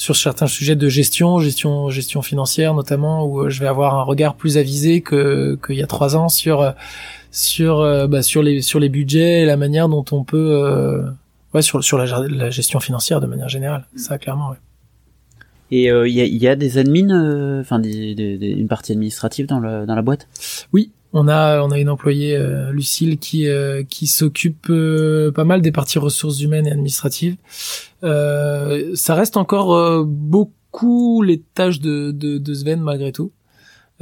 sur 0.01 0.17
certains 0.17 0.47
sujets 0.47 0.77
de 0.77 0.89
gestion, 0.89 1.41
gestion, 1.41 1.91
gestion 1.91 2.23
financière 2.23 2.73
notamment, 2.73 3.23
où 3.27 3.43
euh, 3.43 3.51
je 3.51 3.61
vais 3.61 3.67
avoir 3.67 3.97
un 3.97 4.03
regard 4.03 4.35
plus 4.35 4.57
avisé 4.57 5.03
que 5.03 5.59
qu'il 5.67 5.77
y 5.77 5.83
a 5.83 5.87
trois 5.87 6.17
ans 6.17 6.31
sur 6.31 6.63
euh, 6.63 6.71
sur 7.31 7.81
euh, 7.81 8.07
bah, 8.07 8.23
sur 8.23 8.43
les 8.43 8.63
sur 8.63 8.81
les 8.81 8.89
budgets 8.89 9.43
et 9.43 9.45
la 9.45 9.59
manière 9.59 9.91
dont 9.91 10.07
on 10.11 10.25
peut 10.25 11.05
ouais 11.55 11.63
sur 11.63 11.83
sur 11.83 11.99
la, 11.99 12.51
gestion 12.51 12.81
financière 12.81 13.21
de 13.21 13.27
manière 13.27 13.49
générale. 13.49 13.87
Ça 13.97 14.19
clairement. 14.19 14.51
Ouais. 14.51 14.57
Et 15.73 15.85
il 15.85 16.13
y, 16.13 16.21
a, 16.21 16.25
y, 16.25 16.49
a, 16.49 16.57
des 16.57 16.79
admins, 16.79 17.61
enfin 17.61 17.81
une 17.81 18.67
partie 18.67 18.91
administrative 18.91 19.47
dans, 19.47 19.61
le, 19.61 19.87
dans 19.87 19.95
la 19.95 20.03
boîte? 20.03 20.27
Oui, 20.73 20.91
on 21.13 21.29
a 21.29 21.63
on 21.63 21.71
a 21.71 21.79
une 21.79 21.89
employée 21.89 22.35
euh, 22.37 22.73
Lucille 22.73 23.19
qui 23.19 23.47
euh, 23.47 23.85
qui 23.85 24.09
s'occupe 24.09 24.67
euh, 24.69 25.31
pas 25.31 25.45
mal 25.45 25.63
des 25.63 25.71
parties 25.71 26.01
ressources 26.01 26.41
humaines 26.41 26.67
et 26.67 26.73
administratives. 26.73 27.37
ça 28.03 29.15
reste 29.15 29.37
encore 29.37 30.05
beaucoup 30.05 30.55
beaucoup 30.71 31.23
les 31.23 31.41
tâches 31.41 31.81
de, 31.81 32.11
de, 32.11 32.39
de 32.39 32.55
Sven 32.55 32.81
malgré 32.81 33.13
tout. 33.13 33.33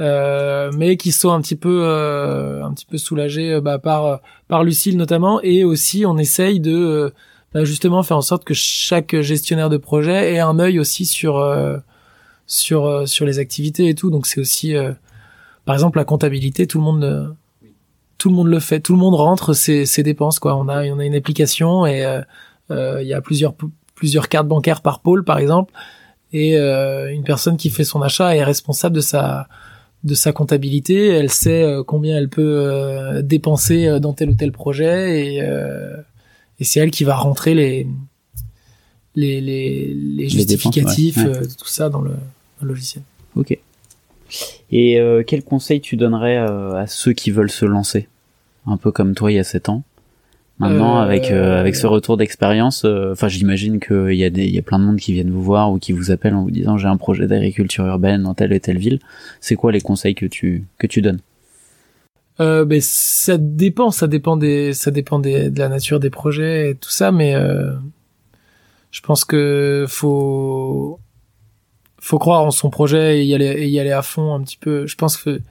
Euh, 0.01 0.71
mais 0.77 0.95
qui 0.95 1.11
sont 1.11 1.31
un 1.31 1.41
petit 1.41 1.57
peu 1.57 1.81
euh, 1.83 2.63
un 2.63 2.73
petit 2.73 2.85
peu 2.85 2.97
soulagés 2.97 3.55
euh, 3.55 3.59
bah, 3.59 3.79
par 3.79 4.21
par 4.47 4.63
Lucille 4.63 4.95
notamment 4.95 5.41
et 5.41 5.65
aussi 5.65 6.05
on 6.05 6.17
essaye 6.17 6.61
de 6.61 7.11
justement 7.55 8.03
faire 8.03 8.17
en 8.17 8.21
sorte 8.21 8.43
que 8.43 8.53
chaque 8.53 9.19
gestionnaire 9.21 9.69
de 9.69 9.77
projet 9.77 10.33
ait 10.33 10.39
un 10.39 10.59
œil 10.59 10.79
aussi 10.79 11.05
sur 11.05 11.43
sur 12.45 13.07
sur 13.07 13.25
les 13.25 13.39
activités 13.39 13.89
et 13.89 13.95
tout. 13.95 14.11
Donc 14.11 14.27
c'est 14.27 14.39
aussi 14.39 14.75
par 15.65 15.75
exemple 15.75 15.97
la 15.97 16.05
comptabilité 16.05 16.67
tout 16.67 16.77
le 16.77 16.83
monde 16.83 17.35
tout 18.17 18.29
le 18.29 18.35
monde 18.35 18.47
le 18.47 18.59
fait. 18.59 18.79
Tout 18.81 18.93
le 18.93 18.99
monde 18.99 19.15
rentre 19.15 19.53
ses, 19.53 19.85
ses 19.85 20.03
dépenses 20.03 20.39
quoi. 20.39 20.55
On 20.55 20.67
a 20.67 20.85
on 20.85 20.99
a 20.99 21.05
une 21.05 21.15
application 21.15 21.85
et 21.87 22.05
il 22.69 23.07
y 23.07 23.13
a 23.13 23.21
plusieurs 23.21 23.55
plusieurs 23.95 24.29
cartes 24.29 24.47
bancaires 24.47 24.81
par 24.81 24.99
pôle 24.99 25.23
par 25.23 25.39
exemple. 25.39 25.73
Et 26.31 26.55
une 26.57 27.23
personne 27.23 27.57
qui 27.57 27.71
fait 27.71 27.83
son 27.83 28.01
achat 28.01 28.35
est 28.35 28.43
responsable 28.43 28.95
de 28.95 29.01
sa 29.01 29.47
de 30.03 30.13
sa 30.13 30.31
comptabilité, 30.31 31.07
elle 31.07 31.29
sait 31.29 31.63
euh, 31.63 31.83
combien 31.83 32.17
elle 32.17 32.29
peut 32.29 32.41
euh, 32.41 33.21
dépenser 33.21 33.87
euh, 33.87 33.99
dans 33.99 34.13
tel 34.13 34.29
ou 34.29 34.35
tel 34.35 34.51
projet 34.51 35.35
et, 35.35 35.41
et 36.59 36.63
c'est 36.63 36.79
elle 36.79 36.91
qui 36.91 37.03
va 37.03 37.15
rentrer 37.15 37.53
les 37.53 37.87
les, 39.15 39.41
les, 39.41 39.93
les 39.93 40.29
justificatifs, 40.29 41.17
tout 41.57 41.67
ça 41.67 41.89
dans 41.89 42.01
le, 42.01 42.11
logiciel. 42.61 43.03
Ok. 43.35 43.57
Et 44.71 45.23
quel 45.25 45.43
conseil 45.43 45.81
tu 45.81 45.97
donnerais 45.97 46.37
à 46.37 46.85
ceux 46.87 47.13
qui 47.13 47.31
veulent 47.31 47.51
se 47.51 47.65
lancer? 47.65 48.07
Un 48.67 48.77
peu 48.77 48.91
comme 48.91 49.15
toi 49.15 49.31
il 49.31 49.35
y 49.35 49.39
a 49.39 49.43
7 49.43 49.69
ans 49.69 49.83
Maintenant, 50.59 50.97
euh, 50.97 51.03
avec 51.03 51.31
euh, 51.31 51.57
avec 51.57 51.75
ce 51.75 51.87
retour 51.87 52.17
d'expérience, 52.17 52.83
euh, 52.83 53.13
enfin, 53.13 53.29
j'imagine 53.29 53.79
qu'il 53.79 54.15
y 54.15 54.25
a 54.25 54.29
des 54.29 54.43
il 54.43 54.53
y 54.53 54.59
a 54.59 54.61
plein 54.61 54.77
de 54.77 54.83
monde 54.83 54.97
qui 54.97 55.13
viennent 55.13 55.29
vous 55.29 55.41
voir 55.41 55.71
ou 55.71 55.79
qui 55.79 55.93
vous 55.93 56.11
appellent 56.11 56.35
en 56.35 56.43
vous 56.43 56.51
disant 56.51 56.77
j'ai 56.77 56.87
un 56.87 56.97
projet 56.97 57.27
d'agriculture 57.27 57.85
urbaine 57.85 58.23
dans 58.23 58.33
telle 58.33 58.51
et 58.51 58.59
telle 58.59 58.77
ville. 58.77 58.99
C'est 59.39 59.55
quoi 59.55 59.71
les 59.71 59.79
conseils 59.79 60.15
que 60.15 60.25
tu 60.25 60.65
que 60.77 60.85
tu 60.85 61.01
donnes? 61.01 61.19
Euh, 62.39 62.65
ben 62.65 62.79
ça 62.81 63.37
dépend, 63.37 63.91
ça 63.91 64.07
dépend 64.07 64.37
des 64.37 64.73
ça 64.73 64.91
dépend 64.91 65.19
des, 65.19 65.49
de 65.49 65.59
la 65.59 65.69
nature 65.69 65.99
des 65.99 66.09
projets 66.09 66.71
et 66.71 66.75
tout 66.75 66.89
ça, 66.89 67.11
mais 67.11 67.35
euh, 67.35 67.73
je 68.91 69.01
pense 69.01 69.25
que 69.25 69.85
faut 69.87 70.99
faut 71.99 72.19
croire 72.19 72.43
en 72.43 72.51
son 72.51 72.69
projet 72.69 73.19
et 73.19 73.25
y 73.25 73.35
aller 73.35 73.47
et 73.47 73.67
y 73.67 73.79
aller 73.79 73.91
à 73.91 74.01
fond 74.01 74.33
un 74.33 74.41
petit 74.41 74.57
peu. 74.57 74.87
Je 74.87 74.95
pense 74.95 75.17
que 75.17 75.41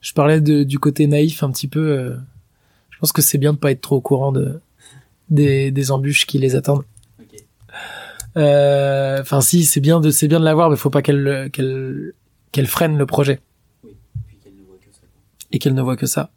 je 0.00 0.12
parlais 0.14 0.40
de, 0.40 0.64
du 0.64 0.78
côté 0.78 1.06
naïf 1.06 1.42
un 1.42 1.50
petit 1.50 1.68
peu 1.68 2.16
pense 3.02 3.12
que 3.12 3.20
c'est 3.20 3.38
bien 3.38 3.52
de 3.52 3.58
pas 3.58 3.72
être 3.72 3.80
trop 3.80 3.96
au 3.96 4.00
courant 4.00 4.30
de 4.30 4.60
des, 5.28 5.72
des 5.72 5.90
embûches 5.90 6.24
qui 6.24 6.38
les 6.38 6.54
attendent. 6.54 6.84
Euh, 8.36 9.20
enfin, 9.20 9.40
si, 9.40 9.64
c'est 9.64 9.80
bien 9.80 9.98
de 9.98 10.10
c'est 10.10 10.28
bien 10.28 10.38
de 10.38 10.44
l'avoir, 10.44 10.70
mais 10.70 10.76
faut 10.76 10.88
pas 10.88 11.02
qu'elle 11.02 11.50
qu'elle 11.52 12.12
qu'elle 12.52 12.68
freine 12.68 12.96
le 12.96 13.04
projet. 13.04 13.40
Et 15.52 15.58
qu'elle 15.58 15.74
ne 15.74 15.82
voit 15.82 15.96
que 15.96 16.06
ça. 16.06 16.30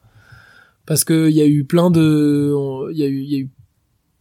Parce 0.86 1.04
que 1.04 1.30
il 1.30 1.36
y 1.36 1.42
a 1.42 1.46
eu 1.46 1.64
plein 1.64 1.90
de 1.90 2.54
il 2.92 2.98
y 2.98 3.04
a 3.04 3.08
eu 3.08 3.22
y 3.24 3.36
a 3.36 3.40
eu 3.40 3.50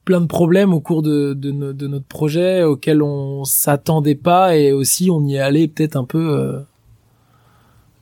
plein 0.05 0.21
de 0.21 0.27
problèmes 0.27 0.73
au 0.75 0.81
cours 0.81 1.03
de, 1.03 1.33
de, 1.35 1.73
de 1.73 1.87
notre 1.87 2.07
projet 2.07 2.63
auxquels 2.63 3.03
on 3.03 3.45
s'attendait 3.45 4.15
pas 4.15 4.55
et 4.57 4.71
aussi 4.73 5.11
on 5.11 5.25
y 5.25 5.37
est 5.37 5.41
allé 5.41 5.67
peut-être 5.67 5.97
un 5.97 6.05
peu 6.05 6.19
euh, 6.19 6.61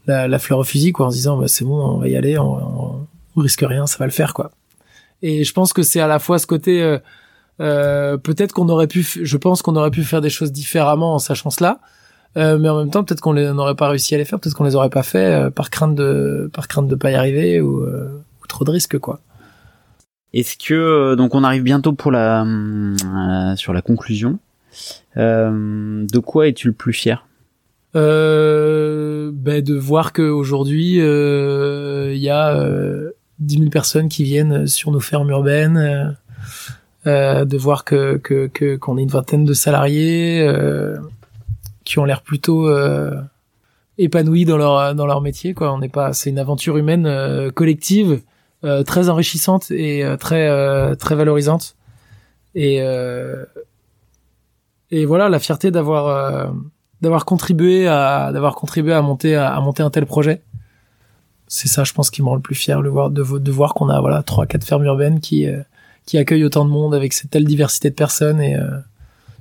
la, 0.07 0.27
la, 0.27 0.39
fleur 0.41 0.59
au 0.59 0.65
fusil 0.65 0.91
quoi 0.91 1.07
en 1.07 1.11
se 1.11 1.17
disant 1.17 1.39
bah, 1.39 1.47
c'est 1.47 1.65
bon 1.65 1.81
on 1.81 1.99
va 1.99 2.09
y 2.09 2.17
aller 2.17 2.39
on, 2.39 3.07
on 3.37 3.41
risque 3.41 3.65
rien, 3.67 3.87
ça 3.87 3.99
va 3.99 4.07
le 4.07 4.13
faire 4.13 4.35
quoi. 4.35 4.51
Et 5.23 5.45
je 5.45 5.53
pense 5.53 5.73
que 5.73 5.83
c'est 5.83 6.01
à 6.01 6.07
la 6.07 6.19
fois 6.19 6.39
ce 6.39 6.47
côté 6.47 6.83
euh, 6.83 6.99
euh, 7.61 8.17
peut-être 8.17 8.53
qu'on 8.53 8.69
aurait 8.69 8.89
pu, 8.89 9.03
je 9.03 9.37
pense 9.37 9.63
qu'on 9.63 9.77
aurait 9.77 9.91
pu 9.91 10.03
faire 10.03 10.21
des 10.21 10.31
choses 10.31 10.53
différemment 10.53 11.15
en 11.15 11.19
sachant 11.19 11.51
cela, 11.51 11.81
euh, 12.37 12.59
mais 12.59 12.69
en 12.69 12.79
même 12.79 12.91
temps 12.91 13.05
peut-être 13.05 13.21
qu'on 13.21 13.35
n'aurait 13.35 13.75
pas 13.75 13.89
réussi 13.89 14.15
à 14.15 14.19
les 14.19 14.25
faire, 14.25 14.41
peut-être 14.41 14.55
qu'on 14.55 14.65
les 14.65 14.77
aurait 14.77 14.91
pas 14.91 15.03
fait 15.03 15.51
par 15.55 15.71
crainte 15.71 15.95
de 15.95 16.51
par 16.53 16.69
crainte 16.69 16.89
de 16.89 16.95
pas 16.95 17.11
y 17.11 17.15
arriver 17.15 17.61
ou, 17.61 17.85
trop 18.49 18.65
de 18.65 18.71
risques 18.71 18.99
quoi. 18.99 19.21
Est-ce 20.35 20.57
que 20.57 21.15
donc 21.15 21.35
on 21.35 21.45
arrive 21.45 21.63
bientôt 21.63 21.93
pour 21.93 22.11
la 22.11 22.47
sur 23.57 23.73
la 23.73 23.83
conclusion. 23.83 24.39
de 25.17 26.19
quoi 26.19 26.49
es-tu 26.49 26.69
le 26.69 26.75
plus 26.75 26.93
fier? 26.93 27.27
Euh, 27.95 29.31
ben 29.35 29.63
de 29.63 29.75
voir 29.75 30.13
qu'aujourd'hui 30.13 30.97
il 30.97 32.19
y 32.19 32.31
a 32.31 33.13
10 33.43 33.59
000 33.59 33.71
personnes 33.71 34.09
qui 34.09 34.25
viennent 34.25 34.67
sur 34.67 34.91
nos 34.91 35.01
fermes 35.01 35.31
urbaines, 35.31 35.77
euh, 35.77 36.11
euh, 37.07 37.45
de 37.45 37.57
voir 37.57 37.85
que 37.85 38.17
que 38.19 38.77
qu'on 38.77 38.99
est 38.99 39.03
une 39.03 39.09
vingtaine 39.09 39.45
de 39.45 39.53
salariés 39.53 40.41
euh, 40.47 40.97
qui 41.85 41.99
ont 41.99 42.05
l'air 42.05 42.23
plutôt 42.23 42.71
épanouis 43.99 44.45
dans 44.45 44.57
leur 44.57 44.95
dans 44.95 45.07
leur 45.07 45.21
métier 45.21 45.55
quoi. 45.55 45.73
On 45.73 45.79
n'est 45.79 45.89
pas, 45.89 46.13
c'est 46.13 46.31
une 46.31 46.39
aventure 46.39 46.77
humaine 46.77 47.51
collective 47.53 48.21
très 48.87 49.09
enrichissante 49.09 49.71
et 49.71 50.05
très 50.19 50.97
très 50.97 51.15
valorisante 51.15 51.77
et 52.55 52.79
et 54.91 55.05
voilà 55.05 55.29
la 55.29 55.39
fierté 55.39 55.71
d'avoir 55.71 56.53
d'avoir 57.01 57.25
contribué 57.25 57.89
à 57.89 58.31
d'avoir 58.33 58.55
contribué 58.55 58.93
à 58.93 59.03
monter 59.03 59.37
à 59.37 59.61
monter 59.61 59.83
un 59.83 59.91
tel 59.91 60.07
projet 60.07 60.43
c'est 61.55 61.69
ça, 61.69 61.85
je 61.85 61.93
pense, 61.93 62.11
qui 62.11 62.23
me 62.23 62.29
rend 62.29 62.37
le 62.37 62.41
plus 62.41 62.55
fier, 62.55 62.81
voir, 62.81 63.11
de, 63.11 63.23
voir 63.23 63.75
qu'on 63.75 63.91
a 63.91 64.01
voilà 64.01 64.23
trois, 64.23 64.47
quatre 64.47 64.65
fermes 64.65 64.87
urbaines 64.87 65.21
qui 65.21 65.47
euh, 65.47 65.61
qui 66.07 66.17
accueillent 66.17 66.45
autant 66.45 66.65
de 66.65 66.71
monde 66.71 66.95
avec 66.95 67.13
cette 67.13 67.31
telle 67.31 67.45
diversité 67.45 67.91
de 67.91 67.95
personnes 67.95 68.41
et 68.41 68.57
euh, 68.57 68.71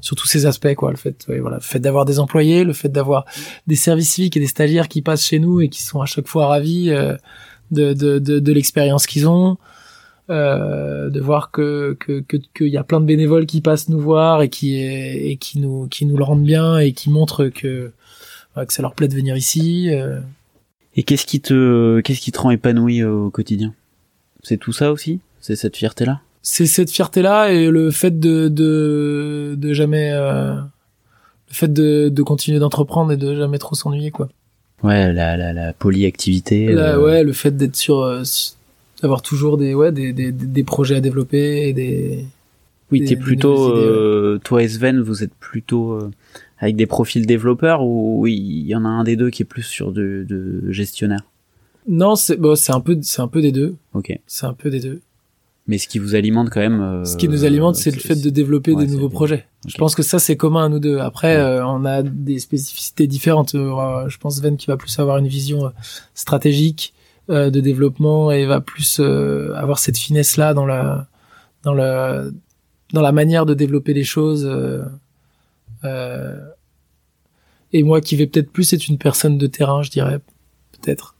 sur 0.02 0.15
tous 0.15 0.28
ces 0.28 0.45
aspects, 0.45 0.76
quoi. 0.76 0.91
Le 0.91 0.98
fait, 0.98 1.26
voilà, 1.40 1.57
le 1.57 1.61
fait 1.61 1.80
d'avoir 1.80 2.06
des 2.06 2.19
employés, 2.19 2.64
le 2.64 2.73
fait 2.73 2.90
d'avoir 2.90 3.26
des 3.68 3.76
services 3.76 4.11
civiques 4.11 4.36
et 4.36 4.40
des 4.41 4.48
stagiaires 4.48 4.90
qui 4.90 5.02
passent 5.02 5.26
chez 5.26 5.40
nous 5.40 5.61
et 5.61 5.69
qui 5.69 5.82
sont 5.82 6.02
à 6.02 6.06
chaque 6.06 6.28
fois 6.28 6.48
ravis 6.48 6.90
euh, 6.90 7.15
de, 7.72 7.94
de, 7.94 8.19
de, 8.19 8.40
de 8.40 8.52
l'expérience 8.52 9.07
qu'ils 9.07 9.28
ont. 9.28 9.57
Euh, 10.30 11.10
de 11.10 11.19
voir 11.19 11.52
que 11.52 11.98
que 11.99 12.23
qu'il 12.53 12.68
y 12.68 12.78
a 12.78 12.84
plein 12.84 13.02
de 13.02 13.06
bénévoles 13.06 13.45
qui 13.45 13.60
passent 13.60 13.90
nous 13.90 13.99
voir 13.99 14.41
et 14.44 14.49
qui 14.49 14.78
et 14.78 15.36
qui 15.38 15.60
nous 15.60 15.88
qui 15.88 16.06
nous 16.06 16.15
le 16.15 16.23
rendent 16.23 16.45
bien 16.45 16.78
et 16.78 16.94
qui 16.94 17.10
montrent 17.10 17.48
que 17.48 17.91
que 18.56 18.73
ça 18.73 18.82
leur 18.82 18.94
plaît 18.94 19.10
de 19.10 19.15
venir 19.15 19.36
ici. 19.36 19.90
Euh, 19.91 20.22
et 20.95 21.03
qu'est-ce 21.03 21.26
qui 21.26 21.41
te, 21.41 21.99
qu'est-ce 22.02 22.22
qui 22.22 22.32
te 22.32 22.40
rend 22.40 22.52
épanoui 22.52 23.02
euh, 23.02 23.11
au 23.11 23.30
quotidien? 23.30 23.73
C'est 24.44 24.57
tout 24.57 24.73
ça 24.73 24.91
aussi? 24.91 25.19
C'est 25.40 25.56
cette 25.56 25.78
fierté-là? 25.78 26.22
C'est 26.42 26.66
cette 26.66 26.90
fierté-là 26.90 27.52
et 27.52 27.70
le 27.70 27.92
fait 27.92 28.20
de 28.20 28.48
de, 28.48 29.56
de 29.58 29.74
jamais, 29.74 30.12
euh, 30.12 30.56
le 30.56 31.54
fait 31.54 31.72
de, 31.72 32.10
de 32.10 32.24
continuer 32.24 32.60
d'entreprendre 32.60 33.12
et 33.12 33.18
de 33.18 33.36
jamais 33.36 33.60
trop 33.60 33.76
s'ennuyer 33.76 34.12
quoi. 34.12 34.30
Ouais, 34.84 35.14
la 35.14 35.38
la, 35.38 35.54
la 35.54 35.74
polyactivité. 35.74 36.70
Euh... 36.70 37.00
Ouais, 37.00 37.24
le 37.24 37.34
fait 37.34 37.56
d'être 37.56 37.76
sur, 37.76 38.02
euh, 38.02 38.24
d'avoir 39.02 39.22
toujours 39.22 39.58
des 39.58 39.74
ouais 39.76 39.92
des, 39.92 40.14
des, 40.14 40.32
des 40.32 40.64
projets 40.64 40.96
à 40.96 41.02
développer 41.02 41.68
et 41.68 41.74
des. 41.74 42.26
Oui, 42.92 43.06
t'es 43.06 43.16
plutôt, 43.16 44.38
toi 44.40 44.64
et 44.64 44.68
Sven, 44.68 45.00
vous 45.00 45.24
êtes 45.24 45.34
plutôt 45.36 45.98
avec 46.58 46.76
des 46.76 46.86
profils 46.86 47.26
développeurs 47.26 47.86
ou 47.86 48.28
il 48.28 48.66
y 48.68 48.76
en 48.76 48.84
a 48.84 48.90
un 48.90 49.06
des 49.06 49.16
deux 49.16 49.30
qui 49.30 49.44
est 49.44 49.46
plus 49.46 49.64
sur 49.64 49.94
de, 49.94 50.26
de 50.28 50.70
gestionnaire? 50.72 51.22
Non, 51.88 52.16
c'est 52.16 52.36
bon, 52.36 52.56
c'est 52.56 52.74
un 52.74 52.82
peu 52.82 52.98
c'est 53.02 53.22
un 53.22 53.30
peu 53.30 53.42
des 53.42 53.54
deux. 53.54 53.76
Ok. 53.94 54.20
C'est 54.28 54.46
un 54.46 54.54
peu 54.54 54.70
des 54.70 54.82
deux. 54.82 55.00
Mais 55.68 55.78
ce 55.78 55.88
qui 55.88 56.00
vous 56.00 56.16
alimente 56.16 56.50
quand 56.50 56.60
même. 56.60 56.82
Euh, 56.82 57.06
ce 57.06 57.16
qui 57.18 57.28
nous 57.28 57.46
alimente, 57.46 57.76
c'est 57.76 57.92
le 57.92 58.00
fait 58.00 58.16
de 58.16 58.30
développer 58.30 58.76
des 58.76 58.88
nouveaux 58.88 59.10
projets. 59.10 59.46
Je 59.68 59.78
pense 59.78 59.94
que 59.96 60.04
ça 60.04 60.18
c'est 60.20 60.36
commun 60.36 60.66
à 60.66 60.70
nous 60.70 60.80
deux. 60.80 60.98
Après, 60.98 61.38
euh, 61.38 61.66
on 61.66 61.86
a 61.86 62.02
des 62.02 62.40
spécificités 62.40 63.08
différentes. 63.08 63.54
Euh, 63.56 64.10
je 64.10 64.18
pense 64.18 64.38
Sven 64.38 64.58
qui 64.58 64.68
va 64.68 64.78
plus 64.78 64.98
avoir 65.00 65.18
une 65.18 65.28
vision 65.28 65.72
stratégique 66.14 66.94
de 67.30 67.62
développement 67.62 68.32
et 68.32 68.46
va 68.46 68.60
plus 68.60 69.00
avoir 69.00 69.80
cette 69.80 69.98
finesse 69.98 70.36
là 70.36 70.54
dans 70.54 70.66
la 70.66 71.08
dans 71.64 71.74
la 71.74 72.26
dans 72.92 73.02
la 73.02 73.12
manière 73.14 73.46
de 73.46 73.54
développer 73.54 73.94
les 73.94 74.04
choses. 74.04 74.50
Euh, 75.84 76.38
et 77.72 77.84
moi 77.84 78.02
qui 78.02 78.16
vais 78.16 78.28
peut-être 78.28 78.52
plus 78.52 78.74
être 78.74 78.88
une 78.88 78.98
personne 78.98 79.38
de 79.38 79.48
terrain, 79.48 79.82
je 79.84 79.92
dirais, 79.92 80.20
peut-être. 80.74 81.16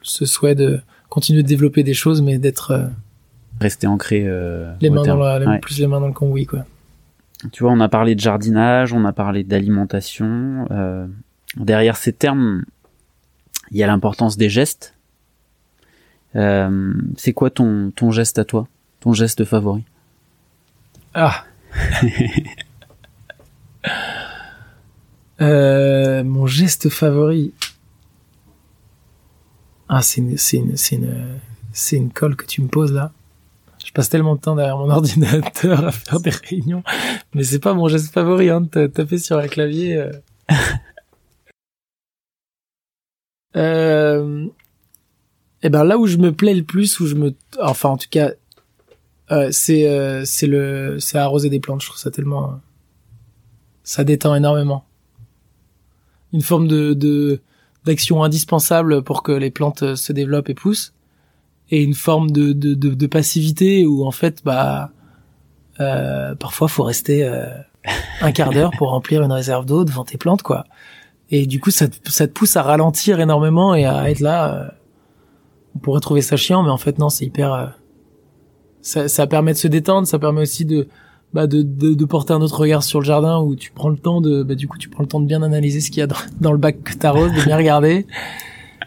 Ce 0.00 0.24
souhait 0.24 0.54
de 0.54 0.80
continuer 1.10 1.42
de 1.42 1.48
développer 1.48 1.82
des 1.82 1.94
choses, 1.94 2.22
mais 2.22 2.38
d'être... 2.38 2.88
Rester 3.60 3.86
ancré... 3.86 4.24
Euh, 4.26 4.72
les 4.80 4.90
mains 4.90 5.02
dans 5.02 5.16
la, 5.16 5.58
plus 5.58 5.78
les 5.78 5.86
mains 5.86 6.00
dans 6.00 6.08
le 6.08 6.12
cambouis, 6.12 6.46
quoi. 6.46 6.66
Tu 7.52 7.62
vois, 7.62 7.72
on 7.72 7.80
a 7.80 7.88
parlé 7.88 8.14
de 8.14 8.20
jardinage, 8.20 8.92
on 8.92 9.04
a 9.04 9.12
parlé 9.12 9.44
d'alimentation. 9.44 10.66
Euh, 10.70 11.06
derrière 11.56 11.96
ces 11.96 12.12
termes, 12.12 12.64
il 13.70 13.78
y 13.78 13.82
a 13.82 13.86
l'importance 13.86 14.36
des 14.36 14.48
gestes. 14.48 14.94
Euh, 16.34 16.92
c'est 17.16 17.32
quoi 17.32 17.50
ton, 17.50 17.92
ton 17.94 18.10
geste 18.10 18.38
à 18.38 18.44
toi 18.44 18.68
Ton 19.00 19.12
geste 19.12 19.44
favori? 19.44 19.84
Ah 21.14 21.44
mon 25.40 26.46
geste 26.46 26.88
favori. 26.90 27.52
Ah, 29.88 30.02
c'est 30.02 30.20
une, 30.20 30.36
une, 30.52 30.74
une, 30.92 31.38
c'est 31.72 31.96
une 31.96 32.10
colle 32.10 32.36
que 32.36 32.44
tu 32.44 32.60
me 32.60 32.68
poses 32.68 32.92
là. 32.92 33.12
Je 33.86 33.92
passe 33.92 34.08
tellement 34.08 34.34
de 34.34 34.40
temps 34.40 34.56
derrière 34.56 34.78
mon 34.78 34.90
ordinateur 34.96 35.86
à 35.86 35.92
faire 35.92 36.18
des 36.18 36.30
réunions, 36.30 36.82
mais 37.34 37.44
c'est 37.44 37.60
pas 37.60 37.72
mon 37.72 37.86
geste 37.86 38.12
favori 38.12 38.50
hein, 38.50 38.60
de 38.60 38.88
taper 38.88 39.18
sur 39.18 39.38
un 39.38 39.46
clavier. 39.46 39.96
Euh. 39.96 40.12
euh... 43.56 44.46
Et 45.62 45.68
eh 45.68 45.70
ben 45.70 45.84
là 45.84 45.98
où 45.98 46.06
je 46.06 46.16
me 46.16 46.32
plais 46.32 46.52
le 46.52 46.64
plus, 46.64 46.98
où 47.00 47.06
je 47.06 47.14
me, 47.14 47.34
enfin 47.60 47.90
en 47.90 47.96
tout 47.96 48.08
cas, 48.10 48.32
euh, 49.30 49.48
c'est 49.52 49.88
euh, 49.88 50.24
c'est 50.24 50.46
le 50.46 50.98
c'est 50.98 51.18
arroser 51.18 51.48
des 51.48 51.60
plantes. 51.60 51.80
Je 51.80 51.86
trouve 51.86 51.98
ça 51.98 52.10
tellement, 52.10 52.60
ça 53.82 54.04
détend 54.04 54.34
énormément. 54.34 54.84
Une 56.32 56.42
forme 56.42 56.66
de 56.68 56.92
de 56.92 57.40
d'action 57.84 58.22
indispensable 58.22 59.02
pour 59.02 59.22
que 59.22 59.32
les 59.32 59.50
plantes 59.50 59.94
se 59.94 60.12
développent 60.12 60.50
et 60.50 60.54
poussent 60.54 60.92
et 61.70 61.82
une 61.82 61.94
forme 61.94 62.30
de, 62.30 62.52
de, 62.52 62.74
de, 62.74 62.94
de 62.94 63.06
passivité 63.06 63.86
où 63.86 64.04
en 64.04 64.12
fait 64.12 64.42
bah 64.44 64.90
euh, 65.80 66.34
parfois 66.34 66.68
faut 66.68 66.84
rester 66.84 67.24
euh, 67.24 67.46
un 68.20 68.32
quart 68.32 68.50
d'heure 68.50 68.70
pour 68.78 68.90
remplir 68.90 69.22
une 69.22 69.32
réserve 69.32 69.66
d'eau 69.66 69.84
devant 69.84 70.04
tes 70.04 70.16
plantes 70.16 70.42
quoi. 70.42 70.64
Et 71.30 71.46
du 71.46 71.60
coup 71.60 71.70
ça 71.70 71.88
te, 71.88 72.10
ça 72.10 72.26
te 72.26 72.32
pousse 72.32 72.56
à 72.56 72.62
ralentir 72.62 73.20
énormément 73.20 73.74
et 73.74 73.84
à 73.84 74.10
être 74.10 74.20
là 74.20 74.54
euh, 74.54 74.68
on 75.74 75.78
pourrait 75.78 76.00
trouver 76.00 76.22
ça 76.22 76.36
chiant 76.36 76.62
mais 76.62 76.70
en 76.70 76.78
fait 76.78 76.98
non 76.98 77.08
c'est 77.08 77.24
hyper 77.24 77.52
euh, 77.52 77.66
ça, 78.80 79.08
ça 79.08 79.26
permet 79.26 79.52
de 79.52 79.58
se 79.58 79.68
détendre 79.68 80.06
ça 80.06 80.18
permet 80.18 80.42
aussi 80.42 80.64
de 80.64 80.88
bah 81.34 81.48
de, 81.48 81.62
de, 81.62 81.92
de, 81.92 82.04
porter 82.04 82.32
un 82.32 82.40
autre 82.40 82.60
regard 82.60 82.84
sur 82.84 83.00
le 83.00 83.04
jardin 83.04 83.40
où 83.40 83.56
tu 83.56 83.72
prends 83.72 83.88
le 83.88 83.98
temps 83.98 84.20
de 84.20 84.44
bah 84.44 84.54
du 84.54 84.68
coup 84.68 84.78
tu 84.78 84.88
prends 84.88 85.02
le 85.02 85.08
temps 85.08 85.20
de 85.20 85.26
bien 85.26 85.42
analyser 85.42 85.80
ce 85.80 85.90
qu'il 85.90 85.98
y 85.98 86.02
a 86.02 86.06
dans, 86.40 86.52
le 86.52 86.58
bac 86.58 86.82
que 86.84 86.94
t'arroses 86.94 87.32
de 87.32 87.42
bien 87.42 87.56
regarder 87.56 88.06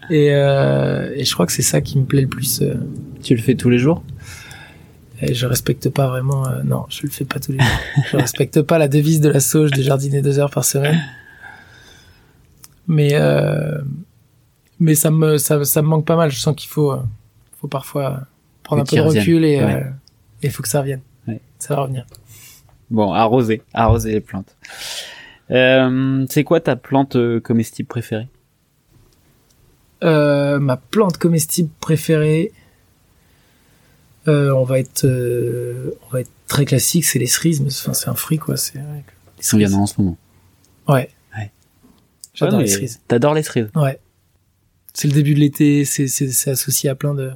et, 0.09 0.33
euh, 0.33 1.13
et 1.15 1.23
je 1.23 1.33
crois 1.33 1.45
que 1.45 1.51
c'est 1.51 1.61
ça 1.61 1.81
qui 1.81 1.97
me 1.97 2.05
plaît 2.05 2.21
le 2.21 2.27
plus. 2.27 2.61
Euh. 2.61 2.75
Tu 3.21 3.35
le 3.35 3.41
fais 3.41 3.55
tous 3.55 3.69
les 3.69 3.77
jours? 3.77 4.03
Et 5.21 5.33
je 5.33 5.45
respecte 5.45 5.89
pas 5.89 6.07
vraiment. 6.07 6.47
Euh, 6.47 6.63
non, 6.63 6.85
je 6.89 7.03
le 7.03 7.09
fais 7.09 7.25
pas 7.25 7.39
tous 7.39 7.51
les 7.51 7.59
jours. 7.59 7.67
je 8.11 8.17
respecte 8.17 8.61
pas 8.61 8.77
la 8.77 8.87
devise 8.87 9.21
de 9.21 9.29
la 9.29 9.39
sauge 9.39 9.71
de 9.71 9.81
jardiner 9.81 10.21
deux 10.21 10.39
heures 10.39 10.51
par 10.51 10.65
semaine. 10.65 10.99
Mais 12.87 13.13
euh, 13.13 13.79
mais 14.79 14.95
ça 14.95 15.11
me 15.11 15.37
ça, 15.37 15.63
ça 15.65 15.81
me 15.81 15.87
manque 15.87 16.05
pas 16.05 16.15
mal. 16.15 16.31
Je 16.31 16.39
sens 16.39 16.55
qu'il 16.55 16.69
faut 16.69 16.97
faut 17.59 17.67
parfois 17.67 18.21
prendre 18.63 18.81
un 18.83 18.85
peu 18.85 18.95
de 18.95 19.01
recul 19.01 19.43
et 19.43 19.61
il 20.41 20.51
faut 20.51 20.63
que 20.63 20.69
ça 20.69 20.79
revienne. 20.79 21.01
Ouais. 21.27 21.41
Ça 21.59 21.75
va 21.75 21.81
revenir. 21.81 22.05
Bon, 22.89 23.11
arroser, 23.11 23.61
arroser 23.73 24.13
les 24.13 24.21
plantes. 24.21 24.55
Euh, 25.51 26.25
c'est 26.29 26.43
quoi 26.43 26.59
ta 26.59 26.75
plante 26.75 27.17
comestible 27.41 27.87
préférée? 27.87 28.27
Euh, 30.03 30.59
ma 30.59 30.77
plante 30.77 31.17
comestible 31.17 31.69
préférée, 31.79 32.51
euh, 34.27 34.51
on 34.51 34.63
va 34.63 34.79
être, 34.79 35.05
euh, 35.05 35.97
on 36.07 36.13
va 36.13 36.21
être 36.21 36.31
très 36.47 36.65
classique, 36.65 37.05
c'est 37.05 37.19
les 37.19 37.27
cerises, 37.27 37.61
mais 37.61 37.69
enfin, 37.69 37.93
c'est 37.93 38.09
un 38.09 38.15
fruit 38.15 38.37
quoi. 38.37 38.57
C'est. 38.57 38.79
Ils 39.37 39.43
sont 39.43 39.57
bien 39.57 39.71
en 39.73 39.85
ce 39.85 39.99
moment. 39.99 40.17
Ouais. 40.87 41.09
ouais. 41.37 41.51
J'adore 42.33 42.59
les 42.59 42.67
cerises. 42.67 42.99
T'adores 43.07 43.33
les 43.33 43.43
cerises. 43.43 43.69
Ouais. 43.75 43.99
C'est 44.93 45.07
le 45.07 45.13
début 45.13 45.33
de 45.33 45.39
l'été, 45.39 45.85
c'est 45.85 46.07
c'est 46.07 46.49
associé 46.51 46.89
à 46.89 46.95
plein 46.95 47.13
de. 47.13 47.31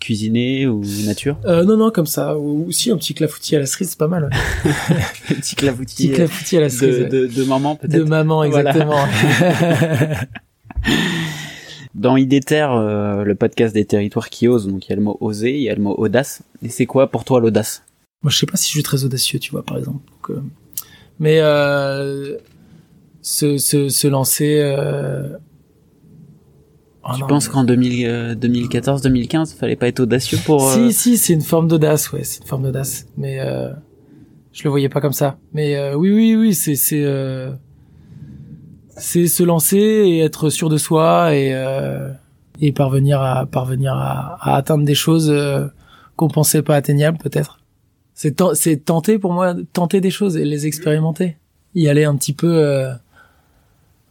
Cuisiner 0.00 0.66
ou 0.66 0.84
nature? 1.06 1.38
Euh, 1.46 1.62
Non 1.64 1.76
non 1.76 1.90
comme 1.90 2.06
ça. 2.06 2.36
Ou 2.36 2.66
aussi 2.68 2.90
un 2.90 2.96
petit 2.96 3.14
clafoutis 3.14 3.56
à 3.56 3.60
la 3.60 3.66
cerise, 3.66 3.90
c'est 3.90 3.98
pas 3.98 4.08
mal. 4.08 4.24
Ouais. 4.24 4.30
un 5.30 5.34
petit 5.36 5.54
clafoutis. 5.54 6.08
Petit 6.08 6.14
clafoutis 6.14 6.56
à 6.58 6.60
la 6.60 6.68
cerise. 6.68 6.98
De, 6.98 7.04
de, 7.04 7.26
de 7.26 7.44
maman 7.44 7.76
peut-être. 7.76 7.92
De 7.92 8.02
maman 8.02 8.44
exactement. 8.44 9.06
Dans 11.94 12.16
Idéter, 12.16 12.66
euh, 12.70 13.22
le 13.22 13.34
podcast 13.36 13.72
des 13.72 13.84
territoires 13.84 14.28
qui 14.28 14.48
osent, 14.48 14.66
donc 14.66 14.86
il 14.86 14.90
y 14.90 14.92
a 14.92 14.96
le 14.96 15.02
mot 15.02 15.16
oser, 15.20 15.56
il 15.56 15.62
y 15.62 15.70
a 15.70 15.74
le 15.74 15.82
mot 15.82 15.94
audace. 15.96 16.42
Et 16.62 16.68
c'est 16.68 16.86
quoi 16.86 17.08
pour 17.08 17.24
toi 17.24 17.40
l'audace? 17.40 17.84
Moi, 18.22 18.30
je 18.30 18.38
sais 18.38 18.46
pas 18.46 18.56
si 18.56 18.66
je 18.66 18.72
suis 18.72 18.82
très 18.82 19.04
audacieux, 19.04 19.38
tu 19.38 19.52
vois, 19.52 19.62
par 19.62 19.78
exemple. 19.78 20.00
Euh, 20.30 20.40
mais 21.20 21.38
euh, 21.40 22.36
se, 23.22 23.58
se, 23.58 23.88
se 23.88 24.08
lancer. 24.08 24.58
Euh... 24.60 25.36
Oh 27.04 27.12
tu 27.16 27.24
penses 27.26 27.48
qu'en 27.48 27.64
2014-2015, 27.64 29.54
fallait 29.56 29.76
pas 29.76 29.88
être 29.88 30.00
audacieux 30.00 30.38
pour 30.44 30.72
Si, 30.72 30.92
si, 30.92 31.16
c'est 31.18 31.34
une 31.34 31.42
forme 31.42 31.68
d'audace, 31.68 32.10
ouais, 32.12 32.24
c'est 32.24 32.40
une 32.40 32.48
forme 32.48 32.62
d'audace. 32.62 33.06
Mais 33.18 33.38
je 34.52 34.64
le 34.64 34.70
voyais 34.70 34.88
pas 34.88 35.02
comme 35.02 35.12
ça. 35.12 35.38
Mais 35.52 35.92
oui, 35.94 36.10
oui, 36.10 36.34
oui, 36.34 36.54
c'est 36.54 36.76
c'est 36.76 37.04
c'est 38.96 39.26
se 39.26 39.42
lancer 39.42 39.76
et 39.76 40.20
être 40.20 40.50
sûr 40.50 40.68
de 40.68 40.76
soi 40.76 41.34
et 41.34 41.54
euh, 41.54 42.10
et 42.60 42.72
parvenir 42.72 43.20
à 43.20 43.46
parvenir 43.46 43.94
à, 43.94 44.38
à 44.40 44.56
atteindre 44.56 44.84
des 44.84 44.94
choses 44.94 45.30
euh, 45.30 45.66
qu'on 46.16 46.28
pensait 46.28 46.62
pas 46.62 46.76
atteignables 46.76 47.18
peut-être. 47.18 47.58
C'est 48.14 48.40
c'est 48.54 48.84
tenter 48.84 49.18
pour 49.18 49.32
moi 49.32 49.54
tenter 49.72 50.00
des 50.00 50.10
choses 50.10 50.36
et 50.36 50.44
les 50.44 50.66
expérimenter, 50.66 51.36
y 51.74 51.88
aller 51.88 52.04
un 52.04 52.14
petit 52.16 52.32
peu 52.32 52.58
euh, 52.58 52.92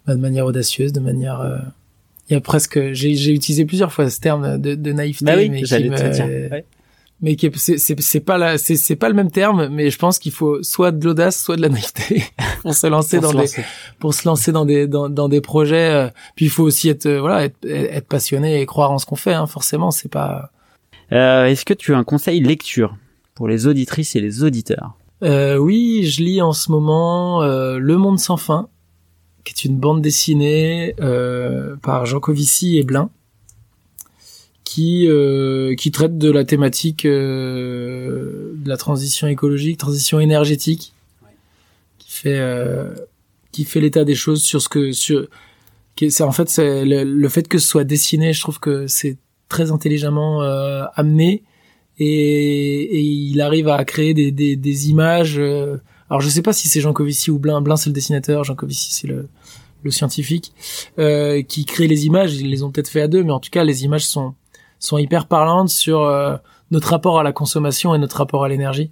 bah, 0.05 0.15
de 0.15 0.19
manière 0.19 0.45
audacieuse, 0.45 0.91
de 0.91 0.99
manière 0.99 1.39
euh, 1.39 1.57
il 2.29 2.33
y 2.33 2.35
a 2.35 2.41
presque 2.41 2.91
j'ai 2.91 3.15
j'ai 3.15 3.33
utilisé 3.33 3.65
plusieurs 3.65 3.93
fois 3.93 4.09
ce 4.09 4.19
terme 4.19 4.57
de, 4.57 4.75
de 4.75 4.91
naïveté 4.91 5.25
bah 5.25 5.35
oui, 5.37 5.49
mais 5.49 5.63
qui 5.63 5.73
me, 5.89 6.49
ouais 6.49 6.65
mais 7.23 7.37
qui 7.37 7.49
c'est 7.55 7.77
c'est 7.77 8.19
pas 8.19 8.37
la 8.37 8.57
c'est 8.57 8.75
c'est 8.75 8.97
pas 8.97 9.07
le 9.07 9.15
même 9.15 9.31
terme 9.31 9.69
mais 9.69 9.89
je 9.89 9.97
pense 9.97 10.19
qu'il 10.19 10.33
faut 10.33 10.61
soit 10.61 10.91
de 10.91 11.03
l'audace 11.05 11.41
soit 11.41 11.55
de 11.55 11.61
la 11.61 11.69
naïveté 11.69 12.25
pour 12.61 12.75
se 12.75 12.85
lancer 12.85 13.19
pour 13.19 13.33
dans 13.33 13.47
se 13.47 13.55
des 13.55 13.63
pour 13.97 14.13
se 14.13 14.27
lancer 14.27 14.51
dans 14.51 14.65
des 14.65 14.87
dans, 14.87 15.09
dans 15.09 15.29
des 15.29 15.39
projets 15.39 15.89
euh, 15.89 16.09
puis 16.35 16.45
il 16.45 16.49
faut 16.49 16.63
aussi 16.63 16.89
être 16.89 17.05
euh, 17.05 17.21
voilà 17.21 17.45
être, 17.45 17.65
être 17.65 18.07
passionné 18.07 18.61
et 18.61 18.65
croire 18.65 18.91
en 18.91 18.99
ce 18.99 19.05
qu'on 19.05 19.15
fait 19.15 19.33
hein, 19.33 19.47
forcément 19.47 19.89
c'est 19.89 20.11
pas. 20.11 20.51
Euh, 21.13 21.45
est-ce 21.45 21.63
que 21.63 21.73
tu 21.73 21.93
as 21.93 21.97
un 21.97 22.03
conseil 22.03 22.41
lecture 22.41 22.95
pour 23.35 23.47
les 23.47 23.67
auditrices 23.67 24.15
et 24.15 24.19
les 24.19 24.43
auditeurs? 24.43 24.93
Euh, 25.23 25.55
oui 25.55 26.05
je 26.05 26.21
lis 26.21 26.41
en 26.41 26.51
ce 26.51 26.71
moment 26.71 27.41
euh, 27.41 27.77
Le 27.77 27.97
Monde 27.97 28.19
sans 28.19 28.37
fin 28.37 28.67
qui 29.45 29.53
est 29.53 29.65
une 29.65 29.77
bande 29.77 30.01
dessinée 30.01 30.93
par 31.81 32.05
Jean 32.05 32.19
Covici 32.19 32.77
et 32.77 32.83
Blin 32.83 33.09
qui 34.73 35.07
euh, 35.07 35.75
qui 35.75 35.91
traite 35.91 36.17
de 36.17 36.31
la 36.31 36.45
thématique 36.45 37.05
euh, 37.05 38.53
de 38.55 38.67
la 38.67 38.75
transition 38.75 39.27
écologique, 39.27 39.77
transition 39.77 40.19
énergétique, 40.19 40.93
qui 41.99 42.11
fait 42.11 42.39
euh, 42.39 42.91
qui 43.51 43.65
fait 43.65 43.79
l'état 43.79 44.03
des 44.03 44.15
choses 44.15 44.41
sur 44.41 44.63
ce 44.63 44.69
que 44.69 44.91
sur 44.91 45.27
c'est 45.95 46.23
en 46.23 46.31
fait 46.31 46.49
c'est 46.49 46.85
le, 46.85 47.29
fait 47.29 47.47
que 47.47 47.59
ce 47.59 47.67
soit 47.67 47.83
dessiné, 47.83 48.33
je 48.33 48.41
trouve 48.41 48.59
que 48.59 48.87
c'est 48.87 49.17
très 49.47 49.69
intelligemment 49.69 50.41
amené 50.95 51.43
et, 51.99 52.97
et, 52.97 53.01
il 53.01 53.39
arrive 53.41 53.67
à 53.67 53.85
créer 53.85 54.15
des, 54.15 54.31
des, 54.31 54.55
des 54.55 54.89
images. 54.89 55.37
alors 55.37 56.19
je 56.19 56.29
sais 56.29 56.41
pas 56.41 56.51
si 56.51 56.67
c'est 56.67 56.81
Jean 56.81 56.93
Covici 56.93 57.29
ou 57.29 57.37
Blin. 57.37 57.61
Blin 57.61 57.75
c'est 57.75 57.91
le 57.91 57.93
dessinateur, 57.93 58.43
Jean 58.43 58.55
Covici 58.55 58.91
c'est 58.91 59.05
le 59.05 59.27
le 59.83 59.91
scientifique 59.91 60.53
euh, 60.97 61.41
qui 61.43 61.65
crée 61.65 61.87
les 61.87 62.05
images. 62.05 62.33
Ils 62.35 62.49
les 62.49 62.63
ont 62.63 62.71
peut-être 62.71 62.87
fait 62.87 63.01
à 63.01 63.07
deux, 63.07 63.23
mais 63.23 63.31
en 63.31 63.39
tout 63.39 63.49
cas 63.51 63.63
les 63.63 63.83
images 63.83 64.05
sont 64.05 64.33
sont 64.83 64.97
hyper 64.97 65.27
parlantes 65.27 65.69
sur 65.69 66.01
euh, 66.01 66.35
notre 66.71 66.89
rapport 66.89 67.19
à 67.19 67.23
la 67.23 67.31
consommation 67.31 67.95
et 67.95 67.97
notre 67.97 68.17
rapport 68.17 68.43
à 68.43 68.49
l'énergie. 68.49 68.91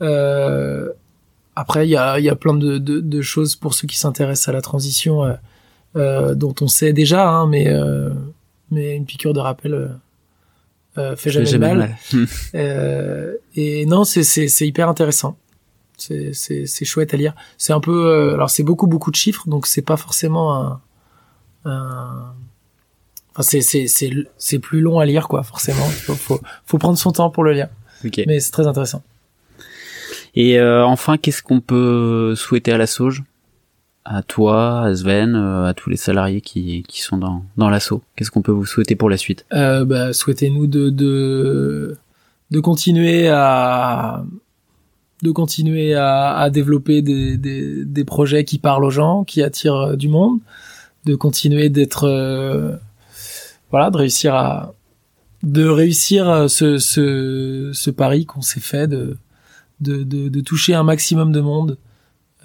Euh, 0.00 0.90
après, 1.56 1.86
il 1.86 1.90
y 1.90 1.96
a, 1.96 2.18
y 2.20 2.28
a 2.28 2.36
plein 2.36 2.54
de, 2.54 2.78
de, 2.78 3.00
de, 3.00 3.22
choses 3.22 3.56
pour 3.56 3.74
ceux 3.74 3.86
qui 3.86 3.98
s'intéressent 3.98 4.48
à 4.48 4.52
la 4.52 4.62
transition 4.62 5.24
euh, 5.24 5.34
euh 5.96 6.34
dont 6.34 6.54
on 6.60 6.68
sait 6.68 6.92
déjà, 6.92 7.28
hein, 7.28 7.46
mais 7.46 7.68
euh, 7.68 8.10
mais 8.70 8.96
une 8.96 9.04
piqûre 9.04 9.34
de 9.34 9.40
rappel 9.40 9.98
fait 11.16 11.30
jamais, 11.30 11.46
jamais 11.46 11.74
mal. 11.74 11.96
mal. 12.54 13.36
et 13.54 13.86
non, 13.86 14.04
c'est 14.04 14.22
c'est 14.22 14.48
c'est 14.48 14.66
hyper 14.66 14.88
intéressant. 14.88 15.36
C'est 15.98 16.32
c'est 16.32 16.66
c'est 16.66 16.84
chouette 16.84 17.12
à 17.12 17.16
lire. 17.16 17.34
C'est 17.58 17.72
un 17.72 17.80
peu 17.80 18.32
alors 18.32 18.50
c'est 18.50 18.62
beaucoup 18.62 18.86
beaucoup 18.86 19.10
de 19.10 19.16
chiffres, 19.16 19.48
donc 19.48 19.66
c'est 19.66 19.82
pas 19.82 19.96
forcément 19.96 20.54
un, 20.56 20.80
un 21.64 22.34
Enfin, 23.32 23.42
c'est 23.42 23.62
c'est 23.62 23.86
c'est 23.86 24.10
c'est 24.36 24.58
plus 24.58 24.80
long 24.80 24.98
à 24.98 25.06
lire 25.06 25.26
quoi, 25.28 25.42
forcément. 25.42 25.84
Faut 26.06 26.14
faut, 26.14 26.40
faut 26.66 26.78
prendre 26.78 26.98
son 26.98 27.12
temps 27.12 27.30
pour 27.30 27.44
le 27.44 27.52
lire. 27.52 27.68
Okay. 28.04 28.24
Mais 28.26 28.40
c'est 28.40 28.50
très 28.50 28.66
intéressant. 28.66 29.02
Et 30.34 30.58
euh, 30.58 30.84
enfin, 30.84 31.16
qu'est-ce 31.18 31.42
qu'on 31.42 31.60
peut 31.60 32.34
souhaiter 32.36 32.72
à 32.72 32.78
la 32.78 32.86
Sauge? 32.86 33.22
À 34.04 34.22
toi, 34.22 34.80
à 34.80 34.94
Sven, 34.94 35.36
euh, 35.36 35.66
à 35.66 35.74
tous 35.74 35.88
les 35.88 35.96
salariés 35.96 36.40
qui 36.40 36.82
qui 36.88 37.02
sont 37.02 37.18
dans 37.18 37.44
dans 37.56 37.70
l'assaut. 37.70 38.02
Qu'est-ce 38.16 38.30
qu'on 38.30 38.42
peut 38.42 38.52
vous 38.52 38.66
souhaiter 38.66 38.96
pour 38.96 39.08
la 39.08 39.16
suite? 39.16 39.46
Euh, 39.52 39.84
bah, 39.84 40.12
souhaitez-nous 40.12 40.66
de 40.66 40.90
de 40.90 41.96
de 42.50 42.60
continuer 42.60 43.28
à 43.28 44.24
de 45.22 45.30
continuer 45.30 45.94
à, 45.94 46.36
à 46.36 46.50
développer 46.50 47.00
des, 47.00 47.36
des, 47.36 47.84
des 47.84 48.04
projets 48.04 48.44
qui 48.44 48.58
parlent 48.58 48.84
aux 48.84 48.90
gens, 48.90 49.22
qui 49.22 49.40
attirent 49.40 49.96
du 49.96 50.08
monde, 50.08 50.40
de 51.04 51.14
continuer 51.14 51.68
d'être 51.68 52.80
voilà, 53.72 53.90
de 53.90 53.96
réussir 53.96 54.34
à 54.34 54.74
de 55.42 55.66
réussir 55.66 56.28
euh, 56.30 56.46
ce, 56.46 56.78
ce, 56.78 57.72
ce 57.74 57.90
pari 57.90 58.26
qu'on 58.26 58.42
s'est 58.42 58.60
fait 58.60 58.86
de, 58.86 59.16
de, 59.80 60.04
de, 60.04 60.28
de, 60.28 60.40
toucher 60.40 60.74
un 60.74 60.84
maximum 60.84 61.32
de 61.32 61.40
monde 61.40 61.78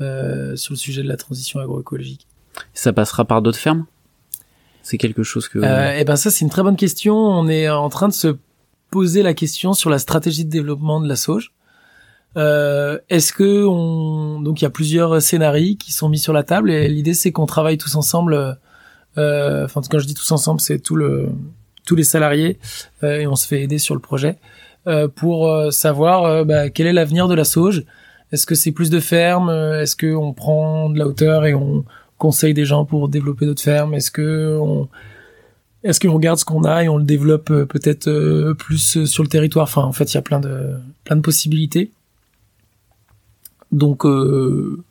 euh, 0.02 0.56
sur 0.56 0.74
le 0.74 0.78
sujet 0.78 1.04
de 1.04 1.08
la 1.08 1.18
transition 1.18 1.60
agroécologique. 1.60 2.26
Ça 2.74 2.94
passera 2.94 3.24
par 3.24 3.44
d'autres 3.44 3.60
fermes? 3.60 3.86
C'est 4.82 4.98
quelque 4.98 5.22
chose 5.22 5.48
que... 5.48 5.60
Euh, 5.60 5.96
eh 6.00 6.06
ben 6.06 6.16
ça 6.16 6.32
c'est 6.32 6.44
une 6.44 6.50
très 6.50 6.64
bonne 6.64 6.76
question. 6.76 7.16
On 7.16 7.48
est 7.48 7.70
en 7.70 7.90
train 7.90 8.08
de 8.08 8.14
se 8.14 8.36
poser 8.90 9.22
la 9.22 9.36
question 9.36 9.74
sur 9.74 9.92
la 9.92 10.00
stratégie 10.00 10.46
de 10.46 10.50
développement 10.50 11.00
de 11.00 11.08
la 11.08 11.16
sauge. 11.16 11.54
Euh, 12.36 12.98
Est-ce 13.10 13.32
que 13.32 13.66
on 13.66 14.42
donc 14.42 14.62
il 14.62 14.64
y 14.64 14.68
a 14.68 14.72
plusieurs 14.72 15.22
scénarios 15.22 15.76
qui 15.76 15.92
sont 15.92 16.10
mis 16.10 16.20
sur 16.20 16.34
la 16.34 16.44
table 16.44 16.72
et 16.72 16.88
l'idée 16.88 17.14
c'est 17.14 17.32
qu'on 17.32 17.46
travaille 17.46 17.78
tous 17.78 17.96
ensemble. 17.96 18.58
Euh, 19.18 19.66
enfin 19.66 19.82
quand 19.90 20.00
je 20.00 20.06
dis 20.06 20.14
tous 20.14 20.32
ensemble 20.32 20.62
c'est 20.62 20.80
tout 20.80 20.96
le 20.96 21.30
tous 21.86 21.96
les 21.96 22.04
salariés 22.04 22.60
euh, 23.04 23.20
et 23.20 23.28
on 23.28 23.36
se 23.36 23.48
fait 23.48 23.62
aider 23.62 23.80
sur 23.80 23.96
le 23.96 24.02
projet 24.02 24.38
euh, 24.88 25.08
pour 25.08 25.72
savoir 25.72 26.46
bah, 26.46 26.70
quel 26.70 26.88
est 26.88 26.94
l'avenir 26.94 27.28
de 27.28 27.36
la 27.36 27.44
sauge. 27.44 27.84
Est-ce 28.32 28.46
que 28.46 28.56
c'est 28.56 28.72
plus 28.72 28.90
de 28.90 29.00
fermes? 29.00 29.50
Est-ce 29.50 29.96
que 29.96 30.14
on 30.14 30.34
prend 30.34 30.90
de 30.90 31.00
la 31.00 31.08
hauteur 31.08 31.46
et 31.46 31.54
on 31.54 31.86
conseille 32.18 32.54
des 32.54 32.66
gens 32.66 32.84
pour 32.86 33.08
développer 33.10 33.46
d'autres 33.46 33.62
fermes? 33.62 33.94
Est-ce 33.94 34.12
que 34.12 34.58
on 34.62 34.90
est-ce 35.84 36.00
qu'on 36.00 36.14
regarde 36.14 36.38
ce 36.38 36.44
qu'on 36.44 36.64
a 36.64 36.84
et 36.84 36.90
on 36.90 36.98
le 36.98 37.06
développe 37.06 37.46
peut-être 37.46 38.54
plus 38.54 39.06
sur 39.06 39.24
le 39.24 39.30
territoire? 39.30 39.64
Enfin, 39.64 39.84
en 39.84 39.94
fait, 39.94 40.12
il 40.12 40.16
y 40.16 40.18
a 40.18 40.22
plein 40.22 40.42
de 40.42 40.74
plein 41.06 41.16
de 41.16 41.22
possibilités. 41.22 41.92
Donc, 43.72 44.06
euh, 44.06 44.84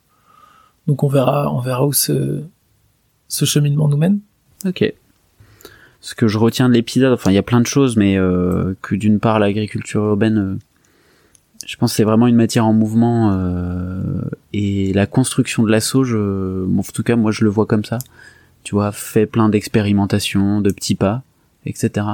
donc 0.87 1.03
on 1.03 1.09
verra, 1.09 1.53
on 1.53 1.61
verra 1.61 1.87
où 1.87 1.93
ce, 1.93 2.43
ce 3.29 3.45
cheminement 3.45 3.89
nous 3.89 3.97
mène. 3.97 4.21
Ok. 4.65 4.93
Ce 6.01 6.15
que 6.15 6.29
je 6.29 6.39
retiens 6.39 6.69
de 6.69 6.75
l'épisode, 6.75 7.13
enfin, 7.13 7.31
il 7.31 7.35
y 7.35 7.39
a 7.39 7.43
plein 7.43 7.61
de 7.61 7.67
choses, 7.67 7.97
mais 7.97 8.17
euh, 8.17 8.75
que 8.83 8.95
d'une 8.95 9.19
part, 9.19 9.39
l'agriculture 9.39 10.05
urbaine, 10.05 10.39
euh, 10.39 10.59
je 11.67 11.77
pense 11.77 11.95
c'est 11.95 12.05
vraiment 12.05 12.27
une 12.27 12.37
matière 12.37 12.67
en 12.67 12.73
mouvement 12.73 13.33
euh, 13.33 14.23
et 14.53 14.93
la 14.93 15.07
construction 15.07 15.63
de 15.63 15.71
la 15.71 15.81
sauge, 15.81 16.15
euh, 16.15 16.67
en 16.79 16.83
tout 16.83 17.03
cas, 17.03 17.17
moi, 17.17 17.33
je 17.33 17.45
le 17.45 17.51
vois 17.51 17.67
comme 17.67 17.85
ça. 17.85 17.99
Tu 18.63 18.75
vois, 18.75 18.93
fait 18.93 19.27
plein 19.27 19.49
d'expérimentations, 19.49 20.61
de 20.61 20.71
petits 20.71 20.95
pas, 20.95 21.23
etc. 21.65 22.07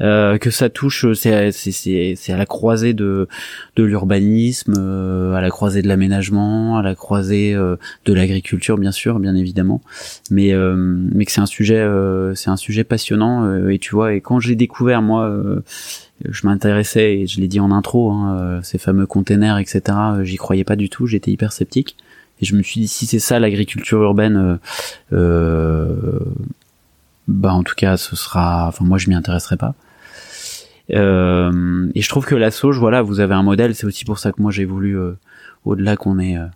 Euh, 0.00 0.38
que 0.38 0.50
ça 0.50 0.70
touche, 0.70 1.12
c'est 1.12 1.52
c'est 1.52 2.32
à 2.32 2.36
la 2.36 2.46
croisée 2.46 2.94
de 2.94 3.28
de 3.76 3.84
l'urbanisme, 3.84 4.74
euh, 4.78 5.34
à 5.34 5.40
la 5.40 5.50
croisée 5.50 5.82
de 5.82 5.88
l'aménagement, 5.88 6.78
à 6.78 6.82
la 6.82 6.94
croisée 6.94 7.54
euh, 7.54 7.76
de 8.06 8.14
l'agriculture 8.14 8.78
bien 8.78 8.92
sûr, 8.92 9.18
bien 9.18 9.34
évidemment, 9.34 9.82
mais 10.30 10.52
euh, 10.52 10.74
mais 10.76 11.24
que 11.26 11.32
c'est 11.32 11.40
un 11.40 11.46
sujet 11.46 11.78
euh, 11.78 12.34
c'est 12.34 12.50
un 12.50 12.56
sujet 12.56 12.84
passionnant 12.84 13.68
et 13.68 13.78
tu 13.78 13.94
vois 13.94 14.14
et 14.14 14.20
quand 14.20 14.40
j'ai 14.40 14.54
découvert 14.56 15.02
moi 15.02 15.30
je 16.28 16.46
m'intéressais 16.46 17.20
et 17.20 17.26
je 17.26 17.40
l'ai 17.40 17.48
dit 17.48 17.60
en 17.60 17.70
intro 17.70 18.10
hein, 18.10 18.60
ces 18.62 18.78
fameux 18.78 19.06
containers 19.06 19.58
etc 19.58 19.82
j'y 20.22 20.36
croyais 20.36 20.64
pas 20.64 20.76
du 20.76 20.88
tout 20.88 21.06
j'étais 21.06 21.30
hyper 21.30 21.52
sceptique. 21.52 21.96
Et 22.42 22.46
je 22.46 22.56
me 22.56 22.62
suis 22.62 22.80
dit 22.80 22.88
si 22.88 23.04
c'est 23.04 23.18
ça 23.18 23.38
l'agriculture 23.38 24.02
urbaine 24.02 24.58
bah 27.28 27.52
en 27.52 27.62
tout 27.62 27.74
cas 27.76 27.96
ce 27.96 28.16
sera 28.16 28.68
enfin 28.68 28.84
moi 28.84 28.98
je 28.98 29.08
m'y 29.08 29.14
intéresserai 29.14 29.56
pas 29.56 29.74
euh, 30.94 31.88
et 31.94 32.02
je 32.02 32.08
trouve 32.08 32.26
que 32.26 32.34
la 32.34 32.50
sauge, 32.50 32.78
voilà, 32.78 33.02
vous 33.02 33.20
avez 33.20 33.34
un 33.34 33.42
modèle. 33.42 33.74
C'est 33.74 33.86
aussi 33.86 34.04
pour 34.04 34.18
ça 34.18 34.32
que 34.32 34.40
moi 34.40 34.50
j'ai 34.50 34.64
voulu, 34.64 34.98
euh, 34.98 35.12
au-delà 35.64 35.96
qu'on 35.96 36.18
ait, 36.18 36.36
euh, 36.36 36.46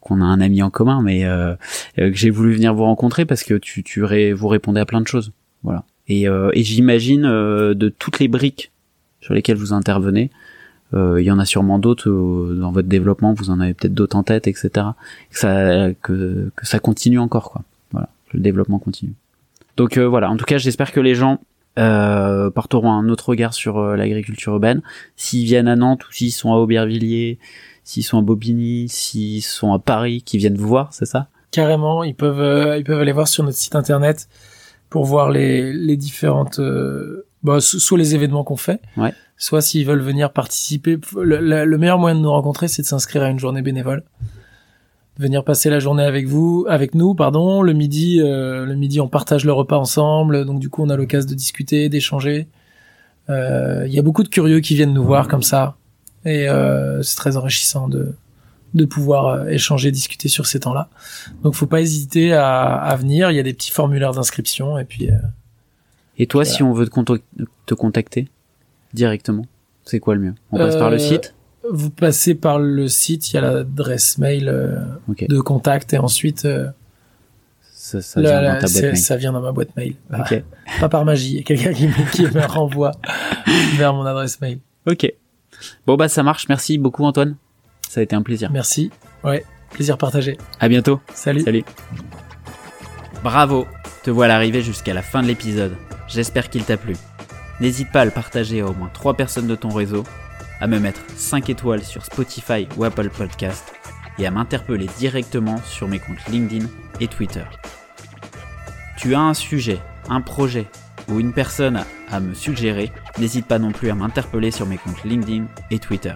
qu'on 0.00 0.20
a 0.20 0.24
un 0.24 0.40
ami 0.40 0.62
en 0.62 0.70
commun, 0.70 1.02
mais 1.02 1.24
euh, 1.24 1.54
que 1.96 2.14
j'ai 2.14 2.30
voulu 2.30 2.54
venir 2.54 2.74
vous 2.74 2.84
rencontrer 2.84 3.24
parce 3.24 3.42
que 3.42 3.54
tu, 3.54 3.82
tu 3.82 4.02
vous 4.32 4.48
répondez 4.48 4.80
à 4.80 4.86
plein 4.86 5.00
de 5.00 5.06
choses, 5.06 5.32
voilà. 5.62 5.84
Et, 6.06 6.24
et 6.24 6.62
j'imagine 6.62 7.22
de 7.22 7.88
toutes 7.88 8.18
les 8.18 8.28
briques 8.28 8.70
sur 9.22 9.32
lesquelles 9.32 9.56
vous 9.56 9.72
intervenez, 9.72 10.30
il 10.92 11.22
y 11.22 11.30
en 11.30 11.38
a 11.38 11.46
sûrement 11.46 11.78
d'autres 11.78 12.10
dans 12.10 12.72
votre 12.72 12.88
développement. 12.88 13.32
Vous 13.32 13.48
en 13.48 13.58
avez 13.58 13.72
peut-être 13.72 13.94
d'autres 13.94 14.16
en 14.16 14.22
tête, 14.22 14.46
etc. 14.46 14.68
Que 15.30 15.38
ça, 15.38 15.94
que, 16.02 16.50
que 16.54 16.66
ça 16.66 16.78
continue 16.78 17.18
encore, 17.18 17.50
quoi. 17.50 17.62
Voilà, 17.90 18.10
le 18.34 18.40
développement 18.40 18.78
continue. 18.78 19.14
Donc 19.78 19.96
voilà. 19.96 20.30
En 20.30 20.36
tout 20.36 20.44
cas, 20.44 20.58
j'espère 20.58 20.92
que 20.92 21.00
les 21.00 21.14
gens 21.14 21.40
euh, 21.78 22.50
porteront 22.50 22.90
un 22.92 23.08
autre 23.08 23.28
regard 23.30 23.52
sur 23.54 23.78
euh, 23.78 23.96
l'agriculture 23.96 24.52
urbaine. 24.54 24.82
S'ils 25.16 25.44
viennent 25.44 25.68
à 25.68 25.76
Nantes 25.76 26.06
ou 26.08 26.12
s'ils 26.12 26.32
sont 26.32 26.52
à 26.52 26.56
Aubervilliers, 26.56 27.38
s'ils 27.82 28.04
sont 28.04 28.18
à 28.18 28.22
Bobigny, 28.22 28.88
s'ils 28.88 29.42
sont 29.42 29.72
à 29.72 29.78
Paris, 29.78 30.22
qu'ils 30.22 30.40
viennent 30.40 30.56
vous 30.56 30.68
voir, 30.68 30.92
c'est 30.92 31.06
ça? 31.06 31.28
Carrément, 31.50 32.02
ils 32.04 32.14
peuvent 32.14 32.40
euh, 32.40 32.76
ils 32.78 32.84
peuvent 32.84 33.00
aller 33.00 33.12
voir 33.12 33.28
sur 33.28 33.44
notre 33.44 33.56
site 33.58 33.74
internet 33.76 34.28
pour 34.90 35.04
voir 35.04 35.30
les 35.30 35.72
les 35.72 35.96
différentes 35.96 36.58
euh, 36.58 37.26
bah, 37.42 37.60
so- 37.60 37.78
soit 37.78 37.98
les 37.98 38.14
événements 38.14 38.42
qu'on 38.44 38.56
fait, 38.56 38.80
Ouais. 38.96 39.12
soit 39.36 39.60
s'ils 39.60 39.86
veulent 39.86 40.00
venir 40.00 40.32
participer. 40.32 40.98
Le, 41.16 41.38
le- 41.40 41.64
le 41.64 41.78
meilleur 41.78 41.98
moyen 41.98 42.16
de 42.16 42.20
nous 42.20 42.30
rencontrer, 42.30 42.68
c'est 42.68 42.82
de 42.82 42.86
s'inscrire 42.86 43.22
à 43.22 43.28
une 43.28 43.38
journée 43.38 43.62
bénévole. 43.62 44.02
Venir 45.16 45.44
passer 45.44 45.70
la 45.70 45.78
journée 45.78 46.02
avec 46.04 46.26
vous, 46.26 46.66
avec 46.68 46.94
nous, 46.94 47.14
pardon. 47.14 47.62
Le 47.62 47.72
midi, 47.72 48.20
euh, 48.20 48.64
le 48.66 48.74
midi, 48.74 49.00
on 49.00 49.06
partage 49.08 49.44
le 49.44 49.52
repas 49.52 49.76
ensemble, 49.76 50.44
donc 50.44 50.58
du 50.58 50.68
coup, 50.68 50.82
on 50.82 50.88
a 50.90 50.96
l'occasion 50.96 51.28
de 51.30 51.34
discuter, 51.34 51.88
d'échanger. 51.88 52.48
Euh, 53.30 53.84
Il 53.86 53.92
y 53.94 53.98
a 53.98 54.02
beaucoup 54.02 54.24
de 54.24 54.28
curieux 54.28 54.58
qui 54.60 54.74
viennent 54.74 54.92
nous 54.92 55.04
voir 55.04 55.28
comme 55.28 55.42
ça, 55.44 55.76
et 56.24 56.48
euh, 56.48 57.00
c'est 57.02 57.16
très 57.16 57.36
enrichissant 57.36 57.88
de 57.88 58.14
de 58.74 58.84
pouvoir 58.86 59.26
euh, 59.26 59.46
échanger, 59.46 59.92
discuter 59.92 60.26
sur 60.28 60.46
ces 60.46 60.58
temps-là. 60.58 60.88
Donc, 61.44 61.54
faut 61.54 61.66
pas 61.66 61.80
hésiter 61.80 62.32
à, 62.32 62.72
à 62.74 62.96
venir. 62.96 63.30
Il 63.30 63.36
y 63.36 63.38
a 63.38 63.44
des 63.44 63.54
petits 63.54 63.70
formulaires 63.70 64.10
d'inscription, 64.10 64.78
et 64.78 64.84
puis 64.84 65.12
euh, 65.12 65.14
Et 66.18 66.26
toi, 66.26 66.42
Voilà. 66.42 66.56
si 66.56 66.62
on 66.64 66.72
veut 66.72 66.88
te, 66.88 67.12
te 67.66 67.74
contacter 67.74 68.26
directement, 68.92 69.46
c'est 69.84 70.00
quoi 70.00 70.16
le 70.16 70.20
mieux? 70.22 70.34
On 70.50 70.56
passe 70.58 70.74
par 70.74 70.90
le 70.90 70.98
site? 70.98 71.34
Vous 71.72 71.90
passez 71.90 72.34
par 72.34 72.58
le 72.58 72.88
site. 72.88 73.30
Il 73.32 73.34
y 73.36 73.38
a 73.38 73.42
l'adresse 73.42 74.18
mail 74.18 74.48
euh, 74.48 74.76
de 75.28 75.40
contact, 75.40 75.92
et 75.94 75.98
ensuite 75.98 76.44
euh, 76.44 76.68
Ça, 77.62 77.98
vient 78.20 78.42
dans 78.42 78.48
ta 78.54 78.58
boîte 78.60 78.68
c'est- 78.68 78.82
mail. 78.82 78.96
ça 78.96 79.16
vient 79.16 79.32
dans 79.32 79.40
ma 79.40 79.52
boîte 79.52 79.74
mail. 79.76 79.94
Pas 80.80 80.88
par 80.88 81.04
magie. 81.04 81.30
Il 81.32 81.36
y 81.36 81.40
a 81.40 81.42
quelqu'un 81.42 81.72
qui, 81.72 81.86
me- 81.88 82.10
qui 82.12 82.22
me 82.22 82.46
renvoie 82.46 82.92
vers 83.76 83.92
mon 83.94 84.04
adresse 84.04 84.40
mail. 84.40 84.58
Ok. 84.86 85.12
Bon 85.86 85.96
bah 85.96 86.08
ça 86.08 86.22
marche. 86.22 86.48
Merci 86.48 86.78
beaucoup 86.78 87.04
Antoine. 87.04 87.36
Ça 87.88 88.00
a 88.00 88.02
été 88.02 88.16
un 88.16 88.22
plaisir. 88.22 88.50
Merci. 88.50 88.90
Ouais, 89.22 89.44
plaisir 89.70 89.96
partagé. 89.98 90.36
À 90.60 90.68
bientôt. 90.68 91.00
Salut. 91.14 91.40
Salut. 91.42 91.64
Bravo, 93.22 93.66
te 94.02 94.10
voilà 94.10 94.34
arrivé 94.36 94.62
jusqu'à 94.62 94.92
la 94.94 95.02
fin 95.02 95.22
de 95.22 95.28
l'épisode. 95.28 95.72
J'espère 96.08 96.50
qu'il 96.50 96.64
t'a 96.64 96.76
plu. 96.76 96.94
N'hésite 97.60 97.90
pas 97.92 98.00
à 98.02 98.04
le 98.04 98.10
partager 98.10 98.60
à 98.60 98.66
au 98.66 98.74
moins 98.74 98.90
3 98.92 99.14
personnes 99.14 99.46
de 99.46 99.54
ton 99.54 99.68
réseau, 99.70 100.04
à 100.60 100.66
me 100.66 100.78
mettre 100.78 101.00
5 101.16 101.50
étoiles 101.50 101.82
sur 101.84 102.04
Spotify 102.04 102.66
ou 102.76 102.84
Apple 102.84 103.10
Podcast 103.10 103.72
et 104.18 104.26
à 104.26 104.30
m'interpeller 104.30 104.88
directement 104.98 105.58
sur 105.64 105.88
mes 105.88 105.98
comptes 105.98 106.24
LinkedIn 106.28 106.66
et 107.00 107.08
Twitter. 107.08 107.44
Tu 108.96 109.14
as 109.14 109.20
un 109.20 109.34
sujet, 109.34 109.80
un 110.08 110.20
projet 110.20 110.66
ou 111.08 111.20
une 111.20 111.32
personne 111.32 111.84
à- 112.10 112.20
me 112.20 112.32
suggérer, 112.34 112.92
n'hésite 113.18 113.46
pas 113.46 113.58
non 113.58 113.72
plus 113.72 113.90
à 113.90 113.94
m'interpeller 113.96 114.52
sur 114.52 114.66
mes 114.66 114.78
comptes 114.78 115.02
LinkedIn 115.04 115.46
et 115.70 115.78
Twitter. 115.80 116.14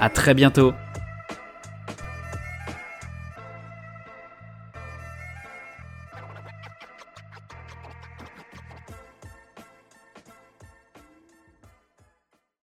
À 0.00 0.10
très 0.10 0.34
bientôt 0.34 0.74